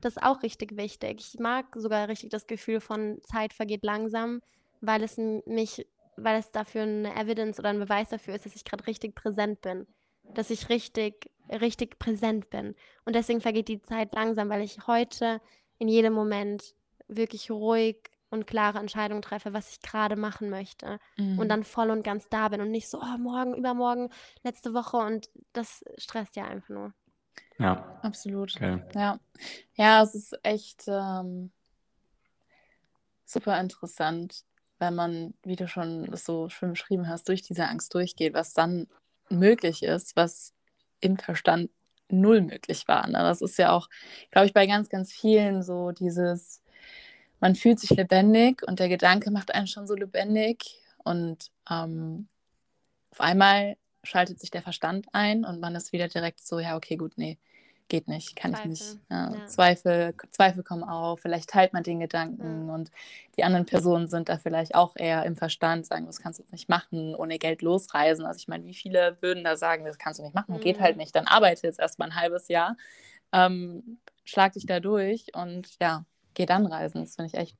Das 0.00 0.16
ist 0.16 0.22
auch 0.22 0.42
richtig 0.42 0.76
wichtig. 0.76 1.20
Ich 1.20 1.40
mag 1.40 1.66
sogar 1.76 2.08
richtig 2.08 2.30
das 2.30 2.46
Gefühl 2.46 2.80
von 2.80 3.18
Zeit 3.22 3.52
vergeht 3.52 3.82
langsam, 3.84 4.40
weil 4.80 5.02
es 5.02 5.16
mich 5.16 5.86
weil 6.22 6.38
es 6.38 6.50
dafür 6.50 6.82
eine 6.82 7.14
Evidence 7.14 7.58
oder 7.58 7.70
ein 7.70 7.78
Beweis 7.78 8.08
dafür 8.08 8.34
ist, 8.34 8.44
dass 8.44 8.56
ich 8.56 8.64
gerade 8.64 8.86
richtig 8.86 9.14
präsent 9.14 9.60
bin. 9.60 9.86
Dass 10.34 10.50
ich 10.50 10.68
richtig, 10.68 11.30
richtig 11.50 11.98
präsent 11.98 12.50
bin. 12.50 12.74
Und 13.04 13.14
deswegen 13.14 13.40
vergeht 13.40 13.68
die 13.68 13.82
Zeit 13.82 14.14
langsam, 14.14 14.48
weil 14.48 14.62
ich 14.62 14.86
heute 14.86 15.40
in 15.78 15.88
jedem 15.88 16.12
Moment 16.12 16.74
wirklich 17.08 17.50
ruhig 17.50 18.10
und 18.30 18.46
klare 18.46 18.78
Entscheidungen 18.78 19.22
treffe, 19.22 19.52
was 19.54 19.72
ich 19.72 19.80
gerade 19.80 20.16
machen 20.16 20.50
möchte. 20.50 20.98
Mhm. 21.16 21.38
Und 21.38 21.48
dann 21.48 21.64
voll 21.64 21.90
und 21.90 22.02
ganz 22.02 22.28
da 22.28 22.48
bin 22.48 22.60
und 22.60 22.70
nicht 22.70 22.88
so, 22.88 23.00
oh, 23.00 23.18
morgen, 23.18 23.54
übermorgen, 23.54 24.10
letzte 24.42 24.74
Woche. 24.74 24.98
Und 24.98 25.30
das 25.52 25.82
stresst 25.96 26.36
ja 26.36 26.44
einfach 26.44 26.68
nur. 26.68 26.92
Ja. 27.58 27.98
Absolut. 28.02 28.54
Okay. 28.56 28.82
Ja. 28.94 29.18
ja, 29.74 30.02
es 30.02 30.14
ist 30.14 30.38
echt 30.42 30.84
ähm, 30.86 31.50
super 33.24 33.58
interessant, 33.60 34.44
wenn 34.78 34.94
man, 34.94 35.34
wie 35.42 35.56
du 35.56 35.66
schon 35.66 36.14
so 36.16 36.48
schön 36.48 36.70
beschrieben 36.70 37.08
hast, 37.08 37.28
durch 37.28 37.42
diese 37.42 37.66
Angst 37.66 37.94
durchgeht, 37.94 38.34
was 38.34 38.52
dann 38.52 38.86
möglich 39.28 39.82
ist, 39.82 40.16
was 40.16 40.54
im 41.00 41.16
Verstand 41.16 41.70
null 42.10 42.40
möglich 42.42 42.88
war. 42.88 43.06
Ne? 43.06 43.18
Das 43.18 43.42
ist 43.42 43.58
ja 43.58 43.72
auch, 43.72 43.88
glaube 44.30 44.46
ich, 44.46 44.52
bei 44.54 44.66
ganz, 44.66 44.88
ganz 44.88 45.12
vielen 45.12 45.62
so 45.62 45.92
dieses, 45.92 46.62
man 47.40 47.54
fühlt 47.54 47.78
sich 47.80 47.90
lebendig 47.90 48.62
und 48.66 48.78
der 48.80 48.88
Gedanke 48.88 49.30
macht 49.30 49.54
einen 49.54 49.66
schon 49.66 49.86
so 49.86 49.94
lebendig 49.94 50.80
und 51.04 51.50
ähm, 51.70 52.28
auf 53.10 53.20
einmal 53.20 53.76
schaltet 54.04 54.40
sich 54.40 54.50
der 54.50 54.62
Verstand 54.62 55.06
ein 55.12 55.44
und 55.44 55.60
man 55.60 55.74
ist 55.74 55.92
wieder 55.92 56.08
direkt 56.08 56.40
so, 56.40 56.58
ja, 56.58 56.76
okay, 56.76 56.96
gut, 56.96 57.12
nee, 57.16 57.38
geht 57.88 58.08
nicht, 58.08 58.36
kann 58.36 58.52
Zweifel. 58.52 58.72
ich 58.72 58.80
nicht. 58.80 58.98
Ja, 59.10 59.34
ja. 59.34 59.46
Zweifel, 59.46 60.14
Zweifel 60.30 60.62
kommen 60.62 60.84
auf, 60.84 61.20
vielleicht 61.20 61.50
teilt 61.50 61.72
man 61.72 61.82
den 61.82 62.00
Gedanken 62.00 62.68
ja. 62.68 62.74
und 62.74 62.90
die 63.36 63.44
anderen 63.44 63.66
Personen 63.66 64.08
sind 64.08 64.28
da 64.28 64.38
vielleicht 64.38 64.74
auch 64.74 64.94
eher 64.96 65.24
im 65.24 65.36
Verstand, 65.36 65.86
sagen, 65.86 66.06
das 66.06 66.20
kannst 66.20 66.38
du 66.38 66.44
nicht 66.52 66.68
machen, 66.68 67.14
ohne 67.14 67.38
Geld 67.38 67.62
losreisen. 67.62 68.26
Also 68.26 68.38
ich 68.38 68.48
meine, 68.48 68.64
wie 68.66 68.74
viele 68.74 69.16
würden 69.20 69.44
da 69.44 69.56
sagen, 69.56 69.84
das 69.84 69.98
kannst 69.98 70.18
du 70.18 70.24
nicht 70.24 70.34
machen, 70.34 70.54
mhm. 70.54 70.60
geht 70.60 70.80
halt 70.80 70.96
nicht, 70.96 71.14
dann 71.16 71.26
arbeite 71.26 71.66
jetzt 71.66 71.80
erstmal 71.80 72.10
ein 72.10 72.14
halbes 72.14 72.48
Jahr, 72.48 72.76
ähm, 73.32 73.98
schlag 74.24 74.52
dich 74.52 74.66
da 74.66 74.80
durch 74.80 75.34
und 75.34 75.76
ja, 75.80 76.04
geh 76.34 76.46
dann 76.46 76.66
reisen. 76.66 77.02
Das 77.02 77.16
finde 77.16 77.30
ich 77.32 77.34
echt. 77.34 77.56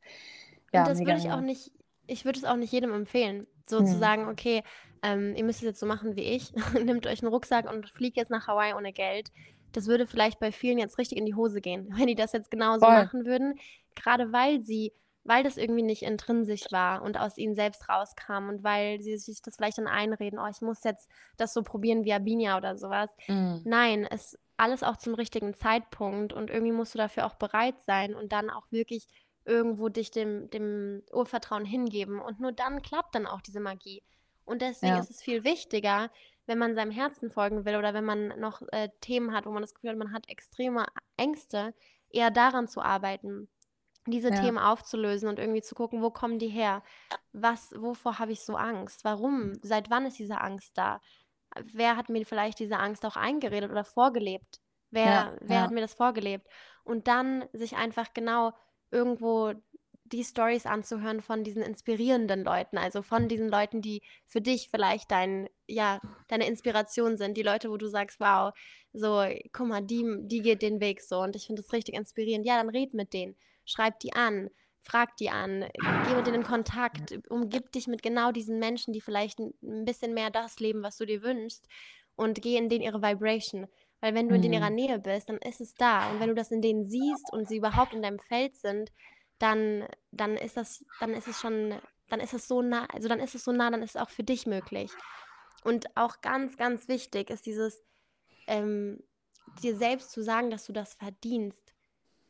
Ja, 0.73 0.83
und 0.83 0.91
das 0.91 0.99
würde 0.99 1.19
ich 1.19 1.31
auch 1.31 1.41
nicht, 1.41 1.73
ich 2.07 2.25
würde 2.25 2.39
es 2.39 2.45
auch 2.45 2.57
nicht 2.57 2.73
jedem 2.73 2.93
empfehlen, 2.93 3.47
so 3.67 3.79
hm. 3.79 3.87
zu 3.87 3.99
sagen, 3.99 4.29
okay, 4.29 4.63
ähm, 5.03 5.35
ihr 5.37 5.45
müsst 5.45 5.61
es 5.61 5.65
jetzt 5.65 5.81
so 5.81 5.87
machen 5.87 6.17
wie 6.17 6.23
ich, 6.23 6.53
nehmt 6.85 7.07
euch 7.07 7.23
einen 7.23 7.33
Rucksack 7.33 7.71
und 7.71 7.89
fliegt 7.89 8.17
jetzt 8.17 8.31
nach 8.31 8.47
Hawaii 8.47 8.75
ohne 8.75 8.93
Geld 8.93 9.31
das 9.73 9.87
würde 9.87 10.07
vielleicht 10.07 10.41
bei 10.41 10.53
vielen 10.53 10.79
jetzt 10.79 10.99
richtig 10.99 11.19
in 11.19 11.27
die 11.27 11.35
Hose 11.35 11.61
gehen, 11.61 11.89
wenn 11.97 12.07
die 12.07 12.15
das 12.15 12.33
jetzt 12.33 12.51
genauso 12.51 12.87
Voll. 12.87 12.95
machen 12.95 13.27
würden. 13.27 13.59
Gerade 13.95 14.33
weil 14.33 14.61
sie, 14.63 14.93
weil 15.25 15.43
das 15.43 15.57
irgendwie 15.57 15.83
nicht 15.83 16.03
intrinsisch 16.03 16.67
war 16.71 17.03
und 17.03 17.19
aus 17.19 17.37
ihnen 17.37 17.55
selbst 17.55 17.89
rauskam 17.89 18.49
und 18.49 18.63
weil 18.63 19.01
sie 19.01 19.19
sich 19.19 19.43
das 19.43 19.57
vielleicht 19.57 19.79
dann 19.79 19.89
einreden, 19.89 20.39
oh, 20.39 20.49
ich 20.51 20.61
muss 20.61 20.85
jetzt 20.85 21.09
das 21.37 21.53
so 21.53 21.63
probieren 21.63 22.05
wie 22.05 22.13
Abinia 22.13 22.57
oder 22.57 22.77
sowas. 22.77 23.11
Mhm. 23.27 23.63
Nein, 23.65 24.07
es 24.11 24.39
alles 24.57 24.83
auch 24.83 24.97
zum 24.97 25.15
richtigen 25.15 25.55
Zeitpunkt 25.55 26.33
und 26.33 26.51
irgendwie 26.51 26.73
musst 26.73 26.95
du 26.95 26.99
dafür 26.99 27.27
auch 27.27 27.35
bereit 27.35 27.81
sein 27.83 28.15
und 28.15 28.33
dann 28.33 28.51
auch 28.51 28.67
wirklich 28.71 29.07
irgendwo 29.45 29.89
dich 29.89 30.11
dem, 30.11 30.51
dem 30.51 31.03
Urvertrauen 31.13 31.65
hingeben 31.65 32.21
und 32.21 32.41
nur 32.41 32.53
dann 32.53 32.83
klappt 32.83 33.15
dann 33.15 33.27
auch 33.27 33.41
diese 33.41 33.61
Magie. 33.61 34.03
Und 34.45 34.63
deswegen 34.63 34.95
ja. 34.95 35.01
ist 35.01 35.11
es 35.11 35.23
viel 35.23 35.45
wichtiger, 35.45 36.11
wenn 36.49 36.59
man 36.59 36.75
seinem 36.75 36.91
Herzen 36.91 37.31
folgen 37.31 37.65
will 37.65 37.77
oder 37.77 37.95
wenn 37.95 38.05
man 38.05 38.29
noch 38.41 38.63
äh, 38.73 38.89
Themen 39.01 39.33
hat, 39.33 39.47
wo 39.47 39.51
man 39.51 39.63
das 39.63 39.75
Gefühl 39.75 39.91
hat, 39.91 39.99
man 39.99 40.13
hat 40.13 40.29
extreme 40.29 40.87
Ängste, 41.17 41.75
eher 42.11 42.31
daran 42.31 42.69
zu 42.69 42.81
arbeiten, 42.81 43.49
diese 44.07 44.31
ja. 44.31 44.41
Themen 44.41 44.59
aufzulösen 44.59 45.29
und 45.29 45.39
irgendwie 45.39 45.61
zu 45.61 45.75
gucken, 45.75 46.03
wo 46.03 46.11
kommen 46.11 46.39
die 46.39 46.49
her? 46.49 46.83
Was, 47.33 47.73
wovor 47.77 48.19
habe 48.19 48.33
ich 48.33 48.41
so 48.41 48.57
Angst? 48.57 49.05
Warum? 49.05 49.53
Seit 49.63 49.91
wann 49.91 50.07
ist 50.07 50.19
diese 50.19 50.41
Angst 50.41 50.77
da? 50.79 51.01
Wer 51.73 51.97
hat 51.97 52.09
mir 52.09 52.25
vielleicht 52.25 52.59
diese 52.59 52.79
Angst 52.79 53.05
auch 53.05 53.17
eingeredet 53.17 53.71
oder 53.71 53.85
vorgelebt? 53.85 54.61
Wer, 54.91 55.05
ja, 55.05 55.37
wer 55.41 55.57
ja. 55.57 55.63
hat 55.63 55.71
mir 55.71 55.83
das 55.83 55.93
vorgelebt? 55.93 56.49
Und 56.83 57.09
dann 57.09 57.45
sich 57.53 57.77
einfach 57.77 58.15
genau 58.15 58.55
irgendwo 58.91 59.53
die 60.13 60.25
Stories 60.25 60.67
anzuhören 60.67 61.21
von 61.21 61.45
diesen 61.45 61.63
inspirierenden 61.63 62.45
Leuten, 62.45 62.79
also 62.79 63.03
von 63.03 63.29
diesen 63.29 63.49
Leuten, 63.49 63.83
die 63.83 64.03
für 64.27 64.41
dich 64.41 64.69
vielleicht 64.71 65.11
dein, 65.11 65.49
ja, 65.67 66.01
deine 66.29 66.47
Inspiration 66.47 67.17
sind, 67.17 67.37
die 67.37 67.43
Leute, 67.43 67.71
wo 67.71 67.77
du 67.77 67.89
sagst, 67.89 68.21
wow, 68.21 68.53
so, 68.93 69.25
guck 69.53 69.67
mal, 69.67 69.83
die, 69.83 70.05
die 70.23 70.41
geht 70.41 70.63
den 70.63 70.81
Weg 70.81 71.03
so 71.03 71.21
und 71.21 71.37
ich 71.37 71.47
finde 71.47 71.63
das 71.63 71.73
richtig 71.73 71.95
inspirierend. 71.95 72.47
Ja, 72.47 72.57
dann 72.57 72.71
red 72.71 72.95
mit 72.95 73.13
denen, 73.13 73.37
schreib 73.65 74.01
die 74.01 74.13
an, 74.15 74.51
frag 74.81 75.17
die 75.17 75.31
an, 75.31 75.67
geh 76.07 76.15
mit 76.15 76.27
denen 76.27 76.37
in 76.37 76.43
Kontakt, 76.43 77.19
umgib 77.29 77.73
dich 77.73 77.87
mit 77.87 78.03
genau 78.03 78.33
diesen 78.33 78.59
Menschen, 78.59 78.93
die 78.93 79.01
vielleicht 79.01 79.39
ein 79.39 79.85
bisschen 79.85 80.15
mehr 80.15 80.31
das 80.31 80.59
leben, 80.61 80.83
was 80.83 80.97
du 80.97 81.05
dir 81.05 81.23
wünschst 81.23 81.69
und 82.17 82.41
geh 82.41 82.57
in 82.57 82.69
denen 82.69 82.83
ihre 82.83 83.03
Vibration. 83.03 83.69
Weil 84.01 84.15
wenn 84.15 84.29
du 84.29 84.37
mhm. 84.37 84.45
in 84.45 84.53
ihrer 84.53 84.71
Nähe 84.71 84.99
bist, 84.99 85.29
dann 85.29 85.39
ist 85.39 85.61
es 85.61 85.75
da. 85.75 86.11
Und 86.11 86.21
wenn 86.21 86.29
du 86.29 86.35
das 86.35 86.51
in 86.51 86.63
denen 86.63 86.87
siehst 86.87 87.33
und 87.33 87.49
sie 87.49 87.57
überhaupt 87.57 87.95
in 87.95 88.03
deinem 88.03 88.21
Feld 88.21 88.57
sind, 88.57 88.93
dann, 89.39 89.87
dann 90.11 90.37
ist 90.37 90.57
das, 90.57 90.85
dann 91.01 91.15
ist 91.15 91.29
es 91.29 91.41
schon, 91.41 91.75
dann 92.09 92.21
ist 92.21 92.35
es 92.35 92.49
so 92.49 92.63
nah, 92.63 92.87
also 92.93 93.09
dann 93.09 93.21
ist 93.21 93.35
es 93.35 93.45
so 93.45 93.53
nah, 93.53 93.71
dann 93.71 93.83
ist 93.83 93.97
es 93.97 94.01
auch 94.01 94.11
für 94.11 94.25
dich 94.25 94.47
möglich. 94.47 94.91
Und 95.65 95.97
auch 95.97 96.21
ganz, 96.21 96.57
ganz 96.57 96.89
wichtig 96.89 97.31
ist 97.31 97.47
dieses, 97.47 97.83
ähm, 98.47 99.03
dir 99.63 99.77
selbst 99.77 100.13
zu 100.13 100.23
sagen, 100.23 100.51
dass 100.51 100.67
du 100.67 100.73
das 100.73 100.95
verdienst. 100.95 101.75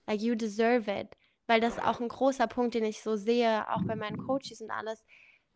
Like 0.07 0.21
you 0.21 0.35
deserve 0.35 0.91
it. 0.91 1.17
Weil 1.47 1.61
das 1.61 1.77
ist 1.77 1.83
auch 1.83 2.01
ein 2.01 2.09
großer 2.09 2.47
Punkt, 2.47 2.75
den 2.75 2.85
ich 2.85 3.03
so 3.03 3.17
sehe, 3.17 3.71
auch 3.71 3.83
bei 3.85 3.97
meinen 3.97 4.19
Coaches 4.19 4.61
und 4.61 4.71
alles. 4.71 5.07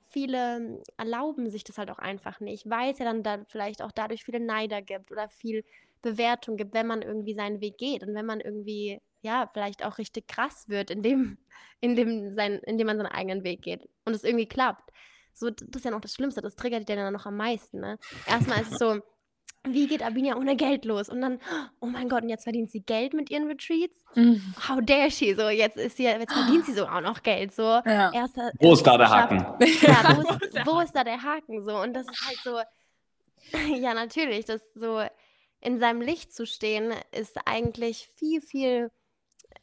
Viele 0.09 0.83
erlauben 0.97 1.51
sich 1.51 1.65
das 1.65 1.79
halt 1.79 1.91
auch 1.91 1.99
einfach 1.99 2.41
nicht, 2.41 2.69
weil 2.69 2.93
es 2.93 2.99
ja 2.99 3.05
dann 3.05 3.23
da 3.23 3.45
vielleicht 3.49 3.83
auch 3.83 3.93
dadurch 3.93 4.25
viele 4.25 4.41
Neider 4.41 4.83
gibt 4.83 5.11
oder 5.11 5.29
viel 5.29 5.65
Bewertung 6.01 6.57
gibt, 6.57 6.75
wenn 6.75 6.87
man 6.87 7.03
irgendwie 7.03 7.35
seinen 7.35 7.61
Weg 7.61 7.79
geht 7.79 8.03
und 8.03 8.15
wenn 8.15 8.27
man 8.27 8.41
irgendwie 8.41 9.01
ja, 9.23 9.49
vielleicht 9.53 9.85
auch 9.85 9.99
richtig 9.99 10.29
krass 10.29 10.69
wird, 10.69 10.91
indem, 10.91 11.39
indem, 11.81 12.33
sein, 12.33 12.61
indem 12.65 12.89
man 12.89 12.99
seinen 12.99 13.07
eigenen 13.07 13.45
Weg 13.45 13.63
geht 13.63 13.89
und 14.05 14.15
es 14.15 14.25
irgendwie 14.25 14.49
klappt. 14.49 14.91
So, 15.33 15.49
das 15.49 15.67
ist 15.77 15.85
ja 15.85 15.91
noch 15.91 16.03
das 16.03 16.15
Schlimmste, 16.15 16.43
das 16.43 16.57
triggert 16.57 16.89
dir 16.89 16.97
dann 16.97 17.13
noch 17.13 17.25
am 17.25 17.39
meisten. 17.39 17.81
Ne? 17.81 17.99
Erstmal 18.27 18.61
ist 18.61 18.73
es 18.73 18.79
so, 18.79 19.01
wie 19.65 19.87
geht 19.87 20.03
Abinia 20.03 20.37
ohne 20.37 20.57
Geld 20.57 20.85
los? 20.85 21.09
Und 21.09 21.21
dann, 21.21 21.39
oh 21.81 21.87
mein 21.87 22.09
Gott, 22.09 22.23
und 22.23 22.29
jetzt 22.29 22.43
verdient 22.43 22.71
sie 22.71 22.81
Geld 22.81 23.15
mit 23.15 23.31
ihren 23.31 23.47
Retreats? 23.47 24.05
Mhm. 24.15 24.55
How 24.69 24.81
dare 24.83 25.11
she? 25.11 25.35
So, 25.35 25.49
jetzt 25.49 25.77
ist 25.77 25.97
sie, 25.97 26.03
jetzt 26.03 26.33
verdient 26.33 26.67
sie 26.67 26.73
so 26.73 26.87
auch 26.87 27.01
noch 27.01 27.23
Geld. 27.23 27.55
So, 27.55 27.63
ja. 27.63 28.13
erster, 28.13 28.51
wo 28.61 28.73
ist 28.73 28.83
da 28.83 28.99
der 28.99 29.09
Haken? 29.09 29.39
Ja, 29.39 30.17
wo 30.17 30.21
ist, 30.21 30.67
wo 30.67 30.81
ist 30.81 30.93
da 30.93 31.05
der 31.05 31.23
Haken? 31.23 31.63
So, 31.63 31.77
und 31.79 31.95
das 31.95 32.07
ist 32.09 32.27
halt 32.27 32.39
so, 32.43 32.61
ja, 33.77 33.95
natürlich, 33.95 34.45
das 34.45 34.61
so 34.75 35.01
in 35.61 35.79
seinem 35.79 36.03
Licht 36.03 36.35
zu 36.35 36.45
stehen, 36.45 36.93
ist 37.13 37.39
eigentlich 37.47 38.09
viel, 38.17 38.41
viel 38.41 38.91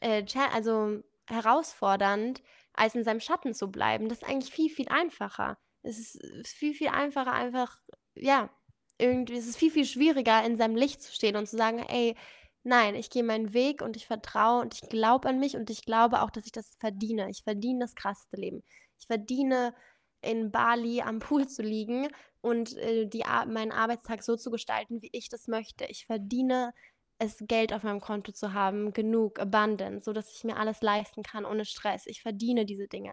äh, 0.00 0.24
also 0.52 1.02
herausfordernd, 1.28 2.42
als 2.72 2.94
in 2.94 3.04
seinem 3.04 3.20
Schatten 3.20 3.54
zu 3.54 3.70
bleiben. 3.70 4.08
Das 4.08 4.22
ist 4.22 4.28
eigentlich 4.28 4.52
viel, 4.52 4.70
viel 4.70 4.88
einfacher. 4.88 5.58
Es 5.82 5.98
ist 5.98 6.52
viel, 6.52 6.74
viel 6.74 6.88
einfacher, 6.88 7.32
einfach, 7.32 7.80
ja, 8.14 8.50
irgendwie, 8.98 9.36
es 9.36 9.46
ist 9.46 9.56
viel, 9.56 9.70
viel 9.70 9.86
schwieriger, 9.86 10.44
in 10.44 10.56
seinem 10.56 10.76
Licht 10.76 11.02
zu 11.02 11.12
stehen 11.12 11.36
und 11.36 11.48
zu 11.48 11.56
sagen, 11.56 11.78
ey, 11.88 12.16
nein, 12.62 12.94
ich 12.94 13.10
gehe 13.10 13.24
meinen 13.24 13.54
Weg 13.54 13.82
und 13.82 13.96
ich 13.96 14.06
vertraue 14.06 14.60
und 14.62 14.74
ich 14.74 14.88
glaube 14.90 15.28
an 15.28 15.38
mich 15.40 15.56
und 15.56 15.70
ich 15.70 15.84
glaube 15.84 16.22
auch, 16.22 16.30
dass 16.30 16.44
ich 16.46 16.52
das 16.52 16.76
verdiene. 16.78 17.30
Ich 17.30 17.42
verdiene 17.42 17.80
das 17.80 17.94
krasseste 17.94 18.36
Leben. 18.36 18.62
Ich 18.98 19.06
verdiene 19.06 19.74
in 20.20 20.50
Bali 20.50 21.00
am 21.00 21.18
Pool 21.18 21.48
zu 21.48 21.62
liegen 21.62 22.08
und 22.42 22.76
äh, 22.76 23.06
die, 23.06 23.24
meinen 23.48 23.72
Arbeitstag 23.72 24.22
so 24.22 24.36
zu 24.36 24.50
gestalten, 24.50 25.00
wie 25.02 25.10
ich 25.12 25.28
das 25.30 25.46
möchte. 25.48 25.86
Ich 25.86 26.06
verdiene 26.06 26.72
es, 27.20 27.36
Geld 27.46 27.72
auf 27.72 27.82
meinem 27.82 28.00
Konto 28.00 28.32
zu 28.32 28.54
haben, 28.54 28.92
genug, 28.92 29.38
abundant, 29.38 30.02
so 30.02 30.12
dass 30.12 30.32
ich 30.34 30.42
mir 30.42 30.56
alles 30.56 30.80
leisten 30.80 31.22
kann 31.22 31.44
ohne 31.44 31.64
Stress. 31.64 32.06
Ich 32.06 32.22
verdiene 32.22 32.64
diese 32.64 32.88
Dinge. 32.88 33.12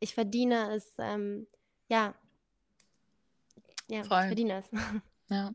Ich 0.00 0.14
verdiene 0.14 0.74
es, 0.74 0.94
ähm, 0.98 1.46
ja. 1.88 2.14
Ja, 3.88 4.02
Voll. 4.04 4.20
ich 4.20 4.26
verdiene 4.26 4.58
es. 4.58 4.70
Ja. 5.28 5.50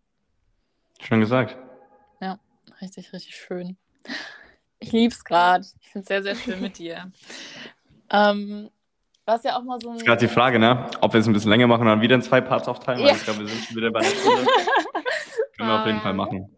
Schön 1.00 1.20
gesagt. 1.20 1.56
Ja, 2.20 2.40
richtig, 2.82 3.14
richtig 3.14 3.36
schön. 3.36 3.78
Ich 4.80 4.92
liebe 4.92 5.14
es 5.14 5.24
gerade. 5.24 5.64
Ich 5.82 5.90
finde 5.90 6.02
es 6.02 6.08
sehr, 6.08 6.24
sehr 6.24 6.36
schön 6.36 6.60
mit 6.62 6.80
dir. 6.80 7.12
ähm, 8.10 8.72
was 9.26 9.44
ja 9.44 9.56
auch 9.56 9.64
mal 9.64 9.80
so 9.80 9.90
ein. 9.90 9.96
Das 9.96 10.02
ist 10.02 10.08
gerade 10.08 10.26
die 10.26 10.34
Frage, 10.34 10.58
ne? 10.58 10.90
Ob 11.02 11.14
wir 11.14 11.20
es 11.20 11.28
ein 11.28 11.34
bisschen 11.34 11.52
länger 11.52 11.68
machen 11.68 11.82
oder 11.82 11.92
dann 11.92 12.02
wieder 12.02 12.16
in 12.16 12.24
zwei 12.24 12.42
Parts 12.42 12.68
aufteilen. 12.68 13.02
Ja. 13.02 13.12
ich 13.14 13.24
glaube, 13.24 13.42
wir 13.42 13.48
sind 13.48 13.66
schon 13.66 13.76
wieder 13.76 13.92
bei 13.92 14.00
der 14.00 14.10
Stunde. 14.10 14.46
Können 15.58 15.70
wir 15.70 15.80
auf 15.80 15.86
jeden 15.86 16.02
Fall 16.02 16.14
machen. 16.16 16.50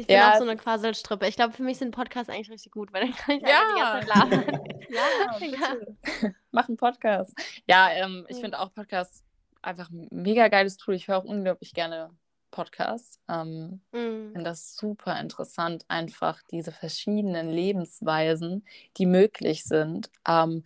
Ich 0.00 0.06
bin 0.06 0.16
ja, 0.16 0.32
auch 0.32 0.38
so 0.38 0.44
eine 0.44 0.56
Quasselstrippe. 0.56 1.26
Ich 1.26 1.36
glaube, 1.36 1.52
für 1.52 1.62
mich 1.62 1.76
sind 1.76 1.94
Podcasts 1.94 2.30
eigentlich 2.30 2.50
richtig 2.50 2.72
gut, 2.72 2.90
weil 2.92 3.02
dann 3.02 3.14
kann 3.14 3.36
ich 3.36 3.42
ja. 3.42 3.60
die 3.68 3.80
ganze 3.80 4.08
Zeit 4.08 4.16
labern. 4.16 4.64
ja, 4.88 5.74
bitte. 5.74 6.34
Mach 6.50 6.68
einen 6.68 6.78
Podcast. 6.78 7.34
Ja, 7.68 7.90
ähm, 7.90 8.24
ich 8.28 8.38
finde 8.38 8.58
auch 8.60 8.72
Podcasts 8.72 9.22
einfach 9.60 9.90
ein 9.90 10.08
mega 10.10 10.48
geiles 10.48 10.78
Tool. 10.78 10.94
Ich 10.94 11.08
höre 11.08 11.18
auch 11.18 11.24
unglaublich 11.24 11.74
gerne 11.74 12.10
Podcasts. 12.50 13.20
Ähm, 13.28 13.82
mm. 13.92 14.32
finde 14.32 14.44
das 14.44 14.74
super 14.74 15.20
interessant, 15.20 15.84
einfach 15.88 16.40
diese 16.50 16.72
verschiedenen 16.72 17.50
Lebensweisen, 17.50 18.64
die 18.96 19.04
möglich 19.04 19.64
sind. 19.64 20.10
Ähm, 20.26 20.64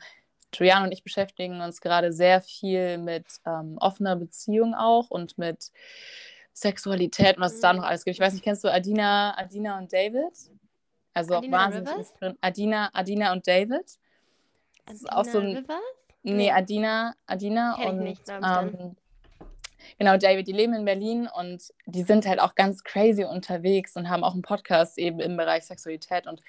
Julian 0.55 0.85
und 0.85 0.93
ich 0.93 1.03
beschäftigen 1.03 1.61
uns 1.61 1.81
gerade 1.81 2.13
sehr 2.13 2.41
viel 2.41 2.99
mit 2.99 3.27
ähm, 3.45 3.79
offener 3.79 4.15
Beziehung 4.15 4.75
auch 4.75 5.11
und 5.11 5.37
mit 5.39 5.73
Sexualität 6.55 7.37
und 7.37 7.43
was 7.43 7.55
es 7.55 7.61
da 7.61 7.73
mhm. 7.73 7.81
noch 7.81 7.87
alles 7.87 8.05
gibt. 8.05 8.15
Ich 8.15 8.21
weiß 8.21 8.33
nicht, 8.33 8.45
kennst 8.45 8.65
du 8.65 8.73
Adina, 8.73 9.37
Adina 9.37 9.77
und 9.77 9.93
David? 9.93 10.33
Also 11.13 11.35
Adina 11.35 11.59
wahnsinnig 11.59 12.07
drin. 12.19 12.39
Adina, 12.41 12.91
Adina 12.93 13.33
und 13.33 13.47
David. 13.47 13.99
Das 14.87 14.97
ist 14.97 15.13
auch 15.13 15.25
so 15.25 15.39
ein. 15.39 15.57
Rivers? 15.57 15.81
Nee, 16.23 16.51
Adina, 16.51 17.15
Adina 17.27 17.77
Kenn 17.77 17.89
und 17.91 17.99
nicht, 17.99 18.23
ähm, 18.31 18.97
genau, 19.99 20.17
David, 20.17 20.47
die 20.47 20.53
leben 20.53 20.73
in 20.73 20.87
Berlin 20.87 21.29
und 21.29 21.71
die 21.85 22.03
sind 22.03 22.27
halt 22.27 22.41
auch 22.41 22.55
ganz 22.55 22.83
crazy 22.83 23.25
unterwegs 23.25 23.95
und 23.95 24.09
haben 24.09 24.25
auch 24.25 24.33
einen 24.33 24.41
Podcast 24.41 24.97
eben 24.97 25.21
im 25.21 25.37
Bereich 25.37 25.65
Sexualität. 25.65 26.27
Und 26.27 26.41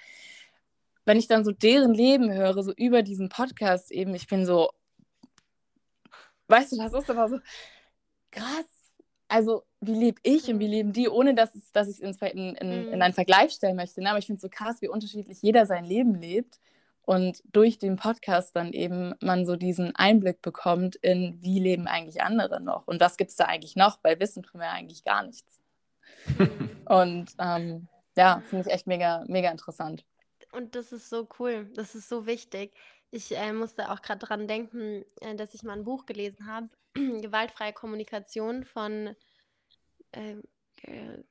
wenn 1.03 1.17
ich 1.17 1.27
dann 1.27 1.43
so 1.43 1.51
deren 1.51 1.93
Leben 1.93 2.31
höre, 2.31 2.63
so 2.63 2.73
über 2.73 3.03
diesen 3.03 3.27
Podcast 3.27 3.91
eben, 3.91 4.15
ich 4.15 4.27
bin 4.27 4.45
so, 4.45 4.71
weißt 6.47 6.71
du, 6.71 6.77
das 6.77 6.93
ist 6.93 7.09
aber 7.09 7.27
so 7.27 7.39
krass. 8.31 8.74
Also, 9.35 9.65
wie 9.81 9.95
lebe 9.95 10.21
ich 10.23 10.47
und 10.47 10.59
wie 10.59 10.67
leben 10.67 10.93
die, 10.93 11.09
ohne 11.09 11.35
dass, 11.35 11.55
es, 11.55 11.69
dass 11.73 11.89
ich 11.89 12.01
es 12.01 12.21
in, 12.21 12.55
in, 12.55 12.87
in, 12.87 13.01
einen 13.01 13.13
Vergleich 13.13 13.51
stellen 13.51 13.75
möchte. 13.75 14.01
Ne? 14.01 14.09
Aber 14.09 14.17
ich 14.17 14.27
finde 14.27 14.37
es 14.37 14.43
so 14.43 14.47
krass, 14.47 14.81
wie 14.81 14.87
unterschiedlich 14.87 15.41
jeder 15.41 15.65
sein 15.65 15.83
Leben 15.83 16.15
lebt. 16.15 16.57
Und 17.01 17.43
durch 17.51 17.77
den 17.77 17.97
Podcast 17.97 18.55
dann 18.55 18.71
eben 18.71 19.13
man 19.19 19.45
so 19.45 19.57
diesen 19.57 19.93
Einblick 19.93 20.41
bekommt 20.41 20.95
in, 20.95 21.37
wie 21.41 21.59
leben 21.59 21.85
eigentlich 21.85 22.21
andere 22.21 22.61
noch 22.61 22.87
und 22.87 23.01
was 23.01 23.17
gibt 23.17 23.31
es 23.31 23.35
da 23.35 23.43
eigentlich 23.43 23.75
noch, 23.75 23.99
weil 24.03 24.21
Wissen 24.21 24.41
tun 24.41 24.61
wir 24.61 24.69
eigentlich 24.69 25.03
gar 25.03 25.23
nichts. 25.23 25.59
und 26.85 27.25
ähm, 27.37 27.89
ja, 28.15 28.41
finde 28.49 28.69
ich 28.69 28.73
echt 28.73 28.87
mega, 28.87 29.25
mega 29.27 29.51
interessant. 29.51 30.05
Und 30.53 30.75
das 30.75 30.93
ist 30.93 31.09
so 31.09 31.27
cool, 31.39 31.69
das 31.75 31.93
ist 31.93 32.07
so 32.07 32.25
wichtig. 32.25 32.71
Ich 33.15 33.31
äh, 33.31 33.53
musste 33.53 33.89
auch 33.91 34.01
gerade 34.01 34.19
daran 34.19 34.45
denken, 34.45 35.05
äh, 35.21 35.35
dass 35.35 35.53
ich 35.53 35.63
mal 35.63 35.71
ein 35.71 35.85
Buch 35.85 36.05
gelesen 36.05 36.47
habe, 36.47 36.67
Gewaltfreie 36.93 37.71
Kommunikation 37.71 38.65
von 38.65 39.15
äh, 40.11 40.35
äh 40.81 41.23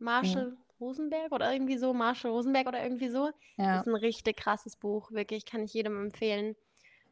Marshall, 0.00 0.50
mhm. 0.50 0.56
Rosenberg 0.80 1.30
oder 1.30 1.52
irgendwie 1.52 1.78
so, 1.78 1.94
Marshall 1.94 2.32
Rosenberg 2.32 2.66
oder 2.66 2.82
irgendwie 2.82 3.08
so. 3.08 3.30
Ja. 3.56 3.76
Das 3.76 3.86
ist 3.86 3.86
ein 3.86 3.94
richtig 3.94 4.36
krasses 4.36 4.74
Buch, 4.74 5.12
wirklich, 5.12 5.46
kann 5.46 5.62
ich 5.62 5.74
jedem 5.74 5.96
empfehlen. 6.06 6.56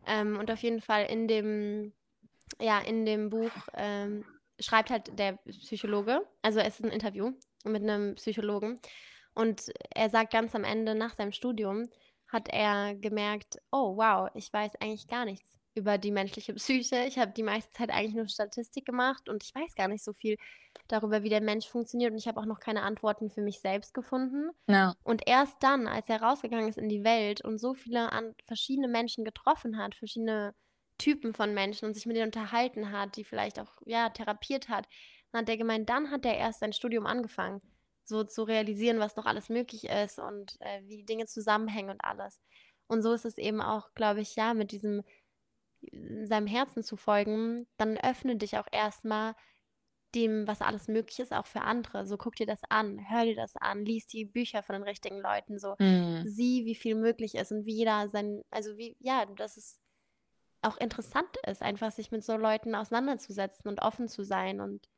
Ähm, 0.07 0.37
und 0.41 0.51
auf 0.51 0.61
jeden 0.61 0.81
Fall 0.81 1.05
in 1.05 1.29
dem, 1.29 1.93
ja, 2.61 2.81
in 2.81 3.07
dem 3.07 3.31
Buch 3.31 3.53
ähm, 3.74 4.24
schreibt 4.59 4.91
halt 4.91 5.16
der 5.16 5.35
Psychologe, 5.51 6.26
also 6.43 6.59
es 6.59 6.81
ist 6.81 6.85
ein 6.85 6.91
Interview 6.91 7.31
mit 7.62 7.83
einem 7.83 8.16
Psychologen 8.16 8.81
und 9.35 9.72
er 9.95 10.11
sagt 10.11 10.33
ganz 10.33 10.57
am 10.57 10.64
Ende 10.64 10.97
nach 10.97 11.14
seinem 11.14 11.31
Studium, 11.31 11.89
hat 12.29 12.49
er 12.49 12.95
gemerkt, 12.95 13.59
oh 13.72 13.97
wow, 13.97 14.31
ich 14.35 14.53
weiß 14.53 14.76
eigentlich 14.81 15.07
gar 15.09 15.24
nichts 15.24 15.59
über 15.74 15.97
die 15.97 16.11
menschliche 16.11 16.53
Psyche. 16.55 17.05
Ich 17.07 17.18
habe 17.18 17.33
die 17.33 17.43
meiste 17.43 17.70
Zeit 17.70 17.91
eigentlich 17.91 18.14
nur 18.14 18.29
Statistik 18.29 18.85
gemacht 18.85 19.29
und 19.29 19.43
ich 19.45 19.55
weiß 19.55 19.74
gar 19.74 19.89
nicht 19.89 20.05
so 20.05 20.12
viel 20.12 20.37
darüber, 20.89 21.22
wie 21.22 21.29
der 21.29 21.41
Mensch 21.41 21.68
funktioniert 21.68 22.12
und 22.12 22.18
ich 22.18 22.26
habe 22.26 22.41
auch 22.41 22.47
noch 22.47 22.61
keine 22.61 22.83
Antworten 22.83 23.31
für 23.31 23.43
mich 23.43 23.61
selbst 23.61 23.95
gefunden. 23.95 24.51
Ja. 24.68 24.95
Und 25.05 25.22
erst 25.26 25.62
dann, 25.62 25.87
als 25.87 26.09
er 26.09 26.22
rausgegangen 26.22 26.68
ist 26.68 26.79
in 26.79 26.89
die 26.89 27.05
Welt 27.05 27.45
und 27.45 27.59
so 27.59 27.74
viele 27.74 28.12
an 28.12 28.35
verschiedene 28.47 28.89
Menschen 28.89 29.24
getroffen 29.24 29.79
hat, 29.79 29.95
verschiedene 29.95 30.55
Typen 30.99 31.33
von 31.33 31.55
Menschen 31.55 31.87
und 31.87 31.95
sich 31.95 32.07
mit 32.07 32.16
denen 32.16 32.26
unterhalten 32.26 32.91
hat, 32.91 33.16
die 33.16 33.24
vielleicht 33.24 33.61
auch 33.61 33.81
ja 33.87 34.11
therapiert 34.11 34.68
hat, 34.68 34.89
dann 35.31 35.43
hat 35.43 35.49
er 35.49 35.57
gemeint, 35.57 35.89
dann 35.89 36.11
hat 36.11 36.24
er 36.26 36.37
erst 36.37 36.61
sein 36.61 36.72
Studium 36.72 37.07
angefangen, 37.07 37.61
so 38.09 38.25
zu 38.25 38.43
realisieren, 38.43 38.99
was 38.99 39.17
noch 39.17 39.27
alles 39.27 39.49
möglich 39.49 39.85
ist 39.85 40.19
und 40.19 40.57
äh, 40.61 40.83
wie 40.85 40.99
die 40.99 41.07
Dinge 41.07 41.27
zusammenhängen 41.27 41.91
und 41.91 42.03
alles. 42.03 42.41
Und 42.87 43.03
so 43.03 43.13
ist 43.13 43.25
es 43.25 43.39
eben 43.39 43.61
auch, 43.61 43.93
glaube 43.95 44.21
ich, 44.21 44.35
ja, 44.37 44.55
mit 44.55 44.73
diesem 44.73 45.03
seinem 46.25 46.47
Herzen 46.47 46.83
zu 46.83 46.97
folgen, 46.97 47.67
dann 47.77 47.97
öffne 47.99 48.37
dich 48.37 48.59
auch 48.59 48.67
erstmal 48.73 49.35
dem, 50.15 50.47
was 50.47 50.63
alles 50.63 50.89
möglich 50.89 51.21
ist, 51.21 51.33
auch 51.33 51.47
für 51.47 51.61
andere. 51.61 52.07
So 52.07 52.17
guck 52.17 52.35
dir 52.35 52.47
das 52.47 52.61
an, 52.69 53.09
hör 53.11 53.25
dir 53.25 53.37
das 53.37 53.57
an, 53.57 53.85
lies 53.85 54.07
die 54.07 54.25
Bücher 54.25 54.63
von 54.63 54.75
den 54.75 54.83
richtigen 54.83 55.21
Leuten, 55.21 55.59
so 55.59 55.77
mhm. 55.79 56.25
sieh, 56.27 56.65
wie 56.65 56.75
viel 56.75 56.95
möglich 56.95 57.35
ist 57.35 57.53
und 57.53 57.67
wie 57.67 57.75
jeder 57.75 58.09
sein, 58.09 58.43
also 58.51 58.77
wie, 58.79 58.97
ja, 59.01 59.27
dass 59.27 59.57
es 59.57 59.81
auch 60.63 60.79
interessant 60.79 61.37
ist, 61.47 61.63
einfach 61.63 61.93
sich 61.93 62.11
mit 62.11 62.25
so 62.25 62.37
Leuten 62.37 62.75
auseinanderzusetzen 62.75 63.69
und 63.69 63.81
offen 63.81 64.09
zu 64.09 64.25
sein 64.25 64.61
und, 64.61 64.89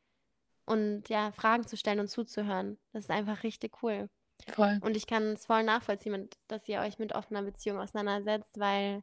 und 0.65 1.09
ja, 1.09 1.33
Fragen 1.33 1.67
zu 1.67 1.77
stellen 1.77 2.01
und 2.01 2.09
zuzuhören. 2.09 2.79
Das 2.93 3.05
ist 3.05 3.11
einfach 3.11 3.43
richtig 3.43 3.83
cool. 3.83 4.09
Voll. 4.49 4.79
Und 4.83 4.97
ich 4.97 5.07
kann 5.07 5.25
es 5.33 5.47
voll 5.47 5.63
nachvollziehen, 5.63 6.29
dass 6.49 6.69
ihr 6.69 6.81
euch 6.81 6.99
mit 6.99 7.15
offener 7.15 7.43
Beziehung 7.43 7.79
auseinandersetzt, 7.79 8.59
weil 8.59 9.03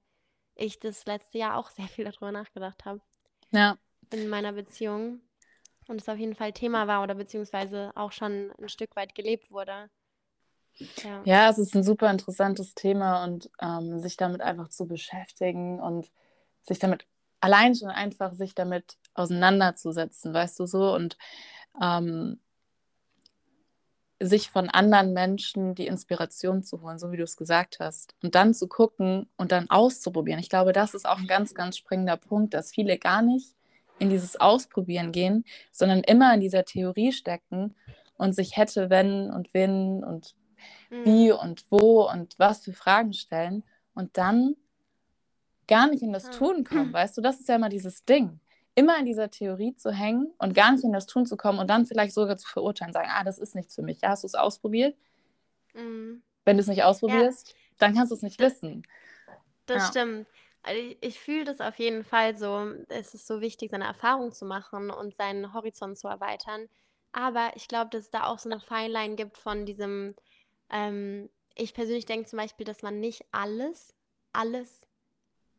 ich 0.55 0.79
das 0.79 1.05
letzte 1.05 1.37
Jahr 1.37 1.57
auch 1.57 1.69
sehr 1.75 1.87
viel 1.87 2.05
darüber 2.05 2.31
nachgedacht 2.31 2.85
habe. 2.85 3.01
Ja. 3.51 3.77
In 4.11 4.29
meiner 4.29 4.53
Beziehung. 4.53 5.21
Und 5.87 6.01
es 6.01 6.09
auf 6.09 6.17
jeden 6.17 6.35
Fall 6.35 6.51
Thema 6.51 6.87
war 6.87 7.01
oder 7.01 7.15
beziehungsweise 7.15 7.91
auch 7.95 8.11
schon 8.11 8.51
ein 8.59 8.67
Stück 8.67 8.95
weit 8.97 9.15
gelebt 9.15 9.51
wurde. 9.51 9.89
Ja, 11.03 11.21
ja 11.23 11.49
es 11.49 11.57
ist 11.57 11.75
ein 11.75 11.83
super 11.83 12.11
interessantes 12.11 12.73
Thema 12.73 13.23
und 13.23 13.49
ähm, 13.61 13.99
sich 13.99 14.17
damit 14.17 14.41
einfach 14.41 14.67
zu 14.67 14.85
beschäftigen 14.85 15.79
und 15.79 16.11
sich 16.61 16.79
damit 16.79 17.07
allein 17.39 17.73
schon 17.73 17.89
einfach 17.89 18.33
sich 18.33 18.53
damit 18.53 18.97
auseinanderzusetzen, 19.17 20.33
weißt 20.33 20.59
du 20.59 20.65
so 20.65 20.93
und 20.93 21.17
ähm, 21.81 22.39
sich 24.19 24.49
von 24.49 24.69
anderen 24.69 25.13
Menschen 25.13 25.75
die 25.75 25.87
Inspiration 25.87 26.63
zu 26.63 26.81
holen, 26.81 26.97
so 26.97 27.11
wie 27.11 27.17
du 27.17 27.23
es 27.23 27.37
gesagt 27.37 27.79
hast. 27.79 28.15
Und 28.23 28.33
dann 28.35 28.53
zu 28.53 28.67
gucken 28.67 29.29
und 29.37 29.51
dann 29.51 29.69
auszuprobieren. 29.69 30.39
Ich 30.39 30.49
glaube, 30.49 30.73
das 30.73 30.93
ist 30.93 31.07
auch 31.07 31.19
ein 31.19 31.27
ganz, 31.27 31.53
ganz 31.53 31.77
springender 31.77 32.17
Punkt, 32.17 32.53
dass 32.53 32.71
viele 32.71 32.97
gar 32.97 33.21
nicht 33.21 33.53
in 33.99 34.09
dieses 34.09 34.39
Ausprobieren 34.39 35.11
gehen, 35.11 35.43
sondern 35.71 36.01
immer 36.01 36.33
in 36.33 36.39
dieser 36.39 36.65
Theorie 36.65 37.11
stecken 37.11 37.75
und 38.17 38.33
sich 38.33 38.57
hätte, 38.57 38.89
wenn 38.89 39.29
und 39.29 39.53
wenn 39.53 40.03
und 40.03 40.35
mhm. 40.89 41.05
wie 41.05 41.31
und 41.31 41.65
wo 41.69 42.09
und 42.09 42.37
was 42.39 42.63
für 42.63 42.73
Fragen 42.73 43.13
stellen 43.13 43.63
und 43.93 44.17
dann 44.17 44.55
gar 45.67 45.87
nicht 45.87 46.01
in 46.01 46.13
das 46.13 46.31
Tun 46.31 46.63
kommen. 46.63 46.91
Weißt 46.93 47.17
du, 47.17 47.21
das 47.21 47.39
ist 47.39 47.49
ja 47.49 47.55
immer 47.55 47.69
dieses 47.69 48.05
Ding 48.05 48.39
immer 48.77 48.99
in 48.99 49.05
dieser 49.05 49.31
Theorie 49.31 49.75
zu 49.75 49.91
hängen 49.91 50.31
und 50.37 50.53
gar 50.53 50.71
nicht 50.71 50.83
in 50.83 50.93
das 50.93 51.07
Tun 51.07 51.25
zu 51.25 51.35
kommen 51.35 51.57
und 51.57 51.67
dann 51.67 51.87
vielleicht 51.87 52.13
sogar 52.13 52.37
zu 52.37 52.47
verurteilen, 52.47 52.93
sagen, 52.93 53.09
ah, 53.11 53.23
das 53.23 53.39
ist 53.39 53.55
nichts 53.55 53.73
für 53.73 53.81
mich. 53.81 54.01
Ja, 54.01 54.09
hast 54.09 54.23
du 54.23 54.27
es 54.27 54.35
ausprobiert? 54.35 54.95
Mhm. 55.73 56.21
Wenn 56.45 56.57
du 56.57 56.61
es 56.61 56.67
nicht 56.67 56.83
ausprobierst, 56.83 57.49
ja. 57.49 57.55
dann 57.79 57.95
kannst 57.95 58.11
du 58.11 58.15
es 58.15 58.21
nicht 58.21 58.39
wissen. 58.39 58.83
Das 59.65 59.83
ja. 59.83 59.89
stimmt. 59.89 60.27
Also 60.61 60.79
ich, 60.79 60.97
ich 61.01 61.19
fühle 61.19 61.43
das 61.43 61.59
auf 61.59 61.79
jeden 61.79 62.03
Fall 62.03 62.37
so. 62.37 62.71
Es 62.89 63.15
ist 63.15 63.25
so 63.25 63.41
wichtig, 63.41 63.71
seine 63.71 63.85
Erfahrung 63.85 64.31
zu 64.31 64.45
machen 64.45 64.91
und 64.91 65.15
seinen 65.15 65.53
Horizont 65.53 65.97
zu 65.97 66.07
erweitern. 66.07 66.69
Aber 67.13 67.53
ich 67.55 67.67
glaube, 67.67 67.89
dass 67.89 68.03
es 68.03 68.11
da 68.11 68.25
auch 68.25 68.37
so 68.37 68.47
eine 68.47 68.59
Feinline 68.59 69.15
gibt 69.15 69.39
von 69.39 69.65
diesem, 69.65 70.13
ähm, 70.69 71.31
ich 71.55 71.73
persönlich 71.73 72.05
denke 72.05 72.29
zum 72.29 72.37
Beispiel, 72.37 72.65
dass 72.65 72.83
man 72.83 72.99
nicht 72.99 73.25
alles, 73.31 73.95
alles 74.33 74.85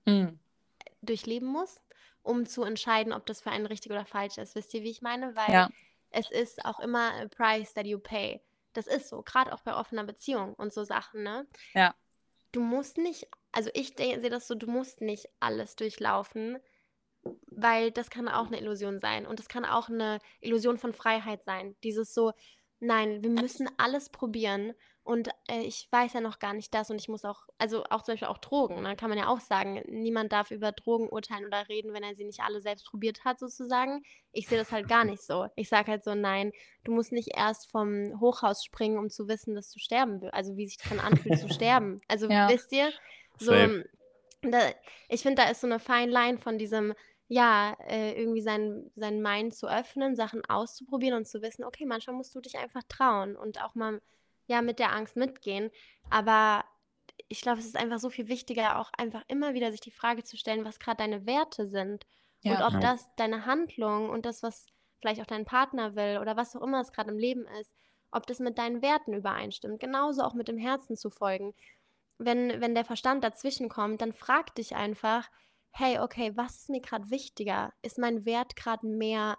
mhm. 0.06 0.38
durchleben 1.02 1.48
muss 1.48 1.82
um 2.28 2.46
zu 2.46 2.62
entscheiden, 2.62 3.12
ob 3.12 3.24
das 3.26 3.40
für 3.40 3.50
einen 3.50 3.66
richtig 3.66 3.90
oder 3.90 4.04
falsch 4.04 4.36
ist. 4.36 4.54
Wisst 4.54 4.74
ihr, 4.74 4.82
wie 4.82 4.90
ich 4.90 5.00
meine? 5.00 5.34
Weil 5.34 5.52
ja. 5.52 5.70
es 6.10 6.30
ist 6.30 6.64
auch 6.64 6.78
immer 6.78 7.12
a 7.14 7.26
price 7.26 7.72
that 7.72 7.86
you 7.86 7.98
pay. 7.98 8.42
Das 8.74 8.86
ist 8.86 9.08
so, 9.08 9.22
gerade 9.22 9.52
auch 9.52 9.62
bei 9.62 9.74
offener 9.74 10.04
Beziehung 10.04 10.54
und 10.54 10.72
so 10.72 10.84
Sachen, 10.84 11.22
ne? 11.22 11.46
Ja. 11.72 11.94
Du 12.52 12.60
musst 12.60 12.98
nicht, 12.98 13.26
also 13.50 13.70
ich 13.72 13.94
sehe 13.96 14.30
das 14.30 14.46
so, 14.46 14.54
du 14.54 14.66
musst 14.66 15.00
nicht 15.00 15.26
alles 15.40 15.74
durchlaufen, 15.74 16.58
weil 17.46 17.90
das 17.90 18.10
kann 18.10 18.28
auch 18.28 18.46
eine 18.46 18.60
Illusion 18.60 18.98
sein 19.00 19.26
und 19.26 19.38
das 19.38 19.48
kann 19.48 19.64
auch 19.64 19.88
eine 19.88 20.18
Illusion 20.40 20.78
von 20.78 20.92
Freiheit 20.92 21.44
sein. 21.44 21.76
Dieses 21.82 22.14
so, 22.14 22.32
nein, 22.80 23.22
wir 23.22 23.30
müssen 23.30 23.68
alles 23.76 24.08
probieren 24.08 24.74
und 25.08 25.28
äh, 25.50 25.62
ich 25.62 25.88
weiß 25.90 26.12
ja 26.12 26.20
noch 26.20 26.38
gar 26.38 26.52
nicht 26.52 26.74
das 26.74 26.90
und 26.90 27.00
ich 27.00 27.08
muss 27.08 27.24
auch, 27.24 27.46
also 27.56 27.84
auch 27.84 28.02
zum 28.02 28.12
Beispiel 28.12 28.28
auch 28.28 28.36
Drogen, 28.36 28.82
ne, 28.82 28.94
kann 28.94 29.08
man 29.08 29.18
ja 29.18 29.28
auch 29.28 29.40
sagen, 29.40 29.82
niemand 29.88 30.32
darf 30.32 30.50
über 30.50 30.70
Drogen 30.70 31.08
urteilen 31.08 31.46
oder 31.46 31.66
reden, 31.70 31.94
wenn 31.94 32.02
er 32.02 32.14
sie 32.14 32.26
nicht 32.26 32.40
alle 32.40 32.60
selbst 32.60 32.84
probiert 32.84 33.24
hat, 33.24 33.38
sozusagen. 33.38 34.02
Ich 34.32 34.48
sehe 34.48 34.58
das 34.58 34.70
halt 34.70 34.86
gar 34.86 35.06
nicht 35.06 35.22
so. 35.22 35.46
Ich 35.56 35.70
sage 35.70 35.90
halt 35.90 36.04
so, 36.04 36.14
nein, 36.14 36.52
du 36.84 36.92
musst 36.92 37.12
nicht 37.12 37.30
erst 37.34 37.70
vom 37.70 38.20
Hochhaus 38.20 38.62
springen, 38.62 38.98
um 38.98 39.08
zu 39.08 39.28
wissen, 39.28 39.54
dass 39.54 39.70
du 39.72 39.78
sterben 39.78 40.20
willst, 40.20 40.34
also 40.34 40.58
wie 40.58 40.66
sich 40.66 40.76
das 40.76 40.90
dann 40.90 41.00
anfühlt 41.00 41.38
zu 41.38 41.48
sterben. 41.48 42.00
Also 42.08 42.28
ja. 42.28 42.48
wisst 42.48 42.72
ihr, 42.72 42.90
so, 43.38 43.52
da, 44.42 44.58
ich 45.08 45.22
finde, 45.22 45.42
da 45.42 45.50
ist 45.50 45.60
so 45.60 45.66
eine 45.66 45.78
Fine 45.78 46.10
Line 46.12 46.38
von 46.38 46.58
diesem, 46.58 46.94
ja, 47.28 47.76
äh, 47.86 48.18
irgendwie 48.18 48.40
sein, 48.40 48.90
sein 48.96 49.20
Mind 49.20 49.54
zu 49.54 49.68
öffnen, 49.68 50.16
Sachen 50.16 50.44
auszuprobieren 50.46 51.16
und 51.16 51.28
zu 51.28 51.42
wissen, 51.42 51.62
okay, 51.62 51.84
manchmal 51.84 52.16
musst 52.16 52.34
du 52.34 52.40
dich 52.40 52.56
einfach 52.56 52.82
trauen 52.88 53.36
und 53.36 53.62
auch 53.62 53.74
mal 53.74 54.00
ja 54.46 54.62
mit 54.62 54.78
der 54.78 54.92
Angst 54.92 55.14
mitgehen. 55.14 55.70
Aber 56.08 56.64
ich 57.28 57.42
glaube, 57.42 57.58
es 57.58 57.66
ist 57.66 57.76
einfach 57.76 57.98
so 57.98 58.08
viel 58.08 58.28
wichtiger, 58.28 58.78
auch 58.78 58.90
einfach 58.96 59.22
immer 59.28 59.52
wieder 59.52 59.70
sich 59.70 59.82
die 59.82 59.90
Frage 59.90 60.24
zu 60.24 60.38
stellen, 60.38 60.64
was 60.64 60.78
gerade 60.78 60.98
deine 60.98 61.26
Werte 61.26 61.66
sind. 61.66 62.06
Ja. 62.40 62.66
Und 62.66 62.74
ob 62.74 62.80
das 62.80 63.14
deine 63.16 63.44
Handlung 63.44 64.08
und 64.08 64.24
das, 64.24 64.42
was 64.42 64.66
vielleicht 65.00 65.20
auch 65.20 65.26
dein 65.26 65.44
Partner 65.44 65.96
will 65.96 66.18
oder 66.20 66.36
was 66.36 66.56
auch 66.56 66.62
immer 66.62 66.80
es 66.80 66.92
gerade 66.92 67.10
im 67.10 67.18
Leben 67.18 67.46
ist, 67.60 67.74
ob 68.10 68.26
das 68.26 68.38
mit 68.38 68.56
deinen 68.56 68.80
Werten 68.80 69.12
übereinstimmt. 69.12 69.80
Genauso 69.80 70.22
auch 70.22 70.34
mit 70.34 70.48
dem 70.48 70.56
Herzen 70.56 70.96
zu 70.96 71.10
folgen. 71.10 71.54
Wenn, 72.16 72.60
wenn 72.60 72.74
der 72.74 72.86
Verstand 72.86 73.22
dazwischen 73.22 73.68
kommt, 73.68 74.00
dann 74.00 74.14
frag 74.14 74.54
dich 74.54 74.74
einfach, 74.74 75.28
hey, 75.78 75.98
okay, 76.00 76.32
was 76.36 76.56
ist 76.56 76.70
mir 76.70 76.80
gerade 76.80 77.10
wichtiger? 77.10 77.72
Ist 77.82 77.98
mein 77.98 78.24
Wert 78.24 78.56
gerade 78.56 78.86
mehr 78.86 79.38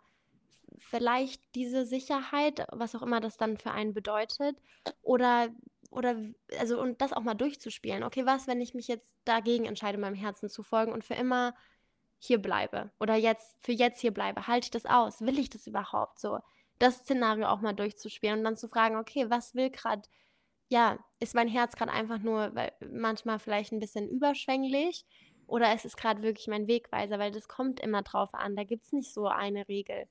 vielleicht 0.78 1.42
diese 1.56 1.86
Sicherheit, 1.86 2.66
was 2.72 2.96
auch 2.96 3.02
immer 3.02 3.20
das 3.20 3.38
dann 3.38 3.58
für 3.58 3.72
einen 3.72 3.94
bedeutet, 3.94 4.58
oder 5.02 5.50
oder 5.92 6.16
also 6.60 6.80
und 6.80 7.02
das 7.02 7.14
auch 7.14 7.24
mal 7.24 7.34
durchzuspielen. 7.34 8.04
Okay, 8.04 8.26
was, 8.26 8.48
wenn 8.48 8.62
ich 8.62 8.74
mich 8.74 8.88
jetzt 8.88 9.16
dagegen 9.26 9.66
entscheide, 9.66 9.98
meinem 9.98 10.16
Herzen 10.16 10.50
zu 10.50 10.64
folgen 10.64 10.94
und 10.94 11.04
für 11.04 11.16
immer 11.16 11.56
hier 12.20 12.42
bleibe 12.42 12.92
oder 13.00 13.16
jetzt 13.16 13.56
für 13.60 13.72
jetzt 13.72 14.00
hier 14.00 14.14
bleibe, 14.14 14.48
halte 14.48 14.66
ich 14.66 14.72
das 14.72 14.86
aus? 14.86 15.22
Will 15.22 15.40
ich 15.40 15.50
das 15.50 15.68
überhaupt 15.68 16.20
so? 16.20 16.40
Das 16.80 17.00
Szenario 17.00 17.48
auch 17.48 17.62
mal 17.62 17.74
durchzuspielen 17.74 18.40
und 18.40 18.46
dann 18.46 18.58
zu 18.58 18.70
fragen, 18.70 18.98
okay, 18.98 19.30
was 19.30 19.56
will 19.56 19.70
gerade 19.72 20.04
ja, 20.70 21.00
ist 21.20 21.36
mein 21.36 21.48
Herz 21.48 21.76
gerade 21.76 21.92
einfach 21.92 22.20
nur 22.20 22.54
weil 22.56 22.72
manchmal 22.92 23.40
vielleicht 23.40 23.72
ein 23.72 23.80
bisschen 23.80 24.08
überschwänglich 24.08 25.06
oder 25.50 25.74
ist 25.74 25.86
es 25.86 25.98
gerade 25.98 26.22
wirklich 26.22 26.48
mein 26.48 26.68
Wegweiser, 26.68 27.20
weil 27.20 27.32
das 27.32 27.48
kommt 27.48 27.80
immer 27.80 28.04
drauf 28.04 28.34
an. 28.34 28.56
Da 28.56 28.64
gibt 28.64 28.86
es 28.86 28.94
nicht 28.94 29.14
so 29.14 29.28
eine 29.28 29.68
Regel. 29.68 30.08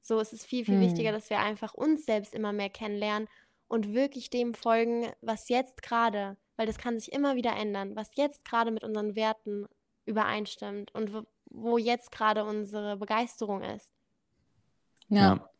So 0.00 0.20
ist 0.20 0.32
es 0.32 0.44
viel, 0.44 0.64
viel 0.64 0.74
hm. 0.74 0.82
wichtiger, 0.82 1.12
dass 1.12 1.30
wir 1.30 1.40
einfach 1.40 1.74
uns 1.74 2.04
selbst 2.04 2.34
immer 2.34 2.52
mehr 2.52 2.68
kennenlernen 2.68 3.28
und 3.68 3.94
wirklich 3.94 4.30
dem 4.30 4.54
folgen, 4.54 5.06
was 5.22 5.48
jetzt 5.48 5.82
gerade, 5.82 6.36
weil 6.56 6.66
das 6.66 6.78
kann 6.78 6.98
sich 6.98 7.12
immer 7.12 7.36
wieder 7.36 7.56
ändern, 7.56 7.96
was 7.96 8.10
jetzt 8.14 8.44
gerade 8.44 8.70
mit 8.70 8.84
unseren 8.84 9.16
Werten 9.16 9.66
übereinstimmt 10.04 10.94
und 10.94 11.14
wo, 11.14 11.22
wo 11.46 11.78
jetzt 11.78 12.12
gerade 12.12 12.44
unsere 12.44 12.98
Begeisterung 12.98 13.62
ist. 13.62 13.92
Ja. 15.08 15.36
ja. 15.36 15.50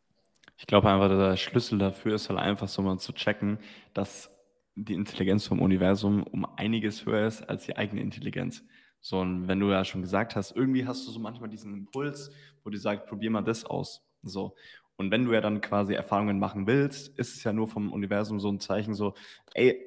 Ich 0.57 0.67
glaube 0.67 0.89
einfach, 0.89 1.09
der 1.09 1.35
Schlüssel 1.35 1.79
dafür 1.79 2.15
ist 2.15 2.29
halt 2.29 2.39
einfach 2.39 2.67
so 2.67 2.81
mal 2.81 2.97
zu 2.99 3.11
checken, 3.13 3.59
dass 3.93 4.31
die 4.75 4.93
Intelligenz 4.93 5.47
vom 5.47 5.61
Universum 5.61 6.23
um 6.23 6.45
einiges 6.45 7.05
höher 7.05 7.27
ist 7.27 7.41
als 7.41 7.65
die 7.65 7.75
eigene 7.75 8.01
Intelligenz. 8.01 8.63
So, 9.05 9.19
und 9.19 9.47
wenn 9.47 9.59
du 9.59 9.69
ja 9.69 9.85
schon 9.85 10.01
gesagt 10.01 10.35
hast, 10.35 10.55
irgendwie 10.55 10.87
hast 10.87 11.05
du 11.05 11.11
so 11.11 11.19
manchmal 11.19 11.47
diesen 11.47 11.71
Impuls, 11.75 12.31
wo 12.63 12.71
du 12.71 12.77
sagst, 12.79 13.05
probier 13.05 13.29
mal 13.29 13.43
das 13.43 13.63
aus. 13.63 14.03
So. 14.23 14.55
Und 14.95 15.11
wenn 15.11 15.25
du 15.25 15.31
ja 15.31 15.41
dann 15.41 15.61
quasi 15.61 15.93
Erfahrungen 15.93 16.39
machen 16.39 16.65
willst, 16.65 17.15
ist 17.19 17.35
es 17.35 17.43
ja 17.43 17.53
nur 17.53 17.67
vom 17.67 17.93
Universum 17.93 18.39
so 18.39 18.49
ein 18.49 18.59
Zeichen 18.59 18.95
so, 18.95 19.13
ey, 19.53 19.79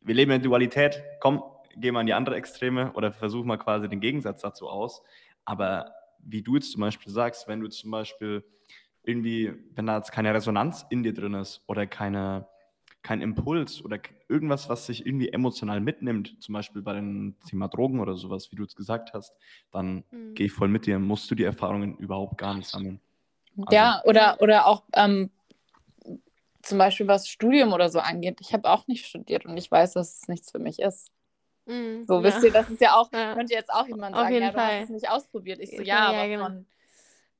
wir 0.00 0.14
leben 0.16 0.32
in 0.32 0.42
Dualität, 0.42 1.00
komm, 1.20 1.44
geh 1.76 1.92
mal 1.92 2.00
in 2.00 2.08
die 2.08 2.12
andere 2.12 2.34
Extreme 2.34 2.92
oder 2.94 3.12
versuch 3.12 3.44
mal 3.44 3.56
quasi 3.56 3.88
den 3.88 4.00
Gegensatz 4.00 4.40
dazu 4.40 4.68
aus. 4.68 5.00
Aber 5.44 5.94
wie 6.18 6.42
du 6.42 6.56
jetzt 6.56 6.72
zum 6.72 6.80
Beispiel 6.80 7.12
sagst, 7.12 7.46
wenn 7.46 7.60
du 7.60 7.68
zum 7.68 7.92
Beispiel 7.92 8.42
irgendwie, 9.04 9.52
wenn 9.76 9.86
da 9.86 9.96
jetzt 9.96 10.10
keine 10.10 10.34
Resonanz 10.34 10.84
in 10.90 11.04
dir 11.04 11.14
drin 11.14 11.34
ist 11.34 11.62
oder 11.68 11.86
keine, 11.86 12.48
kein 13.02 13.22
Impuls 13.22 13.82
oder 13.84 13.98
irgendwas, 14.28 14.68
was 14.68 14.86
sich 14.86 15.06
irgendwie 15.06 15.30
emotional 15.30 15.80
mitnimmt, 15.80 16.36
zum 16.40 16.52
Beispiel 16.52 16.82
bei 16.82 16.92
dem 16.92 17.36
Thema 17.48 17.68
Drogen 17.68 18.00
oder 18.00 18.16
sowas, 18.16 18.52
wie 18.52 18.56
du 18.56 18.64
es 18.64 18.76
gesagt 18.76 19.14
hast, 19.14 19.34
dann 19.70 20.04
mhm. 20.10 20.34
gehe 20.34 20.46
ich 20.46 20.52
voll 20.52 20.68
mit 20.68 20.86
dir, 20.86 20.98
musst 20.98 21.30
du 21.30 21.34
die 21.34 21.44
Erfahrungen 21.44 21.96
überhaupt 21.96 22.36
gar 22.38 22.54
nicht 22.54 22.68
sammeln. 22.68 23.00
Also, 23.56 23.74
ja, 23.74 24.02
oder, 24.04 24.36
oder 24.40 24.66
auch 24.66 24.84
ähm, 24.94 25.30
zum 26.62 26.78
Beispiel 26.78 27.08
was 27.08 27.28
Studium 27.28 27.72
oder 27.72 27.88
so 27.88 28.00
angeht. 28.00 28.38
Ich 28.40 28.52
habe 28.52 28.68
auch 28.68 28.86
nicht 28.86 29.06
studiert 29.06 29.46
und 29.46 29.56
ich 29.56 29.70
weiß, 29.70 29.94
dass 29.94 30.20
es 30.20 30.28
nichts 30.28 30.50
für 30.50 30.58
mich 30.58 30.78
ist. 30.78 31.10
Mm, 31.66 32.04
so, 32.06 32.18
ja. 32.18 32.22
wisst 32.24 32.44
ihr, 32.44 32.52
das 32.52 32.68
ist 32.68 32.80
ja 32.80 32.94
auch, 32.94 33.10
ja. 33.12 33.34
könnte 33.34 33.54
jetzt 33.54 33.72
auch 33.72 33.86
jemand 33.86 34.14
Auf 34.14 34.22
sagen, 34.22 34.34
ja, 34.34 34.50
du 34.50 34.58
Fall. 34.58 34.76
hast 34.76 34.84
es 34.84 34.90
nicht 34.90 35.08
ausprobiert. 35.08 35.60
Ich 35.60 35.70
so, 35.70 35.82
ja, 35.82 36.12
ja 36.12 36.18
aber 36.18 36.28
genau. 36.28 36.44
von, 36.44 36.66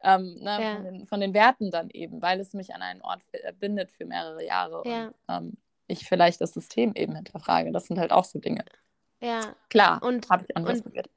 ähm, 0.03 0.37
ne, 0.41 0.75
von, 0.75 0.85
den, 0.85 1.07
von, 1.07 1.21
den, 1.21 1.35
Werten 1.35 1.71
dann 1.71 1.91
eben, 1.91 2.23
weil 2.23 2.41
es 2.41 2.55
mich 2.55 2.75
an 2.75 2.83
einen 2.83 3.03
Ort 3.03 3.23
bindet 3.59 3.91
für 3.91 4.07
mehrere 4.07 4.45
Jahre. 4.45 4.83
Und 4.83 5.15
ähm, 5.29 5.57
ich 5.87 6.09
vielleicht 6.09 6.41
das 6.41 6.55
System 6.55 6.93
eben 6.95 7.15
hinterfrage. 7.15 7.73
Das 7.73 7.87
sind 7.87 7.99
halt 7.99 8.13
auch 8.13 8.25
so 8.25 8.39
Dinge. 8.39 8.65
Ja. 9.21 9.55
Klar, 9.69 10.03
und 10.03 10.31
habe 10.31 10.45
ich 10.49 10.57
anders 10.57 10.81
und, 10.81 11.11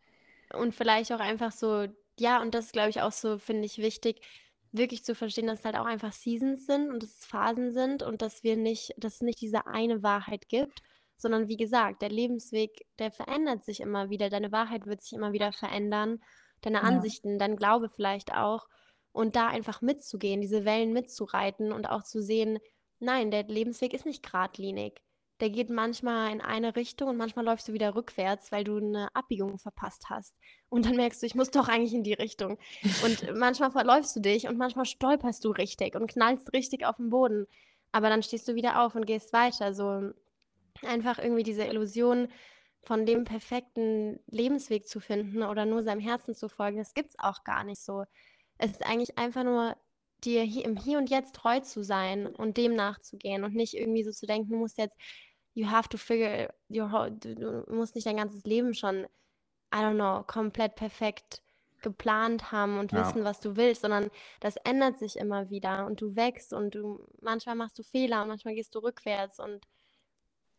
und 0.54 0.76
vielleicht 0.76 1.12
auch 1.14 1.20
einfach 1.20 1.52
so, 1.52 1.88
ja, 2.20 2.42
und 2.42 2.54
das 2.54 2.72
glaube 2.72 2.90
ich 2.90 3.02
auch 3.02 3.12
so, 3.12 3.38
finde 3.38 3.66
ich 3.66 3.78
wichtig, 3.78 4.22
wirklich 4.72 5.06
zu 5.06 5.16
verstehen, 5.16 5.48
dass 5.48 5.60
es 5.60 5.66
halt 5.66 5.78
auch 5.78 5.86
einfach 5.86 6.12
Seasons 6.12 6.66
sind 6.66 6.90
und 6.90 7.02
dass 7.02 7.20
es 7.20 7.26
Phasen 7.26 7.72
sind 7.72 8.04
und 8.04 8.22
dass 8.22 8.44
wir 8.44 8.58
nicht, 8.58 8.94
dass 8.98 9.16
es 9.16 9.22
nicht 9.22 9.40
diese 9.40 9.68
eine 9.68 10.04
Wahrheit 10.04 10.50
gibt, 10.50 10.82
sondern 11.16 11.48
wie 11.48 11.58
gesagt, 11.58 12.02
der 12.02 12.10
Lebensweg, 12.10 12.86
der 13.00 13.12
verändert 13.12 13.64
sich 13.64 13.80
immer 13.80 14.10
wieder, 14.10 14.30
deine 14.30 14.52
Wahrheit 14.52 14.86
wird 14.86 15.02
sich 15.02 15.14
immer 15.14 15.32
wieder 15.32 15.54
verändern, 15.54 16.22
deine 16.66 16.78
ja. 16.78 16.84
Ansichten, 16.84 17.40
dein 17.40 17.56
Glaube 17.56 17.90
vielleicht 17.90 18.34
auch 18.34 18.68
und 19.12 19.36
da 19.36 19.48
einfach 19.48 19.82
mitzugehen, 19.82 20.42
diese 20.42 20.66
Wellen 20.66 20.94
mitzureiten 20.94 21.72
und 21.72 21.90
auch 21.90 22.04
zu 22.04 22.22
sehen, 22.22 22.60
nein, 23.00 23.32
der 23.32 23.44
Lebensweg 23.44 23.94
ist 23.94 24.06
nicht 24.06 24.24
geradlinig 24.24 25.02
der 25.44 25.50
geht 25.50 25.70
manchmal 25.70 26.32
in 26.32 26.40
eine 26.40 26.76
Richtung 26.78 27.10
und 27.10 27.18
manchmal 27.18 27.44
läufst 27.44 27.68
du 27.68 27.74
wieder 27.74 27.96
rückwärts, 27.96 28.52
weil 28.54 28.64
du 28.64 28.78
eine 28.78 29.14
Abbiegung 29.14 29.58
verpasst 29.58 30.06
hast. 30.10 30.38
Und 30.70 30.86
dann 30.86 30.96
merkst 30.96 31.22
du, 31.22 31.26
ich 31.26 31.36
muss 31.36 31.52
doch 31.52 31.68
eigentlich 31.68 31.94
in 31.94 32.04
die 32.04 32.14
Richtung. 32.14 32.58
Und 33.04 33.30
manchmal 33.36 33.72
verläufst 33.72 34.16
du 34.16 34.22
dich 34.22 34.48
und 34.48 34.58
manchmal 34.58 34.86
stolperst 34.86 35.44
du 35.44 35.50
richtig 35.50 35.96
und 35.96 36.08
knallst 36.08 36.54
richtig 36.54 36.86
auf 36.86 36.98
den 36.98 37.10
Boden. 37.10 37.48
Aber 37.92 38.08
dann 38.08 38.24
stehst 38.24 38.48
du 38.48 38.56
wieder 38.56 38.82
auf 38.82 38.96
und 38.96 39.06
gehst 39.06 39.34
weiter. 39.34 39.74
So 39.74 40.12
einfach 40.84 41.20
irgendwie 41.20 41.44
diese 41.44 41.66
Illusion 41.66 42.30
von 42.84 43.06
dem 43.06 43.24
perfekten 43.24 44.20
Lebensweg 44.28 44.88
zu 44.88 45.00
finden 45.00 45.44
oder 45.44 45.66
nur 45.66 45.84
seinem 45.84 46.02
Herzen 46.02 46.36
zu 46.36 46.50
folgen, 46.50 46.78
das 46.78 46.94
gibt 46.94 47.10
es 47.10 47.20
auch 47.20 47.44
gar 47.44 47.64
nicht 47.64 47.82
so. 47.82 48.04
Es 48.58 48.72
ist 48.72 48.86
eigentlich 48.86 49.18
einfach 49.18 49.44
nur 49.44 49.76
dir 50.24 50.44
hier, 50.44 50.66
im 50.66 50.78
Hier 50.78 50.98
und 50.98 51.10
Jetzt 51.10 51.36
treu 51.36 51.60
zu 51.60 51.84
sein 51.84 52.28
und 52.28 52.58
dem 52.58 52.76
nachzugehen 52.76 53.44
und 53.44 53.56
nicht 53.56 53.74
irgendwie 53.74 54.04
so 54.04 54.12
zu 54.12 54.26
denken, 54.26 54.50
du 54.50 54.58
musst 54.58 54.78
jetzt 54.78 54.98
you 55.54 55.70
have 55.70 55.90
to 55.90 55.98
figure 55.98 56.54
your 56.70 57.10
du, 57.10 57.36
du 57.36 57.74
musst 57.74 57.96
nicht 57.96 58.08
dein 58.08 58.18
ganzes 58.18 58.44
Leben 58.44 58.74
schon, 58.74 59.06
I 59.74 59.78
don't 59.78 59.96
know, 59.96 60.24
komplett 60.24 60.76
perfekt 60.76 61.42
geplant 61.82 62.52
haben 62.52 62.80
und 62.80 62.92
ja. 62.92 63.06
wissen, 63.06 63.24
was 63.24 63.40
du 63.40 63.56
willst, 63.56 63.82
sondern 63.82 64.10
das 64.40 64.56
ändert 64.58 64.98
sich 64.98 65.18
immer 65.18 65.50
wieder 65.50 65.86
und 65.86 66.02
du 66.02 66.16
wächst 66.16 66.54
und 66.54 66.76
du 66.76 67.06
manchmal 67.22 67.56
machst 67.56 67.78
du 67.78 67.84
Fehler 67.84 68.22
und 68.24 68.30
manchmal 68.30 68.56
gehst 68.56 68.74
du 68.74 68.80
rückwärts 68.80 69.40
und 69.40 69.68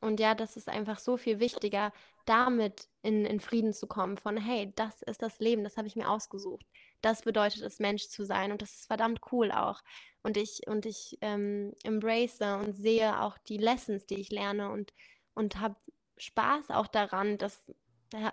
und 0.04 0.20
ja, 0.20 0.34
das 0.34 0.56
ist 0.56 0.68
einfach 0.68 0.98
so 0.98 1.16
viel 1.16 1.40
wichtiger, 1.40 1.92
damit 2.26 2.88
in, 3.02 3.24
in 3.24 3.40
Frieden 3.40 3.72
zu 3.72 3.86
kommen, 3.86 4.16
von 4.16 4.36
hey, 4.36 4.72
das 4.76 5.02
ist 5.02 5.22
das 5.22 5.38
Leben, 5.40 5.64
das 5.64 5.76
habe 5.76 5.88
ich 5.88 5.96
mir 5.96 6.08
ausgesucht. 6.08 6.66
Das 7.00 7.22
bedeutet 7.22 7.62
es, 7.62 7.80
Mensch 7.80 8.08
zu 8.08 8.24
sein 8.24 8.52
und 8.52 8.62
das 8.62 8.74
ist 8.74 8.86
verdammt 8.86 9.20
cool 9.32 9.50
auch. 9.50 9.82
Und 10.22 10.36
ich, 10.36 10.66
und 10.66 10.86
ich 10.86 11.18
ähm, 11.20 11.72
embrace 11.82 12.40
und 12.40 12.74
sehe 12.74 13.20
auch 13.20 13.36
die 13.38 13.58
Lessons, 13.58 14.06
die 14.06 14.20
ich 14.20 14.30
lerne 14.30 14.70
und, 14.70 14.92
und 15.34 15.60
habe 15.60 15.76
Spaß 16.16 16.70
auch 16.70 16.86
daran, 16.86 17.38
das 17.38 17.64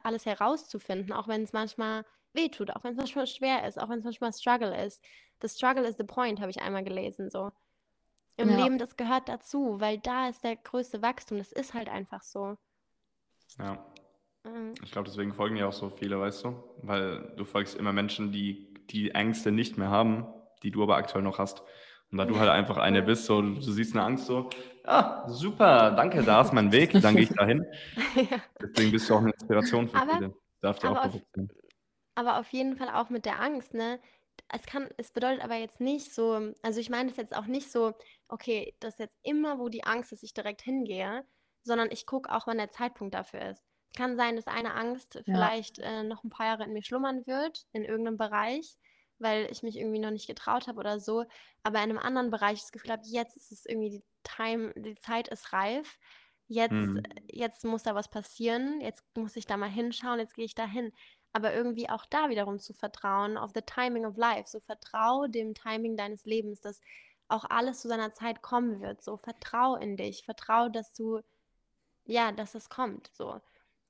alles 0.03 0.25
herauszufinden, 0.25 1.11
auch 1.11 1.27
wenn 1.27 1.43
es 1.43 1.53
manchmal 1.53 2.05
wehtut, 2.33 2.71
auch 2.71 2.83
wenn 2.83 2.91
es 2.91 2.97
manchmal 2.97 3.27
schwer 3.27 3.67
ist, 3.67 3.79
auch 3.79 3.89
wenn 3.89 3.99
es 3.99 4.05
manchmal 4.05 4.33
Struggle 4.33 4.85
ist. 4.85 5.03
The 5.41 5.49
struggle 5.49 5.87
is 5.87 5.97
the 5.97 6.03
point, 6.03 6.39
habe 6.39 6.51
ich 6.51 6.61
einmal 6.61 6.83
gelesen, 6.83 7.29
so 7.29 7.51
im 8.37 8.49
ja. 8.49 8.63
Leben, 8.63 8.77
das 8.77 8.97
gehört 8.97 9.29
dazu, 9.29 9.79
weil 9.79 9.99
da 9.99 10.29
ist 10.29 10.43
der 10.43 10.55
größte 10.55 11.01
Wachstum. 11.01 11.37
Das 11.37 11.51
ist 11.51 11.73
halt 11.73 11.89
einfach 11.89 12.21
so. 12.21 12.57
Ja. 13.59 13.85
Mhm. 14.43 14.73
Ich 14.83 14.91
glaube, 14.91 15.07
deswegen 15.07 15.33
folgen 15.33 15.55
ja 15.57 15.67
auch 15.67 15.73
so 15.73 15.89
viele, 15.89 16.19
weißt 16.19 16.45
du? 16.45 16.63
Weil 16.81 17.33
du 17.37 17.45
folgst 17.45 17.75
immer 17.75 17.93
Menschen, 17.93 18.31
die 18.31 18.73
die 18.89 19.11
Ängste 19.11 19.51
nicht 19.51 19.77
mehr 19.77 19.89
haben, 19.89 20.25
die 20.63 20.71
du 20.71 20.83
aber 20.83 20.97
aktuell 20.97 21.23
noch 21.23 21.39
hast. 21.39 21.63
Und 22.11 22.17
da 22.17 22.25
du 22.25 22.37
halt 22.37 22.49
einfach 22.49 22.77
eine 22.77 23.01
bist, 23.01 23.25
so, 23.25 23.41
du, 23.41 23.53
du 23.53 23.61
siehst 23.61 23.95
eine 23.95 24.03
Angst 24.03 24.25
so, 24.25 24.49
ja, 24.85 25.23
super, 25.27 25.91
danke, 25.91 26.23
da 26.23 26.41
ist 26.41 26.51
mein 26.51 26.71
Weg, 26.71 26.91
dann 27.01 27.15
gehe 27.15 27.23
ich 27.23 27.29
dahin. 27.29 27.65
ja. 28.15 28.37
Deswegen 28.61 28.91
bist 28.91 29.09
du 29.09 29.15
auch 29.15 29.19
eine 29.19 29.31
Inspiration 29.31 29.87
für 29.87 29.97
aber, 29.97 30.13
viele. 30.13 30.33
Darf 30.59 30.79
dir 30.79 30.91
auch 30.91 31.05
auf, 31.05 31.21
aber 32.15 32.39
auf 32.39 32.49
jeden 32.49 32.75
Fall 32.75 32.89
auch 32.89 33.09
mit 33.09 33.25
der 33.25 33.39
Angst, 33.39 33.73
ne? 33.73 33.99
Es 34.49 34.65
kann, 34.65 34.89
es 34.97 35.11
bedeutet 35.11 35.43
aber 35.43 35.55
jetzt 35.55 35.79
nicht 35.79 36.13
so, 36.13 36.53
also 36.61 36.79
ich 36.79 36.89
meine 36.89 37.09
es 37.09 37.17
jetzt 37.17 37.35
auch 37.35 37.45
nicht 37.45 37.71
so, 37.71 37.93
okay, 38.27 38.75
dass 38.79 38.97
jetzt 38.97 39.17
immer, 39.23 39.59
wo 39.59 39.69
die 39.69 39.83
Angst 39.83 40.11
ist, 40.11 40.23
ich 40.23 40.33
direkt 40.33 40.61
hingehe, 40.61 41.25
sondern 41.63 41.89
ich 41.91 42.05
gucke 42.05 42.31
auch, 42.31 42.47
wann 42.47 42.57
der 42.57 42.71
Zeitpunkt 42.71 43.13
dafür 43.13 43.49
ist. 43.49 43.63
Es 43.91 43.97
kann 43.97 44.15
sein, 44.15 44.35
dass 44.35 44.47
eine 44.47 44.73
Angst 44.73 45.15
ja. 45.15 45.21
vielleicht 45.25 45.79
äh, 45.79 46.03
noch 46.03 46.23
ein 46.23 46.29
paar 46.29 46.45
Jahre 46.47 46.63
in 46.63 46.73
mir 46.73 46.83
schlummern 46.83 47.25
wird, 47.27 47.65
in 47.71 47.83
irgendeinem 47.83 48.17
Bereich, 48.17 48.77
weil 49.19 49.47
ich 49.51 49.63
mich 49.63 49.77
irgendwie 49.77 49.99
noch 49.99 50.11
nicht 50.11 50.27
getraut 50.27 50.67
habe 50.67 50.79
oder 50.79 50.99
so, 50.99 51.25
aber 51.63 51.79
in 51.79 51.91
einem 51.91 51.99
anderen 51.99 52.31
Bereich 52.31 52.61
das 52.61 52.71
Gefühl 52.71 52.91
habe, 52.91 53.03
jetzt 53.05 53.35
ist 53.37 53.51
es 53.51 53.65
irgendwie 53.65 53.89
die 53.89 54.03
Time, 54.23 54.73
die 54.75 54.95
Zeit 54.95 55.27
ist 55.27 55.53
reif, 55.53 55.97
jetzt, 56.47 56.71
mhm. 56.71 57.03
jetzt 57.27 57.63
muss 57.63 57.83
da 57.83 57.95
was 57.95 58.09
passieren, 58.09 58.81
jetzt 58.81 59.03
muss 59.15 59.35
ich 59.35 59.45
da 59.45 59.57
mal 59.57 59.69
hinschauen, 59.69 60.19
jetzt 60.19 60.35
gehe 60.35 60.45
ich 60.45 60.55
da 60.55 60.65
hin. 60.65 60.91
Aber 61.33 61.53
irgendwie 61.53 61.89
auch 61.89 62.05
da 62.05 62.29
wiederum 62.29 62.59
zu 62.59 62.73
vertrauen 62.73 63.37
auf 63.37 63.51
the 63.55 63.61
timing 63.61 64.05
of 64.05 64.17
life. 64.17 64.49
So 64.49 64.59
vertrau 64.59 65.27
dem 65.27 65.53
Timing 65.53 65.95
deines 65.95 66.25
Lebens, 66.25 66.59
dass 66.59 66.81
auch 67.29 67.45
alles 67.49 67.81
zu 67.81 67.87
seiner 67.87 68.11
Zeit 68.11 68.41
kommen 68.41 68.81
wird. 68.81 69.01
So 69.01 69.17
vertrau 69.17 69.75
in 69.75 69.95
dich, 69.95 70.23
vertrau, 70.25 70.69
dass 70.69 70.93
du, 70.93 71.21
ja, 72.05 72.31
dass 72.31 72.55
es 72.55 72.69
kommt. 72.69 73.09
So. 73.13 73.39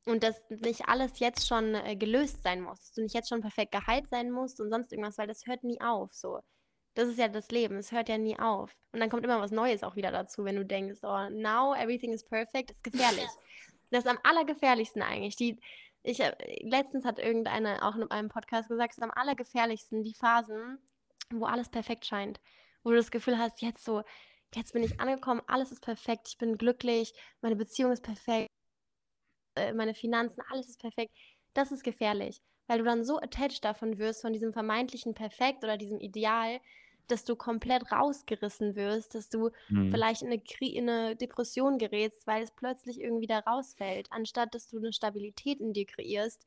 Und 0.05 0.23
dass 0.23 0.41
nicht 0.49 0.87
alles 0.87 1.19
jetzt 1.19 1.47
schon 1.47 1.75
äh, 1.75 1.95
gelöst 1.95 2.43
sein 2.43 2.61
muss, 2.61 2.79
dass 2.79 2.93
du 2.93 3.01
nicht 3.01 3.15
jetzt 3.15 3.29
schon 3.29 3.41
perfekt 3.41 3.71
geheilt 3.71 4.07
sein 4.09 4.31
musst 4.31 4.59
und 4.59 4.69
sonst 4.69 4.91
irgendwas, 4.91 5.17
weil 5.17 5.27
das 5.27 5.45
hört 5.45 5.63
nie 5.63 5.81
auf. 5.81 6.13
So. 6.13 6.39
Das 6.93 7.07
ist 7.07 7.17
ja 7.17 7.27
das 7.27 7.49
Leben, 7.49 7.77
es 7.77 7.91
hört 7.91 8.09
ja 8.09 8.17
nie 8.17 8.37
auf. 8.37 8.75
Und 8.91 8.99
dann 8.99 9.09
kommt 9.09 9.23
immer 9.23 9.39
was 9.39 9.51
Neues 9.51 9.83
auch 9.83 9.95
wieder 9.95 10.11
dazu, 10.11 10.43
wenn 10.43 10.55
du 10.57 10.65
denkst, 10.65 10.99
oh, 11.03 11.29
now 11.29 11.73
everything 11.73 12.11
is 12.13 12.23
perfect, 12.23 12.71
das 12.71 12.77
ist 12.77 12.83
gefährlich. 12.83 13.27
Das 13.93 14.05
ist 14.05 14.09
am 14.09 14.19
allergefährlichsten 14.23 15.01
eigentlich. 15.01 15.35
Die, 15.35 15.59
ich, 16.03 16.19
äh, 16.19 16.35
letztens 16.63 17.05
hat 17.05 17.19
irgendeine 17.19 17.85
auch 17.85 17.95
in 17.95 18.09
einem 18.09 18.29
Podcast 18.29 18.69
gesagt, 18.69 18.91
es 18.91 18.97
ist 18.97 19.03
am 19.03 19.11
allergefährlichsten 19.11 20.03
die 20.03 20.15
Phasen, 20.15 20.79
wo 21.31 21.45
alles 21.45 21.69
perfekt 21.69 22.05
scheint. 22.05 22.39
Wo 22.83 22.91
du 22.91 22.97
das 22.97 23.11
Gefühl 23.11 23.37
hast, 23.37 23.61
jetzt 23.61 23.83
so, 23.85 24.03
jetzt 24.55 24.73
bin 24.73 24.83
ich 24.83 24.99
angekommen, 24.99 25.41
alles 25.47 25.71
ist 25.71 25.81
perfekt, 25.81 26.27
ich 26.29 26.37
bin 26.37 26.57
glücklich, 26.57 27.13
meine 27.41 27.55
Beziehung 27.55 27.91
ist 27.91 28.03
perfekt, 28.03 28.49
äh, 29.55 29.73
meine 29.73 29.93
Finanzen, 29.93 30.41
alles 30.49 30.69
ist 30.69 30.79
perfekt. 30.79 31.13
Das 31.53 31.71
ist 31.71 31.83
gefährlich, 31.83 32.41
weil 32.67 32.79
du 32.79 32.85
dann 32.85 33.03
so 33.05 33.19
attached 33.19 33.63
davon 33.65 33.97
wirst, 33.97 34.21
von 34.21 34.33
diesem 34.33 34.53
vermeintlichen 34.53 35.13
Perfekt 35.13 35.63
oder 35.63 35.77
diesem 35.77 35.99
Ideal, 35.99 36.59
dass 37.07 37.25
du 37.25 37.35
komplett 37.35 37.91
rausgerissen 37.91 38.75
wirst, 38.75 39.15
dass 39.15 39.29
du 39.29 39.49
mhm. 39.69 39.91
vielleicht 39.91 40.21
in 40.21 40.31
eine, 40.31 40.41
in 40.59 40.89
eine, 40.89 41.15
Depression 41.15 41.77
gerätst, 41.77 42.25
weil 42.27 42.43
es 42.43 42.51
plötzlich 42.51 42.99
irgendwie 43.01 43.27
da 43.27 43.39
rausfällt, 43.39 44.07
anstatt 44.11 44.55
dass 44.55 44.67
du 44.67 44.77
eine 44.77 44.93
Stabilität 44.93 45.59
in 45.59 45.73
dir 45.73 45.85
kreierst, 45.85 46.45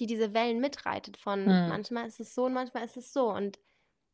die 0.00 0.06
diese 0.06 0.34
Wellen 0.34 0.60
mitreitet 0.60 1.16
von 1.16 1.42
mhm. 1.42 1.68
manchmal 1.68 2.06
ist 2.06 2.20
es 2.20 2.34
so 2.34 2.46
und 2.46 2.54
manchmal 2.54 2.84
ist 2.84 2.96
es 2.96 3.12
so 3.12 3.30
und 3.32 3.58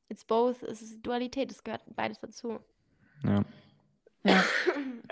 it's 0.09 0.25
both, 0.25 0.63
es 0.63 0.83
ist 0.83 1.03
Dualität, 1.03 1.51
es 1.51 1.65
gehört 1.65 1.83
beides 1.95 2.21
dazu. 2.21 2.61
Ja. 3.25 3.45
Ja. 4.25 4.45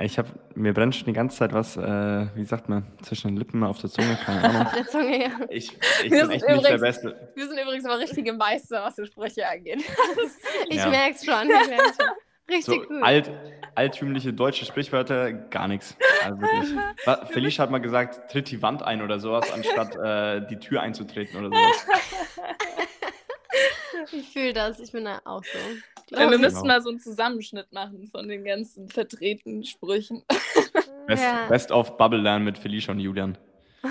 Ich 0.01 0.17
habe, 0.17 0.29
mir 0.55 0.73
brennt 0.73 0.95
schon 0.95 1.07
die 1.07 1.13
ganze 1.13 1.39
Zeit 1.39 1.53
was, 1.53 1.77
äh, 1.77 2.27
wie 2.37 2.45
sagt 2.45 2.69
man, 2.69 2.87
zwischen 3.03 3.29
den 3.29 3.37
Lippen 3.37 3.65
auf 3.65 3.81
der 3.81 3.91
Zunge, 3.91 4.17
keine 4.25 4.45
Ahnung. 4.45 4.63
Auf 4.63 4.75
der 4.75 4.87
Zunge, 4.87 5.23
ja. 5.23 5.31
Ich, 5.49 5.77
ich 6.05 6.11
bin 6.11 6.31
echt 6.31 6.43
übrigens, 6.43 6.47
nicht 6.47 6.69
der 6.69 6.79
Beste. 6.79 7.31
Wir 7.35 7.49
sind 7.49 7.59
übrigens 7.59 7.85
mal 7.85 7.97
richtige 7.99 8.33
Meister, 8.33 8.85
was 8.85 8.95
die 8.95 9.07
Sprüche 9.07 9.49
angeht. 9.49 9.83
ich 10.69 10.77
ja. 10.77 10.89
merke 10.89 11.17
es 11.17 11.25
schon, 11.25 11.51
ich 11.51 11.69
merk's 11.69 11.97
schon. 12.01 12.11
Richtig 12.49 12.75
so 12.75 12.81
gut. 12.81 13.03
Alt, 13.03 13.31
alttümliche 13.75 14.33
deutsche 14.33 14.65
Sprichwörter, 14.65 15.33
gar 15.33 15.69
nichts. 15.69 15.97
Also 16.25 16.41
wirklich. 16.41 17.31
Felicia 17.33 17.65
hat 17.65 17.71
mal 17.71 17.79
gesagt, 17.79 18.31
tritt 18.31 18.51
die 18.51 18.63
Wand 18.63 18.83
ein 18.83 19.03
oder 19.03 19.19
sowas, 19.19 19.53
anstatt 19.53 19.97
äh, 19.97 20.47
die 20.47 20.59
Tür 20.59 20.81
einzutreten 20.81 21.45
oder 21.45 21.49
sowas. 21.49 21.87
Ich 24.13 24.29
fühle 24.31 24.53
das, 24.53 24.81
ich 24.81 24.93
bin 24.93 25.05
da 25.05 25.21
auch 25.25 25.43
so. 25.45 25.59
Ja, 26.17 26.31
wir 26.31 26.39
müssten 26.39 26.63
genau. 26.63 26.75
mal 26.75 26.83
so 26.83 26.91
einen 26.91 27.01
Zusammenschnitt 27.01 27.73
machen 27.73 28.09
von 28.09 28.29
den 28.29 28.45
ganzen 28.45 28.89
vertretenen 28.89 29.65
Sprüchen. 29.65 30.23
Best, 31.07 31.23
ja. 31.23 31.47
Best 31.49 31.71
of 31.71 31.97
Bubble 31.97 32.21
lernen 32.21 32.45
mit 32.45 32.59
Felicia 32.59 32.93
und 32.93 33.01
Julian. 33.01 33.39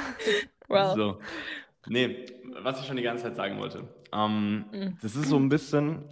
Wow. 0.70 0.96
So. 0.98 1.20
Nee, 1.88 2.26
was 2.62 2.82
ich 2.82 2.88
schon 2.88 2.98
die 2.98 3.04
ganze 3.04 3.24
Zeit 3.24 3.38
sagen 3.38 3.58
wollte. 3.58 3.88
Ähm, 4.14 4.66
mhm. 4.70 4.98
Das 5.02 5.16
ist 5.16 5.30
so 5.30 5.38
ein 5.38 5.48
bisschen, 5.48 6.04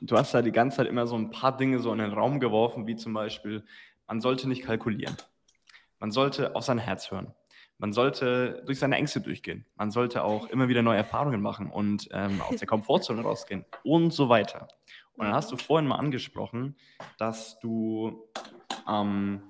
du 0.00 0.16
hast 0.16 0.32
da 0.32 0.40
die 0.40 0.50
ganze 0.50 0.78
Zeit 0.78 0.86
immer 0.86 1.06
so 1.06 1.14
ein 1.14 1.30
paar 1.30 1.54
Dinge 1.54 1.78
so 1.80 1.92
in 1.92 1.98
den 1.98 2.12
Raum 2.12 2.40
geworfen, 2.40 2.86
wie 2.86 2.96
zum 2.96 3.12
Beispiel, 3.12 3.64
man 4.06 4.22
sollte 4.22 4.48
nicht 4.48 4.62
kalkulieren. 4.62 5.14
Man 5.98 6.10
sollte 6.10 6.54
auf 6.56 6.64
sein 6.64 6.78
Herz 6.78 7.10
hören. 7.10 7.34
Man 7.78 7.92
sollte 7.92 8.62
durch 8.66 8.80
seine 8.80 8.96
Ängste 8.96 9.20
durchgehen. 9.20 9.64
Man 9.76 9.92
sollte 9.92 10.24
auch 10.24 10.48
immer 10.48 10.68
wieder 10.68 10.82
neue 10.82 10.98
Erfahrungen 10.98 11.40
machen 11.40 11.70
und 11.70 12.08
ähm, 12.12 12.40
aus 12.42 12.56
der 12.56 12.66
Komfortzone 12.66 13.22
rausgehen 13.22 13.64
und 13.84 14.12
so 14.12 14.28
weiter. 14.28 14.68
Und 15.14 15.26
dann 15.26 15.34
hast 15.34 15.50
du 15.52 15.56
vorhin 15.56 15.88
mal 15.88 15.96
angesprochen, 15.96 16.76
dass 17.18 17.58
du 17.60 18.28
ähm, 18.88 19.42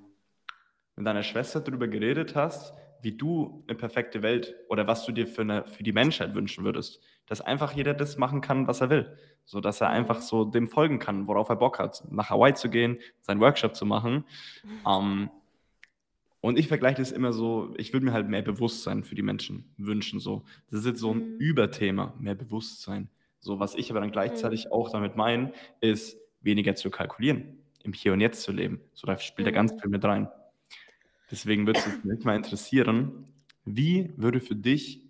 mit 0.96 1.06
deiner 1.06 1.22
Schwester 1.22 1.60
darüber 1.60 1.88
geredet 1.88 2.34
hast, 2.34 2.74
wie 3.00 3.12
du 3.12 3.64
eine 3.66 3.76
perfekte 3.76 4.22
Welt 4.22 4.55
oder 4.68 4.86
was 4.86 5.06
du 5.06 5.12
dir 5.12 5.26
für, 5.26 5.42
eine, 5.42 5.64
für 5.64 5.82
die 5.82 5.92
Menschheit 5.92 6.34
wünschen 6.34 6.64
würdest. 6.64 7.00
Dass 7.26 7.40
einfach 7.40 7.72
jeder 7.72 7.94
das 7.94 8.16
machen 8.16 8.40
kann, 8.40 8.66
was 8.66 8.80
er 8.80 8.90
will. 8.90 9.16
So 9.44 9.60
dass 9.60 9.80
er 9.80 9.88
einfach 9.88 10.20
so 10.20 10.44
dem 10.44 10.68
folgen 10.68 10.98
kann, 10.98 11.26
worauf 11.28 11.48
er 11.48 11.56
Bock 11.56 11.78
hat. 11.78 12.02
Nach 12.10 12.28
Hawaii 12.28 12.55
zu 12.55 12.68
gehen, 12.68 12.98
seinen 13.20 13.40
Workshop 13.40 13.74
zu 13.76 13.86
machen. 13.86 14.24
Ähm, 14.86 15.30
und 16.40 16.59
ich 16.59 16.69
vergleiche 16.69 16.98
das 16.98 17.10
immer 17.10 17.32
so, 17.32 17.74
ich 17.77 17.93
würde 17.93 18.06
mir 18.06 18.12
halt 18.12 18.28
mehr 18.28 18.43
Bewusstsein 18.43 19.02
für 19.02 19.15
die 19.15 19.23
Menschen 19.23 19.74
wünschen. 19.77 20.20
So. 20.20 20.44
Das 20.70 20.81
ist 20.81 20.86
jetzt 20.86 21.01
so 21.01 21.12
ein 21.12 21.35
mhm. 21.35 21.36
Überthema, 21.39 22.15
mehr 22.19 22.36
Bewusstsein. 22.36 23.09
So, 23.40 23.59
was 23.59 23.74
ich 23.74 23.90
aber 23.90 24.01
dann 24.01 24.12
gleichzeitig 24.12 24.66
mhm. 24.66 24.73
auch 24.73 24.90
damit 24.90 25.16
meine, 25.16 25.52
ist 25.81 26.16
weniger 26.40 26.77
zu 26.77 26.90
kalkulieren, 26.90 27.59
im 27.82 27.93
Hier 27.93 28.12
und 28.12 28.20
Jetzt 28.20 28.43
zu 28.43 28.52
leben. 28.52 28.81
So, 28.94 29.06
da 29.06 29.19
spielt 29.19 29.47
mhm. 29.47 29.51
da 29.52 29.56
ganz 29.56 29.73
viel 29.81 29.90
mit 29.90 30.05
rein. 30.05 30.28
Deswegen 31.31 31.66
würde 31.66 31.81
es 31.81 32.05
mich 32.05 32.24
mal 32.24 32.36
interessieren, 32.36 33.27
wie 33.65 34.12
würde 34.16 34.40
für 34.40 34.56
dich, 34.56 35.02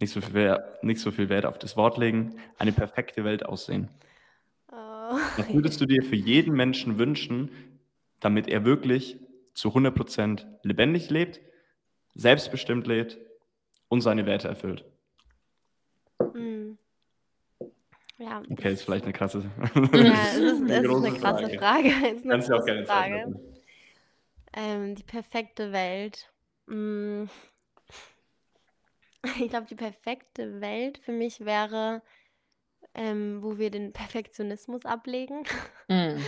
nicht 0.00 0.12
so, 0.12 0.22
viel, 0.22 0.58
nicht 0.82 1.00
so 1.00 1.10
viel 1.10 1.28
Wert 1.28 1.44
auf 1.44 1.58
das 1.58 1.76
Wort 1.76 1.98
legen, 1.98 2.36
eine 2.58 2.72
perfekte 2.72 3.22
Welt 3.22 3.44
aussehen? 3.44 3.88
Oh. 4.72 5.18
Was 5.36 5.52
würdest 5.52 5.80
du 5.80 5.86
dir 5.86 6.02
für 6.02 6.16
jeden 6.16 6.54
Menschen 6.54 6.98
wünschen, 6.98 7.50
damit 8.18 8.48
er 8.48 8.64
wirklich 8.64 9.18
zu 9.60 9.68
100% 9.68 10.46
lebendig 10.62 11.10
lebt, 11.10 11.40
selbstbestimmt 12.14 12.86
lebt 12.86 13.18
und 13.88 14.00
seine 14.00 14.24
Werte 14.24 14.48
erfüllt? 14.48 14.86
Mhm. 16.34 16.78
Ja, 18.16 18.42
okay, 18.50 18.72
ist 18.72 18.84
vielleicht 18.84 19.04
eine 19.04 19.12
krasse 19.12 19.50
Ja, 19.74 20.26
es 20.28 20.36
ist, 20.36 20.62
eine, 20.62 20.80
ist 20.80 20.90
eine 20.90 21.18
krasse 21.18 21.58
Frage. 21.58 21.58
Frage. 21.58 21.88
Ist 22.14 22.24
eine 22.24 22.32
Kannst 22.32 22.48
du 22.48 22.54
auch 22.54 22.64
gerne 22.64 22.86
Frage. 22.86 23.40
Ähm, 24.52 24.94
die 24.94 25.02
perfekte 25.02 25.72
Welt. 25.72 26.30
Mm. 26.66 27.24
Ich 29.38 29.48
glaube, 29.48 29.66
die 29.68 29.74
perfekte 29.74 30.60
Welt 30.60 30.98
für 30.98 31.12
mich 31.12 31.44
wäre, 31.44 32.02
ähm, 32.94 33.42
wo 33.42 33.58
wir 33.58 33.70
den 33.70 33.92
Perfektionismus 33.92 34.84
ablegen. 34.84 35.44
Mm. 35.88 36.18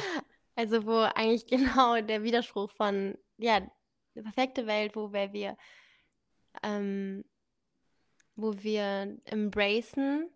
Also 0.55 0.87
wo 0.87 0.99
eigentlich 1.15 1.47
genau 1.47 2.01
der 2.01 2.23
Widerspruch 2.23 2.71
von, 2.71 3.17
ja, 3.43 3.61
die 4.15 4.23
perfekte 4.23 4.67
Welt, 4.67 4.97
wo 4.97 5.13
wir, 5.13 5.57
ähm, 6.63 7.25
wo 8.37 8.55
wir 8.63 9.19
embracen, 9.25 10.31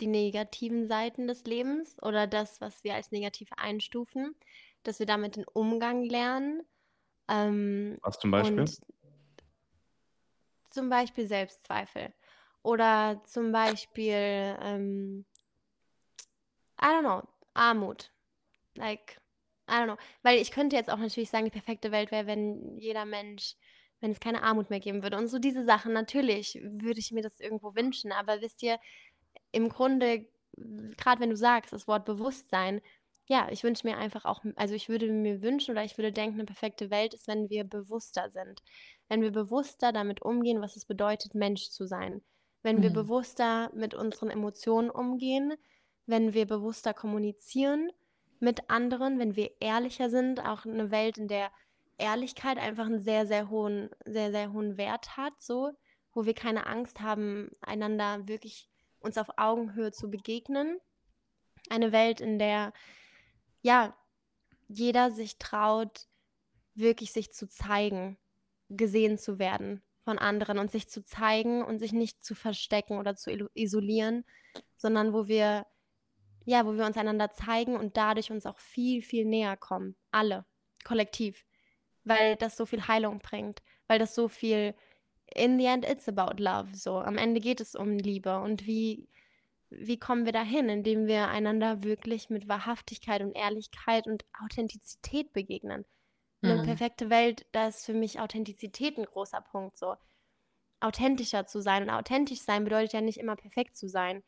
die 0.00 0.06
negativen 0.06 0.86
Seiten 0.86 1.28
des 1.28 1.44
Lebens 1.44 1.96
oder 2.02 2.26
das, 2.26 2.60
was 2.60 2.82
wir 2.82 2.94
als 2.94 3.12
negativ 3.12 3.48
einstufen, 3.56 4.34
dass 4.82 4.98
wir 4.98 5.06
damit 5.06 5.36
den 5.36 5.46
Umgang 5.52 6.02
lernen. 6.02 6.62
Ähm, 7.28 7.98
was 8.02 8.18
zum 8.18 8.30
Beispiel? 8.30 8.64
Zum 10.70 10.90
Beispiel 10.90 11.26
Selbstzweifel 11.26 12.12
oder 12.62 13.22
zum 13.24 13.52
Beispiel, 13.52 14.56
ähm, 14.60 15.24
I 16.80 16.86
don't 16.86 17.00
know, 17.00 17.22
Armut. 17.54 18.10
Like, 18.74 19.20
I 19.68 19.72
don't 19.72 19.86
know. 19.86 19.96
Weil 20.22 20.38
ich 20.38 20.50
könnte 20.50 20.76
jetzt 20.76 20.90
auch 20.90 20.98
natürlich 20.98 21.30
sagen, 21.30 21.44
die 21.44 21.50
perfekte 21.50 21.90
Welt 21.90 22.10
wäre, 22.10 22.26
wenn 22.26 22.76
jeder 22.78 23.04
Mensch, 23.04 23.54
wenn 24.00 24.10
es 24.10 24.20
keine 24.20 24.42
Armut 24.42 24.70
mehr 24.70 24.80
geben 24.80 25.02
würde. 25.02 25.16
Und 25.16 25.28
so 25.28 25.38
diese 25.38 25.64
Sachen, 25.64 25.92
natürlich 25.92 26.60
würde 26.62 27.00
ich 27.00 27.12
mir 27.12 27.22
das 27.22 27.40
irgendwo 27.40 27.74
wünschen. 27.74 28.12
Aber 28.12 28.40
wisst 28.40 28.62
ihr, 28.62 28.78
im 29.52 29.68
Grunde, 29.68 30.26
gerade 30.96 31.20
wenn 31.20 31.30
du 31.30 31.36
sagst, 31.36 31.72
das 31.72 31.88
Wort 31.88 32.04
Bewusstsein, 32.04 32.80
ja, 33.26 33.48
ich 33.50 33.64
wünsche 33.64 33.86
mir 33.86 33.96
einfach 33.96 34.26
auch, 34.26 34.44
also 34.56 34.74
ich 34.74 34.90
würde 34.90 35.10
mir 35.10 35.40
wünschen 35.40 35.70
oder 35.70 35.82
ich 35.82 35.96
würde 35.96 36.12
denken, 36.12 36.34
eine 36.34 36.44
perfekte 36.44 36.90
Welt 36.90 37.14
ist, 37.14 37.26
wenn 37.26 37.48
wir 37.48 37.64
bewusster 37.64 38.30
sind. 38.30 38.62
Wenn 39.08 39.22
wir 39.22 39.30
bewusster 39.30 39.92
damit 39.92 40.20
umgehen, 40.20 40.60
was 40.60 40.76
es 40.76 40.84
bedeutet, 40.84 41.34
Mensch 41.34 41.70
zu 41.70 41.86
sein. 41.86 42.22
Wenn 42.62 42.82
wir 42.82 42.90
mhm. 42.90 42.94
bewusster 42.94 43.70
mit 43.74 43.94
unseren 43.94 44.28
Emotionen 44.28 44.90
umgehen, 44.90 45.54
wenn 46.06 46.34
wir 46.34 46.46
bewusster 46.46 46.92
kommunizieren 46.92 47.90
mit 48.44 48.70
anderen, 48.70 49.18
wenn 49.18 49.36
wir 49.36 49.50
ehrlicher 49.60 50.10
sind, 50.10 50.40
auch 50.40 50.64
eine 50.64 50.90
Welt, 50.90 51.18
in 51.18 51.28
der 51.28 51.50
Ehrlichkeit 51.98 52.58
einfach 52.58 52.86
einen 52.86 53.00
sehr, 53.00 53.26
sehr 53.26 53.50
hohen, 53.50 53.90
sehr, 54.04 54.30
sehr 54.30 54.52
hohen 54.52 54.76
Wert 54.76 55.16
hat, 55.16 55.34
so 55.40 55.72
wo 56.14 56.24
wir 56.24 56.34
keine 56.34 56.66
Angst 56.66 57.00
haben, 57.00 57.50
einander 57.60 58.26
wirklich 58.28 58.68
uns 59.00 59.18
auf 59.18 59.28
Augenhöhe 59.36 59.92
zu 59.92 60.10
begegnen. 60.10 60.78
Eine 61.68 61.92
Welt, 61.92 62.20
in 62.20 62.38
der 62.38 62.72
ja 63.62 63.96
jeder 64.68 65.10
sich 65.10 65.38
traut, 65.38 66.06
wirklich 66.74 67.12
sich 67.12 67.32
zu 67.32 67.48
zeigen, 67.48 68.16
gesehen 68.70 69.18
zu 69.18 69.38
werden 69.38 69.82
von 70.04 70.18
anderen 70.18 70.58
und 70.58 70.70
sich 70.70 70.88
zu 70.88 71.02
zeigen 71.02 71.64
und 71.64 71.78
sich 71.78 71.92
nicht 71.92 72.24
zu 72.24 72.34
verstecken 72.34 72.98
oder 72.98 73.16
zu 73.16 73.30
isolieren, 73.54 74.24
sondern 74.76 75.12
wo 75.12 75.26
wir 75.28 75.66
ja, 76.44 76.66
wo 76.66 76.74
wir 76.74 76.84
uns 76.84 76.96
einander 76.96 77.32
zeigen 77.32 77.76
und 77.76 77.96
dadurch 77.96 78.30
uns 78.30 78.46
auch 78.46 78.58
viel, 78.58 79.02
viel 79.02 79.24
näher 79.24 79.56
kommen. 79.56 79.96
Alle, 80.10 80.44
kollektiv. 80.84 81.44
Weil 82.04 82.36
das 82.36 82.56
so 82.56 82.66
viel 82.66 82.86
Heilung 82.86 83.18
bringt. 83.18 83.62
Weil 83.88 83.98
das 83.98 84.14
so 84.14 84.28
viel, 84.28 84.74
in 85.34 85.58
the 85.58 85.64
end, 85.64 85.88
it's 85.88 86.08
about 86.08 86.42
love. 86.42 86.74
So, 86.74 86.98
am 86.98 87.16
Ende 87.16 87.40
geht 87.40 87.60
es 87.60 87.74
um 87.74 87.98
Liebe. 87.98 88.38
Und 88.40 88.66
wie, 88.66 89.08
wie 89.70 89.98
kommen 89.98 90.26
wir 90.26 90.32
dahin, 90.32 90.68
indem 90.68 91.06
wir 91.06 91.28
einander 91.28 91.82
wirklich 91.82 92.28
mit 92.28 92.46
Wahrhaftigkeit 92.46 93.22
und 93.22 93.32
Ehrlichkeit 93.32 94.06
und 94.06 94.24
Authentizität 94.42 95.32
begegnen? 95.32 95.86
Eine 96.42 96.56
mhm. 96.56 96.66
perfekte 96.66 97.08
Welt, 97.08 97.46
da 97.52 97.68
ist 97.68 97.86
für 97.86 97.94
mich 97.94 98.20
Authentizität 98.20 98.98
ein 98.98 99.06
großer 99.06 99.40
Punkt. 99.40 99.78
So 99.78 99.96
authentischer 100.80 101.46
zu 101.46 101.62
sein. 101.62 101.84
Und 101.84 101.90
authentisch 101.90 102.40
sein 102.40 102.64
bedeutet 102.64 102.92
ja 102.92 103.00
nicht 103.00 103.18
immer 103.18 103.36
perfekt 103.36 103.78
zu 103.78 103.88
sein 103.88 104.22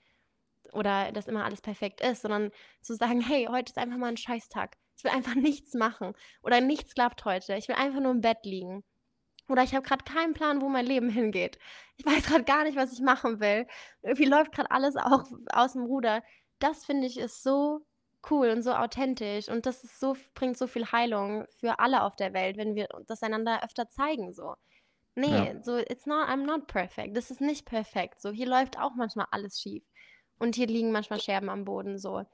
oder 0.73 1.13
dass 1.13 1.29
immer 1.29 1.45
alles 1.45 1.61
perfekt 1.61 2.01
ist, 2.01 2.23
sondern 2.23 2.51
zu 2.81 2.95
sagen, 2.95 3.21
hey, 3.21 3.47
heute 3.51 3.71
ist 3.71 3.79
einfach 3.79 3.99
mal 3.99 4.09
ein 4.09 4.17
Scheißtag. 4.17 4.77
Ich 4.97 5.05
will 5.05 5.11
einfach 5.11 5.35
nichts 5.35 5.75
machen 5.75 6.15
oder 6.43 6.61
nichts 6.61 6.95
klappt 6.95 7.25
heute. 7.25 7.55
Ich 7.57 7.69
will 7.69 7.77
einfach 7.77 8.01
nur 8.01 8.13
im 8.13 8.21
Bett 8.21 8.45
liegen. 8.45 8.85
Oder 9.49 9.63
ich 9.63 9.75
habe 9.75 9.87
gerade 9.87 10.05
keinen 10.05 10.35
Plan, 10.35 10.61
wo 10.61 10.69
mein 10.69 10.87
Leben 10.87 11.09
hingeht. 11.11 11.59
Ich 11.97 12.07
weiß 12.07 12.27
gerade 12.27 12.45
gar 12.45 12.65
nicht, 12.65 12.77
was 12.77 12.93
ich 12.93 13.01
machen 13.01 13.41
will. 13.41 13.67
Irgendwie 14.03 14.25
läuft 14.25 14.53
gerade 14.53 14.71
alles 14.71 14.97
auch 14.97 15.25
aus 15.53 15.75
dem 15.75 15.85
Ruder. 15.85 16.23
Das 16.59 16.85
finde 16.85 17.07
ich 17.07 17.19
ist 17.19 17.43
so 17.43 17.87
cool 18.31 18.49
und 18.51 18.63
so 18.63 18.73
authentisch 18.73 19.49
und 19.49 19.67
das 19.67 19.85
ist 19.85 20.01
so 20.01 20.17
bringt 20.35 20.59
so 20.59 20.67
viel 20.67 20.91
Heilung 20.91 21.47
für 21.61 21.79
alle 21.79 22.03
auf 22.03 22.17
der 22.17 22.33
Welt, 22.33 22.57
wenn 22.57 22.75
wir 22.75 22.89
das 23.07 23.23
einander 23.23 23.63
öfter 23.63 23.89
zeigen 23.89 24.33
so. 24.33 24.57
Nee, 25.15 25.29
ja. 25.29 25.63
so 25.63 25.79
it's 25.79 26.07
not 26.07 26.29
I'm 26.29 26.45
not 26.45 26.67
perfect. 26.67 27.17
Das 27.17 27.31
ist 27.31 27.41
nicht 27.41 27.67
perfekt. 27.67 28.21
So 28.21 28.31
hier 28.31 28.47
läuft 28.47 28.79
auch 28.79 28.95
manchmal 28.97 29.27
alles 29.31 29.61
schief. 29.61 29.85
Und 30.39 30.55
hier 30.55 30.67
liegen 30.67 30.93
manchmal 30.93 31.21
Scherben 31.21 31.49
am 31.49 31.65
Boden 31.65 31.99
so. 31.99 32.25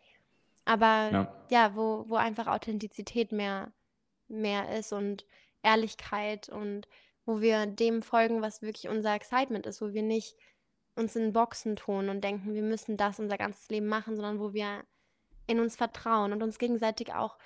Aber 0.65 1.11
ja, 1.11 1.35
ja 1.51 1.77
wo, 1.77 2.05
wo 2.09 2.17
einfach 2.17 2.47
Authentizität 2.47 3.33
mehr, 3.33 3.73
mehr 4.29 4.77
ist 4.77 4.93
und 4.93 5.25
Ehrlichkeit 5.63 6.49
und 6.49 6.89
wo 7.25 7.41
wir 7.41 7.67
dem 7.67 8.03
folgen, 8.03 8.43
was 8.43 8.63
wirklich 8.63 8.89
unser 8.89 9.15
Excitement 9.15 9.67
ist, 9.67 9.81
wo 9.81 9.93
wir 9.93 10.03
nicht 10.03 10.37
uns 10.95 11.17
in 11.17 11.33
Boxen 11.33 11.77
tun 11.77 12.09
und 12.09 12.23
denken, 12.23 12.55
wir 12.55 12.63
müssen 12.63 12.97
das 12.97 13.19
unser 13.19 13.39
ganzes 13.39 13.69
Leben 13.69 13.87
machen, 13.87 14.17
sondern 14.17 14.41
wo 14.41 14.53
wir 14.53 14.85
in 15.47 15.61
uns 15.61 15.77
vertrauen 15.77 16.33
und 16.33 16.43
uns 16.43 16.59
gegenseitig 16.59 17.15
auch 17.15 17.39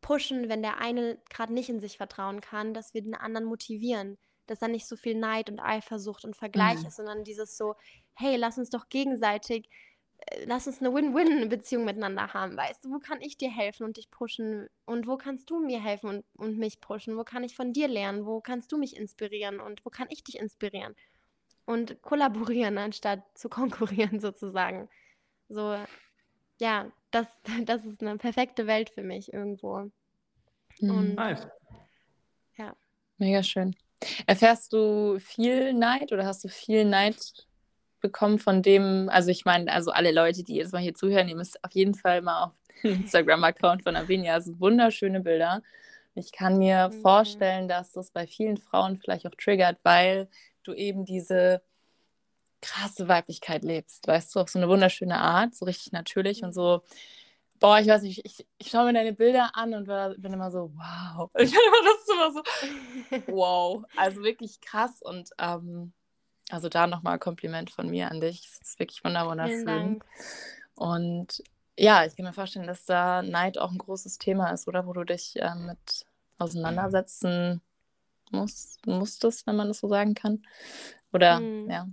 pushen, 0.00 0.48
wenn 0.48 0.62
der 0.62 0.78
eine 0.78 1.18
gerade 1.30 1.52
nicht 1.52 1.68
in 1.68 1.80
sich 1.80 1.96
vertrauen 1.96 2.40
kann, 2.40 2.74
dass 2.74 2.94
wir 2.94 3.02
den 3.02 3.14
anderen 3.14 3.46
motivieren, 3.46 4.18
dass 4.46 4.58
da 4.58 4.68
nicht 4.68 4.86
so 4.86 4.96
viel 4.96 5.14
Neid 5.14 5.48
und 5.48 5.60
Eifersucht 5.60 6.24
und 6.24 6.36
Vergleich 6.36 6.80
mhm. 6.80 6.86
ist, 6.86 6.96
sondern 6.96 7.24
dieses 7.24 7.56
so, 7.56 7.74
hey, 8.14 8.36
lass 8.36 8.58
uns 8.58 8.70
doch 8.70 8.88
gegenseitig 8.88 9.68
lass 10.46 10.66
uns 10.66 10.80
eine 10.80 10.92
Win-Win-Beziehung 10.92 11.84
miteinander 11.84 12.32
haben. 12.32 12.56
Weißt 12.56 12.84
du, 12.84 12.90
wo 12.90 12.98
kann 12.98 13.20
ich 13.20 13.36
dir 13.36 13.50
helfen 13.50 13.84
und 13.84 13.96
dich 13.96 14.10
pushen? 14.10 14.68
Und 14.84 15.06
wo 15.06 15.16
kannst 15.16 15.50
du 15.50 15.60
mir 15.60 15.82
helfen 15.82 16.08
und, 16.08 16.24
und 16.36 16.58
mich 16.58 16.80
pushen? 16.80 17.16
Wo 17.16 17.24
kann 17.24 17.44
ich 17.44 17.54
von 17.54 17.72
dir 17.72 17.88
lernen? 17.88 18.26
Wo 18.26 18.40
kannst 18.40 18.72
du 18.72 18.78
mich 18.78 18.96
inspirieren? 18.96 19.60
Und 19.60 19.84
wo 19.84 19.90
kann 19.90 20.08
ich 20.10 20.24
dich 20.24 20.38
inspirieren? 20.38 20.94
Und 21.64 22.02
kollaborieren, 22.02 22.78
anstatt 22.78 23.22
zu 23.34 23.48
konkurrieren, 23.48 24.20
sozusagen. 24.20 24.88
So, 25.48 25.78
ja, 26.60 26.90
das, 27.10 27.26
das 27.64 27.84
ist 27.84 28.02
eine 28.02 28.16
perfekte 28.16 28.66
Welt 28.66 28.90
für 28.90 29.02
mich 29.02 29.32
irgendwo. 29.32 29.90
Mhm. 30.80 30.90
Und, 30.90 31.14
nice. 31.14 31.46
Ja. 32.56 32.74
Mega 33.18 33.42
schön. 33.42 33.74
Erfährst 34.26 34.72
du 34.72 35.18
viel 35.18 35.72
Neid 35.72 36.12
oder 36.12 36.26
hast 36.26 36.44
du 36.44 36.48
viel 36.48 36.84
Neid 36.84 37.16
bekommen 38.04 38.38
von 38.38 38.60
dem, 38.60 39.08
also 39.08 39.30
ich 39.30 39.46
meine, 39.46 39.72
also 39.72 39.90
alle 39.90 40.12
Leute, 40.12 40.44
die 40.44 40.56
jetzt 40.56 40.74
mal 40.74 40.82
hier 40.82 40.94
zuhören, 40.94 41.26
ihr 41.26 41.36
müsst 41.36 41.64
auf 41.64 41.72
jeden 41.72 41.94
Fall 41.94 42.20
mal 42.20 42.44
auf 42.44 42.52
den 42.82 43.00
Instagram-Account 43.00 43.82
von 43.82 43.96
Avinia, 43.96 44.34
also 44.34 44.60
wunderschöne 44.60 45.20
Bilder. 45.20 45.62
Ich 46.14 46.30
kann 46.30 46.58
mir 46.58 46.90
mhm. 46.90 47.00
vorstellen, 47.00 47.66
dass 47.66 47.92
das 47.92 48.10
bei 48.10 48.26
vielen 48.26 48.58
Frauen 48.58 48.98
vielleicht 48.98 49.26
auch 49.26 49.34
triggert, 49.34 49.78
weil 49.84 50.28
du 50.64 50.74
eben 50.74 51.06
diese 51.06 51.62
krasse 52.60 53.08
Weiblichkeit 53.08 53.64
lebst, 53.64 54.06
weißt 54.06 54.34
du, 54.34 54.40
auf 54.40 54.50
so 54.50 54.58
eine 54.58 54.68
wunderschöne 54.68 55.18
Art, 55.18 55.54
so 55.54 55.64
richtig 55.64 55.92
natürlich 55.92 56.42
mhm. 56.42 56.48
und 56.48 56.52
so. 56.52 56.82
Boah, 57.58 57.78
ich 57.78 57.86
weiß 57.88 58.02
nicht, 58.02 58.20
ich, 58.22 58.46
ich 58.58 58.68
schaue 58.68 58.84
mir 58.84 58.92
deine 58.92 59.14
Bilder 59.14 59.52
an 59.54 59.72
und 59.72 59.86
bin 60.20 60.32
immer 60.34 60.50
so, 60.50 60.70
wow. 60.74 61.30
Ich 61.38 61.50
bin 61.50 61.60
immer, 61.66 61.88
das 61.88 62.14
immer 62.14 62.32
so, 62.32 63.32
wow. 63.32 63.84
Also 63.96 64.22
wirklich 64.22 64.60
krass 64.60 65.00
und 65.00 65.30
ähm, 65.38 65.94
also 66.50 66.68
da 66.68 66.86
nochmal 66.86 67.18
Kompliment 67.18 67.70
von 67.70 67.88
mir 67.88 68.10
an 68.10 68.20
dich. 68.20 68.46
Es 68.46 68.60
ist 68.60 68.78
wirklich 68.78 69.02
wunderschön. 69.04 70.00
Und 70.74 71.42
ja, 71.78 72.04
ich 72.04 72.16
kann 72.16 72.26
mir 72.26 72.32
vorstellen, 72.32 72.66
dass 72.66 72.84
da 72.84 73.22
Neid 73.22 73.58
auch 73.58 73.72
ein 73.72 73.78
großes 73.78 74.18
Thema 74.18 74.50
ist, 74.50 74.68
oder? 74.68 74.86
Wo 74.86 74.92
du 74.92 75.04
dich 75.04 75.40
äh, 75.40 75.54
mit 75.54 76.06
auseinandersetzen 76.38 77.60
musst, 78.30 78.86
musstest, 78.86 79.46
wenn 79.46 79.56
man 79.56 79.68
das 79.68 79.80
so 79.80 79.88
sagen 79.88 80.14
kann. 80.14 80.42
Oder, 81.12 81.38
hm. 81.38 81.70
ja. 81.70 81.88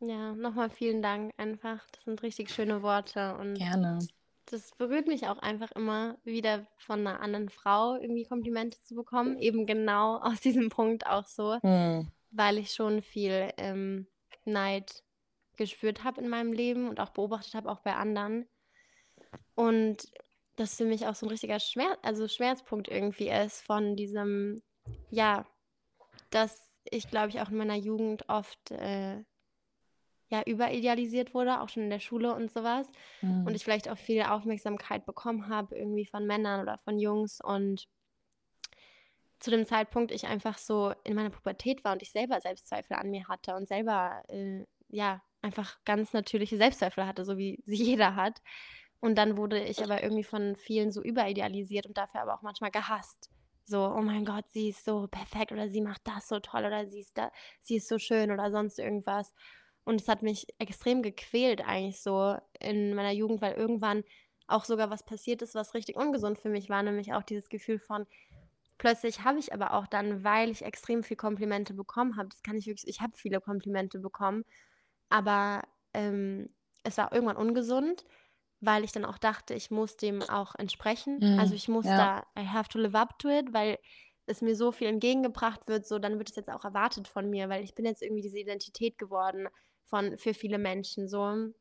Ja, 0.00 0.32
nochmal 0.34 0.68
vielen 0.70 1.00
Dank 1.00 1.32
einfach. 1.36 1.78
Das 1.92 2.02
sind 2.04 2.22
richtig 2.22 2.50
schöne 2.50 2.82
Worte. 2.82 3.36
Und 3.36 3.54
Gerne. 3.54 4.00
Das 4.46 4.72
berührt 4.72 5.06
mich 5.06 5.28
auch 5.28 5.38
einfach 5.38 5.70
immer 5.72 6.16
wieder 6.24 6.66
von 6.76 7.06
einer 7.06 7.20
anderen 7.20 7.48
Frau 7.48 7.94
irgendwie 7.94 8.24
Komplimente 8.24 8.82
zu 8.82 8.96
bekommen. 8.96 9.38
Eben 9.38 9.64
genau 9.64 10.16
aus 10.16 10.40
diesem 10.40 10.70
Punkt 10.70 11.06
auch 11.06 11.26
so. 11.26 11.58
Hm 11.62 12.10
weil 12.32 12.58
ich 12.58 12.72
schon 12.72 13.02
viel 13.02 13.52
ähm, 13.56 14.06
Neid 14.44 15.02
gespürt 15.56 16.02
habe 16.02 16.20
in 16.20 16.28
meinem 16.28 16.52
Leben 16.52 16.88
und 16.88 16.98
auch 16.98 17.10
beobachtet 17.10 17.54
habe, 17.54 17.70
auch 17.70 17.80
bei 17.80 17.94
anderen. 17.94 18.48
Und 19.54 20.10
das 20.56 20.76
für 20.76 20.84
mich 20.84 21.06
auch 21.06 21.14
so 21.14 21.26
ein 21.26 21.30
richtiger 21.30 21.60
Schmerz, 21.60 21.98
also 22.02 22.28
Schmerzpunkt 22.28 22.88
irgendwie 22.88 23.28
ist 23.28 23.62
von 23.62 23.96
diesem, 23.96 24.62
ja, 25.10 25.46
dass 26.30 26.70
ich, 26.90 27.08
glaube 27.08 27.28
ich, 27.28 27.40
auch 27.40 27.50
in 27.50 27.56
meiner 27.56 27.76
Jugend 27.76 28.28
oft 28.28 28.70
äh, 28.70 29.22
ja, 30.28 30.42
überidealisiert 30.46 31.34
wurde, 31.34 31.60
auch 31.60 31.68
schon 31.68 31.84
in 31.84 31.90
der 31.90 32.00
Schule 32.00 32.34
und 32.34 32.50
sowas. 32.50 32.90
Mhm. 33.20 33.46
Und 33.46 33.54
ich 33.54 33.62
vielleicht 33.64 33.88
auch 33.88 33.98
viel 33.98 34.22
Aufmerksamkeit 34.22 35.04
bekommen 35.04 35.48
habe, 35.48 35.76
irgendwie 35.76 36.06
von 36.06 36.26
Männern 36.26 36.62
oder 36.62 36.78
von 36.78 36.98
Jungs 36.98 37.40
und 37.42 37.86
zu 39.42 39.50
dem 39.50 39.66
Zeitpunkt 39.66 40.12
ich 40.12 40.26
einfach 40.26 40.56
so 40.56 40.94
in 41.02 41.14
meiner 41.14 41.30
Pubertät 41.30 41.84
war 41.84 41.92
und 41.92 42.02
ich 42.02 42.12
selber 42.12 42.40
Selbstzweifel 42.40 42.96
an 42.96 43.10
mir 43.10 43.26
hatte 43.26 43.56
und 43.56 43.66
selber, 43.66 44.22
äh, 44.28 44.64
ja, 44.88 45.20
einfach 45.42 45.78
ganz 45.84 46.12
natürliche 46.12 46.56
Selbstzweifel 46.56 47.06
hatte, 47.06 47.24
so 47.24 47.36
wie 47.36 47.60
sie 47.64 47.74
jeder 47.82 48.14
hat. 48.14 48.40
Und 49.00 49.16
dann 49.18 49.36
wurde 49.36 49.60
ich 49.64 49.82
aber 49.82 50.02
irgendwie 50.02 50.22
von 50.22 50.54
vielen 50.54 50.92
so 50.92 51.02
überidealisiert 51.02 51.86
und 51.86 51.98
dafür 51.98 52.22
aber 52.22 52.34
auch 52.34 52.42
manchmal 52.42 52.70
gehasst. 52.70 53.30
So, 53.64 53.84
oh 53.84 54.00
mein 54.00 54.24
Gott, 54.24 54.44
sie 54.50 54.68
ist 54.68 54.84
so 54.84 55.08
perfekt 55.08 55.50
oder 55.50 55.68
sie 55.68 55.80
macht 55.80 56.02
das 56.04 56.28
so 56.28 56.38
toll 56.38 56.64
oder 56.64 56.86
sie 56.86 57.00
ist, 57.00 57.18
da, 57.18 57.32
sie 57.60 57.76
ist 57.76 57.88
so 57.88 57.98
schön 57.98 58.30
oder 58.30 58.52
sonst 58.52 58.78
irgendwas. 58.78 59.34
Und 59.84 60.00
es 60.00 60.06
hat 60.06 60.22
mich 60.22 60.46
extrem 60.58 61.02
gequält 61.02 61.66
eigentlich 61.66 62.00
so 62.00 62.36
in 62.60 62.94
meiner 62.94 63.10
Jugend, 63.10 63.42
weil 63.42 63.54
irgendwann 63.54 64.04
auch 64.46 64.64
sogar 64.64 64.90
was 64.90 65.04
passiert 65.04 65.42
ist, 65.42 65.56
was 65.56 65.74
richtig 65.74 65.96
ungesund 65.96 66.38
für 66.38 66.48
mich 66.48 66.68
war, 66.68 66.82
nämlich 66.82 67.12
auch 67.12 67.22
dieses 67.24 67.48
Gefühl 67.48 67.80
von, 67.80 68.06
Plötzlich 68.82 69.22
habe 69.22 69.38
ich 69.38 69.52
aber 69.52 69.74
auch 69.74 69.86
dann, 69.86 70.24
weil 70.24 70.50
ich 70.50 70.62
extrem 70.62 71.04
viel 71.04 71.16
Komplimente 71.16 71.72
bekommen 71.72 72.16
habe, 72.16 72.30
das 72.30 72.42
kann 72.42 72.56
ich 72.56 72.66
wirklich, 72.66 72.88
ich 72.88 73.00
habe 73.00 73.12
viele 73.16 73.40
Komplimente 73.40 74.00
bekommen, 74.00 74.42
aber 75.08 75.62
ähm, 75.94 76.48
es 76.82 76.98
war 76.98 77.12
irgendwann 77.12 77.36
ungesund, 77.36 78.04
weil 78.58 78.82
ich 78.82 78.90
dann 78.90 79.04
auch 79.04 79.18
dachte, 79.18 79.54
ich 79.54 79.70
muss 79.70 79.96
dem 79.96 80.20
auch 80.22 80.56
entsprechen. 80.56 81.20
Mhm, 81.20 81.38
also 81.38 81.54
ich 81.54 81.68
muss 81.68 81.84
ja. 81.84 82.24
da, 82.34 82.42
I 82.42 82.44
have 82.44 82.70
to 82.70 82.78
live 82.80 82.96
up 82.96 83.20
to 83.20 83.28
it, 83.28 83.52
weil 83.52 83.78
es 84.26 84.42
mir 84.42 84.56
so 84.56 84.72
viel 84.72 84.88
entgegengebracht 84.88 85.68
wird, 85.68 85.86
so 85.86 86.00
dann 86.00 86.18
wird 86.18 86.30
es 86.30 86.34
jetzt 86.34 86.50
auch 86.50 86.64
erwartet 86.64 87.06
von 87.06 87.30
mir, 87.30 87.48
weil 87.48 87.62
ich 87.62 87.76
bin 87.76 87.84
jetzt 87.84 88.02
irgendwie 88.02 88.22
diese 88.22 88.40
Identität 88.40 88.98
geworden 88.98 89.46
von 89.84 90.18
für 90.18 90.34
viele 90.34 90.58
Menschen. 90.58 91.06
So 91.06 91.52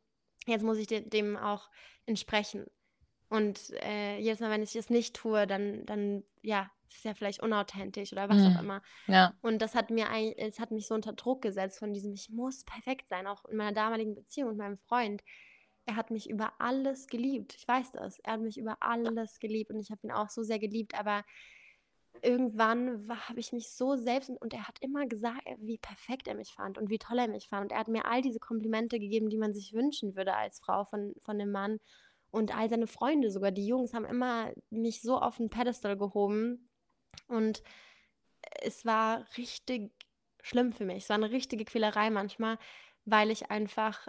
jetzt 0.47 0.63
muss 0.63 0.79
ich 0.79 0.87
de 0.87 1.07
dem 1.07 1.37
auch 1.37 1.69
entsprechen. 2.07 2.65
Und 3.31 3.71
äh, 3.81 4.17
jedes 4.19 4.41
Mal, 4.41 4.51
wenn 4.51 4.61
ich 4.61 4.75
es 4.75 4.89
nicht 4.89 5.15
tue, 5.15 5.47
dann, 5.47 5.85
dann 5.85 6.25
ja, 6.41 6.69
ist 6.89 7.05
ja 7.05 7.13
vielleicht 7.13 7.41
unauthentisch 7.41 8.11
oder 8.11 8.27
was 8.27 8.39
mhm. 8.39 8.47
auch 8.47 8.61
immer. 8.61 8.81
Ja. 9.07 9.33
Und 9.41 9.61
das 9.61 9.73
hat 9.73 9.89
mir 9.89 10.07
es 10.35 10.59
hat 10.59 10.71
mich 10.71 10.85
so 10.85 10.95
unter 10.95 11.13
Druck 11.13 11.41
gesetzt 11.41 11.79
von 11.79 11.93
diesem, 11.93 12.11
ich 12.11 12.29
muss 12.29 12.65
perfekt 12.65 13.07
sein, 13.07 13.27
auch 13.27 13.45
in 13.45 13.55
meiner 13.55 13.71
damaligen 13.71 14.15
Beziehung 14.15 14.49
mit 14.49 14.57
meinem 14.57 14.77
Freund. 14.79 15.23
Er 15.85 15.95
hat 15.95 16.11
mich 16.11 16.29
über 16.29 16.51
alles 16.59 17.07
geliebt. 17.07 17.55
Ich 17.55 17.65
weiß 17.65 17.93
das. 17.93 18.19
Er 18.19 18.33
hat 18.33 18.41
mich 18.41 18.57
über 18.57 18.75
alles 18.81 19.39
geliebt 19.39 19.71
und 19.71 19.79
ich 19.79 19.91
habe 19.91 20.01
ihn 20.03 20.11
auch 20.11 20.29
so 20.29 20.43
sehr 20.43 20.59
geliebt, 20.59 20.99
aber 20.99 21.23
irgendwann 22.21 23.07
habe 23.29 23.39
ich 23.39 23.53
mich 23.53 23.69
so 23.69 23.95
selbst 23.95 24.29
und 24.29 24.53
er 24.53 24.67
hat 24.67 24.75
immer 24.81 25.07
gesagt, 25.07 25.47
wie 25.59 25.77
perfekt 25.77 26.27
er 26.27 26.35
mich 26.35 26.51
fand 26.53 26.77
und 26.77 26.89
wie 26.89 26.99
toll 26.99 27.17
er 27.17 27.29
mich 27.29 27.47
fand. 27.47 27.63
Und 27.63 27.71
er 27.71 27.79
hat 27.79 27.87
mir 27.87 28.03
all 28.03 28.21
diese 28.21 28.39
Komplimente 28.39 28.99
gegeben, 28.99 29.29
die 29.29 29.37
man 29.37 29.53
sich 29.53 29.71
wünschen 29.71 30.17
würde 30.17 30.35
als 30.35 30.59
Frau 30.59 30.83
von, 30.83 31.13
von 31.21 31.39
dem 31.39 31.51
Mann. 31.51 31.79
Und 32.31 32.55
all 32.55 32.69
seine 32.69 32.87
Freunde, 32.87 33.29
sogar 33.29 33.51
die 33.51 33.67
Jungs, 33.67 33.93
haben 33.93 34.05
immer 34.05 34.51
mich 34.69 35.01
so 35.01 35.17
auf 35.17 35.37
den 35.37 35.49
Pedestal 35.49 35.97
gehoben. 35.97 36.69
Und 37.27 37.61
es 38.61 38.85
war 38.85 39.25
richtig 39.37 39.91
schlimm 40.41 40.71
für 40.71 40.85
mich. 40.85 41.03
Es 41.03 41.09
war 41.09 41.17
eine 41.17 41.31
richtige 41.31 41.65
Quälerei 41.65 42.09
manchmal, 42.09 42.57
weil 43.05 43.31
ich 43.31 43.51
einfach, 43.51 44.07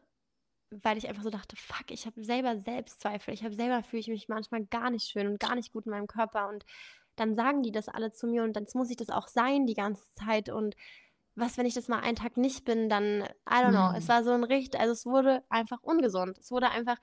weil 0.70 0.98
ich 0.98 1.08
einfach 1.08 1.22
so 1.22 1.30
dachte, 1.30 1.56
fuck, 1.56 1.90
ich 1.90 2.06
habe 2.06 2.24
selber 2.24 2.58
Selbstzweifel. 2.58 3.34
Ich 3.34 3.44
habe 3.44 3.54
selber 3.54 3.82
fühle 3.82 4.00
ich 4.00 4.08
mich 4.08 4.28
manchmal 4.28 4.64
gar 4.66 4.90
nicht 4.90 5.08
schön 5.08 5.26
und 5.26 5.40
gar 5.40 5.54
nicht 5.54 5.72
gut 5.72 5.86
in 5.86 5.90
meinem 5.90 6.06
Körper. 6.06 6.48
Und 6.48 6.64
dann 7.16 7.34
sagen 7.34 7.62
die 7.62 7.72
das 7.72 7.88
alle 7.88 8.12
zu 8.12 8.26
mir 8.26 8.42
und 8.42 8.54
dann 8.54 8.66
muss 8.74 8.90
ich 8.90 8.96
das 8.96 9.10
auch 9.10 9.28
sein 9.28 9.66
die 9.66 9.74
ganze 9.74 10.10
Zeit. 10.12 10.48
Und 10.48 10.76
was, 11.34 11.58
wenn 11.58 11.66
ich 11.66 11.74
das 11.74 11.88
mal 11.88 12.00
einen 12.00 12.16
Tag 12.16 12.36
nicht 12.36 12.64
bin, 12.64 12.88
dann, 12.88 13.22
I 13.22 13.54
don't 13.54 13.70
know. 13.70 13.90
Mhm. 13.90 13.96
Es 13.96 14.08
war 14.08 14.22
so 14.24 14.30
ein 14.30 14.44
Richt, 14.44 14.76
also 14.76 14.92
es 14.92 15.06
wurde 15.06 15.42
einfach 15.48 15.82
ungesund. 15.82 16.38
Es 16.38 16.50
wurde 16.50 16.70
einfach 16.70 16.98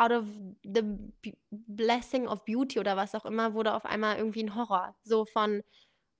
out 0.00 0.12
of 0.12 0.26
the 0.64 0.82
blessing 1.50 2.26
of 2.26 2.44
beauty 2.44 2.80
oder 2.80 2.96
was 2.96 3.14
auch 3.14 3.26
immer, 3.26 3.54
wurde 3.54 3.74
auf 3.74 3.84
einmal 3.84 4.16
irgendwie 4.16 4.42
ein 4.42 4.54
Horror. 4.54 4.96
So 5.02 5.26
von, 5.26 5.62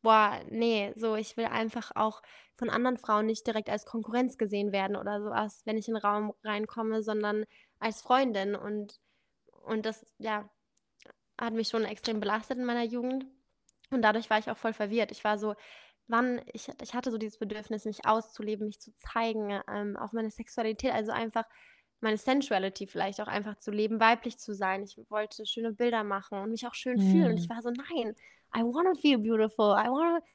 boah, 0.03 0.41
nee, 0.51 0.93
so 0.97 1.17
ich 1.17 1.37
will 1.37 1.47
einfach 1.47 1.93
auch 1.95 2.23
von 2.57 2.69
anderen 2.71 2.99
Frauen 2.99 3.27
nicht 3.27 3.47
direkt 3.47 3.71
als 3.71 3.87
Konkurrenz 3.87 4.37
gesehen 4.37 4.73
werden 4.73 4.97
oder 4.97 5.23
sowas, 5.23 5.63
wenn 5.65 5.79
ich 5.79 5.89
in 5.89 5.95
den 5.95 6.03
Raum 6.03 6.35
reinkomme, 6.45 7.03
sondern 7.03 7.47
als 7.79 8.03
Freundin 8.03 8.55
und 8.55 9.01
und 9.65 9.87
das 9.87 10.05
ja 10.19 10.51
hat 11.41 11.55
mich 11.55 11.69
schon 11.69 11.85
extrem 11.85 12.21
belastet 12.21 12.59
in 12.59 12.65
meiner 12.67 12.85
Jugend 12.85 13.27
und 13.91 14.03
dadurch 14.03 14.29
war 14.31 14.39
ich 14.39 14.51
auch 14.51 14.59
voll 14.59 14.75
verwirrt. 14.75 15.11
Ich 15.13 15.25
war 15.25 15.39
so, 15.39 15.55
wann 16.07 16.43
ich 16.53 16.71
ich 16.83 16.95
hatte 16.95 17.11
so 17.11 17.19
dieses 17.19 17.39
Bedürfnis, 17.39 17.87
mich 17.87 18.07
auszuleben, 18.07 18.67
mich 18.67 18.81
zu 18.81 18.95
zeigen, 18.95 19.61
ähm, 19.69 19.97
auch 19.97 20.13
meine 20.13 20.31
Sexualität, 20.31 20.93
also 20.93 21.13
einfach 21.13 21.47
meine 22.01 22.17
Sensuality 22.17 22.87
vielleicht 22.87 23.21
auch 23.21 23.29
einfach 23.29 23.57
zu 23.57 23.71
leben, 23.71 24.01
weiblich 24.01 24.39
zu 24.39 24.55
sein. 24.55 24.83
Ich 24.83 24.99
wollte 25.11 25.47
schöne 25.47 25.73
Bilder 25.73 26.05
machen 26.05 26.39
und 26.39 26.51
mich 26.51 26.67
auch 26.67 26.75
schön 26.75 26.99
mhm. 26.99 27.11
fühlen 27.11 27.31
und 27.33 27.39
ich 27.39 27.49
war 27.49 27.63
so, 27.63 27.71
nein, 27.71 28.15
I 28.57 28.61
want 28.63 28.95
to 28.95 29.01
feel 29.01 29.19
beautiful. 29.19 29.77
I 29.79 29.89
want 29.89 30.23
to 30.23 30.31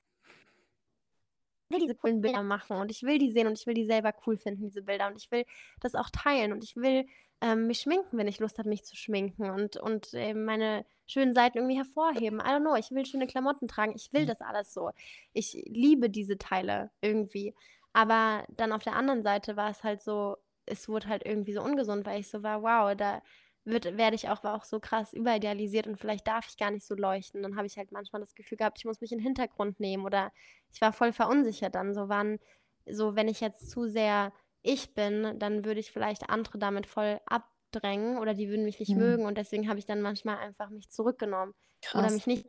will 1.70 1.80
diese 1.80 1.96
coolen 1.96 2.22
Bilder 2.22 2.44
machen 2.44 2.78
und 2.78 2.92
ich 2.92 3.04
will 3.04 3.18
die 3.18 3.32
sehen 3.32 3.48
und 3.48 3.60
ich 3.60 3.66
will 3.66 3.74
die 3.74 3.86
selber 3.86 4.14
cool 4.26 4.38
finden, 4.38 4.64
diese 4.64 4.82
Bilder. 4.82 5.08
Und 5.08 5.18
ich 5.18 5.30
will 5.32 5.46
das 5.80 5.96
auch 5.96 6.10
teilen 6.10 6.52
und 6.54 6.64
ich 6.64 6.76
will 6.76 7.06
ähm, 7.42 7.68
mich 7.68 7.82
schminken, 7.82 8.18
wenn 8.18 8.28
ich 8.28 8.40
Lust 8.40 8.58
habe, 8.60 8.70
mich 8.70 8.86
zu 8.86 8.96
schminken 8.96 9.50
und, 9.50 9.78
und 9.78 10.14
äh, 10.14 10.34
meine 10.34 10.86
schönen 11.08 11.34
Seiten 11.34 11.58
irgendwie 11.58 11.78
hervorheben. 11.78 12.40
I 12.40 12.44
don't 12.44 12.62
know, 12.62 12.76
ich 12.76 12.92
will 12.92 13.06
schöne 13.06 13.28
Klamotten 13.28 13.68
tragen. 13.68 13.94
Ich 13.96 14.14
will 14.14 14.24
mhm. 14.24 14.28
das 14.28 14.42
alles 14.42 14.74
so. 14.74 14.92
Ich 15.34 15.54
liebe 15.68 16.10
diese 16.10 16.38
Teile 16.38 16.92
irgendwie. 17.02 17.54
Aber 17.94 18.46
dann 18.50 18.72
auf 18.72 18.84
der 18.84 18.96
anderen 18.96 19.24
Seite 19.24 19.56
war 19.56 19.70
es 19.70 19.84
halt 19.84 20.02
so, 20.02 20.38
es 20.66 20.90
wurde 20.90 21.08
halt 21.08 21.26
irgendwie 21.26 21.54
so 21.54 21.62
ungesund, 21.62 22.06
weil 22.06 22.20
ich 22.20 22.30
so 22.30 22.44
war, 22.44 22.62
wow, 22.62 22.96
da 22.96 23.22
wird, 23.66 23.98
werde 23.98 24.16
ich 24.16 24.30
auch, 24.30 24.44
auch 24.44 24.64
so 24.64 24.80
krass 24.80 25.12
überidealisiert 25.14 25.88
und 25.88 25.98
vielleicht 25.98 26.28
darf 26.28 26.48
ich 26.48 26.58
gar 26.58 26.72
nicht 26.72 26.86
so 26.86 26.96
leuchten. 26.96 27.42
Dann 27.42 27.56
habe 27.56 27.66
ich 27.66 27.78
halt 27.78 27.92
manchmal 27.92 28.22
das 28.22 28.36
Gefühl 28.36 28.60
gehabt, 28.60 28.78
ich 28.78 28.86
muss 28.86 29.02
mich 29.02 29.12
in 29.12 29.18
den 29.18 29.24
Hintergrund 29.26 29.80
nehmen 29.80 30.06
oder 30.06 30.32
ich 30.72 30.82
war 30.82 30.94
voll 30.94 31.12
verunsichert 31.12 31.74
dann. 31.74 31.94
So 31.94 32.08
wann, 32.08 32.40
so 32.88 33.16
wenn 33.16 33.28
ich 33.28 33.42
jetzt 33.42 33.70
zu 33.70 33.88
sehr 33.88 34.32
ich 34.62 34.94
bin, 34.94 35.38
dann 35.40 35.66
würde 35.66 35.80
ich 35.80 35.92
vielleicht 35.92 36.30
andere 36.30 36.58
damit 36.58 36.86
voll 36.86 37.20
abdrängen 37.26 38.18
oder 38.18 38.34
die 38.34 38.50
würden 38.50 38.66
mich 38.66 38.80
nicht 38.80 38.94
mhm. 38.94 39.00
mögen 39.00 39.26
und 39.26 39.38
deswegen 39.38 39.68
habe 39.68 39.80
ich 39.80 39.86
dann 39.86 40.02
manchmal 40.02 40.38
einfach 40.38 40.70
mich 40.70 40.90
zurückgenommen 40.90 41.54
krass. 41.82 42.04
oder 42.04 42.12
mich 42.12 42.28
nicht. 42.28 42.48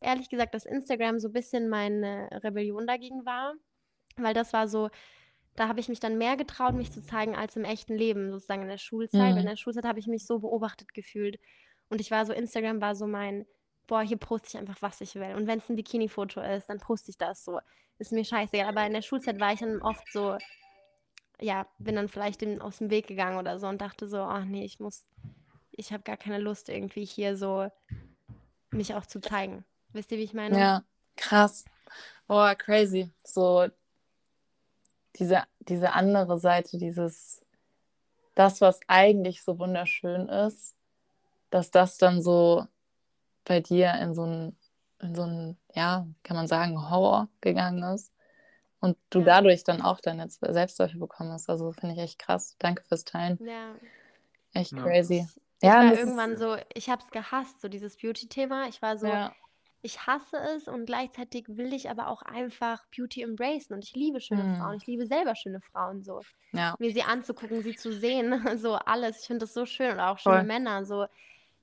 Ehrlich 0.00 0.28
gesagt, 0.28 0.54
dass 0.54 0.66
Instagram 0.66 1.18
so 1.18 1.28
ein 1.28 1.32
bisschen 1.32 1.68
meine 1.68 2.28
Rebellion 2.44 2.86
dagegen 2.86 3.24
war, 3.24 3.54
weil 4.16 4.34
das 4.34 4.52
war 4.52 4.68
so, 4.68 4.90
da 5.56 5.68
habe 5.68 5.80
ich 5.80 5.88
mich 5.88 6.00
dann 6.00 6.18
mehr 6.18 6.36
getraut, 6.36 6.74
mich 6.74 6.92
zu 6.92 7.02
zeigen 7.02 7.34
als 7.34 7.56
im 7.56 7.64
echten 7.64 7.94
Leben, 7.94 8.30
sozusagen 8.30 8.62
in 8.62 8.68
der 8.68 8.78
Schulzeit. 8.78 9.32
Mhm. 9.32 9.40
In 9.40 9.46
der 9.46 9.56
Schulzeit 9.56 9.84
habe 9.84 9.98
ich 9.98 10.06
mich 10.06 10.26
so 10.26 10.38
beobachtet 10.38 10.92
gefühlt. 10.94 11.38
Und 11.88 12.00
ich 12.00 12.10
war 12.10 12.26
so, 12.26 12.32
Instagram 12.32 12.80
war 12.80 12.94
so 12.94 13.06
mein, 13.06 13.46
boah, 13.86 14.02
hier 14.02 14.18
poste 14.18 14.48
ich 14.48 14.56
einfach, 14.58 14.80
was 14.82 15.00
ich 15.00 15.14
will. 15.14 15.34
Und 15.34 15.46
wenn 15.46 15.58
es 15.58 15.68
ein 15.68 15.76
Bikini-Foto 15.76 16.40
ist, 16.40 16.68
dann 16.68 16.78
poste 16.78 17.10
ich 17.10 17.18
das 17.18 17.44
so. 17.44 17.60
Ist 17.98 18.12
mir 18.12 18.24
scheißegal. 18.24 18.68
Aber 18.68 18.86
in 18.86 18.92
der 18.92 19.02
Schulzeit 19.02 19.40
war 19.40 19.52
ich 19.52 19.60
dann 19.60 19.80
oft 19.80 20.06
so, 20.12 20.36
ja, 21.40 21.66
bin 21.78 21.96
dann 21.96 22.08
vielleicht 22.08 22.42
dem, 22.42 22.60
aus 22.60 22.78
dem 22.78 22.90
Weg 22.90 23.06
gegangen 23.06 23.38
oder 23.38 23.58
so 23.58 23.66
und 23.66 23.80
dachte 23.80 24.08
so, 24.08 24.18
ach 24.18 24.44
nee, 24.44 24.64
ich 24.64 24.80
muss, 24.80 25.08
ich 25.70 25.92
habe 25.92 26.02
gar 26.02 26.16
keine 26.16 26.38
Lust, 26.38 26.68
irgendwie 26.68 27.04
hier 27.04 27.36
so 27.36 27.68
mich 28.70 28.94
auch 28.94 29.06
zu 29.06 29.20
zeigen. 29.20 29.64
Wisst 29.92 30.12
ihr, 30.12 30.18
wie 30.18 30.24
ich 30.24 30.34
meine? 30.34 30.58
Ja, 30.58 30.84
krass. 31.16 31.64
Boah, 32.26 32.54
crazy. 32.54 33.10
So 33.24 33.68
diese, 35.18 35.42
diese 35.60 35.92
andere 35.92 36.38
Seite, 36.38 36.78
dieses, 36.78 37.42
das, 38.34 38.60
was 38.60 38.80
eigentlich 38.86 39.42
so 39.42 39.58
wunderschön 39.58 40.28
ist, 40.28 40.74
dass 41.50 41.70
das 41.70 41.98
dann 41.98 42.22
so 42.22 42.66
bei 43.44 43.60
dir 43.60 43.94
in 44.00 44.14
so 44.14 44.24
ein, 44.24 44.56
in 45.00 45.14
so 45.14 45.22
ein, 45.22 45.56
ja, 45.74 46.06
kann 46.22 46.36
man 46.36 46.46
sagen, 46.46 46.90
Horror 46.90 47.28
gegangen 47.40 47.82
ist. 47.94 48.12
Und 48.80 48.98
du 49.10 49.20
ja. 49.20 49.24
dadurch 49.24 49.64
dann 49.64 49.80
auch 49.80 50.00
deine 50.00 50.28
Selbstzweifel 50.28 51.00
bekommen 51.00 51.32
hast. 51.32 51.48
Also 51.48 51.72
finde 51.72 51.94
ich 51.94 52.00
echt 52.00 52.18
krass. 52.18 52.56
Danke 52.58 52.82
fürs 52.84 53.04
Teilen. 53.04 53.38
Ja. 53.40 53.74
Echt 54.52 54.72
ja. 54.72 54.82
crazy. 54.82 55.26
Ich 55.60 55.68
ja, 55.68 55.76
war 55.76 55.94
irgendwann 55.94 56.32
ist... 56.32 56.40
so, 56.40 56.56
ich 56.74 56.90
habe 56.90 57.02
es 57.02 57.10
gehasst, 57.10 57.60
so 57.60 57.68
dieses 57.68 57.96
Beauty-Thema. 57.96 58.68
Ich 58.68 58.82
war 58.82 58.98
so, 58.98 59.06
ja 59.06 59.32
ich 59.82 60.06
hasse 60.06 60.36
es 60.56 60.68
und 60.68 60.86
gleichzeitig 60.86 61.46
will 61.48 61.72
ich 61.72 61.90
aber 61.90 62.08
auch 62.08 62.22
einfach 62.22 62.84
Beauty 62.94 63.22
embracen 63.22 63.74
und 63.74 63.84
ich 63.84 63.94
liebe 63.94 64.20
schöne 64.20 64.42
mm. 64.42 64.56
Frauen. 64.56 64.76
Ich 64.76 64.86
liebe 64.86 65.06
selber 65.06 65.34
schöne 65.34 65.60
Frauen 65.60 66.02
so. 66.02 66.22
Ja. 66.52 66.74
Mir 66.78 66.92
sie 66.92 67.02
anzugucken, 67.02 67.62
sie 67.62 67.76
zu 67.76 67.92
sehen, 67.92 68.32
so 68.58 68.74
alles. 68.74 69.20
Ich 69.20 69.26
finde 69.26 69.40
das 69.40 69.54
so 69.54 69.66
schön 69.66 69.92
und 69.92 70.00
auch 70.00 70.18
schöne 70.18 70.38
Voll. 70.38 70.44
Männer 70.44 70.84
so. 70.84 71.06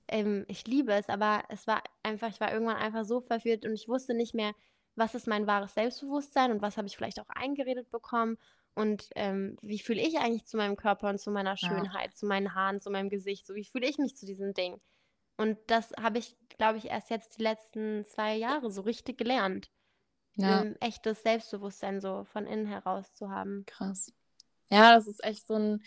Ähm, 0.08 0.46
ich 0.48 0.66
liebe 0.68 0.94
es, 0.94 1.10
aber 1.10 1.44
es 1.50 1.68
war 1.68 1.82
einfach, 2.04 2.30
ich 2.30 2.40
war 2.40 2.52
irgendwann 2.52 2.78
einfach 2.78 3.06
so 3.06 3.22
verwirrt 3.22 3.66
und 3.66 3.74
ich 3.74 3.88
wusste 3.88 4.14
nicht 4.14 4.34
mehr, 4.34 4.54
was 4.96 5.16
ist 5.16 5.28
mein 5.28 5.48
wahres 5.48 5.74
Selbstbewusstsein 5.74 6.52
und 6.52 6.62
was 6.62 6.78
habe 6.78 6.88
ich 6.88 6.96
vielleicht 6.96 7.20
auch 7.20 7.30
eingeredet 7.30 7.90
bekommen 7.90 8.38
und 8.76 9.10
ähm, 9.16 9.58
wie 9.62 9.80
fühle 9.80 10.02
ich 10.02 10.20
eigentlich 10.20 10.46
zu 10.46 10.58
meinem 10.58 10.76
Körper 10.76 11.10
und 11.10 11.20
zu 11.20 11.32
meiner 11.32 11.58
Schönheit, 11.58 12.12
ja. 12.12 12.16
zu 12.16 12.26
meinen 12.26 12.56
Haaren, 12.56 12.80
zu 12.80 12.90
meinem 12.90 13.10
Gesicht, 13.10 13.46
so 13.46 13.56
wie 13.56 13.64
fühle 13.64 13.88
ich 13.88 13.98
mich 13.98 14.16
zu 14.16 14.26
diesen 14.26 14.54
Dingen. 14.54 14.80
Und 15.38 15.58
das 15.68 15.92
habe 16.00 16.20
ich, 16.20 16.36
glaube 16.58 16.78
ich, 16.78 16.86
erst 16.86 17.10
jetzt 17.10 17.38
die 17.38 17.44
letzten 17.44 18.06
zwei 18.06 18.36
Jahre 18.36 18.70
so 18.70 18.82
richtig 18.82 19.18
gelernt. 19.18 19.70
Ja. 20.36 20.62
Um 20.62 20.76
echtes 20.80 21.22
Selbstbewusstsein 21.24 22.02
so 22.02 22.24
von 22.24 22.48
innen 22.48 22.66
heraus 22.66 23.14
zu 23.14 23.30
haben. 23.30 23.66
Krass. 23.68 24.12
Ja, 24.70 24.96
das 24.96 25.08
ist 25.08 25.24
echt 25.24 25.46
so 25.46 25.56
ein 25.56 25.84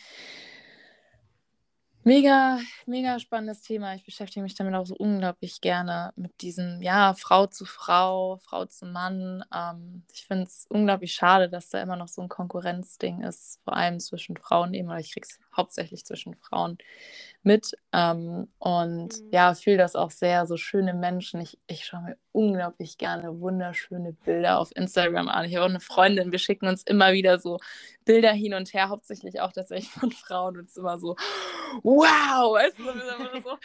Mega, 2.07 2.61
mega 2.87 3.19
spannendes 3.19 3.63
Thema. 3.63 3.97
Ich 3.97 4.05
beschäftige 4.05 4.45
mich 4.45 4.55
damit 4.55 4.77
auch 4.77 4.87
so 4.87 4.95
unglaublich 4.95 5.61
gerne 5.61 6.13
mit 6.15 6.41
diesem, 6.41 6.81
ja, 6.81 7.15
Frau 7.15 7.49
zu 7.49 7.65
Frau, 7.65 8.37
Frau 8.45 8.65
zu 8.65 8.87
Mann. 8.87 9.43
Ähm, 9.53 10.05
ich 10.15 10.25
finde 10.25 10.45
es 10.45 10.67
unglaublich 10.69 11.15
schade, 11.15 11.49
dass 11.49 11.69
da 11.69 11.83
immer 11.83 11.97
noch 11.97 12.07
so 12.07 12.23
ein 12.23 12.29
Konkurrenzding 12.29 13.23
ist, 13.23 13.61
vor 13.65 13.75
allem 13.75 13.99
zwischen 13.99 14.37
Frauen 14.37 14.73
eben, 14.73 14.87
weil 14.87 15.01
ich 15.01 15.15
kriege 15.15 15.27
es 15.29 15.41
hauptsächlich 15.57 16.05
zwischen 16.05 16.35
Frauen 16.35 16.79
mit. 17.47 17.73
Ähm, 17.93 18.49
und 18.59 19.21
mhm. 19.23 19.31
ja, 19.31 19.55
fühle 19.55 19.79
das 19.79 19.95
auch 19.95 20.11
sehr, 20.11 20.47
so 20.47 20.57
schöne 20.57 20.93
Menschen. 20.95 21.41
Ich, 21.41 21.59
ich 21.69 21.87
schaue 21.87 22.03
mir 22.03 22.17
unglaublich 22.33 22.99
gerne 22.99 23.41
wunderschöne 23.41 24.13
Bilder 24.13 24.59
auf 24.59 24.75
Instagram 24.75 25.29
an. 25.29 25.47
Ich 25.47 25.55
habe 25.55 25.65
auch 25.65 25.71
eine 25.71 25.81
Freundin, 25.81 26.33
wir 26.33 26.39
schicken 26.39 26.67
uns 26.67 26.83
immer 26.83 27.13
wieder 27.13 27.39
so 27.39 27.59
Bilder 28.05 28.33
hin 28.33 28.53
und 28.53 28.75
her, 28.75 28.89
hauptsächlich 28.89 29.41
auch 29.41 29.53
tatsächlich 29.53 29.91
von 29.91 30.11
Frauen. 30.27 30.59
Und 30.59 30.65
es 30.65 30.73
ist 30.73 30.79
immer 30.79 30.99
so, 30.99 31.17
wow! 31.83 32.55
Weißt 32.55 32.79
du, 32.79 33.41
so, 33.41 33.59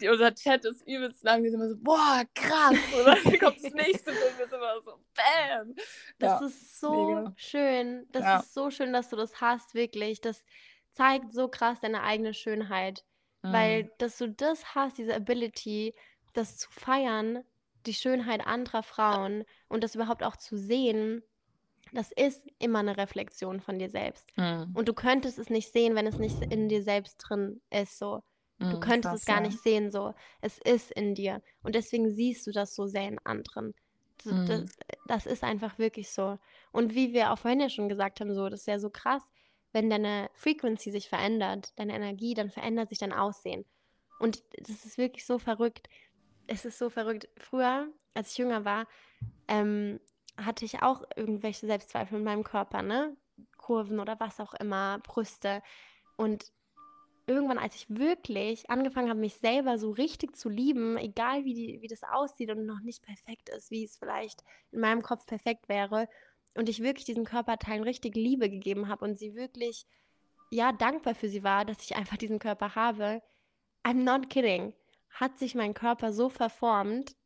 die, 0.00 0.08
unser 0.08 0.34
Chat 0.34 0.64
ist 0.64 0.86
übelst 0.86 1.22
lang, 1.22 1.42
wir 1.44 1.50
sind 1.50 1.60
immer 1.60 1.70
so, 1.70 1.76
boah, 1.78 2.22
krass! 2.34 2.76
Und 2.98 3.06
dann 3.06 3.38
kommt 3.40 3.64
das 3.64 3.72
nächste 3.72 4.10
Bild, 4.10 4.38
wir 4.38 4.48
sind 4.48 4.58
immer 4.58 4.80
so, 4.82 4.98
bam! 5.14 5.74
Das 6.18 6.40
ja, 6.40 6.46
ist 6.46 6.80
so 6.80 7.14
mega. 7.14 7.32
schön. 7.36 8.06
Das 8.10 8.22
ja. 8.22 8.40
ist 8.40 8.52
so 8.52 8.70
schön, 8.70 8.92
dass 8.92 9.10
du 9.10 9.16
das 9.16 9.40
hast, 9.40 9.74
wirklich. 9.74 10.20
Das 10.20 10.44
zeigt 10.96 11.32
so 11.32 11.48
krass 11.48 11.80
deine 11.80 12.02
eigene 12.02 12.32
Schönheit. 12.32 13.04
Mhm. 13.42 13.52
Weil, 13.52 13.92
dass 13.98 14.16
du 14.16 14.28
das 14.28 14.74
hast, 14.74 14.98
diese 14.98 15.14
Ability, 15.14 15.94
das 16.32 16.56
zu 16.56 16.70
feiern, 16.70 17.44
die 17.84 17.94
Schönheit 17.94 18.44
anderer 18.46 18.82
Frauen 18.82 19.44
und 19.68 19.84
das 19.84 19.94
überhaupt 19.94 20.24
auch 20.24 20.36
zu 20.36 20.56
sehen, 20.56 21.22
das 21.92 22.12
ist 22.12 22.46
immer 22.58 22.80
eine 22.80 22.96
Reflexion 22.96 23.60
von 23.60 23.78
dir 23.78 23.90
selbst. 23.90 24.26
Mhm. 24.36 24.72
Und 24.74 24.88
du 24.88 24.94
könntest 24.94 25.38
es 25.38 25.50
nicht 25.50 25.70
sehen, 25.70 25.94
wenn 25.94 26.06
es 26.06 26.18
nicht 26.18 26.42
in 26.42 26.68
dir 26.68 26.82
selbst 26.82 27.18
drin 27.18 27.60
ist. 27.70 27.98
So. 27.98 28.22
Du 28.58 28.76
mhm, 28.76 28.80
könntest 28.80 29.12
krass, 29.12 29.20
es 29.20 29.26
gar 29.26 29.42
ja. 29.42 29.48
nicht 29.48 29.62
sehen. 29.62 29.90
So. 29.90 30.14
Es 30.40 30.58
ist 30.58 30.90
in 30.92 31.14
dir. 31.14 31.42
Und 31.62 31.74
deswegen 31.74 32.10
siehst 32.10 32.46
du 32.46 32.50
das 32.50 32.74
so 32.74 32.86
sehr 32.86 33.06
in 33.06 33.18
anderen. 33.24 33.74
Das, 34.24 34.32
mhm. 34.32 34.46
das, 34.46 34.70
das 35.06 35.26
ist 35.26 35.44
einfach 35.44 35.78
wirklich 35.78 36.10
so. 36.10 36.38
Und 36.72 36.94
wie 36.94 37.12
wir 37.12 37.32
auch 37.32 37.38
vorhin 37.38 37.60
ja 37.60 37.68
schon 37.68 37.88
gesagt 37.88 38.20
haben, 38.20 38.34
so, 38.34 38.48
das 38.48 38.60
ist 38.60 38.66
ja 38.66 38.78
so 38.78 38.90
krass, 38.90 39.22
wenn 39.76 39.90
deine 39.90 40.30
Frequency 40.32 40.90
sich 40.90 41.10
verändert, 41.10 41.74
deine 41.76 41.94
Energie, 41.94 42.32
dann 42.32 42.48
verändert 42.48 42.88
sich 42.88 42.96
dein 42.96 43.12
Aussehen. 43.12 43.66
Und 44.18 44.42
das 44.58 44.86
ist 44.86 44.96
wirklich 44.96 45.26
so 45.26 45.38
verrückt. 45.38 45.90
es 46.46 46.64
ist 46.64 46.78
so 46.78 46.88
verrückt. 46.88 47.28
Früher, 47.36 47.86
als 48.14 48.30
ich 48.30 48.38
jünger 48.38 48.64
war, 48.64 48.86
ähm, 49.48 50.00
hatte 50.38 50.64
ich 50.64 50.82
auch 50.82 51.02
irgendwelche 51.14 51.66
Selbstzweifel 51.66 52.16
in 52.16 52.24
meinem 52.24 52.42
Körper, 52.42 52.80
ne? 52.80 53.18
Kurven 53.58 54.00
oder 54.00 54.18
was 54.18 54.40
auch 54.40 54.54
immer, 54.54 54.98
Brüste. 55.00 55.60
Und 56.16 56.50
irgendwann, 57.26 57.58
als 57.58 57.74
ich 57.74 57.90
wirklich 57.90 58.70
angefangen 58.70 59.10
habe, 59.10 59.20
mich 59.20 59.34
selber 59.34 59.76
so 59.78 59.90
richtig 59.90 60.36
zu 60.36 60.48
lieben, 60.48 60.96
egal 60.96 61.44
wie, 61.44 61.52
die, 61.52 61.82
wie 61.82 61.88
das 61.88 62.02
aussieht 62.02 62.50
und 62.50 62.64
noch 62.64 62.80
nicht 62.80 63.02
perfekt 63.02 63.50
ist, 63.50 63.70
wie 63.70 63.84
es 63.84 63.98
vielleicht 63.98 64.42
in 64.72 64.80
meinem 64.80 65.02
Kopf 65.02 65.26
perfekt 65.26 65.68
wäre, 65.68 66.08
und 66.56 66.68
ich 66.68 66.82
wirklich 66.82 67.04
diesen 67.04 67.24
Körperteilen 67.24 67.82
richtig 67.82 68.14
Liebe 68.14 68.50
gegeben 68.50 68.88
habe 68.88 69.04
und 69.04 69.18
sie 69.18 69.34
wirklich, 69.34 69.86
ja, 70.50 70.72
dankbar 70.72 71.14
für 71.14 71.28
sie 71.28 71.42
war, 71.42 71.64
dass 71.64 71.82
ich 71.82 71.96
einfach 71.96 72.16
diesen 72.16 72.38
Körper 72.38 72.74
habe, 72.74 73.22
I'm 73.84 74.02
not 74.02 74.30
kidding, 74.30 74.72
hat 75.10 75.38
sich 75.38 75.54
mein 75.54 75.74
Körper 75.74 76.12
so 76.12 76.28
verformt, 76.28 77.16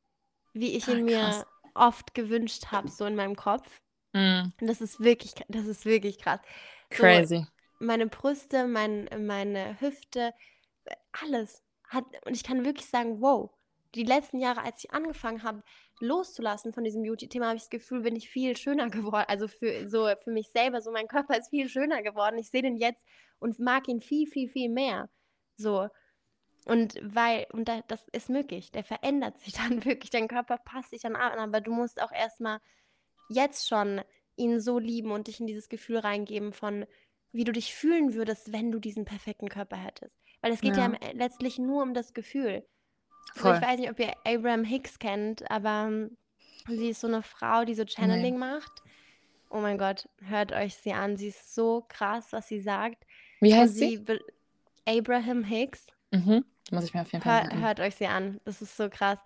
wie 0.52 0.77
ich 0.77 0.89
ihn 0.89 1.01
ah, 1.01 1.02
mir 1.02 1.47
oft 1.74 2.15
gewünscht 2.15 2.66
habe, 2.70 2.89
so 2.89 3.05
in 3.05 3.16
meinem 3.16 3.36
Kopf. 3.36 3.81
Mm. 4.12 4.51
Und 4.61 4.66
das 4.66 4.81
ist 4.81 5.01
wirklich, 5.01 5.35
das 5.48 5.66
ist 5.66 5.85
wirklich 5.85 6.19
krass. 6.19 6.40
Crazy. 6.90 7.39
So, 7.39 7.47
meine 7.85 8.07
Brüste, 8.07 8.66
mein, 8.66 9.09
meine 9.27 9.81
Hüfte, 9.81 10.35
alles 11.23 11.62
hat, 11.89 12.05
und 12.24 12.35
ich 12.35 12.44
kann 12.44 12.65
wirklich 12.65 12.86
sagen, 12.86 13.20
wow, 13.20 13.51
die 13.94 14.05
letzten 14.05 14.39
Jahre, 14.39 14.62
als 14.62 14.85
ich 14.85 14.93
angefangen 14.93 15.43
habe, 15.43 15.62
loszulassen 16.01 16.73
von 16.73 16.85
diesem 16.85 17.03
Beauty-Thema, 17.03 17.47
habe 17.47 17.57
ich 17.57 17.63
das 17.63 17.71
Gefühl, 17.71 18.03
bin 18.03 18.17
ich 18.17 18.29
viel 18.29 18.57
schöner 18.57 18.91
geworden. 18.91 19.27
Also 19.29 19.49
für, 19.49 19.89
so 19.89 20.09
für 20.23 20.31
mich 20.31 20.49
selber, 20.49 20.81
so 20.81 20.91
mein 20.91 21.09
Körper 21.09 21.39
ist 21.39 21.51
viel 21.51 21.69
schöner 21.69 22.03
geworden. 22.03 22.39
Ich 22.39 22.51
sehe 22.51 22.63
den 22.63 22.77
jetzt 22.77 23.05
und 23.39 23.59
mag 23.59 23.89
ihn 23.89 24.01
viel, 24.01 24.27
viel, 24.27 24.49
viel 24.49 24.69
mehr. 24.69 25.09
So. 25.57 25.89
Und 26.67 26.95
weil, 27.03 27.47
und 27.53 27.69
da, 27.69 27.83
das 27.89 28.07
ist 28.13 28.29
möglich, 28.29 28.71
der 28.71 28.85
verändert 28.85 29.39
sich 29.39 29.53
dann 29.69 29.85
wirklich, 29.85 30.11
dein 30.11 30.29
Körper 30.29 30.59
passt 30.59 30.91
sich 30.91 31.03
dann 31.03 31.17
an, 31.17 31.39
aber 31.39 31.61
du 31.61 31.73
musst 31.73 32.03
auch 32.03 32.13
erstmal 32.13 32.61
jetzt 33.29 33.69
schon 33.69 34.03
ihn 34.37 34.61
so 34.61 34.79
lieben 34.79 35.13
und 35.13 35.29
dich 35.29 35.41
in 35.41 35.47
dieses 35.47 35.69
Gefühl 35.69 35.99
reingeben 35.99 36.53
von, 36.53 36.87
wie 37.33 37.45
du 37.45 37.53
dich 37.53 37.75
fühlen 37.75 38.15
würdest, 38.15 38.53
wenn 38.53 38.73
du 38.73 38.79
diesen 38.79 39.05
perfekten 39.05 39.49
Körper 39.49 39.77
hättest. 39.77 40.19
Weil 40.41 40.53
es 40.53 40.61
geht 40.61 40.77
ja, 40.77 40.91
ja 40.91 40.99
letztlich 41.13 41.59
nur 41.59 41.83
um 41.83 41.95
das 41.95 42.13
Gefühl. 42.13 42.67
Also 43.36 43.55
ich 43.55 43.62
weiß 43.62 43.78
nicht, 43.78 43.90
ob 43.90 43.98
ihr 43.98 44.12
Abraham 44.24 44.65
Hicks 44.65 44.98
kennt, 44.98 45.48
aber 45.51 45.86
um, 45.86 46.16
sie 46.69 46.90
ist 46.90 47.01
so 47.01 47.07
eine 47.07 47.23
Frau, 47.23 47.65
die 47.65 47.74
so 47.74 47.85
Channeling 47.85 48.35
nee. 48.35 48.40
macht. 48.40 48.82
Oh 49.51 49.59
mein 49.59 49.78
Gott, 49.78 50.09
hört 50.23 50.52
euch 50.52 50.77
sie 50.77 50.93
an. 50.93 51.16
Sie 51.16 51.28
ist 51.28 51.55
so 51.55 51.85
krass, 51.89 52.28
was 52.31 52.48
sie 52.48 52.61
sagt. 52.61 53.05
Wie 53.40 53.55
heißt 53.55 53.74
sie? 53.74 54.05
sie? 54.07 54.20
Abraham 54.86 55.44
Hicks. 55.44 55.86
Mhm. 56.12 56.44
Muss 56.70 56.85
ich 56.85 56.94
mir 56.94 57.02
auf 57.02 57.12
jeden 57.12 57.23
Fall 57.23 57.51
Hör, 57.51 57.61
Hört 57.61 57.81
euch 57.81 57.97
sie 57.97 58.07
an. 58.07 58.40
Das 58.44 58.62
ist 58.62 58.77
so 58.77 58.89
krass. 58.89 59.19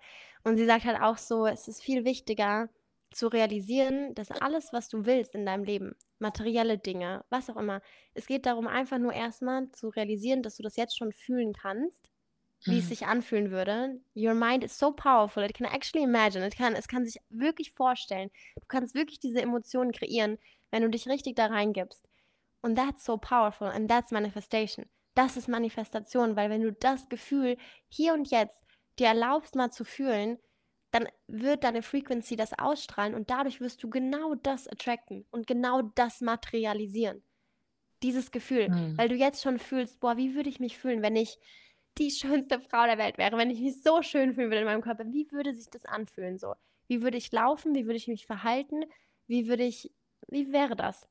Und 0.44 0.56
sie 0.56 0.66
sagt 0.66 0.84
halt 0.84 1.00
auch 1.00 1.18
so, 1.18 1.46
es 1.46 1.68
ist 1.68 1.82
viel 1.82 2.04
wichtiger 2.04 2.68
zu 3.12 3.28
realisieren, 3.28 4.14
dass 4.14 4.30
alles, 4.30 4.72
was 4.72 4.88
du 4.88 5.06
willst 5.06 5.34
in 5.34 5.46
deinem 5.46 5.64
Leben, 5.64 5.94
materielle 6.18 6.78
Dinge, 6.78 7.24
was 7.30 7.48
auch 7.48 7.56
immer, 7.56 7.80
es 8.12 8.26
geht 8.26 8.46
darum, 8.46 8.66
einfach 8.66 8.98
nur 8.98 9.12
erstmal 9.12 9.70
zu 9.70 9.88
realisieren, 9.88 10.42
dass 10.42 10.56
du 10.56 10.62
das 10.62 10.76
jetzt 10.76 10.96
schon 10.96 11.12
fühlen 11.12 11.52
kannst, 11.52 12.10
wie 12.64 12.78
es 12.78 12.84
mhm. 12.84 12.88
sich 12.88 13.06
anfühlen 13.06 13.50
würde. 13.50 14.00
Your 14.14 14.34
mind 14.34 14.64
is 14.64 14.78
so 14.78 14.92
powerful, 14.92 15.42
it 15.42 15.54
can 15.54 15.66
actually 15.66 16.04
imagine, 16.04 16.46
it 16.46 16.56
can, 16.56 16.74
es 16.74 16.88
kann 16.88 17.04
sich 17.04 17.20
wirklich 17.28 17.72
vorstellen. 17.72 18.30
Du 18.56 18.66
kannst 18.66 18.94
wirklich 18.94 19.20
diese 19.20 19.42
Emotionen 19.42 19.92
kreieren, 19.92 20.38
wenn 20.70 20.82
du 20.82 20.90
dich 20.90 21.08
richtig 21.08 21.36
da 21.36 21.46
reingibst. 21.46 22.06
Und 22.62 22.76
that's 22.76 23.04
so 23.04 23.18
powerful 23.18 23.68
and 23.68 23.90
that's 23.90 24.10
manifestation. 24.10 24.86
Das 25.14 25.36
ist 25.36 25.48
Manifestation, 25.48 26.34
weil 26.34 26.50
wenn 26.50 26.62
du 26.62 26.72
das 26.72 27.08
Gefühl 27.08 27.56
hier 27.88 28.14
und 28.14 28.30
jetzt 28.30 28.64
dir 28.98 29.08
erlaubst 29.08 29.54
mal 29.54 29.70
zu 29.70 29.84
fühlen, 29.84 30.38
dann 30.90 31.08
wird 31.26 31.64
deine 31.64 31.82
Frequency 31.82 32.36
das 32.36 32.56
ausstrahlen 32.56 33.14
und 33.14 33.28
dadurch 33.28 33.60
wirst 33.60 33.82
du 33.82 33.90
genau 33.90 34.34
das 34.36 34.68
attracten 34.68 35.26
und 35.30 35.46
genau 35.46 35.82
das 35.82 36.20
materialisieren. 36.20 37.22
Dieses 38.02 38.30
Gefühl, 38.30 38.68
mhm. 38.68 38.96
weil 38.96 39.08
du 39.08 39.16
jetzt 39.16 39.42
schon 39.42 39.58
fühlst, 39.58 40.00
boah, 40.00 40.16
wie 40.16 40.34
würde 40.34 40.48
ich 40.48 40.60
mich 40.60 40.78
fühlen, 40.78 41.02
wenn 41.02 41.16
ich 41.16 41.38
die 41.98 42.10
schönste 42.10 42.60
Frau 42.60 42.84
der 42.86 42.98
Welt 42.98 43.18
wäre, 43.18 43.36
wenn 43.36 43.50
ich 43.50 43.60
mich 43.60 43.82
so 43.82 44.02
schön 44.02 44.34
fühlen 44.34 44.50
würde 44.50 44.60
in 44.60 44.66
meinem 44.66 44.82
Körper, 44.82 45.04
wie 45.12 45.30
würde 45.30 45.54
sich 45.54 45.70
das 45.70 45.84
anfühlen 45.84 46.38
so? 46.38 46.54
Wie 46.88 47.02
würde 47.02 47.16
ich 47.16 47.32
laufen? 47.32 47.74
Wie 47.74 47.86
würde 47.86 47.96
ich 47.96 48.08
mich 48.08 48.26
verhalten? 48.26 48.84
Wie 49.26 49.48
würde 49.48 49.64
ich, 49.64 49.92
wie 50.28 50.52
wäre 50.52 50.76
das? 50.76 51.08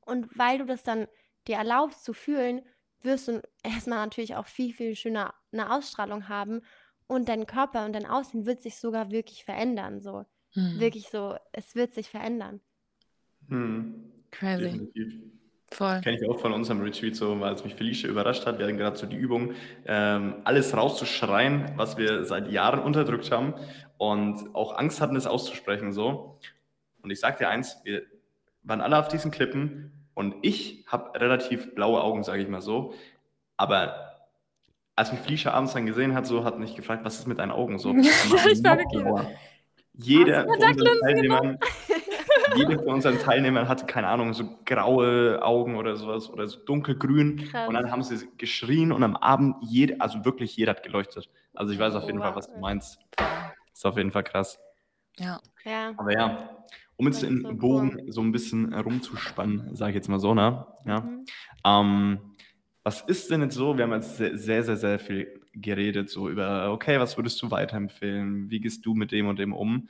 Und 0.00 0.36
weil 0.36 0.58
du 0.58 0.64
das 0.64 0.82
dann 0.82 1.06
dir 1.46 1.56
erlaubst 1.56 2.04
zu 2.04 2.12
fühlen, 2.12 2.62
wirst 3.02 3.28
du 3.28 3.42
erstmal 3.62 3.98
natürlich 3.98 4.36
auch 4.36 4.46
viel, 4.46 4.72
viel 4.72 4.96
schöner 4.96 5.34
eine 5.52 5.72
Ausstrahlung 5.72 6.28
haben 6.28 6.62
und 7.06 7.28
dein 7.28 7.46
Körper 7.46 7.84
und 7.84 7.92
dein 7.92 8.06
Aussehen 8.06 8.46
wird 8.46 8.62
sich 8.62 8.76
sogar 8.76 9.10
wirklich 9.10 9.44
verändern. 9.44 10.00
So. 10.00 10.24
Hm. 10.52 10.80
Wirklich 10.80 11.08
so, 11.08 11.36
es 11.52 11.74
wird 11.74 11.94
sich 11.94 12.08
verändern. 12.08 12.60
Hm. 13.48 14.12
Crazy. 14.30 14.62
Definitiv. 14.64 15.41
Voll. 15.72 16.00
Kenne 16.02 16.18
ich 16.18 16.28
auch 16.28 16.38
von 16.38 16.52
unserem 16.52 16.82
Retreat 16.82 17.16
so, 17.16 17.40
weil 17.40 17.54
es 17.54 17.64
mich 17.64 17.74
Felicia 17.74 18.08
überrascht 18.08 18.46
hat. 18.46 18.58
Wir 18.58 18.66
hatten 18.66 18.76
gerade 18.76 18.96
so 18.96 19.06
die 19.06 19.16
Übung, 19.16 19.52
ähm, 19.86 20.34
alles 20.44 20.76
rauszuschreien, 20.76 21.72
was 21.76 21.96
wir 21.96 22.24
seit 22.24 22.50
Jahren 22.50 22.80
unterdrückt 22.80 23.30
haben 23.30 23.54
und 23.96 24.54
auch 24.54 24.76
Angst 24.76 25.00
hatten, 25.00 25.16
es 25.16 25.26
auszusprechen. 25.26 25.92
so. 25.92 26.38
Und 27.02 27.10
ich 27.10 27.20
sag 27.20 27.38
dir 27.38 27.48
eins, 27.48 27.78
wir 27.84 28.02
waren 28.62 28.80
alle 28.80 28.98
auf 28.98 29.08
diesen 29.08 29.30
Klippen 29.30 29.92
und 30.14 30.34
ich 30.42 30.84
habe 30.86 31.18
relativ 31.18 31.74
blaue 31.74 32.02
Augen, 32.02 32.22
sage 32.22 32.42
ich 32.42 32.48
mal 32.48 32.60
so. 32.60 32.94
Aber 33.56 34.12
als 34.94 35.10
mich 35.10 35.20
Felicia 35.20 35.52
abends 35.52 35.72
dann 35.72 35.86
gesehen 35.86 36.14
hat, 36.14 36.26
so 36.26 36.44
hat 36.44 36.58
mich 36.58 36.76
gefragt, 36.76 37.04
was 37.04 37.18
ist 37.18 37.26
mit 37.26 37.38
deinen 37.38 37.50
Augen 37.50 37.78
so? 37.78 37.94
ich 37.94 38.62
war 38.62 38.76
wirklich. 38.76 39.04
Jeder 39.94 40.44
von 40.44 40.54
unseren 40.54 41.00
Teilnehmern, 41.00 41.58
jeder 42.56 42.78
von 42.78 42.94
unseren 42.94 43.18
Teilnehmern 43.18 43.68
hatte, 43.68 43.86
keine 43.86 44.08
Ahnung, 44.08 44.32
so 44.32 44.44
graue 44.64 45.42
Augen 45.42 45.76
oder 45.76 45.96
sowas 45.96 46.30
oder 46.30 46.46
so 46.46 46.58
dunkelgrün. 46.60 47.48
Krass. 47.50 47.68
Und 47.68 47.74
dann 47.74 47.90
haben 47.90 48.02
sie 48.02 48.28
geschrien 48.38 48.92
und 48.92 49.02
am 49.02 49.16
Abend, 49.16 49.56
jeder, 49.60 49.96
also 50.00 50.24
wirklich 50.24 50.56
jeder 50.56 50.72
hat 50.72 50.82
geleuchtet. 50.82 51.28
Also 51.54 51.72
ich 51.72 51.78
weiß 51.78 51.94
auf 51.94 52.06
jeden 52.06 52.18
oh, 52.18 52.22
Fall, 52.22 52.36
was 52.36 52.46
du 52.46 52.58
meinst. 52.58 52.98
Ist 53.72 53.86
auf 53.86 53.96
jeden 53.96 54.10
Fall 54.10 54.24
krass. 54.24 54.58
Ja. 55.18 55.40
ja. 55.64 55.92
Aber 55.96 56.12
ja, 56.12 56.64
um 56.96 57.06
jetzt 57.06 57.22
den 57.22 57.42
so 57.42 57.54
Bogen 57.54 57.98
cool. 57.98 58.12
so 58.12 58.20
ein 58.20 58.32
bisschen 58.32 58.72
rumzuspannen, 58.72 59.74
sage 59.74 59.90
ich 59.90 59.96
jetzt 59.96 60.08
mal 60.08 60.20
so, 60.20 60.34
ne? 60.34 60.66
Ja. 60.86 61.00
Mhm. 61.00 61.24
Ähm, 61.64 62.18
was 62.84 63.00
ist 63.02 63.30
denn 63.30 63.42
jetzt 63.42 63.54
so? 63.54 63.76
Wir 63.76 63.84
haben 63.84 63.92
jetzt 63.92 64.16
sehr, 64.16 64.36
sehr, 64.36 64.64
sehr, 64.64 64.76
sehr 64.76 64.98
viel 64.98 65.40
geredet, 65.54 66.10
so 66.10 66.28
über, 66.28 66.72
okay, 66.72 66.98
was 66.98 67.16
würdest 67.16 67.40
du 67.42 67.50
weiterempfehlen? 67.50 68.50
Wie 68.50 68.60
gehst 68.60 68.84
du 68.84 68.94
mit 68.94 69.12
dem 69.12 69.28
und 69.28 69.38
dem 69.38 69.52
um? 69.52 69.88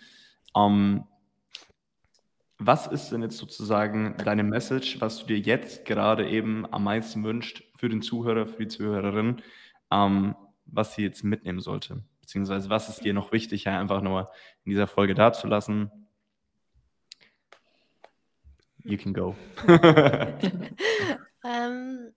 Ähm, 0.56 1.04
was 2.66 2.86
ist 2.86 3.10
denn 3.10 3.22
jetzt 3.22 3.38
sozusagen 3.38 4.16
deine 4.24 4.44
Message, 4.44 5.00
was 5.00 5.18
du 5.18 5.26
dir 5.26 5.38
jetzt 5.38 5.84
gerade 5.84 6.28
eben 6.28 6.70
am 6.72 6.84
meisten 6.84 7.24
wünscht 7.24 7.64
für 7.76 7.88
den 7.88 8.02
Zuhörer, 8.02 8.46
für 8.46 8.62
die 8.62 8.68
Zuhörerin, 8.68 9.42
ähm, 9.90 10.36
was 10.66 10.94
sie 10.94 11.02
jetzt 11.02 11.24
mitnehmen 11.24 11.60
sollte? 11.60 12.04
Beziehungsweise 12.20 12.70
was 12.70 12.88
ist 12.88 13.04
dir 13.04 13.14
noch 13.14 13.32
wichtig, 13.32 13.64
ja, 13.64 13.78
einfach 13.78 14.00
nur 14.00 14.30
in 14.64 14.70
dieser 14.70 14.86
Folge 14.86 15.14
dazulassen? 15.14 15.90
You 18.84 18.96
can 18.96 19.12
go. 19.12 19.36
ähm, 21.44 22.12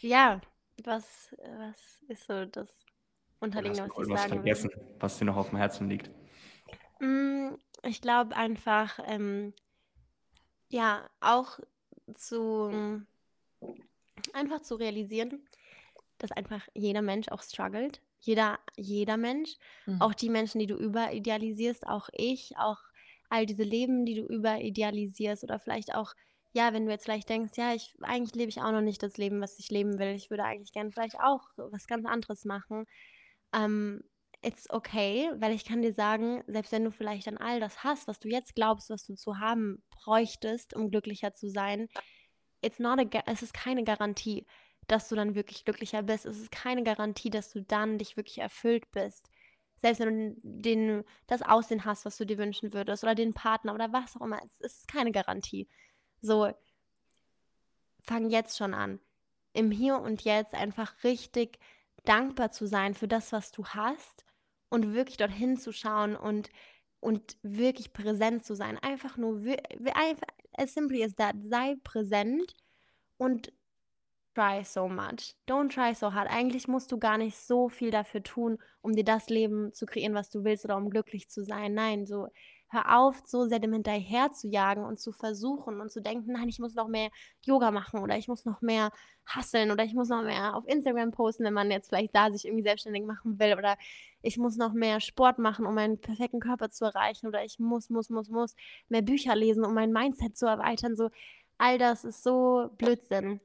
ja, 0.00 0.40
was, 0.84 1.34
was 1.58 2.02
ist 2.08 2.26
so 2.26 2.44
das 2.46 2.68
Unterliegende, 3.40 3.90
was 3.94 4.08
ich 4.08 4.14
sagen 4.14 4.32
vergessen, 4.34 4.70
will? 4.70 4.96
was 4.98 5.18
dir 5.18 5.24
noch 5.24 5.36
auf 5.36 5.50
dem 5.50 5.58
Herzen 5.58 5.88
liegt? 5.88 6.10
Mm, 7.00 7.54
ich 7.82 8.00
glaube 8.00 8.36
einfach, 8.36 8.98
ähm, 9.06 9.52
ja, 10.68 11.08
auch 11.20 11.58
zu 12.14 13.04
einfach 14.32 14.60
zu 14.62 14.76
realisieren, 14.76 15.46
dass 16.18 16.32
einfach 16.32 16.66
jeder 16.74 17.02
Mensch 17.02 17.28
auch 17.28 17.42
struggelt. 17.42 18.00
Jeder, 18.20 18.58
jeder 18.76 19.16
Mensch. 19.16 19.56
Mhm. 19.86 20.00
Auch 20.00 20.14
die 20.14 20.28
Menschen, 20.28 20.58
die 20.58 20.66
du 20.66 20.76
überidealisierst, 20.76 21.86
auch 21.86 22.08
ich, 22.12 22.56
auch 22.58 22.78
all 23.30 23.46
diese 23.46 23.62
Leben, 23.62 24.04
die 24.04 24.16
du 24.16 24.26
überidealisierst 24.26 25.44
oder 25.44 25.58
vielleicht 25.58 25.94
auch, 25.94 26.12
ja, 26.52 26.72
wenn 26.72 26.84
du 26.84 26.90
jetzt 26.90 27.04
vielleicht 27.04 27.28
denkst, 27.28 27.56
ja, 27.56 27.74
ich 27.74 27.94
eigentlich 28.02 28.34
lebe 28.34 28.50
ich 28.50 28.60
auch 28.60 28.72
noch 28.72 28.82
nicht 28.82 29.02
das 29.02 29.16
Leben, 29.16 29.40
was 29.40 29.58
ich 29.58 29.70
leben 29.70 29.98
will. 29.98 30.14
Ich 30.14 30.30
würde 30.30 30.44
eigentlich 30.44 30.72
gerne 30.72 30.90
vielleicht 30.90 31.18
auch 31.20 31.48
was 31.56 31.86
ganz 31.86 32.04
anderes 32.06 32.44
machen. 32.44 32.86
Ähm, 33.54 34.02
it's 34.42 34.68
okay, 34.70 35.30
weil 35.36 35.52
ich 35.52 35.64
kann 35.64 35.82
dir 35.82 35.92
sagen, 35.92 36.42
selbst 36.46 36.72
wenn 36.72 36.84
du 36.84 36.90
vielleicht 36.90 37.26
dann 37.26 37.36
all 37.36 37.60
das 37.60 37.84
hast, 37.84 38.08
was 38.08 38.18
du 38.18 38.28
jetzt 38.28 38.54
glaubst, 38.54 38.90
was 38.90 39.04
du 39.04 39.14
zu 39.14 39.38
haben 39.38 39.82
bräuchtest, 39.90 40.74
um 40.74 40.90
glücklicher 40.90 41.32
zu 41.32 41.50
sein, 41.50 41.88
it's 42.62 42.78
not 42.78 42.98
a, 42.98 43.22
es 43.26 43.42
ist 43.42 43.52
keine 43.54 43.84
Garantie, 43.84 44.46
dass 44.86 45.08
du 45.08 45.14
dann 45.14 45.34
wirklich 45.34 45.64
glücklicher 45.64 46.02
bist. 46.02 46.26
Es 46.26 46.38
ist 46.38 46.50
keine 46.50 46.82
Garantie, 46.82 47.30
dass 47.30 47.52
du 47.52 47.62
dann 47.62 47.98
dich 47.98 48.16
wirklich 48.16 48.38
erfüllt 48.38 48.90
bist. 48.92 49.30
Selbst 49.76 50.00
wenn 50.00 50.34
du 50.34 50.40
den, 50.42 51.04
das 51.26 51.42
Aussehen 51.42 51.84
hast, 51.84 52.04
was 52.04 52.16
du 52.16 52.26
dir 52.26 52.38
wünschen 52.38 52.72
würdest, 52.72 53.04
oder 53.04 53.14
den 53.14 53.34
Partner 53.34 53.74
oder 53.74 53.92
was 53.92 54.16
auch 54.16 54.22
immer, 54.22 54.40
es 54.44 54.60
ist 54.60 54.88
keine 54.88 55.12
Garantie. 55.12 55.68
So, 56.20 56.52
fang 58.02 58.30
jetzt 58.30 58.58
schon 58.58 58.74
an. 58.74 59.00
Im 59.52 59.70
Hier 59.70 59.98
und 59.98 60.22
Jetzt 60.22 60.54
einfach 60.54 61.02
richtig 61.04 61.58
dankbar 62.04 62.50
zu 62.50 62.66
sein 62.66 62.94
für 62.94 63.08
das, 63.08 63.32
was 63.32 63.52
du 63.52 63.64
hast 63.66 64.24
und 64.70 64.94
wirklich 64.94 65.18
dorthin 65.18 65.56
zu 65.56 65.72
schauen 65.72 66.16
und, 66.16 66.50
und 67.00 67.36
wirklich 67.42 67.92
präsent 67.92 68.44
zu 68.44 68.54
sein. 68.54 68.78
Einfach 68.78 69.16
nur, 69.16 69.42
as 70.54 70.74
simply 70.74 71.04
as 71.04 71.14
that, 71.16 71.36
sei 71.42 71.76
präsent 71.84 72.56
und 73.18 73.52
try 74.34 74.64
so 74.64 74.88
much. 74.88 75.36
Don't 75.48 75.72
try 75.74 75.94
so 75.94 76.14
hard. 76.14 76.30
Eigentlich 76.30 76.68
musst 76.68 76.92
du 76.92 76.98
gar 76.98 77.18
nicht 77.18 77.36
so 77.36 77.68
viel 77.68 77.90
dafür 77.90 78.22
tun, 78.22 78.58
um 78.80 78.94
dir 78.94 79.04
das 79.04 79.28
Leben 79.28 79.72
zu 79.72 79.86
kreieren, 79.86 80.14
was 80.14 80.30
du 80.30 80.44
willst 80.44 80.64
oder 80.64 80.76
um 80.76 80.90
glücklich 80.90 81.28
zu 81.28 81.44
sein. 81.44 81.74
Nein, 81.74 82.06
so 82.06 82.28
hör 82.70 82.98
auf, 82.98 83.22
so 83.26 83.46
sehr 83.46 83.58
dem 83.58 83.72
hinterher 83.72 84.30
zu 84.30 84.48
jagen 84.48 84.84
und 84.84 85.00
zu 85.00 85.12
versuchen 85.12 85.80
und 85.80 85.90
zu 85.90 86.00
denken, 86.00 86.32
nein, 86.32 86.48
ich 86.48 86.60
muss 86.60 86.74
noch 86.74 86.88
mehr 86.88 87.10
Yoga 87.44 87.70
machen 87.72 88.00
oder 88.00 88.16
ich 88.16 88.28
muss 88.28 88.44
noch 88.44 88.60
mehr 88.60 88.92
hasseln 89.26 89.70
oder 89.72 89.84
ich 89.84 89.92
muss 89.92 90.08
noch 90.08 90.22
mehr 90.22 90.56
auf 90.56 90.66
Instagram 90.68 91.10
posten, 91.10 91.44
wenn 91.44 91.54
man 91.54 91.70
jetzt 91.70 91.88
vielleicht 91.88 92.14
da 92.14 92.30
sich 92.30 92.44
irgendwie 92.44 92.62
selbstständig 92.62 93.04
machen 93.04 93.38
will 93.40 93.54
oder 93.58 93.76
ich 94.22 94.38
muss 94.38 94.56
noch 94.56 94.72
mehr 94.72 95.00
Sport 95.00 95.38
machen, 95.38 95.66
um 95.66 95.74
meinen 95.74 96.00
perfekten 96.00 96.40
Körper 96.40 96.70
zu 96.70 96.84
erreichen 96.84 97.26
oder 97.26 97.44
ich 97.44 97.58
muss, 97.58 97.90
muss, 97.90 98.08
muss, 98.08 98.28
muss 98.28 98.54
mehr 98.88 99.02
Bücher 99.02 99.34
lesen, 99.34 99.64
um 99.64 99.74
mein 99.74 99.92
Mindset 99.92 100.36
zu 100.36 100.46
erweitern. 100.46 100.94
So, 100.94 101.10
all 101.58 101.78
das 101.78 102.04
ist 102.04 102.22
so 102.22 102.70
Blödsinn. 102.78 103.40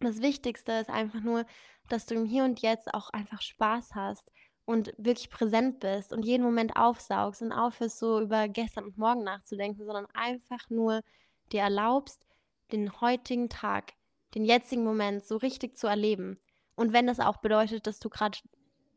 Das 0.00 0.22
Wichtigste 0.22 0.72
ist 0.72 0.90
einfach 0.90 1.20
nur, 1.20 1.46
dass 1.88 2.06
du 2.06 2.14
im 2.14 2.26
Hier 2.26 2.44
und 2.44 2.60
Jetzt 2.60 2.92
auch 2.94 3.10
einfach 3.10 3.40
Spaß 3.40 3.94
hast 3.94 4.30
und 4.64 4.92
wirklich 4.96 5.30
präsent 5.30 5.80
bist 5.80 6.12
und 6.12 6.24
jeden 6.24 6.44
Moment 6.44 6.76
aufsaugst 6.76 7.42
und 7.42 7.52
aufhörst, 7.52 7.98
so 7.98 8.20
über 8.20 8.48
gestern 8.48 8.84
und 8.84 8.98
morgen 8.98 9.24
nachzudenken, 9.24 9.84
sondern 9.84 10.06
einfach 10.14 10.70
nur 10.70 11.02
dir 11.52 11.62
erlaubst, 11.62 12.26
den 12.70 13.00
heutigen 13.00 13.48
Tag, 13.48 13.92
den 14.34 14.44
jetzigen 14.44 14.84
Moment 14.84 15.24
so 15.24 15.36
richtig 15.36 15.76
zu 15.76 15.86
erleben. 15.86 16.38
Und 16.76 16.92
wenn 16.92 17.06
das 17.06 17.20
auch 17.20 17.38
bedeutet, 17.38 17.86
dass 17.86 17.98
du 17.98 18.08
gerade 18.08 18.38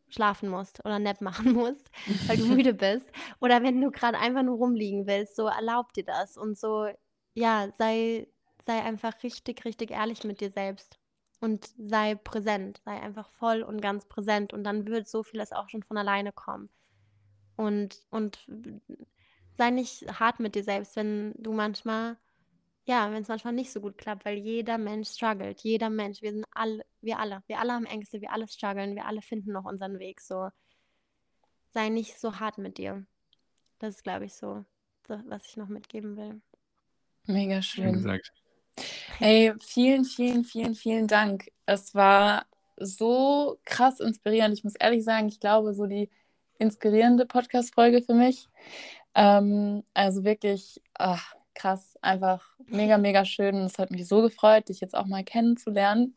schlafen 0.08 0.50
musst 0.50 0.86
oder 0.86 1.00
Nap 1.00 1.20
machen 1.22 1.54
musst, 1.54 1.90
weil 2.28 2.38
du 2.38 2.46
müde 2.46 2.74
bist, 2.74 3.12
oder 3.42 3.64
wenn 3.64 3.82
du 3.82 3.92
gerade 3.92 4.18
einfach 4.18 4.44
nur 4.44 4.58
rumliegen 4.58 5.08
willst, 5.08 5.36
so 5.36 5.48
erlaub 5.48 5.94
dir 5.94 6.06
das 6.06 6.38
und 6.38 6.58
so, 6.58 6.88
ja, 7.34 7.70
sei, 7.78 8.28
sei 8.66 8.82
einfach 8.82 9.24
richtig, 9.24 9.66
richtig 9.66 9.92
ehrlich 9.92 10.24
mit 10.24 10.40
dir 10.40 10.52
selbst 10.52 11.00
und 11.40 11.70
sei 11.78 12.16
präsent, 12.16 12.82
sei 12.86 13.00
einfach 13.00 13.30
voll 13.30 13.62
und 13.62 13.82
ganz 13.82 14.06
präsent 14.06 14.54
und 14.54 14.64
dann 14.64 14.88
wird 14.88 15.08
so 15.08 15.24
vieles 15.24 15.52
auch 15.52 15.70
schon 15.70 15.84
von 15.84 15.98
alleine 15.98 16.32
kommen. 16.32 16.70
Und, 17.56 18.06
und 18.10 18.46
sei 19.58 19.70
nicht 19.70 20.20
hart 20.20 20.40
mit 20.40 20.56
dir 20.56 20.64
selbst, 20.64 20.96
wenn 20.96 21.34
du 21.38 21.54
manchmal, 21.54 22.18
ja, 22.86 23.12
wenn 23.12 23.22
es 23.22 23.28
manchmal 23.28 23.54
nicht 23.54 23.72
so 23.72 23.82
gut 23.82 23.98
klappt, 23.98 24.26
weil 24.26 24.38
jeder 24.38 24.78
Mensch 24.78 25.10
struggelt, 25.10 25.62
jeder 25.62 25.90
Mensch, 25.90 26.22
wir 26.22 26.32
sind 26.32 26.46
alle, 26.52 26.86
wir 27.02 27.20
alle, 27.20 27.44
wir 27.48 27.60
alle 27.60 27.74
haben 27.74 27.86
Ängste, 27.86 28.22
wir 28.22 28.32
alle 28.32 28.48
strugglen, 28.48 28.96
wir 28.96 29.06
alle 29.06 29.22
finden 29.22 29.52
noch 29.54 29.66
unseren 29.66 30.00
Weg, 30.00 30.22
so. 30.22 30.50
Sei 31.72 31.90
nicht 31.90 32.20
so 32.20 32.40
hart 32.40 32.58
mit 32.58 32.78
dir. 32.78 33.06
Das 33.80 33.96
ist, 33.96 34.04
glaube 34.04 34.26
ich, 34.26 34.34
so, 34.34 34.66
was 35.08 35.46
ich 35.46 35.58
noch 35.58 35.68
mitgeben 35.68 36.16
will. 36.16 36.42
Mega 37.28 37.62
schön. 37.62 37.88
Wie 37.88 37.92
gesagt. 37.92 38.32
Hey, 39.18 39.54
vielen, 39.62 40.06
vielen, 40.06 40.44
vielen, 40.44 40.76
vielen 40.76 41.08
Dank. 41.08 41.52
Es 41.66 41.96
war 41.96 42.46
so 42.78 43.58
krass 43.64 44.00
inspirierend. 44.00 44.54
Ich 44.54 44.64
muss 44.64 44.76
ehrlich 44.76 45.04
sagen, 45.04 45.28
ich 45.28 45.40
glaube, 45.40 45.74
so 45.74 45.86
die 45.86 46.10
inspirierende 46.60 47.26
Podcast-Folge 47.26 48.02
für 48.02 48.14
mich. 48.14 48.48
Ähm, 49.14 49.84
also 49.94 50.24
wirklich 50.24 50.82
ach, 50.94 51.36
krass, 51.54 51.98
einfach 52.02 52.46
mega, 52.68 52.98
mega 52.98 53.26
schön. 53.26 53.56
Es 53.58 53.80
hat 53.80 53.92
mich 53.92 54.08
so 54.08 54.22
gefreut, 54.22 54.70
dich 54.70 54.82
jetzt 54.82 54.96
auch 54.96 55.06
mal 55.06 55.24
kennenzulernen. 55.24 56.16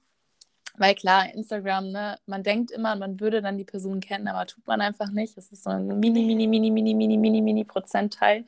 Weil 0.76 0.94
klar, 0.94 1.32
Instagram, 1.34 1.90
ne, 1.90 2.18
man 2.26 2.42
denkt 2.42 2.70
immer, 2.70 2.94
man 2.94 3.18
würde 3.18 3.42
dann 3.42 3.58
die 3.58 3.64
Person 3.64 4.00
kennen, 4.00 4.28
aber 4.28 4.46
tut 4.46 4.66
man 4.66 4.80
einfach 4.80 5.10
nicht. 5.10 5.36
Es 5.36 5.50
ist 5.50 5.64
so 5.64 5.70
ein 5.70 5.86
mini, 5.98 6.24
mini, 6.24 6.46
mini, 6.46 6.70
mini, 6.70 6.94
mini, 6.94 7.16
mini, 7.16 7.42
mini 7.42 7.64
Prozentteil. 7.64 8.44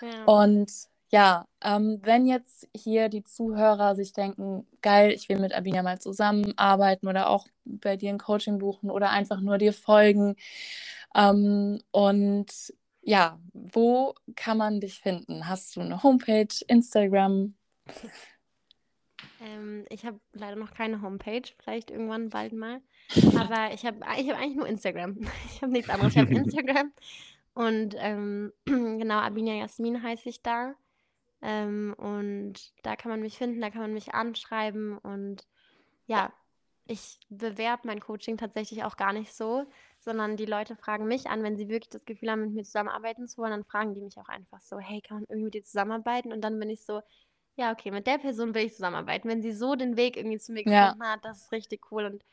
Ja. 0.00 0.24
Und 0.24 0.70
ja, 1.10 1.46
ähm, 1.62 2.00
wenn 2.02 2.26
jetzt 2.26 2.68
hier 2.76 3.08
die 3.08 3.24
Zuhörer 3.24 3.94
sich 3.94 4.12
denken, 4.12 4.66
geil, 4.82 5.12
ich 5.12 5.28
will 5.28 5.38
mit 5.38 5.54
Abina 5.54 5.82
mal 5.82 5.98
zusammenarbeiten 5.98 7.08
oder 7.08 7.30
auch 7.30 7.46
bei 7.64 7.96
dir 7.96 8.10
ein 8.10 8.18
Coaching 8.18 8.58
buchen 8.58 8.90
oder 8.90 9.10
einfach 9.10 9.40
nur 9.40 9.58
dir 9.58 9.72
folgen. 9.72 10.36
Ähm, 11.14 11.80
und 11.90 12.52
ja, 13.02 13.38
wo 13.54 14.14
kann 14.36 14.58
man 14.58 14.80
dich 14.80 15.00
finden? 15.00 15.48
Hast 15.48 15.76
du 15.76 15.80
eine 15.80 16.02
Homepage, 16.02 16.48
Instagram? 16.66 17.54
Ähm, 19.40 19.86
ich 19.88 20.04
habe 20.04 20.20
leider 20.32 20.56
noch 20.56 20.72
keine 20.74 21.00
Homepage, 21.00 21.42
vielleicht 21.62 21.90
irgendwann 21.90 22.28
bald 22.28 22.52
mal. 22.52 22.82
Aber 23.38 23.72
ich 23.72 23.86
habe 23.86 24.00
ich 24.18 24.28
hab 24.28 24.38
eigentlich 24.38 24.56
nur 24.56 24.66
Instagram. 24.66 25.16
Ich 25.54 25.62
habe 25.62 25.72
nichts 25.72 25.88
anderes. 25.88 26.12
Ich 26.14 26.18
habe 26.18 26.34
Instagram. 26.34 26.92
Und 27.54 27.94
ähm, 27.98 28.52
genau, 28.66 29.16
Abina 29.16 29.54
Jasmin 29.54 30.02
heiße 30.02 30.28
ich 30.28 30.42
da. 30.42 30.74
Ähm, 31.40 31.94
und 31.96 32.54
da 32.82 32.96
kann 32.96 33.10
man 33.10 33.20
mich 33.20 33.38
finden, 33.38 33.60
da 33.60 33.70
kann 33.70 33.82
man 33.82 33.94
mich 33.94 34.14
anschreiben 34.14 34.98
und 34.98 35.46
ja, 36.06 36.32
ich 36.86 37.20
bewerbe 37.28 37.86
mein 37.86 38.00
Coaching 38.00 38.38
tatsächlich 38.38 38.82
auch 38.82 38.96
gar 38.96 39.12
nicht 39.12 39.32
so, 39.32 39.66
sondern 40.00 40.36
die 40.36 40.46
Leute 40.46 40.74
fragen 40.74 41.06
mich 41.06 41.28
an, 41.28 41.42
wenn 41.42 41.56
sie 41.56 41.68
wirklich 41.68 41.90
das 41.90 42.06
Gefühl 42.06 42.30
haben, 42.30 42.40
mit 42.40 42.54
mir 42.54 42.64
zusammenarbeiten 42.64 43.28
zu 43.28 43.38
wollen, 43.38 43.50
dann 43.50 43.64
fragen 43.64 43.94
die 43.94 44.00
mich 44.00 44.18
auch 44.18 44.28
einfach 44.28 44.60
so, 44.60 44.78
hey, 44.78 45.00
kann 45.02 45.18
man 45.18 45.24
irgendwie 45.24 45.44
mit 45.44 45.54
dir 45.54 45.62
zusammenarbeiten? 45.62 46.32
Und 46.32 46.40
dann 46.40 46.58
bin 46.58 46.70
ich 46.70 46.84
so, 46.84 47.02
ja, 47.56 47.72
okay, 47.72 47.90
mit 47.90 48.06
der 48.06 48.18
Person 48.18 48.54
will 48.54 48.64
ich 48.64 48.72
zusammenarbeiten. 48.72 49.28
Wenn 49.28 49.42
sie 49.42 49.52
so 49.52 49.74
den 49.74 49.96
Weg 49.96 50.16
irgendwie 50.16 50.38
zu 50.38 50.52
mir 50.52 50.64
gefunden 50.64 51.02
ja. 51.02 51.12
hat, 51.12 51.24
das 51.24 51.42
ist 51.42 51.52
richtig 51.52 51.92
cool 51.92 52.06
und 52.06 52.24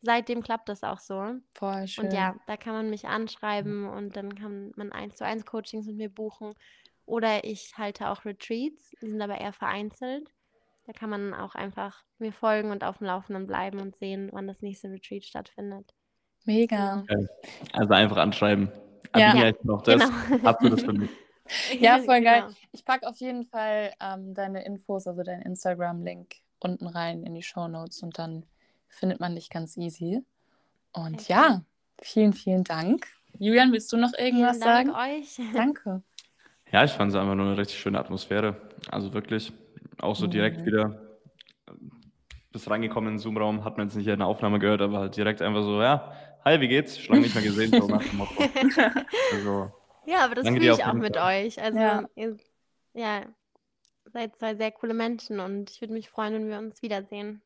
seitdem 0.00 0.42
klappt 0.42 0.68
das 0.68 0.84
auch 0.84 0.98
so. 0.98 1.36
Voll 1.54 1.86
schön. 1.86 2.06
Und 2.06 2.12
ja, 2.12 2.36
da 2.46 2.56
kann 2.56 2.74
man 2.74 2.90
mich 2.90 3.06
anschreiben 3.06 3.88
und 3.88 4.16
dann 4.16 4.34
kann 4.34 4.72
man 4.76 4.92
eins 4.92 5.16
zu 5.16 5.24
eins 5.24 5.46
Coachings 5.46 5.86
mit 5.86 5.96
mir 5.96 6.10
buchen. 6.10 6.54
Oder 7.06 7.44
ich 7.44 7.76
halte 7.76 8.08
auch 8.08 8.24
Retreats, 8.24 8.94
die 9.02 9.10
sind 9.10 9.20
aber 9.20 9.40
eher 9.40 9.52
vereinzelt. 9.52 10.28
Da 10.86 10.92
kann 10.92 11.10
man 11.10 11.34
auch 11.34 11.54
einfach 11.54 12.02
mir 12.18 12.32
folgen 12.32 12.70
und 12.70 12.84
auf 12.84 12.98
dem 12.98 13.06
Laufenden 13.06 13.46
bleiben 13.46 13.80
und 13.80 13.96
sehen, 13.96 14.28
wann 14.32 14.46
das 14.46 14.62
nächste 14.62 14.88
Retreat 14.90 15.24
stattfindet. 15.24 15.94
Mega. 16.44 17.04
Also 17.72 17.94
einfach 17.94 18.18
anschreiben. 18.18 18.70
Ja, 19.16 19.34
ja 19.34 19.52
noch 19.62 19.82
das. 19.82 20.02
Genau. 20.02 20.42
Habt 20.44 20.62
ihr 20.62 20.70
das 20.70 20.82
für 20.82 20.92
mich? 20.92 21.10
Ja, 21.78 21.98
voll 21.98 22.22
geil. 22.22 22.44
Genau. 22.44 22.54
Ich 22.72 22.86
packe 22.86 23.06
auf 23.06 23.18
jeden 23.18 23.44
Fall 23.44 23.92
ähm, 24.00 24.32
deine 24.32 24.64
Infos, 24.64 25.06
also 25.06 25.22
deinen 25.22 25.42
Instagram-Link 25.42 26.36
unten 26.58 26.86
rein 26.86 27.22
in 27.22 27.34
die 27.34 27.42
Show 27.42 27.68
Notes 27.68 28.02
und 28.02 28.18
dann 28.18 28.46
findet 28.88 29.20
man 29.20 29.34
dich 29.34 29.50
ganz 29.50 29.76
easy. 29.76 30.24
Und 30.92 31.20
okay. 31.20 31.24
ja, 31.28 31.62
vielen, 32.00 32.32
vielen 32.32 32.64
Dank. 32.64 33.06
Julian, 33.38 33.72
willst 33.72 33.92
du 33.92 33.98
noch 33.98 34.14
irgendwas 34.14 34.56
vielen 34.56 34.68
Dank 34.68 34.88
sagen? 34.88 35.20
euch. 35.20 35.40
Danke. 35.52 36.02
Ja, 36.74 36.82
ich 36.82 36.90
fand 36.90 37.12
es 37.12 37.16
einfach 37.16 37.36
nur 37.36 37.46
eine 37.46 37.56
richtig 37.56 37.78
schöne 37.78 38.00
Atmosphäre. 38.00 38.56
Also 38.90 39.14
wirklich, 39.14 39.52
auch 40.00 40.16
so 40.16 40.26
direkt 40.26 40.62
mhm. 40.62 40.66
wieder 40.66 41.00
bis 42.50 42.68
reingekommen 42.68 43.10
in 43.10 43.14
den 43.14 43.20
Zoom-Raum, 43.20 43.64
hat 43.64 43.76
man 43.76 43.86
jetzt 43.86 43.94
nicht 43.94 44.08
in 44.08 44.18
der 44.18 44.26
Aufnahme 44.26 44.58
gehört, 44.58 44.82
aber 44.82 44.98
halt 44.98 45.16
direkt 45.16 45.40
einfach 45.40 45.62
so, 45.62 45.80
ja, 45.80 46.12
hi, 46.44 46.60
wie 46.60 46.66
geht's? 46.66 46.98
Schon 46.98 47.14
lange 47.14 47.26
nicht 47.26 47.34
mehr 47.36 47.44
gesehen, 47.44 47.80
so 47.80 47.86
nach 47.86 48.02
dem 48.02 48.16
Motto. 48.16 48.34
Also, 49.32 49.72
ja, 50.04 50.24
aber 50.24 50.34
das 50.34 50.48
fühle 50.48 50.72
ich 50.72 50.84
auch 50.84 50.94
mit 50.94 51.16
Fall. 51.16 51.46
euch. 51.46 51.62
Also, 51.62 51.78
ja. 51.78 52.08
ihr 52.16 52.38
ja, 52.94 53.22
seid 54.06 54.34
zwei 54.34 54.56
sehr 54.56 54.72
coole 54.72 54.94
Menschen 54.94 55.38
und 55.38 55.70
ich 55.70 55.80
würde 55.80 55.94
mich 55.94 56.10
freuen, 56.10 56.34
wenn 56.34 56.48
wir 56.48 56.58
uns 56.58 56.82
wiedersehen. 56.82 57.40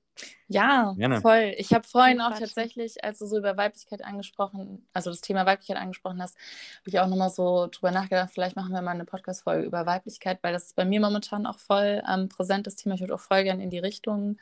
Ja, 0.47 0.95
Gerne. 0.97 1.21
voll. 1.21 1.55
Ich 1.59 1.73
habe 1.73 1.87
vorhin 1.87 2.21
auch 2.21 2.37
tatsächlich, 2.39 3.05
als 3.05 3.19
du 3.19 3.27
so 3.27 3.39
über 3.39 3.57
Weiblichkeit 3.57 4.03
angesprochen, 4.03 4.87
also 4.93 5.11
das 5.11 5.21
Thema 5.21 5.45
Weiblichkeit 5.45 5.77
angesprochen 5.77 6.23
hast, 6.23 6.37
habe 6.81 6.89
ich 6.89 6.99
auch 7.01 7.07
nochmal 7.07 7.31
so 7.31 7.69
drüber 7.71 7.91
nachgedacht, 7.91 8.31
vielleicht 8.33 8.57
machen 8.57 8.73
wir 8.73 8.81
mal 8.81 8.93
eine 8.93 9.05
Podcast-Folge 9.05 9.67
über 9.67 9.85
Weiblichkeit, 9.85 10.39
weil 10.43 10.53
das 10.53 10.67
ist 10.67 10.77
bei 10.77 10.85
mir 10.85 11.01
momentan 11.01 11.47
auch 11.47 11.59
voll 11.59 12.03
ähm, 12.11 12.29
präsentes 12.29 12.77
Thema. 12.77 12.95
Ich 12.95 13.03
würde 13.03 13.15
auch 13.15 13.21
voll 13.21 13.45
gerne 13.45 13.63
in 13.63 13.71
die 13.71 13.79
Richtung 13.79 14.39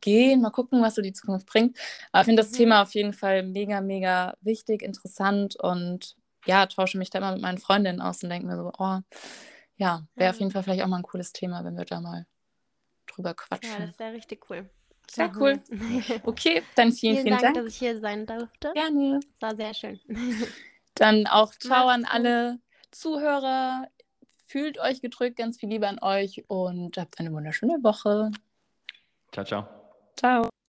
gehen, 0.00 0.40
mal 0.40 0.50
gucken, 0.50 0.82
was 0.82 0.94
so 0.94 1.02
die 1.02 1.12
Zukunft 1.12 1.46
bringt. 1.46 1.76
Aber 2.12 2.22
ich 2.22 2.26
finde 2.26 2.42
das 2.42 2.52
mhm. 2.52 2.56
Thema 2.56 2.82
auf 2.82 2.94
jeden 2.94 3.12
Fall 3.12 3.42
mega, 3.42 3.80
mega 3.80 4.34
wichtig, 4.40 4.82
interessant 4.82 5.56
und 5.56 6.16
ja, 6.46 6.66
tausche 6.66 6.96
mich 6.96 7.10
da 7.10 7.18
immer 7.18 7.32
mit 7.32 7.42
meinen 7.42 7.58
Freundinnen 7.58 8.00
aus 8.00 8.22
und 8.22 8.30
denke 8.30 8.46
mir 8.46 8.56
so, 8.56 8.72
oh, 8.78 8.98
ja, 9.76 10.06
wäre 10.14 10.30
auf 10.30 10.38
jeden 10.38 10.50
Fall 10.50 10.62
vielleicht 10.62 10.82
auch 10.82 10.88
mal 10.88 10.98
ein 10.98 11.02
cooles 11.02 11.32
Thema, 11.32 11.64
wenn 11.64 11.76
wir 11.76 11.84
da 11.84 12.00
mal 12.00 12.26
drüber 13.06 13.34
quatschen. 13.34 13.72
Ja, 13.78 13.86
das 13.86 13.98
wäre 13.98 14.12
richtig 14.12 14.48
cool. 14.50 14.70
Sehr 15.10 15.28
mhm. 15.28 15.40
cool. 15.40 15.60
Okay, 16.22 16.62
dann 16.76 16.92
vielen, 16.92 17.14
vielen, 17.14 17.26
vielen 17.26 17.38
Dank, 17.38 17.42
Dank, 17.42 17.54
dass 17.56 17.66
ich 17.66 17.78
hier 17.78 17.98
sein 17.98 18.26
durfte. 18.26 18.72
Gerne. 18.74 19.18
Das 19.20 19.42
war 19.42 19.56
sehr 19.56 19.74
schön. 19.74 20.00
Dann 20.94 21.26
auch 21.26 21.52
ciao 21.54 21.88
an 21.88 22.04
alle 22.04 22.60
Zuhörer. 22.90 23.88
Fühlt 24.46 24.78
euch 24.78 25.00
gedrückt, 25.00 25.36
ganz 25.36 25.58
viel 25.58 25.68
Liebe 25.68 25.88
an 25.88 25.98
euch 26.00 26.44
und 26.48 26.96
habt 26.98 27.18
eine 27.18 27.32
wunderschöne 27.32 27.78
Woche. 27.82 28.30
Ciao, 29.32 29.44
ciao. 29.44 29.68
Ciao. 30.16 30.50